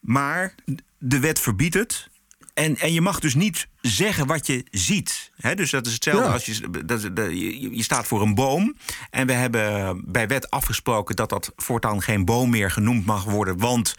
maar 0.00 0.54
de 0.98 1.18
wet 1.20 1.40
verbiedt 1.40 1.74
het. 1.74 2.08
En, 2.54 2.76
en 2.76 2.92
je 2.92 3.00
mag 3.00 3.18
dus 3.20 3.34
niet 3.34 3.68
zeggen 3.80 4.26
wat 4.26 4.46
je 4.46 4.64
ziet. 4.70 5.30
Dus 5.54 5.70
dat 5.70 5.86
is 5.86 5.92
hetzelfde 5.92 6.24
Ja. 6.24 6.32
als 6.32 6.44
je, 6.44 6.84
dat, 6.84 7.02
je, 7.02 7.76
je 7.76 7.82
staat 7.82 8.06
voor 8.06 8.22
een 8.22 8.34
boom. 8.34 8.76
En 9.10 9.26
we 9.26 9.32
hebben 9.32 10.02
bij 10.12 10.28
wet 10.28 10.50
afgesproken 10.50 11.16
dat 11.16 11.28
dat 11.28 11.52
voortaan 11.56 12.02
geen 12.02 12.24
boom 12.24 12.50
meer 12.50 12.70
genoemd 12.70 13.06
mag 13.06 13.24
worden. 13.24 13.58
Want 13.58 13.94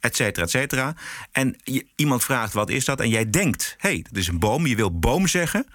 et 0.00 0.16
cetera, 0.16 0.44
et 0.44 0.50
cetera. 0.50 0.94
En 1.32 1.56
je- 1.64 1.86
iemand 1.94 2.24
vraagt 2.24 2.52
wat 2.52 2.70
is 2.70 2.84
dat? 2.84 3.00
En 3.00 3.08
jij 3.08 3.30
denkt, 3.30 3.74
hé, 3.78 3.88
hey, 3.88 4.02
dat 4.02 4.16
is 4.16 4.28
een 4.28 4.38
boom. 4.38 4.66
Je 4.66 4.76
wil 4.76 4.98
boom 4.98 5.26
zeggen. 5.26 5.66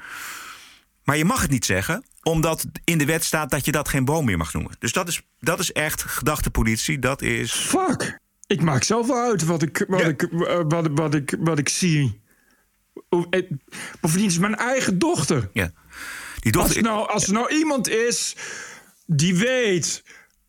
Maar 1.05 1.17
je 1.17 1.25
mag 1.25 1.41
het 1.41 1.51
niet 1.51 1.65
zeggen, 1.65 2.03
omdat 2.23 2.65
in 2.83 2.97
de 2.97 3.05
wet 3.05 3.23
staat 3.23 3.49
dat 3.49 3.65
je 3.65 3.71
dat 3.71 3.89
geen 3.89 4.05
boom 4.05 4.25
meer 4.25 4.37
mag 4.37 4.53
noemen. 4.53 4.75
Dus 4.79 4.93
dat 4.93 5.07
is, 5.07 5.21
dat 5.39 5.59
is 5.59 5.71
echt 5.71 6.01
gedachtepolitie. 6.01 6.99
Dat 6.99 7.21
is. 7.21 7.51
Fuck! 7.51 8.19
Ik 8.47 8.61
maak 8.61 8.83
zelf 8.83 9.07
wel 9.07 9.21
uit 9.21 9.45
wat 9.45 9.61
ik, 9.61 9.85
wat 9.87 10.01
ik, 10.01 10.21
eh, 10.21 10.61
wat, 10.67 10.87
wat 10.91 11.13
ik, 11.13 11.35
wat 11.39 11.59
ik 11.59 11.69
zie. 11.69 12.21
Eh, 13.09 13.41
Bovendien 14.01 14.27
is 14.27 14.37
mijn 14.37 14.55
eigen 14.55 14.99
dochter. 14.99 15.49
Ja. 15.53 15.71
Die 16.39 16.51
dochter 16.51 16.75
Als, 16.75 16.83
nou, 16.83 17.09
als 17.09 17.27
er 17.27 17.33
nou 17.33 17.55
iemand 17.55 17.89
is 17.89 18.35
die 19.05 19.35
weet 19.35 20.03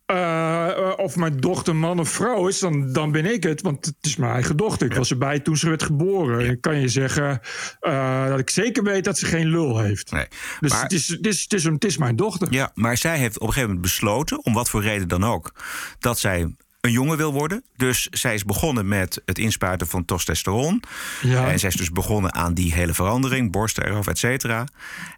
eh, 0.07 0.69
eh, 0.69 0.93
of 0.97 1.15
mijn 1.15 1.37
dochter 1.37 1.75
man 1.75 1.99
of 1.99 2.09
vrouw 2.09 2.47
is, 2.47 2.59
dan, 2.59 2.93
dan 2.93 3.11
ben 3.11 3.25
ik 3.25 3.43
het. 3.43 3.61
Want 3.61 3.85
het 3.85 3.95
is 4.01 4.15
mijn 4.15 4.31
eigen 4.31 4.57
dochter. 4.57 4.87
Ik 4.87 4.97
was 4.97 5.09
erbij 5.09 5.39
toen 5.39 5.57
ze 5.57 5.69
werd 5.69 5.83
geboren. 5.83 6.49
Ik 6.49 6.61
kan 6.61 6.79
je 6.79 6.87
zeggen 6.87 7.39
eh, 7.79 8.27
dat 8.27 8.39
ik 8.39 8.49
zeker 8.49 8.83
weet 8.83 9.03
dat 9.03 9.17
ze 9.17 9.25
geen 9.25 9.47
lul 9.47 9.79
heeft. 9.79 10.11
Nee. 10.11 10.27
Dus 10.59 10.71
Maar- 10.71 10.81
het, 10.81 10.91
is, 10.91 11.07
het, 11.07 11.25
is, 11.25 11.41
het, 11.41 11.53
is, 11.53 11.63
het 11.63 11.85
is 11.85 11.97
mijn 11.97 12.15
dochter. 12.15 12.47
Ja, 12.51 12.71
maar 12.73 12.97
zij 12.97 13.17
heeft 13.17 13.35
op 13.35 13.41
een 13.41 13.47
gegeven 13.47 13.69
moment 13.69 13.85
besloten, 13.85 14.45
om 14.45 14.53
wat 14.53 14.69
voor 14.69 14.81
reden 14.81 15.07
dan 15.07 15.23
ook, 15.23 15.53
dat 15.99 16.19
zij 16.19 16.55
een 16.87 16.93
jongen 16.93 17.17
wil 17.17 17.33
worden. 17.33 17.63
Dus 17.75 18.07
zij 18.11 18.33
is 18.33 18.43
begonnen 18.45 18.87
met 18.87 19.21
het 19.25 19.37
inspuiten 19.39 19.87
van 19.87 20.05
testosteron. 20.05 20.83
Ja. 21.21 21.47
En 21.51 21.59
zij 21.59 21.69
is 21.69 21.75
dus 21.75 21.91
begonnen 21.91 22.33
aan 22.33 22.53
die 22.53 22.73
hele 22.73 22.93
verandering, 22.93 23.51
borsten 23.51 23.85
eraf, 23.85 24.07
et 24.07 24.17
cetera. 24.17 24.65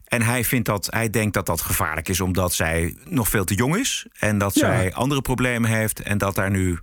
En 0.06 0.22
hij, 0.22 0.44
vindt 0.44 0.66
dat, 0.66 0.88
hij 0.90 1.10
denkt 1.10 1.34
dat 1.34 1.46
dat 1.46 1.62
gevaarlijk 1.62 2.08
is 2.10 2.20
omdat 2.22 2.54
zij 2.54 2.96
nog 3.06 3.28
veel 3.28 3.44
te 3.44 3.54
jong 3.56 3.76
is. 3.78 4.06
En 4.20 4.38
dat 4.38 4.54
Ja. 4.54 4.60
zij 4.60 4.94
andere 4.94 5.22
problemen 5.22 5.70
heeft. 5.70 6.00
En 6.00 6.18
dat 6.18 6.36
daar 6.36 6.50
nu 6.52 6.80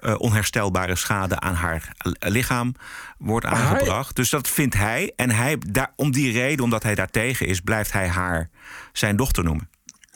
eh, 0.00 0.14
onherstelbare 0.18 0.96
schade 0.96 1.40
aan 1.40 1.54
haar 1.54 1.92
lichaam 2.18 2.74
wordt 3.18 3.46
hij- 3.46 3.54
aangebracht. 3.54 4.16
Dus 4.16 4.30
dat 4.30 4.48
vindt 4.48 4.74
hij. 4.74 5.12
En 5.16 5.30
hij, 5.30 5.56
daar, 5.68 5.92
om 5.96 6.12
die 6.12 6.32
reden, 6.32 6.64
omdat 6.64 6.82
hij 6.82 6.94
daartegen 6.94 7.46
is, 7.46 7.60
blijft 7.60 7.92
hij 7.92 8.08
haar 8.08 8.50
zijn 8.92 9.16
dochter 9.16 9.44
noemen. 9.44 9.68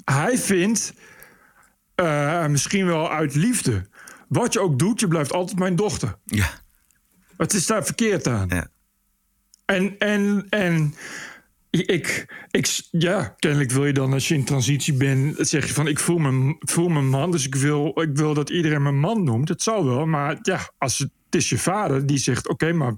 Hij 0.05 0.39
vindt, 0.39 0.93
eh, 1.95 2.47
misschien 2.47 2.87
wel 2.87 3.11
uit 3.11 3.35
liefde, 3.35 3.89
wat 4.31 4.53
je 4.53 4.61
ook 4.61 4.79
doet, 4.79 5.01
je 5.01 5.09
blijft 5.09 5.33
altijd 5.33 5.59
mijn 5.59 5.77
dochter. 5.77 6.19
Ja. 6.25 6.51
Wat 7.37 7.53
is 7.53 7.67
daar 7.67 7.85
verkeerd 7.85 8.27
aan? 8.27 8.49
Ja. 8.49 8.69
En, 9.65 9.99
en, 9.99 10.47
en 10.49 10.95
ik, 11.71 12.35
ik, 12.51 12.83
ja, 12.91 13.35
kennelijk 13.39 13.71
wil 13.71 13.87
je 13.87 13.93
dan 13.93 14.13
als 14.13 14.29
je 14.29 14.35
in 14.35 14.45
transitie 14.45 14.95
bent, 14.95 15.49
zeg 15.49 15.67
je 15.67 15.75
van 15.75 15.87
ik 15.87 15.99
voel 15.99 16.19
me, 16.19 16.57
voel 16.59 16.89
me 16.89 17.01
man, 17.01 17.31
dus 17.31 17.47
ik 17.47 17.55
wil, 17.55 18.01
ik 18.01 18.17
wil 18.17 18.35
dat 18.35 18.51
iedereen 18.51 18.83
me 18.83 18.93
man 18.93 19.25
noemt. 19.25 19.49
Dat 19.49 19.63
zal 19.63 19.85
wel, 19.85 20.07
maar 20.07 20.39
ja, 20.43 20.73
als 20.79 20.99
het, 20.99 21.11
het 21.31 21.41
is 21.41 21.49
je 21.49 21.59
vader 21.59 22.07
die 22.07 22.19
zegt: 22.19 22.49
Oké, 22.49 22.73
maar 22.73 22.93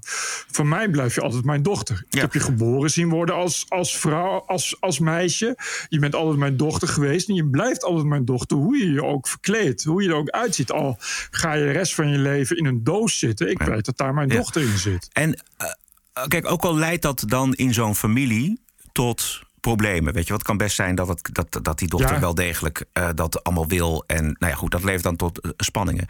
van 0.51 0.67
mij 0.67 0.89
blijf 0.89 1.15
je 1.15 1.21
altijd 1.21 1.43
mijn 1.45 1.63
dochter. 1.63 2.03
Ik 2.09 2.19
heb 2.21 2.33
je 2.33 2.39
geboren 2.39 2.89
zien 2.89 3.09
worden 3.09 3.35
als, 3.35 3.65
als 3.69 3.97
vrouw, 3.97 4.43
als, 4.47 4.75
als 4.79 4.99
meisje. 4.99 5.57
Je 5.89 5.99
bent 5.99 6.15
altijd 6.15 6.37
mijn 6.37 6.57
dochter 6.57 6.87
geweest 6.87 7.29
en 7.29 7.35
je 7.35 7.45
blijft 7.49 7.83
altijd 7.83 8.05
mijn 8.07 8.25
dochter, 8.25 8.57
hoe 8.57 8.77
je 8.77 8.91
je 8.91 9.03
ook 9.03 9.27
verkleedt, 9.27 9.83
hoe 9.83 10.03
je 10.03 10.09
er 10.09 10.15
ook 10.15 10.29
uitziet. 10.29 10.71
Al 10.71 10.95
ga 11.31 11.53
je 11.53 11.65
de 11.65 11.71
rest 11.71 11.95
van 11.95 12.09
je 12.09 12.17
leven 12.17 12.57
in 12.57 12.65
een 12.65 12.83
doos 12.83 13.19
zitten, 13.19 13.49
ik 13.49 13.61
weet 13.61 13.85
dat 13.85 13.97
daar 13.97 14.13
mijn 14.13 14.29
Ja. 14.29 14.35
dochter 14.35 14.61
in 14.61 14.77
zit. 14.77 15.09
En 15.13 15.43
eh, 15.57 15.67
kijk, 16.27 16.51
ook 16.51 16.63
al 16.63 16.75
leidt 16.75 17.01
dat 17.01 17.23
dan 17.27 17.53
in 17.53 17.73
zo'n 17.73 17.95
familie 17.95 18.59
tot 18.91 19.41
problemen. 19.63 20.13
Weet 20.13 20.27
je, 20.27 20.33
wat 20.33 20.43
kan 20.43 20.57
best 20.57 20.75
zijn 20.75 20.95
dat, 20.95 21.07
het, 21.07 21.29
dat, 21.31 21.59
dat 21.65 21.79
die 21.79 21.87
dochter 21.87 22.13
Ja. 22.13 22.19
wel 22.19 22.35
degelijk 22.35 22.85
eh, 22.93 23.09
dat 23.15 23.43
allemaal 23.43 23.67
wil. 23.67 24.03
En 24.07 24.23
nou 24.23 24.51
ja, 24.51 24.55
goed, 24.55 24.71
dat 24.71 24.83
levert 24.83 25.03
dan 25.03 25.15
tot 25.15 25.39
eh, 25.39 25.51
spanningen. 25.57 26.07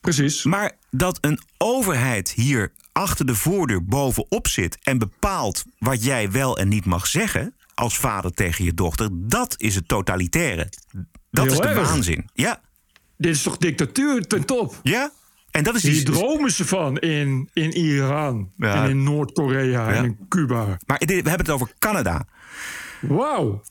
Precies. 0.00 0.44
Maar 0.44 0.72
dat 0.90 1.18
een 1.20 1.38
overheid 1.58 2.30
hier 2.30 2.72
achter 2.92 3.26
de 3.26 3.34
voordeur 3.34 3.84
bovenop 3.84 4.48
zit 4.48 4.78
en 4.82 4.98
bepaalt 4.98 5.64
wat 5.78 6.04
jij 6.04 6.30
wel 6.30 6.58
en 6.58 6.68
niet 6.68 6.84
mag 6.84 7.06
zeggen 7.06 7.54
als 7.74 7.96
vader 7.98 8.30
tegen 8.34 8.64
je 8.64 8.74
dochter, 8.74 9.08
dat 9.12 9.54
is 9.56 9.74
het 9.74 9.88
totalitaire. 9.88 10.68
Dat 11.30 11.44
Heel 11.44 11.52
is 11.52 11.60
de 11.60 11.68
erg. 11.68 11.88
waanzin. 11.90 12.28
Ja. 12.34 12.60
Dit 13.16 13.34
is 13.34 13.42
toch 13.42 13.56
dictatuur 13.56 14.26
ten 14.26 14.44
top? 14.44 14.80
Ja. 14.82 15.10
En 15.50 15.62
dat 15.64 15.74
is 15.74 15.82
Hier 15.82 15.92
iets- 15.92 16.04
dromen 16.04 16.50
ze 16.52 16.64
van 16.66 16.98
in, 16.98 17.50
in 17.52 17.72
Iran 17.76 18.50
Ja. 18.56 18.74
en 18.84 18.90
in 18.90 19.02
Noord-Korea 19.02 19.90
Ja. 19.90 19.94
en 19.94 20.04
in 20.04 20.18
Cuba. 20.28 20.78
Maar 20.86 21.02
we 21.06 21.12
hebben 21.14 21.32
het 21.38 21.50
over 21.50 21.72
Canada. 21.78 22.26
Wauw. 23.08 23.62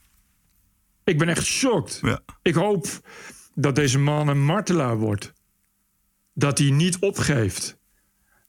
Ik 1.04 1.18
ben 1.18 1.30
echt 1.30 1.46
shocked. 1.46 2.00
Ja. 2.02 2.20
Ik 2.42 2.54
hoop 2.56 2.88
dat 3.56 3.76
deze 3.76 4.00
man 4.00 4.28
een 4.28 4.44
martelaar 4.44 4.98
wordt. 4.98 5.34
Dat 6.34 6.58
hij 6.58 6.70
niet 6.70 6.98
opgeeft. 7.00 7.78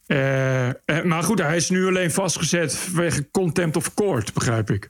Eh, 0.07 0.69
eh, 0.69 0.75
maar 1.05 1.23
goed, 1.23 1.39
hij 1.39 1.57
is 1.57 1.71
nu 1.71 1.87
alleen 1.87 2.11
vastgezet 2.11 2.77
vanwege 2.77 3.31
contempt 3.31 3.77
of 3.77 3.95
court, 3.95 4.33
begrijp 4.33 4.71
ik. 4.71 4.89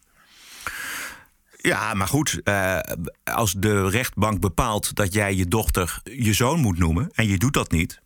Ja, 1.56 1.94
maar 1.94 2.06
goed, 2.08 2.40
eh, 2.44 2.78
als 3.24 3.52
de 3.52 3.88
rechtbank 3.88 4.40
bepaalt 4.40 4.94
dat 4.94 5.12
jij 5.12 5.34
je 5.34 5.46
dochter 5.46 6.00
je 6.02 6.32
zoon 6.32 6.60
moet 6.60 6.78
noemen 6.78 7.10
en 7.12 7.26
je 7.28 7.38
doet 7.38 7.54
dat 7.54 7.70
niet, 7.70 8.02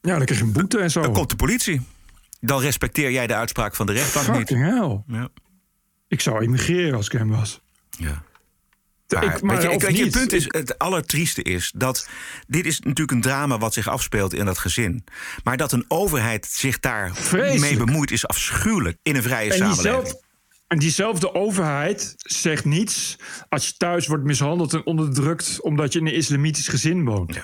Ja, 0.00 0.16
dan 0.16 0.24
krijg 0.24 0.40
je 0.40 0.46
een 0.46 0.52
boete 0.52 0.78
en 0.78 0.90
zo. 0.90 1.02
dan 1.02 1.12
komt 1.12 1.30
de 1.30 1.36
politie. 1.36 1.80
Dan 2.40 2.60
respecteer 2.60 3.10
jij 3.10 3.26
de 3.26 3.34
uitspraak 3.34 3.74
van 3.76 3.86
de 3.86 3.92
rechtbank 3.92 4.26
Fucking 4.26 4.60
niet. 4.62 4.70
hell. 4.72 5.02
Ja. 5.06 5.28
Ik 6.10 6.20
zou 6.20 6.42
immigreren 6.44 6.94
als 6.94 7.06
ik 7.06 7.12
hem 7.12 7.28
was. 7.28 7.60
Ja. 7.90 8.22
Maar, 9.08 9.24
Ik- 9.24 9.42
maar 9.42 9.56
weet 9.56 9.72
je, 9.80 9.86
weet 9.86 9.96
je, 9.96 10.02
het 10.04 10.12
punt 10.12 10.32
is, 10.32 10.44
het 10.48 10.78
allertrieste 10.78 11.42
is 11.42 11.72
dat 11.76 12.08
dit 12.46 12.66
is 12.66 12.80
natuurlijk 12.80 13.10
een 13.10 13.20
drama 13.20 13.58
wat 13.58 13.74
zich 13.74 13.88
afspeelt 13.88 14.34
in 14.34 14.44
dat 14.44 14.58
gezin. 14.58 15.04
Maar 15.44 15.56
dat 15.56 15.72
een 15.72 15.84
overheid 15.88 16.46
zich 16.46 16.80
daar 16.80 17.14
Vreselijk. 17.16 17.60
mee 17.60 17.76
bemoeit 17.76 18.10
is 18.10 18.26
afschuwelijk 18.26 18.98
in 19.02 19.16
een 19.16 19.22
vrije 19.22 19.50
En, 19.50 19.56
samenleving. 19.58 19.92
diezelfde, 19.94 20.22
en 20.66 20.78
diezelfde 20.78 21.34
overheid 21.34 22.14
zegt 22.16 22.64
niets 22.64 23.16
als 23.48 23.66
je 23.68 23.74
thuis 23.76 24.06
wordt 24.06 24.24
mishandeld 24.24 24.72
en 24.74 24.86
onderdrukt 24.86 25.60
omdat 25.60 25.92
je 25.92 25.98
in 25.98 26.06
een 26.06 26.14
islamitisch 26.14 26.68
gezin 26.68 27.04
woont. 27.04 27.36
Eh, 27.36 27.42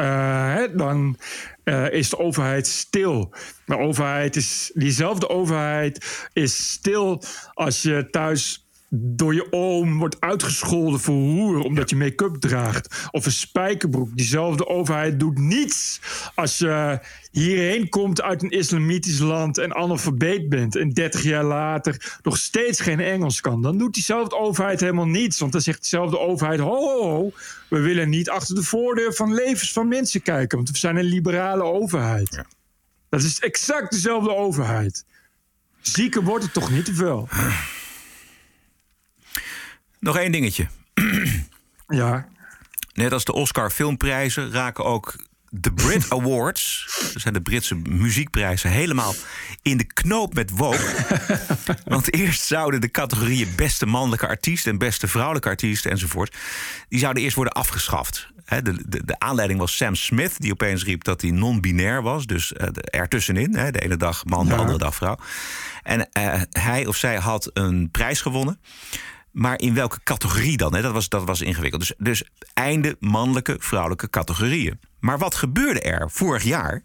hè, 0.00 0.74
dan 0.74 1.16
eh, 1.64 1.92
is 1.92 2.10
de 2.10 2.18
overheid 2.18 2.66
stil. 2.66 3.34
De 3.66 3.78
overheid 3.78 4.36
is, 4.36 4.70
diezelfde 4.74 5.28
overheid 5.28 6.28
is 6.32 6.72
stil 6.72 7.22
als 7.54 7.82
je 7.82 8.08
thuis 8.10 8.61
door 8.94 9.34
je 9.34 9.52
oom 9.52 9.98
wordt 9.98 10.20
uitgescholden 10.20 11.00
voor 11.00 11.14
roer 11.14 11.58
omdat 11.58 11.90
je 11.90 11.96
make-up 11.96 12.36
draagt. 12.36 13.08
Of 13.10 13.26
een 13.26 13.32
spijkerbroek. 13.32 14.16
Diezelfde 14.16 14.66
overheid 14.66 15.20
doet 15.20 15.38
niets 15.38 16.00
als 16.34 16.58
je 16.58 16.98
hierheen 17.30 17.88
komt 17.88 18.22
uit 18.22 18.42
een 18.42 18.50
islamitisch 18.50 19.18
land 19.18 19.58
en 19.58 19.74
analfabeet 19.74 20.48
bent. 20.48 20.76
En 20.76 20.90
30 20.90 21.22
jaar 21.22 21.44
later 21.44 22.18
nog 22.22 22.36
steeds 22.36 22.80
geen 22.80 23.00
Engels 23.00 23.40
kan. 23.40 23.62
Dan 23.62 23.78
doet 23.78 23.94
diezelfde 23.94 24.36
overheid 24.36 24.80
helemaal 24.80 25.06
niets. 25.06 25.38
Want 25.38 25.52
dan 25.52 25.60
zegt 25.60 25.80
diezelfde 25.80 26.18
overheid: 26.18 26.60
ho, 26.60 26.76
ho, 26.76 27.02
ho. 27.02 27.32
We 27.68 27.80
willen 27.80 28.08
niet 28.08 28.30
achter 28.30 28.54
de 28.54 28.62
voordeur 28.62 29.14
van 29.14 29.34
levens 29.34 29.72
van 29.72 29.88
mensen 29.88 30.22
kijken. 30.22 30.56
Want 30.56 30.70
we 30.70 30.78
zijn 30.78 30.96
een 30.96 31.04
liberale 31.04 31.62
overheid. 31.62 32.44
Dat 33.08 33.22
is 33.22 33.40
exact 33.40 33.90
dezelfde 33.90 34.34
overheid. 34.34 35.04
Zieker 35.80 36.22
wordt 36.22 36.44
het 36.44 36.52
toch 36.52 36.70
niet 36.70 36.84
te 36.84 36.94
veel? 36.94 37.28
Nog 40.02 40.16
één 40.18 40.32
dingetje. 40.32 40.66
Ja. 41.88 42.28
Net 42.94 43.12
als 43.12 43.24
de 43.24 43.32
Oscar 43.32 43.70
filmprijzen 43.70 44.52
raken 44.52 44.84
ook 44.84 45.16
de 45.48 45.72
Brit 45.72 46.10
Awards, 46.18 46.86
dat 47.12 47.22
zijn 47.22 47.34
de 47.34 47.40
Britse 47.40 47.74
muziekprijzen, 47.74 48.70
helemaal 48.70 49.14
in 49.62 49.76
de 49.76 49.84
knoop 49.84 50.34
met 50.34 50.50
Woke. 50.50 50.94
Want 51.84 52.14
eerst 52.14 52.42
zouden 52.42 52.80
de 52.80 52.90
categorieën 52.90 53.52
beste 53.56 53.86
mannelijke 53.86 54.26
artiest 54.26 54.66
en 54.66 54.78
beste 54.78 55.08
vrouwelijke 55.08 55.48
artiest 55.48 55.86
enzovoort, 55.86 56.36
die 56.88 56.98
zouden 56.98 57.22
eerst 57.22 57.36
worden 57.36 57.52
afgeschaft. 57.54 58.30
De, 58.46 58.62
de, 58.62 59.04
de 59.04 59.18
aanleiding 59.18 59.58
was 59.58 59.76
Sam 59.76 59.94
Smith, 59.94 60.40
die 60.40 60.52
opeens 60.52 60.84
riep 60.84 61.04
dat 61.04 61.20
hij 61.20 61.30
non-binair 61.30 62.02
was. 62.02 62.26
Dus 62.26 62.52
eh, 62.52 62.68
ertussenin, 62.72 63.52
de 63.52 63.80
ene 63.80 63.96
dag 63.96 64.24
man, 64.24 64.46
de 64.46 64.52
Ja. 64.52 64.58
andere 64.58 64.78
dag 64.78 64.94
vrouw. 64.94 65.18
En 65.82 66.12
eh, 66.12 66.40
hij 66.50 66.86
of 66.86 66.96
zij 66.96 67.16
had 67.16 67.50
een 67.52 67.88
prijs 67.90 68.20
gewonnen. 68.20 68.60
Maar 69.32 69.60
in 69.60 69.74
welke 69.74 70.02
categorie 70.02 70.56
dan? 70.56 70.74
Hè? 70.74 70.82
Dat, 70.82 70.92
was, 70.92 71.08
dat 71.08 71.24
was 71.24 71.40
ingewikkeld. 71.40 71.80
Dus, 71.80 71.94
dus 71.98 72.24
einde 72.54 72.96
mannelijke, 73.00 73.56
vrouwelijke 73.58 74.10
categorieën. 74.10 74.80
Maar 75.00 75.18
wat 75.18 75.34
gebeurde 75.34 75.80
er 75.80 76.10
vorig 76.10 76.42
jaar? 76.42 76.82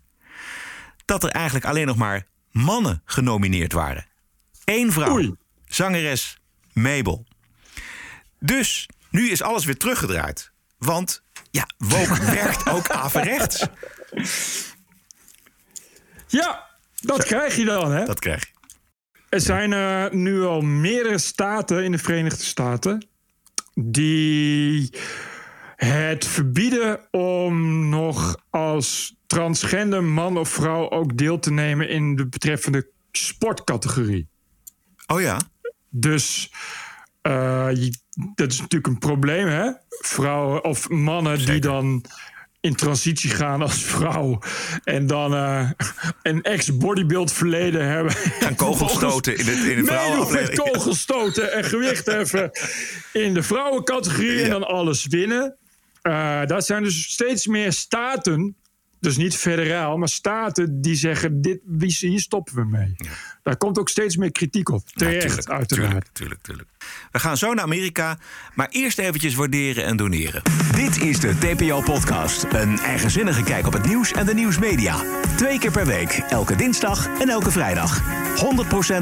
Dat 1.05 1.23
er 1.23 1.29
eigenlijk 1.29 1.65
alleen 1.65 1.87
nog 1.87 1.97
maar 1.97 2.25
mannen 2.51 3.01
genomineerd 3.05 3.73
waren. 3.73 4.05
Eén 4.65 4.91
vrouw. 4.91 5.35
Zangeres 5.65 6.37
Mabel. 6.73 7.25
Dus 8.39 8.89
nu 9.09 9.29
is 9.29 9.41
alles 9.41 9.65
weer 9.65 9.77
teruggedraaid. 9.77 10.51
Want 10.77 11.23
ja, 11.51 11.67
woke 11.77 12.25
werkt 12.41 12.69
ook 12.69 12.89
averechts. 12.89 13.65
Ja, 16.27 16.67
dat 16.95 17.23
krijg 17.23 17.55
je 17.55 17.65
dan, 17.65 17.91
hè? 17.91 18.05
Dat 18.05 18.19
krijg 18.19 18.47
je. 18.47 18.56
Er 19.29 19.41
zijn 19.41 19.69
nu 20.23 20.43
al 20.43 20.61
meerdere 20.61 21.17
staten 21.17 21.83
in 21.83 21.91
de 21.91 21.97
Verenigde 21.97 22.43
Staten 22.43 23.07
die 23.75 24.93
het 25.75 26.25
verbieden 26.25 26.99
om 27.11 27.89
nog 27.89 28.37
als 28.49 29.15
transgender 29.27 30.03
man 30.03 30.37
of 30.37 30.49
vrouw 30.49 30.89
ook 30.89 31.17
deel 31.17 31.39
te 31.39 31.51
nemen 31.51 31.89
in 31.89 32.15
de 32.15 32.27
betreffende 32.27 32.87
sportcategorie. 33.11 34.27
Oh 35.07 35.21
ja? 35.21 35.39
Dus 35.89 36.51
eh, 37.21 37.69
je- 37.73 37.99
dat 38.35 38.51
is 38.51 38.59
natuurlijk 38.59 38.93
een 38.93 38.99
probleem, 38.99 39.47
hè? 39.47 39.71
Vrouwen 39.89 40.63
of 40.63 40.89
mannen 40.89 41.45
die 41.45 41.59
dan 41.59 42.03
in 42.59 42.75
transitie 42.75 43.29
gaan 43.29 43.61
als 43.61 43.83
vrouw 43.83 44.39
en 44.83 45.07
dan 45.07 45.33
eh, 45.35 45.69
een 46.23 46.41
ex-bodybuild 46.43 47.31
verleden 47.31 47.87
hebben. 47.87 48.13
Gaan 48.13 48.55
kogelstoten 48.55 49.37
in 49.39 49.45
het- 49.45 49.57
in 49.57 49.63
Meedoen 49.65 49.85
vrouwenafdeling. 49.85 50.55
kogelstoten 50.71 51.51
en 51.53 51.63
gewicht 51.63 52.05
heffen 52.05 52.51
in 53.13 53.33
de 53.33 53.43
vrouwencategorie 53.43 54.41
en 54.43 54.49
dan 54.49 54.67
alles 54.67 55.05
winnen. 55.05 55.55
Eh 56.01 56.11
daar 56.45 56.61
zijn 56.61 56.83
dus 56.83 57.11
steeds 57.11 57.47
meer 57.47 57.73
staten, 57.73 58.55
dus 58.99 59.17
niet 59.17 59.35
federaal, 59.35 59.97
maar 59.97 60.09
staten 60.09 60.81
die 60.81 60.95
zeggen: 60.95 61.41
dit, 61.41 61.59
hier 61.99 62.19
stoppen 62.19 62.55
we 62.55 62.65
mee. 62.65 62.95
Daar 63.43 63.57
komt 63.57 63.79
ook 63.79 63.89
steeds 63.89 64.17
meer 64.17 64.31
kritiek 64.31 64.69
op. 64.69 64.89
Terecht, 64.89 65.49
uiteraard. 65.49 65.67
Tuurlijk, 65.67 66.07
tuurlijk, 66.13 66.41
tuurlijk. 66.41 66.69
We 67.11 67.19
gaan 67.19 67.37
zo 67.37 67.53
naar 67.53 67.63
Amerika, 67.63 68.17
maar 68.53 68.67
eerst 68.69 68.99
eventjes 68.99 69.35
waarderen 69.35 69.85
en 69.85 69.97
doneren. 69.97 70.41
Dit 70.75 71.01
is 71.01 71.19
de 71.19 71.37
TPO-podcast. 71.37 72.43
Een 72.49 72.79
eigenzinnige 72.79 73.43
kijk 73.43 73.67
op 73.67 73.73
het 73.73 73.85
nieuws 73.85 74.11
en 74.11 74.25
de 74.25 74.33
nieuwsmedia. 74.33 75.03
Twee 75.35 75.59
keer 75.59 75.71
per 75.71 75.85
week, 75.85 76.11
elke 76.29 76.55
dinsdag 76.55 77.07
en 77.19 77.29
elke 77.29 77.51
vrijdag. 77.51 78.01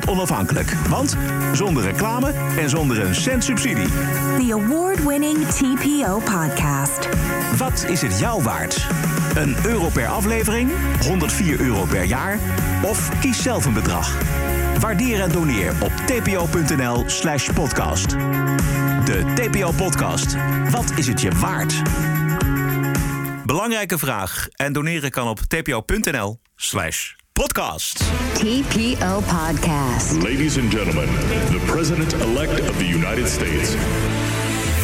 100% 0.06 0.10
onafhankelijk, 0.10 0.72
want 0.72 1.18
zonder 1.54 1.84
reclame 1.84 2.32
en 2.32 2.70
zonder 2.70 3.00
een 3.00 3.16
cent 3.16 3.44
subsidie. 3.44 3.88
The 4.46 4.52
award-winning 4.52 5.48
TPO 5.48 6.20
podcast. 6.20 7.10
Wat 7.58 7.86
is 7.90 8.02
het 8.02 8.20
jou 8.20 8.44
waard? 8.44 8.88
Een 9.36 9.56
euro 9.66 9.90
per 9.90 10.08
aflevering? 10.08 10.72
104 11.02 11.60
euro 11.60 11.86
per 11.86 12.04
jaar? 12.04 12.40
Of 12.84 13.20
kies 13.20 13.42
zelf 13.42 13.66
een 13.66 13.74
bedrag? 13.74 14.18
Waardeer 14.80 15.22
en 15.22 15.32
doneer 15.32 15.74
op 15.82 15.92
tpo.nl 15.92 17.04
slash 17.06 17.50
podcast. 17.54 18.10
De 19.06 19.34
TPO-podcast. 19.36 20.36
Wat 20.70 20.92
is 20.96 21.08
het 21.08 21.22
je 21.22 21.32
waard? 21.32 21.82
Belangrijke 23.46 23.98
vraag. 23.98 24.48
En 24.52 24.74
doneren 24.74 25.12
kan 25.12 25.28
op 25.28 25.40
tpo.nl 25.40 26.40
slash 26.56 27.14
podcast. 27.32 28.04
TPO 28.34 29.20
podcast. 29.20 30.12
Ladies 30.12 30.58
and 30.58 30.74
gentlemen, 30.74 31.08
the 31.52 31.62
President-elect 31.66 32.70
of 32.70 32.78
the 32.78 32.88
United 32.88 33.28
States. 33.28 33.76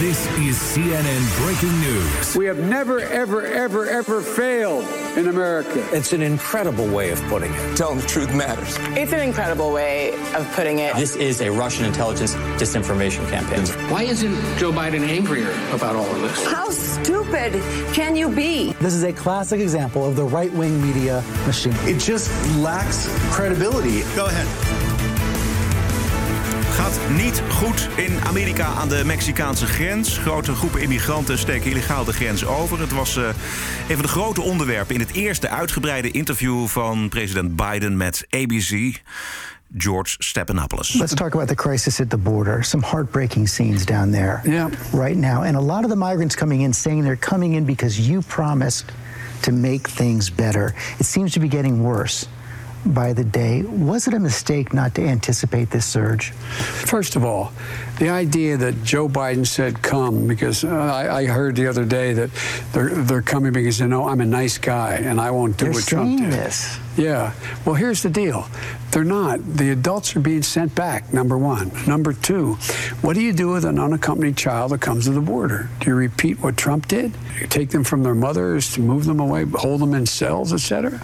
This 0.01 0.25
is 0.39 0.57
CNN 0.57 1.45
breaking 1.45 1.79
news. 1.79 2.35
We 2.35 2.47
have 2.47 2.57
never, 2.57 3.01
ever, 3.01 3.45
ever, 3.45 3.85
ever 3.85 4.23
failed 4.23 4.83
in 5.15 5.27
America. 5.27 5.87
It's 5.95 6.11
an 6.11 6.23
incredible 6.23 6.87
way 6.87 7.11
of 7.11 7.21
putting 7.25 7.53
it. 7.53 7.77
Telling 7.77 7.99
the 7.99 8.07
truth 8.07 8.33
matters. 8.33 8.77
It's 8.97 9.13
an 9.13 9.19
incredible 9.19 9.71
way 9.71 10.13
of 10.33 10.51
putting 10.53 10.79
it. 10.79 10.95
This 10.95 11.15
is 11.15 11.39
a 11.41 11.51
Russian 11.51 11.85
intelligence 11.85 12.33
disinformation 12.33 13.29
campaign. 13.29 13.63
Why 13.91 14.01
isn't 14.01 14.33
Joe 14.57 14.71
Biden 14.71 15.07
angrier 15.07 15.51
about 15.71 15.95
all 15.95 16.09
of 16.09 16.19
this? 16.19 16.47
How 16.47 16.71
stupid 16.71 17.53
can 17.93 18.15
you 18.15 18.27
be? 18.27 18.73
This 18.79 18.95
is 18.95 19.03
a 19.03 19.13
classic 19.13 19.61
example 19.61 20.03
of 20.03 20.15
the 20.15 20.25
right 20.25 20.51
wing 20.53 20.81
media 20.81 21.23
machine. 21.45 21.75
It 21.81 21.99
just 21.99 22.31
lacks 22.57 23.07
credibility. 23.29 24.01
Go 24.15 24.25
ahead. 24.25 24.90
Gaat 26.81 26.99
niet 27.17 27.41
goed 27.49 27.89
in 27.95 28.19
Amerika 28.23 28.65
aan 28.65 28.89
de 28.89 29.01
Mexicaanse 29.05 29.65
grens. 29.65 30.17
Grote 30.17 30.55
groepen 30.55 30.81
immigranten 30.81 31.37
steken 31.37 31.71
illegaal 31.71 32.03
de 32.03 32.13
grens 32.13 32.45
over. 32.45 32.79
Het 32.79 32.91
was 32.91 33.17
eh, 33.17 33.23
een 33.89 33.95
van 33.95 34.01
de 34.01 34.07
grote 34.07 34.41
onderwerpen 34.41 34.95
in 34.95 35.01
het 35.01 35.13
eerste 35.13 35.49
uitgebreide 35.49 36.11
interview 36.11 36.65
van 36.67 37.09
president 37.09 37.55
Biden 37.55 37.97
met 37.97 38.25
ABC. 38.29 39.01
George 39.77 40.15
Stephanopoulos. 40.17 40.93
Let's 40.93 41.13
talk 41.13 41.33
about 41.33 41.47
the 41.47 41.55
crisis 41.55 41.99
at 41.99 42.09
the 42.09 42.17
border. 42.17 42.63
Some 42.63 42.85
heartbreaking 42.85 43.49
scenes 43.49 43.85
down 43.85 44.11
there 44.11 44.41
right 44.93 45.17
now. 45.17 45.43
And 45.43 45.55
a 45.55 45.61
lot 45.61 45.83
of 45.83 45.89
the 45.89 45.97
migrants 45.97 46.35
coming 46.35 46.61
in 46.61 46.73
saying 46.73 47.03
they're 47.03 47.29
coming 47.29 47.53
in 47.53 47.65
because 47.65 48.07
you 48.07 48.21
promised 48.27 48.85
to 49.39 49.51
make 49.51 49.89
things 49.89 50.35
better. 50.35 50.73
It 50.97 51.05
seems 51.05 51.31
to 51.31 51.39
be 51.39 51.47
getting 51.47 51.83
worse 51.83 52.27
by 52.85 53.13
the 53.13 53.23
day. 53.23 53.63
Was 53.63 54.07
it 54.07 54.13
a 54.13 54.19
mistake 54.19 54.73
not 54.73 54.95
to 54.95 55.01
anticipate 55.07 55.69
this 55.69 55.85
surge? 55.85 56.31
First 56.31 57.15
of 57.15 57.23
all, 57.23 57.51
the 57.99 58.09
idea 58.09 58.57
that 58.57 58.83
Joe 58.83 59.07
Biden 59.07 59.45
said 59.45 59.81
come 59.81 60.27
because 60.27 60.63
uh, 60.63 60.69
I, 60.69 61.21
I 61.21 61.25
heard 61.25 61.55
the 61.55 61.67
other 61.67 61.85
day 61.85 62.13
that 62.13 62.29
they're 62.73 62.89
they're 62.89 63.21
coming 63.21 63.53
because 63.53 63.77
they 63.77 63.87
know 63.87 64.07
I'm 64.07 64.21
a 64.21 64.25
nice 64.25 64.57
guy 64.57 64.95
and 64.95 65.19
I 65.21 65.31
won't 65.31 65.57
do 65.57 65.65
They're 65.65 65.73
what 65.73 65.85
Trump 65.85 66.19
did. 66.19 66.31
this. 66.31 66.77
Yeah. 66.97 67.33
Well, 67.65 67.75
here's 67.75 68.03
the 68.03 68.09
deal. 68.09 68.47
They're 68.91 69.03
not. 69.03 69.39
The 69.45 69.71
adults 69.71 70.15
are 70.15 70.19
being 70.19 70.43
sent 70.43 70.75
back, 70.75 71.13
number 71.13 71.37
one. 71.37 71.71
Number 71.87 72.11
two, 72.11 72.55
what 73.01 73.13
do 73.13 73.21
you 73.21 73.31
do 73.31 73.49
with 73.49 73.63
an 73.63 73.79
unaccompanied 73.79 74.35
child 74.35 74.71
that 74.71 74.81
comes 74.81 75.05
to 75.05 75.11
the 75.11 75.21
border? 75.21 75.69
Do 75.79 75.89
you 75.89 75.95
repeat 75.95 76.41
what 76.41 76.57
Trump 76.57 76.87
did? 76.87 77.13
You 77.39 77.47
take 77.47 77.69
them 77.69 77.85
from 77.85 78.03
their 78.03 78.15
mothers 78.15 78.73
to 78.73 78.81
move 78.81 79.05
them 79.05 79.19
away, 79.21 79.45
hold 79.45 79.79
them 79.79 79.93
in 79.93 80.05
cells, 80.05 80.51
etc.? 80.51 81.01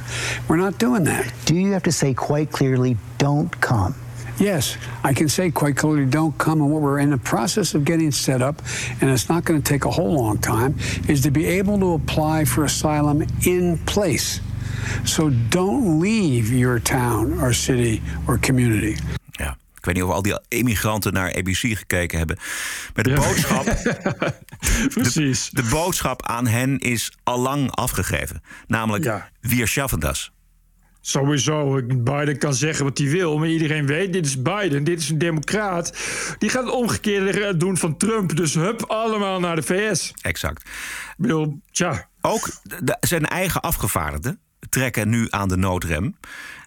We're 0.50 0.58
not 0.58 0.78
doing 0.78 1.06
that. 1.06 1.34
Do 1.46 1.56
you 1.56 1.72
have 1.72 1.84
to 1.84 1.92
say 1.92 2.14
quite 2.14 2.52
clearly, 2.52 2.98
don't 3.18 3.50
come? 3.62 3.96
Yes, 4.40 4.78
I 5.04 5.14
can 5.14 5.30
say 5.30 5.50
quite 5.50 5.78
clearly, 5.78 6.06
don't 6.06 6.38
come. 6.38 6.62
And 6.62 6.72
what 6.72 6.82
we're 6.82 7.00
in 7.00 7.10
the 7.10 7.18
process 7.18 7.74
of 7.74 7.86
getting 7.86 8.12
set 8.12 8.42
up, 8.42 8.62
and 9.02 9.10
it's 9.10 9.30
not 9.30 9.46
going 9.46 9.62
to 9.62 9.68
take 9.68 9.86
a 9.86 9.92
whole 9.92 10.14
long 10.14 10.38
time, 10.38 10.76
is 11.08 11.22
to 11.24 11.32
be 11.32 11.46
able 11.46 11.80
to 11.80 11.94
apply 11.94 12.46
for 12.46 12.66
asylum 12.66 13.26
in 13.46 13.80
place. 13.80 14.42
So 15.04 15.32
don't 15.50 16.02
leave 16.02 16.58
your 16.58 16.82
town 16.82 17.40
or 17.42 17.54
city 17.54 18.02
or 18.26 18.40
community. 18.40 18.98
Ja. 19.32 19.58
Ik 19.78 19.86
weet 19.86 19.96
niet 19.96 20.04
of 20.04 20.12
al 20.12 20.22
die 20.22 20.40
immigranten 20.48 21.14
naar 21.14 21.36
ABC 21.36 21.56
gekeken 21.58 22.18
hebben. 22.18 22.38
Maar 22.96 23.04
de 23.04 23.14
boodschap. 23.14 23.66
Precies. 24.94 25.50
De, 25.50 25.62
de, 25.62 25.70
boodschap 25.70 26.26
aan 26.26 26.48
hen 26.48 26.78
is 26.78 27.12
allang 27.24 27.72
afgegeven. 27.72 28.42
Namelijk, 28.68 29.04
Ja. 29.04 29.30
wir 29.42 29.68
schaffen 29.68 30.00
das. 30.00 30.32
Sowieso, 31.02 31.82
Biden 31.86 32.38
kan 32.38 32.54
zeggen 32.54 32.86
wat 32.86 32.98
hij 32.98 33.08
wil, 33.10 33.38
maar 33.38 33.48
iedereen 33.48 33.86
weet, 33.86 34.14
dit 34.14 34.26
is 34.26 34.42
Biden, 34.42 34.84
dit 34.84 35.00
is 35.00 35.10
een 35.10 35.18
democraat. 35.18 35.98
Die 36.38 36.50
gaat 36.50 36.64
het 36.64 36.74
omgekeerde 36.74 37.58
doen 37.58 37.78
van 37.78 37.98
Trump, 37.98 38.36
dus 38.36 38.54
hup, 38.54 38.82
allemaal 38.84 39.40
naar 39.40 39.56
de 39.56 39.64
VS. 39.64 40.14
Exact. 40.22 40.62
Ik 40.62 41.14
bedoel, 41.18 41.60
tja. 41.72 42.08
Ook 42.22 42.50
de- 42.84 42.98
zijn 43.00 43.26
eigen 43.26 43.62
afgevaardigden 43.62 44.40
trekken 44.70 45.10
nu 45.10 45.28
aan 45.30 45.47
de 45.47 45.58
noodrem. 45.58 46.18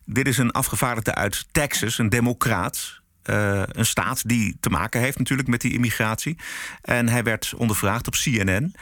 Dit 0.04 0.28
is 0.28 0.38
een 0.38 0.50
afgevaardigde 0.50 1.14
uit 1.14 1.46
Texas, 1.52 1.98
een 1.98 2.08
democraat. 2.08 3.00
Eh, 3.22 3.62
een 3.66 3.86
staat 3.86 4.28
die 4.28 4.56
te 4.60 4.70
maken 4.70 5.00
heeft 5.00 5.18
natuurlijk 5.18 5.48
met 5.48 5.60
die 5.60 5.72
immigratie. 5.72 6.36
En 6.82 7.08
hij 7.08 7.22
werd 7.22 7.54
ondervraagd 7.56 8.06
op 8.06 8.12
CNN. 8.12 8.74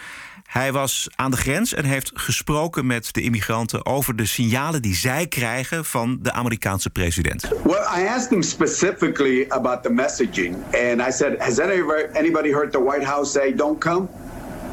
Hij 0.48 0.72
was 0.72 1.09
aan 1.16 1.30
de 1.30 1.36
grens 1.36 1.74
en 1.74 1.84
heeft 1.84 2.11
gesproken 2.14 2.86
met 2.86 3.14
de 3.14 3.20
immigranten 3.20 3.86
over 3.86 4.16
de 4.16 4.26
signalen 4.26 4.82
die 4.82 4.94
zij 4.94 5.26
krijgen 5.26 5.84
van 5.84 6.18
de 6.22 6.32
Amerikaanse 6.32 6.90
president. 6.90 7.48
Well, 7.64 8.02
I 8.02 8.06
asked 8.06 8.30
him 8.30 8.42
specifically 8.42 9.44
about 9.48 9.82
the 9.82 9.90
messaging, 9.90 10.54
and 10.54 11.09
I 11.09 11.11
said, 11.11 11.38
"Has 11.38 11.59
anybody, 11.59 12.02
anybody 12.12 12.52
heard 12.52 12.72
the 12.72 12.82
White 12.82 13.04
House 13.04 13.30
say 13.30 13.54
don't 13.54 13.80
come?" 13.80 14.09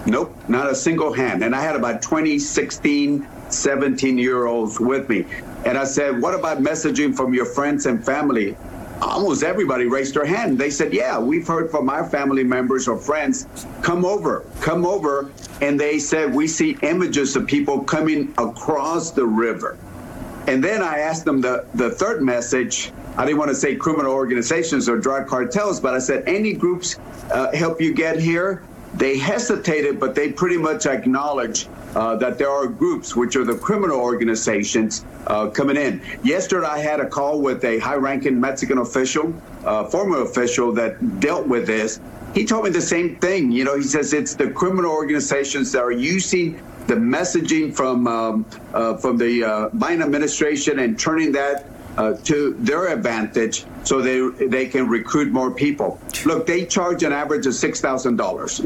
Nope, 0.05 0.35
not 0.47 0.69
a 0.69 0.75
single 0.75 1.13
hand. 1.13 1.43
And 1.43 1.55
I 1.55 1.61
had 1.61 1.75
about 1.75 2.01
20, 2.01 2.37
16, 2.37 3.27
17 3.49 4.17
year 4.17 4.45
olds 4.45 4.79
with 4.79 5.09
me. 5.09 5.25
And 5.65 5.77
I 5.77 5.83
said, 5.85 6.21
What 6.21 6.35
about 6.35 6.59
messaging 6.59 7.15
from 7.15 7.33
your 7.33 7.45
friends 7.45 7.87
and 7.87 8.05
family? 8.05 8.55
Almost 9.01 9.43
everybody 9.43 9.85
raised 9.85 10.13
their 10.13 10.25
hand. 10.25 10.59
They 10.59 10.69
said, 10.69 10.93
Yeah, 10.93 11.17
we've 11.19 11.47
heard 11.47 11.71
from 11.71 11.89
our 11.89 12.07
family 12.07 12.43
members 12.43 12.87
or 12.87 12.97
friends. 12.97 13.47
Come 13.81 14.05
over, 14.05 14.45
come 14.61 14.85
over. 14.85 15.31
And 15.61 15.79
they 15.79 15.97
said, 15.97 16.33
We 16.33 16.47
see 16.47 16.77
images 16.83 17.35
of 17.35 17.47
people 17.47 17.81
coming 17.83 18.33
across 18.37 19.11
the 19.11 19.25
river. 19.25 19.77
And 20.47 20.63
then 20.63 20.83
I 20.83 20.99
asked 20.99 21.25
them 21.25 21.41
the, 21.41 21.65
the 21.73 21.89
third 21.89 22.21
message. 22.21 22.91
I 23.17 23.25
didn't 23.25 23.39
want 23.39 23.49
to 23.49 23.55
say 23.55 23.75
criminal 23.75 24.11
organizations 24.11 24.87
or 24.87 24.97
drug 24.97 25.27
cartels, 25.27 25.79
but 25.79 25.95
I 25.95 25.99
said, 25.99 26.27
any 26.27 26.53
groups 26.53 26.99
uh, 27.31 27.51
help 27.55 27.81
you 27.81 27.93
get 27.93 28.19
here? 28.19 28.61
They 28.97 29.17
hesitated, 29.17 29.99
but 29.99 30.15
they 30.15 30.31
pretty 30.31 30.57
much 30.57 30.85
acknowledged 30.85 31.67
uh, 31.95 32.15
that 32.17 32.37
there 32.37 32.49
are 32.49 32.67
groups, 32.67 33.15
which 33.15 33.35
are 33.35 33.43
the 33.43 33.55
criminal 33.55 33.99
organizations, 33.99 35.05
uh, 35.27 35.47
coming 35.47 35.75
in. 35.75 36.01
Yesterday, 36.23 36.65
I 36.65 36.79
had 36.79 36.99
a 37.01 37.07
call 37.07 37.41
with 37.41 37.63
a 37.65 37.79
high 37.79 37.95
ranking 37.95 38.39
Mexican 38.39 38.77
official, 38.77 39.33
uh, 39.65 39.85
former 39.85 40.21
official 40.21 40.71
that 40.73 41.19
dealt 41.19 41.45
with 41.47 41.67
this. 41.67 41.99
He 42.33 42.45
told 42.45 42.65
me 42.65 42.69
the 42.69 42.81
same 42.81 43.17
thing. 43.17 43.51
You 43.51 43.63
know, 43.65 43.75
he 43.75 43.83
says 43.83 44.13
it's 44.13 44.35
the 44.35 44.49
criminal 44.49 44.91
organizations 44.91 45.71
that 45.73 45.81
are 45.81 45.91
using 45.91 46.61
the 46.87 46.95
messaging 46.95 47.75
from 47.75 48.07
um, 48.07 48.45
uh, 48.73 48.95
from 48.97 49.17
the 49.17 49.43
uh, 49.43 49.69
Biden 49.69 50.03
administration 50.03 50.79
and 50.79 50.99
turning 50.99 51.31
that 51.31 51.65
uh, 51.97 52.13
to 52.23 52.55
their 52.59 52.87
advantage, 52.87 53.65
so 53.83 54.01
they 54.01 54.19
they 54.47 54.67
can 54.67 54.87
recruit 54.87 55.31
more 55.31 55.51
people. 55.51 55.99
Look, 56.25 56.45
they 56.45 56.65
charge 56.65 57.03
an 57.03 57.13
average 57.13 57.45
of 57.45 57.55
six 57.55 57.81
thousand 57.81 58.17
dollars, 58.17 58.61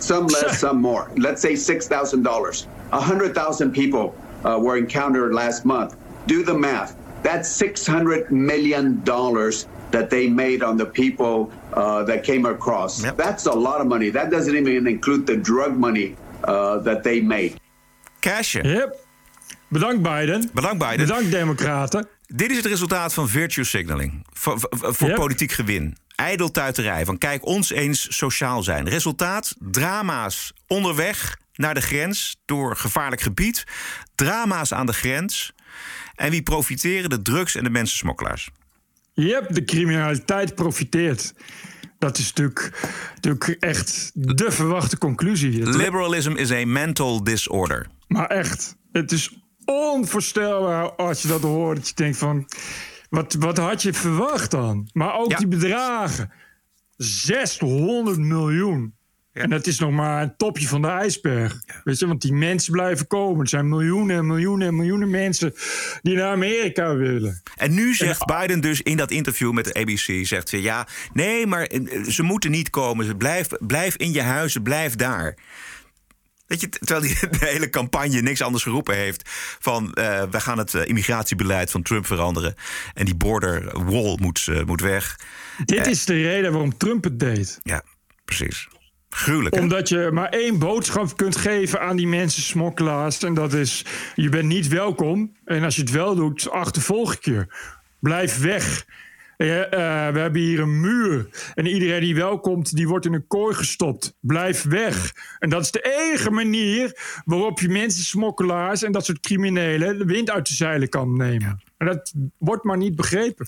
some 0.00 0.26
less, 0.26 0.60
some 0.60 0.80
more. 0.80 1.10
Let's 1.16 1.42
say 1.42 1.54
six 1.56 1.88
thousand 1.88 2.22
dollars. 2.22 2.66
A 2.92 3.00
hundred 3.00 3.34
thousand 3.34 3.72
people 3.72 4.14
uh, 4.44 4.58
were 4.60 4.76
encountered 4.76 5.34
last 5.34 5.64
month. 5.64 5.96
Do 6.26 6.42
the 6.42 6.54
math. 6.54 6.96
That's 7.22 7.48
six 7.48 7.86
hundred 7.86 8.30
million 8.30 9.02
dollars 9.04 9.66
that 9.90 10.10
they 10.10 10.28
made 10.28 10.62
on 10.62 10.76
the 10.76 10.86
people 10.86 11.50
uh, 11.72 12.04
that 12.04 12.22
came 12.22 12.44
across. 12.46 13.02
That's 13.02 13.46
a 13.46 13.52
lot 13.52 13.80
of 13.80 13.86
money. 13.86 14.10
That 14.10 14.30
doesn't 14.30 14.54
even 14.54 14.86
include 14.86 15.26
the 15.26 15.36
drug 15.36 15.76
money 15.76 16.16
uh, 16.44 16.78
that 16.78 17.02
they 17.02 17.20
made. 17.20 17.58
Cashen. 18.20 18.64
Yep. 18.64 19.00
Bedankt 19.72 20.02
Biden. 20.02 20.42
Bedankt 20.50 20.78
Biden. 20.78 21.06
Bedankt 21.06 21.30
Democraten. 21.30 22.06
Dit 22.34 22.50
is 22.50 22.56
het 22.56 22.66
resultaat 22.66 23.14
van 23.14 23.28
virtue 23.28 23.64
signaling. 23.64 24.26
Voor, 24.32 24.58
voor- 24.60 24.94
voor 24.94 25.08
Yep. 25.08 25.16
politiek 25.16 25.52
gewin. 25.52 25.96
Ijdeltuiterij. 26.14 27.04
Van 27.04 27.18
kijk 27.18 27.46
ons 27.46 27.70
eens 27.70 28.16
sociaal 28.16 28.62
zijn. 28.62 28.88
Resultaat: 28.88 29.54
drama's 29.58 30.52
onderweg 30.66 31.36
naar 31.54 31.74
de 31.74 31.80
grens 31.80 32.36
door 32.44 32.76
gevaarlijk 32.76 33.20
gebied. 33.20 33.64
Drama's 34.14 34.72
aan 34.72 34.86
de 34.86 34.92
grens. 34.92 35.52
En 36.14 36.30
wie 36.30 36.42
profiteren? 36.42 37.10
De 37.10 37.22
drugs- 37.22 37.54
en 37.54 37.64
de 37.64 37.70
mensensmokkelaars. 37.70 38.50
Yep, 39.14 39.54
de 39.54 39.64
criminaliteit 39.64 40.54
profiteert. 40.54 41.34
Dat 41.98 42.18
is 42.18 42.26
natuurlijk, 42.26 42.90
natuurlijk 43.14 43.56
echt 43.62 44.10
de 44.14 44.50
verwachte 44.50 44.98
conclusie. 44.98 45.68
Liberalism 45.76 46.30
is 46.32 46.50
a 46.50 46.66
mental 46.66 47.24
disorder. 47.24 47.86
Maar 48.08 48.26
echt, 48.26 48.76
het 48.92 49.12
is 49.12 49.38
onvoorstelbaar 49.68 50.90
als 50.90 51.22
je 51.22 51.28
dat 51.28 51.42
hoort. 51.42 51.76
Dat 51.76 51.88
je 51.88 51.94
denkt 51.94 52.16
van, 52.16 52.48
wat, 53.10 53.34
wat 53.34 53.56
had 53.58 53.82
je 53.82 53.92
verwacht 53.92 54.50
dan? 54.50 54.88
Maar 54.92 55.14
ook 55.14 55.36
die 55.36 55.48
bedragen. 55.48 56.32
600 56.96 58.18
miljoen. 58.18 58.96
En 59.32 59.50
dat 59.50 59.66
is 59.66 59.78
nog 59.78 59.90
maar 59.90 60.22
een 60.22 60.36
topje 60.36 60.68
van 60.68 60.82
de 60.82 60.88
ijsberg. 60.88 61.62
Weet 61.84 61.98
je, 61.98 62.06
want 62.06 62.22
die 62.22 62.32
mensen 62.32 62.72
blijven 62.72 63.06
komen. 63.06 63.40
Er 63.40 63.48
zijn 63.48 63.68
miljoenen 63.68 64.16
en 64.16 64.26
miljoenen 64.26 64.68
en 64.68 64.76
miljoenen 64.76 65.10
mensen 65.10 65.54
die 66.02 66.16
naar 66.16 66.32
Amerika 66.32 66.94
willen. 66.94 67.42
En 67.56 67.74
nu 67.74 67.94
zegt 67.94 68.24
Biden 68.24 68.60
dus 68.60 68.82
in 68.82 68.96
dat 68.96 69.10
interview 69.10 69.52
met 69.52 69.64
de 69.64 69.74
ABC... 69.74 70.26
zegt 70.26 70.48
ze, 70.48 70.62
ja, 70.62 70.86
nee, 71.12 71.46
maar 71.46 71.62
eh, 71.62 72.04
ze 72.04 72.22
moeten 72.22 72.50
niet 72.50 72.70
komen. 72.70 73.06
Ze 73.06 73.14
blijf, 73.14 73.48
blijf 73.58 73.96
in 73.96 74.12
je 74.12 74.22
huizen, 74.22 74.62
blijf 74.62 74.96
daar. 74.96 75.36
Weet 76.48 76.60
je, 76.60 76.68
terwijl 76.68 77.00
hij 77.02 77.28
de 77.38 77.46
hele 77.46 77.70
campagne 77.70 78.20
niks 78.20 78.42
anders 78.42 78.62
geroepen 78.62 78.96
heeft... 78.96 79.30
van 79.58 79.92
eh, 79.92 80.22
we 80.30 80.40
gaan 80.40 80.58
het 80.58 80.74
eh, 80.74 80.86
immigratiebeleid 80.86 81.70
van 81.70 81.82
Trump 81.82 82.06
veranderen... 82.06 82.54
en 82.94 83.04
die 83.04 83.14
border 83.14 83.84
wall 83.84 84.18
moet, 84.20 84.46
eh, 84.50 84.64
moet 84.64 84.80
weg. 84.80 85.18
Dit 85.64 85.86
is 85.86 86.04
de 86.04 86.22
reden 86.22 86.52
waarom 86.52 86.76
Trump 86.76 87.04
het 87.04 87.20
deed. 87.20 87.60
Ja, 87.62 87.82
precies. 88.24 88.68
Gruwelijk, 89.10 89.54
hè? 89.54 89.60
Omdat 89.60 89.88
je 89.88 90.10
maar 90.12 90.28
één 90.28 90.58
boodschap 90.58 91.16
kunt 91.16 91.36
geven 91.36 91.80
aan 91.80 91.96
die 91.96 92.06
mensen 92.06 92.42
smokkelaars. 92.42 93.22
En 93.22 93.34
dat 93.34 93.52
is, 93.52 93.84
je 94.14 94.28
bent 94.28 94.48
niet 94.48 94.68
welkom. 94.68 95.36
En 95.44 95.64
als 95.64 95.76
je 95.76 95.80
het 95.80 95.90
wel 95.90 96.14
doet, 96.14 96.50
achtervolg 96.50 97.14
ik 97.14 97.24
je. 97.24 97.46
Blijf 98.00 98.38
weg. 98.38 98.84
Eh, 99.38 99.46
we 100.12 100.18
hebben 100.18 100.40
hier 100.40 100.60
een 100.60 100.80
muur. 100.80 101.28
En 101.54 101.66
iedereen 101.66 102.00
die 102.00 102.14
welkomt, 102.14 102.76
die 102.76 102.88
wordt 102.88 103.06
in 103.06 103.12
een 103.12 103.26
kooi 103.26 103.54
gestopt. 103.54 104.16
Blijf 104.20 104.62
weg. 104.62 105.12
En 105.38 105.48
dat 105.48 105.62
is 105.62 105.70
de 105.70 106.08
enige 106.08 106.30
manier 106.30 107.00
waarop 107.24 107.60
je 107.60 107.68
mensen 107.68 108.04
smokkelaars... 108.04 108.82
en 108.82 108.92
dat 108.92 109.04
soort 109.04 109.20
criminelen 109.20 109.98
de 109.98 110.04
wind 110.04 110.30
uit 110.30 110.46
de 110.46 110.54
zeilen 110.54 110.88
kan 110.88 111.16
nemen. 111.16 111.62
En 111.76 111.86
dat 111.86 112.14
wordt 112.38 112.64
maar 112.64 112.76
niet 112.76 112.96
begrepen. 112.96 113.46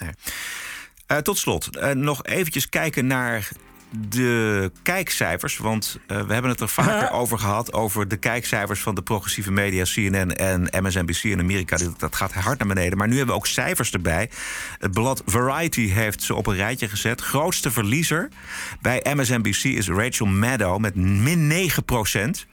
Eh, 1.07 1.17
tot 1.17 1.39
slot, 1.39 1.77
eh, 1.77 1.91
nog 1.91 2.25
eventjes 2.25 2.69
kijken 2.69 3.07
naar 3.07 3.51
de 3.91 4.71
kijkcijfers. 4.83 5.59
Want 5.59 5.99
eh, 6.07 6.23
we 6.23 6.33
hebben 6.33 6.51
het 6.51 6.61
er 6.61 6.69
vaker 6.69 7.11
over 7.11 7.39
gehad... 7.39 7.73
over 7.73 8.09
de 8.09 8.17
kijkcijfers 8.17 8.81
van 8.81 8.95
de 8.95 9.03
progressieve 9.03 9.51
media... 9.53 9.85
CNN 9.85 10.37
en 10.37 10.69
MSNBC 10.83 11.23
in 11.23 11.39
Amerika. 11.39 11.77
Dat, 11.77 12.01
dat 12.01 12.17
gaat 12.17 12.33
hard 12.33 12.59
naar 12.59 12.69
beneden. 12.69 12.99
Maar 12.99 13.09
nu 13.09 13.17
hebben 13.17 13.35
we 13.35 13.41
ook 13.41 13.47
cijfers 13.47 13.91
erbij. 13.91 14.31
Het 14.79 14.91
blad 14.91 15.23
Variety 15.27 15.89
heeft 15.89 16.23
ze 16.23 16.35
op 16.35 16.47
een 16.47 16.57
rijtje 16.57 16.89
gezet. 16.89 17.21
Grootste 17.21 17.71
verliezer 17.71 18.29
bij 18.81 19.07
MSNBC 19.15 19.65
is 19.65 19.89
Rachel 19.89 20.27
Maddow... 20.27 20.79
met 20.79 20.95
min 20.95 21.47
9 21.47 21.85
procent. 21.85 22.47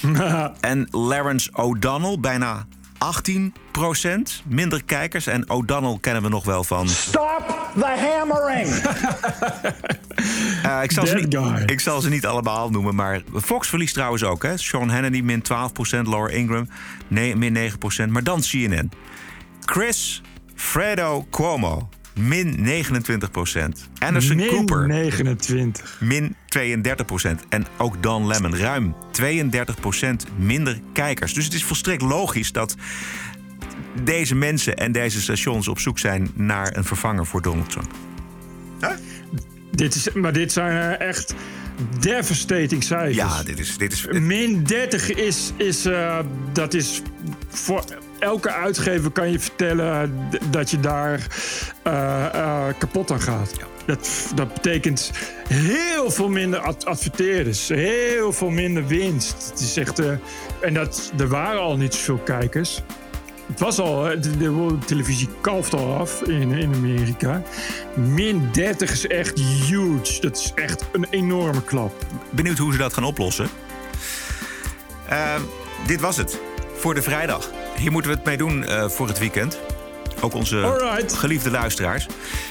En 0.60 0.88
Lawrence 0.90 1.50
O'Donnell, 1.52 2.18
bijna 2.20 2.66
18% 2.98 4.44
Minder 4.46 4.84
kijkers. 4.84 5.26
En 5.26 5.50
O'Donnell 5.50 5.98
kennen 6.00 6.22
we 6.22 6.28
nog 6.28 6.44
wel 6.44 6.64
van... 6.64 6.88
Stop 6.88 7.70
the 7.78 7.86
hammering! 7.86 8.68
Eh, 10.62 10.82
ik, 10.82 10.92
zal 10.92 11.06
ze 11.06 11.14
niet, 11.14 11.38
ik 11.70 11.80
zal 11.80 12.00
ze 12.00 12.08
niet 12.08 12.26
allemaal 12.26 12.70
noemen, 12.70 12.94
maar 12.94 13.22
Fox 13.42 13.68
verliest 13.68 13.94
trouwens 13.94 14.24
ook. 14.24 14.42
Hè? 14.42 14.56
Sean 14.56 14.88
Hannity 14.88 15.20
min 15.20 15.42
12%, 15.42 16.02
Laura 16.02 16.28
Ingram 16.28 16.68
nee, 17.08 17.36
min 17.36 17.70
9%. 18.06 18.08
Maar 18.08 18.24
dan 18.24 18.40
CNN. 18.40 18.90
Chris 19.64 20.22
Fredo 20.54 21.26
Cuomo 21.30 21.88
min 22.14 22.56
29%. 22.56 23.90
Anderson 23.98 24.36
Min 24.36 24.48
Cooper 24.48 24.86
29. 24.86 25.96
min 26.00 26.36
32%. 26.58 27.48
En 27.48 27.66
ook 27.76 28.02
Don 28.02 28.26
Lemon 28.26 28.56
ruim 28.56 28.94
32% 29.22 29.26
minder 30.36 30.80
kijkers. 30.92 31.34
Dus 31.34 31.44
het 31.44 31.54
is 31.54 31.64
volstrekt 31.64 32.02
logisch 32.02 32.52
dat 32.52 32.74
deze 34.02 34.34
mensen 34.34 34.76
en 34.76 34.92
deze 34.92 35.20
stations 35.20 35.68
op 35.68 35.78
zoek 35.78 35.98
zijn 35.98 36.30
naar 36.34 36.76
een 36.76 36.84
vervanger 36.84 37.26
voor 37.26 37.42
Donald 37.42 37.70
Trump. 37.70 37.90
Dit 39.70 39.94
is, 39.94 40.12
maar 40.12 40.32
dit 40.32 40.52
zijn 40.52 40.98
eh, 40.98 41.08
echt 41.08 41.34
devastating 42.00 42.82
cijfers. 42.84 43.16
Ja, 43.16 43.42
dit 43.42 43.58
is... 43.58 43.78
Dit 43.78 43.92
is 43.92 44.06
Min 44.10 44.64
30 44.64 45.10
is, 45.10 45.52
is, 45.56 45.84
eh, 45.86 46.18
dat 46.52 46.74
is 46.74 47.02
voor 47.48 47.84
elke 48.18 48.52
uitgever 48.52 49.10
kan 49.10 49.30
je 49.30 49.38
vertellen 49.40 50.18
d- 50.30 50.38
dat 50.50 50.70
je 50.70 50.80
daar 50.80 51.26
eh, 51.82 52.24
eh, 52.34 52.74
kapot 52.78 53.10
aan 53.10 53.20
gaat. 53.20 53.52
Dat, 53.86 54.30
dat 54.34 54.54
betekent 54.54 55.10
heel 55.48 56.10
veel 56.10 56.28
minder 56.28 56.58
ad- 56.58 56.84
adverteerders, 56.84 57.68
heel 57.68 58.32
veel 58.32 58.50
minder 58.50 58.86
winst. 58.86 59.48
Het 59.50 59.60
is 59.60 59.76
echt, 59.76 59.98
eh, 59.98 60.10
en 60.60 60.74
dat, 60.74 61.12
er 61.18 61.28
waren 61.28 61.60
al 61.60 61.76
niet 61.76 61.94
zoveel 61.94 62.18
kijkers. 62.24 62.82
Het 63.46 63.60
was 63.60 63.78
al, 63.78 64.02
de, 64.02 64.36
de 64.36 64.78
televisie 64.86 65.28
kalft 65.40 65.74
al 65.74 65.94
af 65.94 66.22
in, 66.22 66.52
in 66.52 66.74
Amerika. 66.74 67.42
Min 67.94 68.48
30 68.52 68.90
is 68.90 69.06
echt 69.06 69.38
huge. 69.38 70.20
Dat 70.20 70.36
is 70.36 70.52
echt 70.54 70.84
een 70.92 71.06
enorme 71.10 71.62
klap. 71.62 72.06
Benieuwd 72.30 72.58
hoe 72.58 72.72
ze 72.72 72.78
dat 72.78 72.92
gaan 72.92 73.04
oplossen. 73.04 73.48
Ehm, 75.08 75.40
dit 75.86 76.00
was 76.00 76.16
het 76.16 76.38
voor 76.76 76.94
de 76.94 77.02
vrijdag. 77.02 77.50
Hier 77.76 77.92
moeten 77.92 78.10
we 78.10 78.16
het 78.16 78.26
mee 78.26 78.36
doen 78.36 78.64
eh, 78.64 78.88
voor 78.88 79.08
het 79.08 79.18
weekend. 79.18 79.58
Ook 80.20 80.34
onze 80.34 80.62
Alright. 80.62 81.12
geliefde 81.12 81.50
luisteraars. 81.50 82.06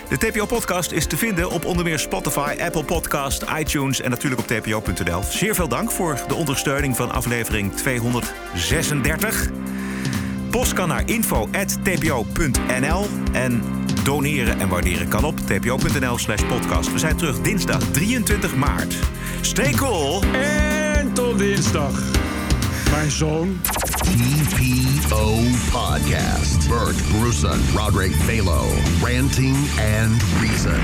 De 0.09 0.17
TPO-podcast 0.17 0.91
is 0.91 1.05
te 1.05 1.17
vinden 1.17 1.49
op 1.49 1.65
onder 1.65 1.85
meer 1.85 1.99
Spotify, 1.99 2.55
Apple 2.61 2.83
Podcast, 2.83 3.43
iTunes 3.57 4.01
en 4.01 4.09
natuurlijk 4.09 4.41
op 4.41 4.47
tpo.nl. 4.47 5.23
Zeer 5.23 5.55
veel 5.55 5.67
dank 5.67 5.91
voor 5.91 6.19
de 6.27 6.35
ondersteuning 6.35 6.95
van 6.95 7.11
aflevering 7.11 7.73
236. 7.75 9.49
Post 10.49 10.73
kan 10.73 10.87
naar 10.87 11.03
info.tpo.nl 11.05 12.27
en 13.31 13.63
doneren 14.03 14.59
en 14.59 14.67
waarderen 14.67 15.07
kan 15.07 15.23
op 15.23 15.39
tpo.nl 15.39 16.17
slash 16.17 16.43
podcast. 16.43 16.91
We 16.91 16.99
zijn 16.99 17.17
terug 17.17 17.41
dinsdag 17.41 17.81
23 17.91 18.55
maart. 18.55 18.95
Stay 19.41 19.71
cool! 19.71 20.23
En 20.33 21.13
tot 21.13 21.37
dinsdag. 21.37 22.01
Mijn 22.91 23.11
zoon. 23.11 23.59
TPO 24.06 25.41
Podcast. 25.72 26.68
Bert 26.69 26.95
Bruson, 27.10 27.60
Roderick 27.73 28.11
Balo, 28.27 28.61
Ranting 29.02 29.56
and 29.80 30.22
Reason. 30.41 30.80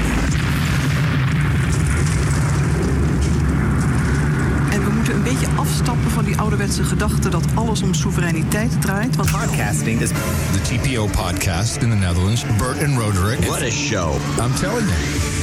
En 4.72 4.84
we 4.84 4.92
moeten 4.96 5.16
een 5.16 5.24
beetje 5.24 5.48
afstappen 5.56 6.12
van 6.12 6.24
die 6.24 6.38
ouderwetse 6.38 6.84
gedachte 6.84 7.30
dat 7.30 7.44
alles 7.54 7.82
om 7.82 7.94
soevereiniteit 7.94 8.82
draait. 8.82 9.16
Want 9.16 9.32
Podcasting 9.32 10.02
is 10.02 10.10
the 10.10 10.62
TPO 10.62 11.08
podcast 11.08 11.82
in 11.82 11.90
the 11.90 11.96
Netherlands. 11.96 12.46
Bert 12.58 12.84
and 12.84 12.98
Roderick. 12.98 13.40
What 13.40 13.62
a 13.62 13.70
show. 13.70 14.14
I'm 14.40 14.54
telling 14.54 14.88
you. 14.88 15.40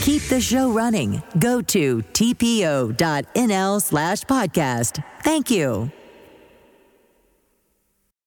Keep 0.00 0.22
the 0.28 0.40
show 0.40 0.72
running. 0.76 1.22
Go 1.38 1.60
to 1.60 2.02
tpo.nl 2.12 3.80
slash 3.80 4.24
podcast. 4.24 4.98
Thank 5.22 5.50
you. 5.50 5.90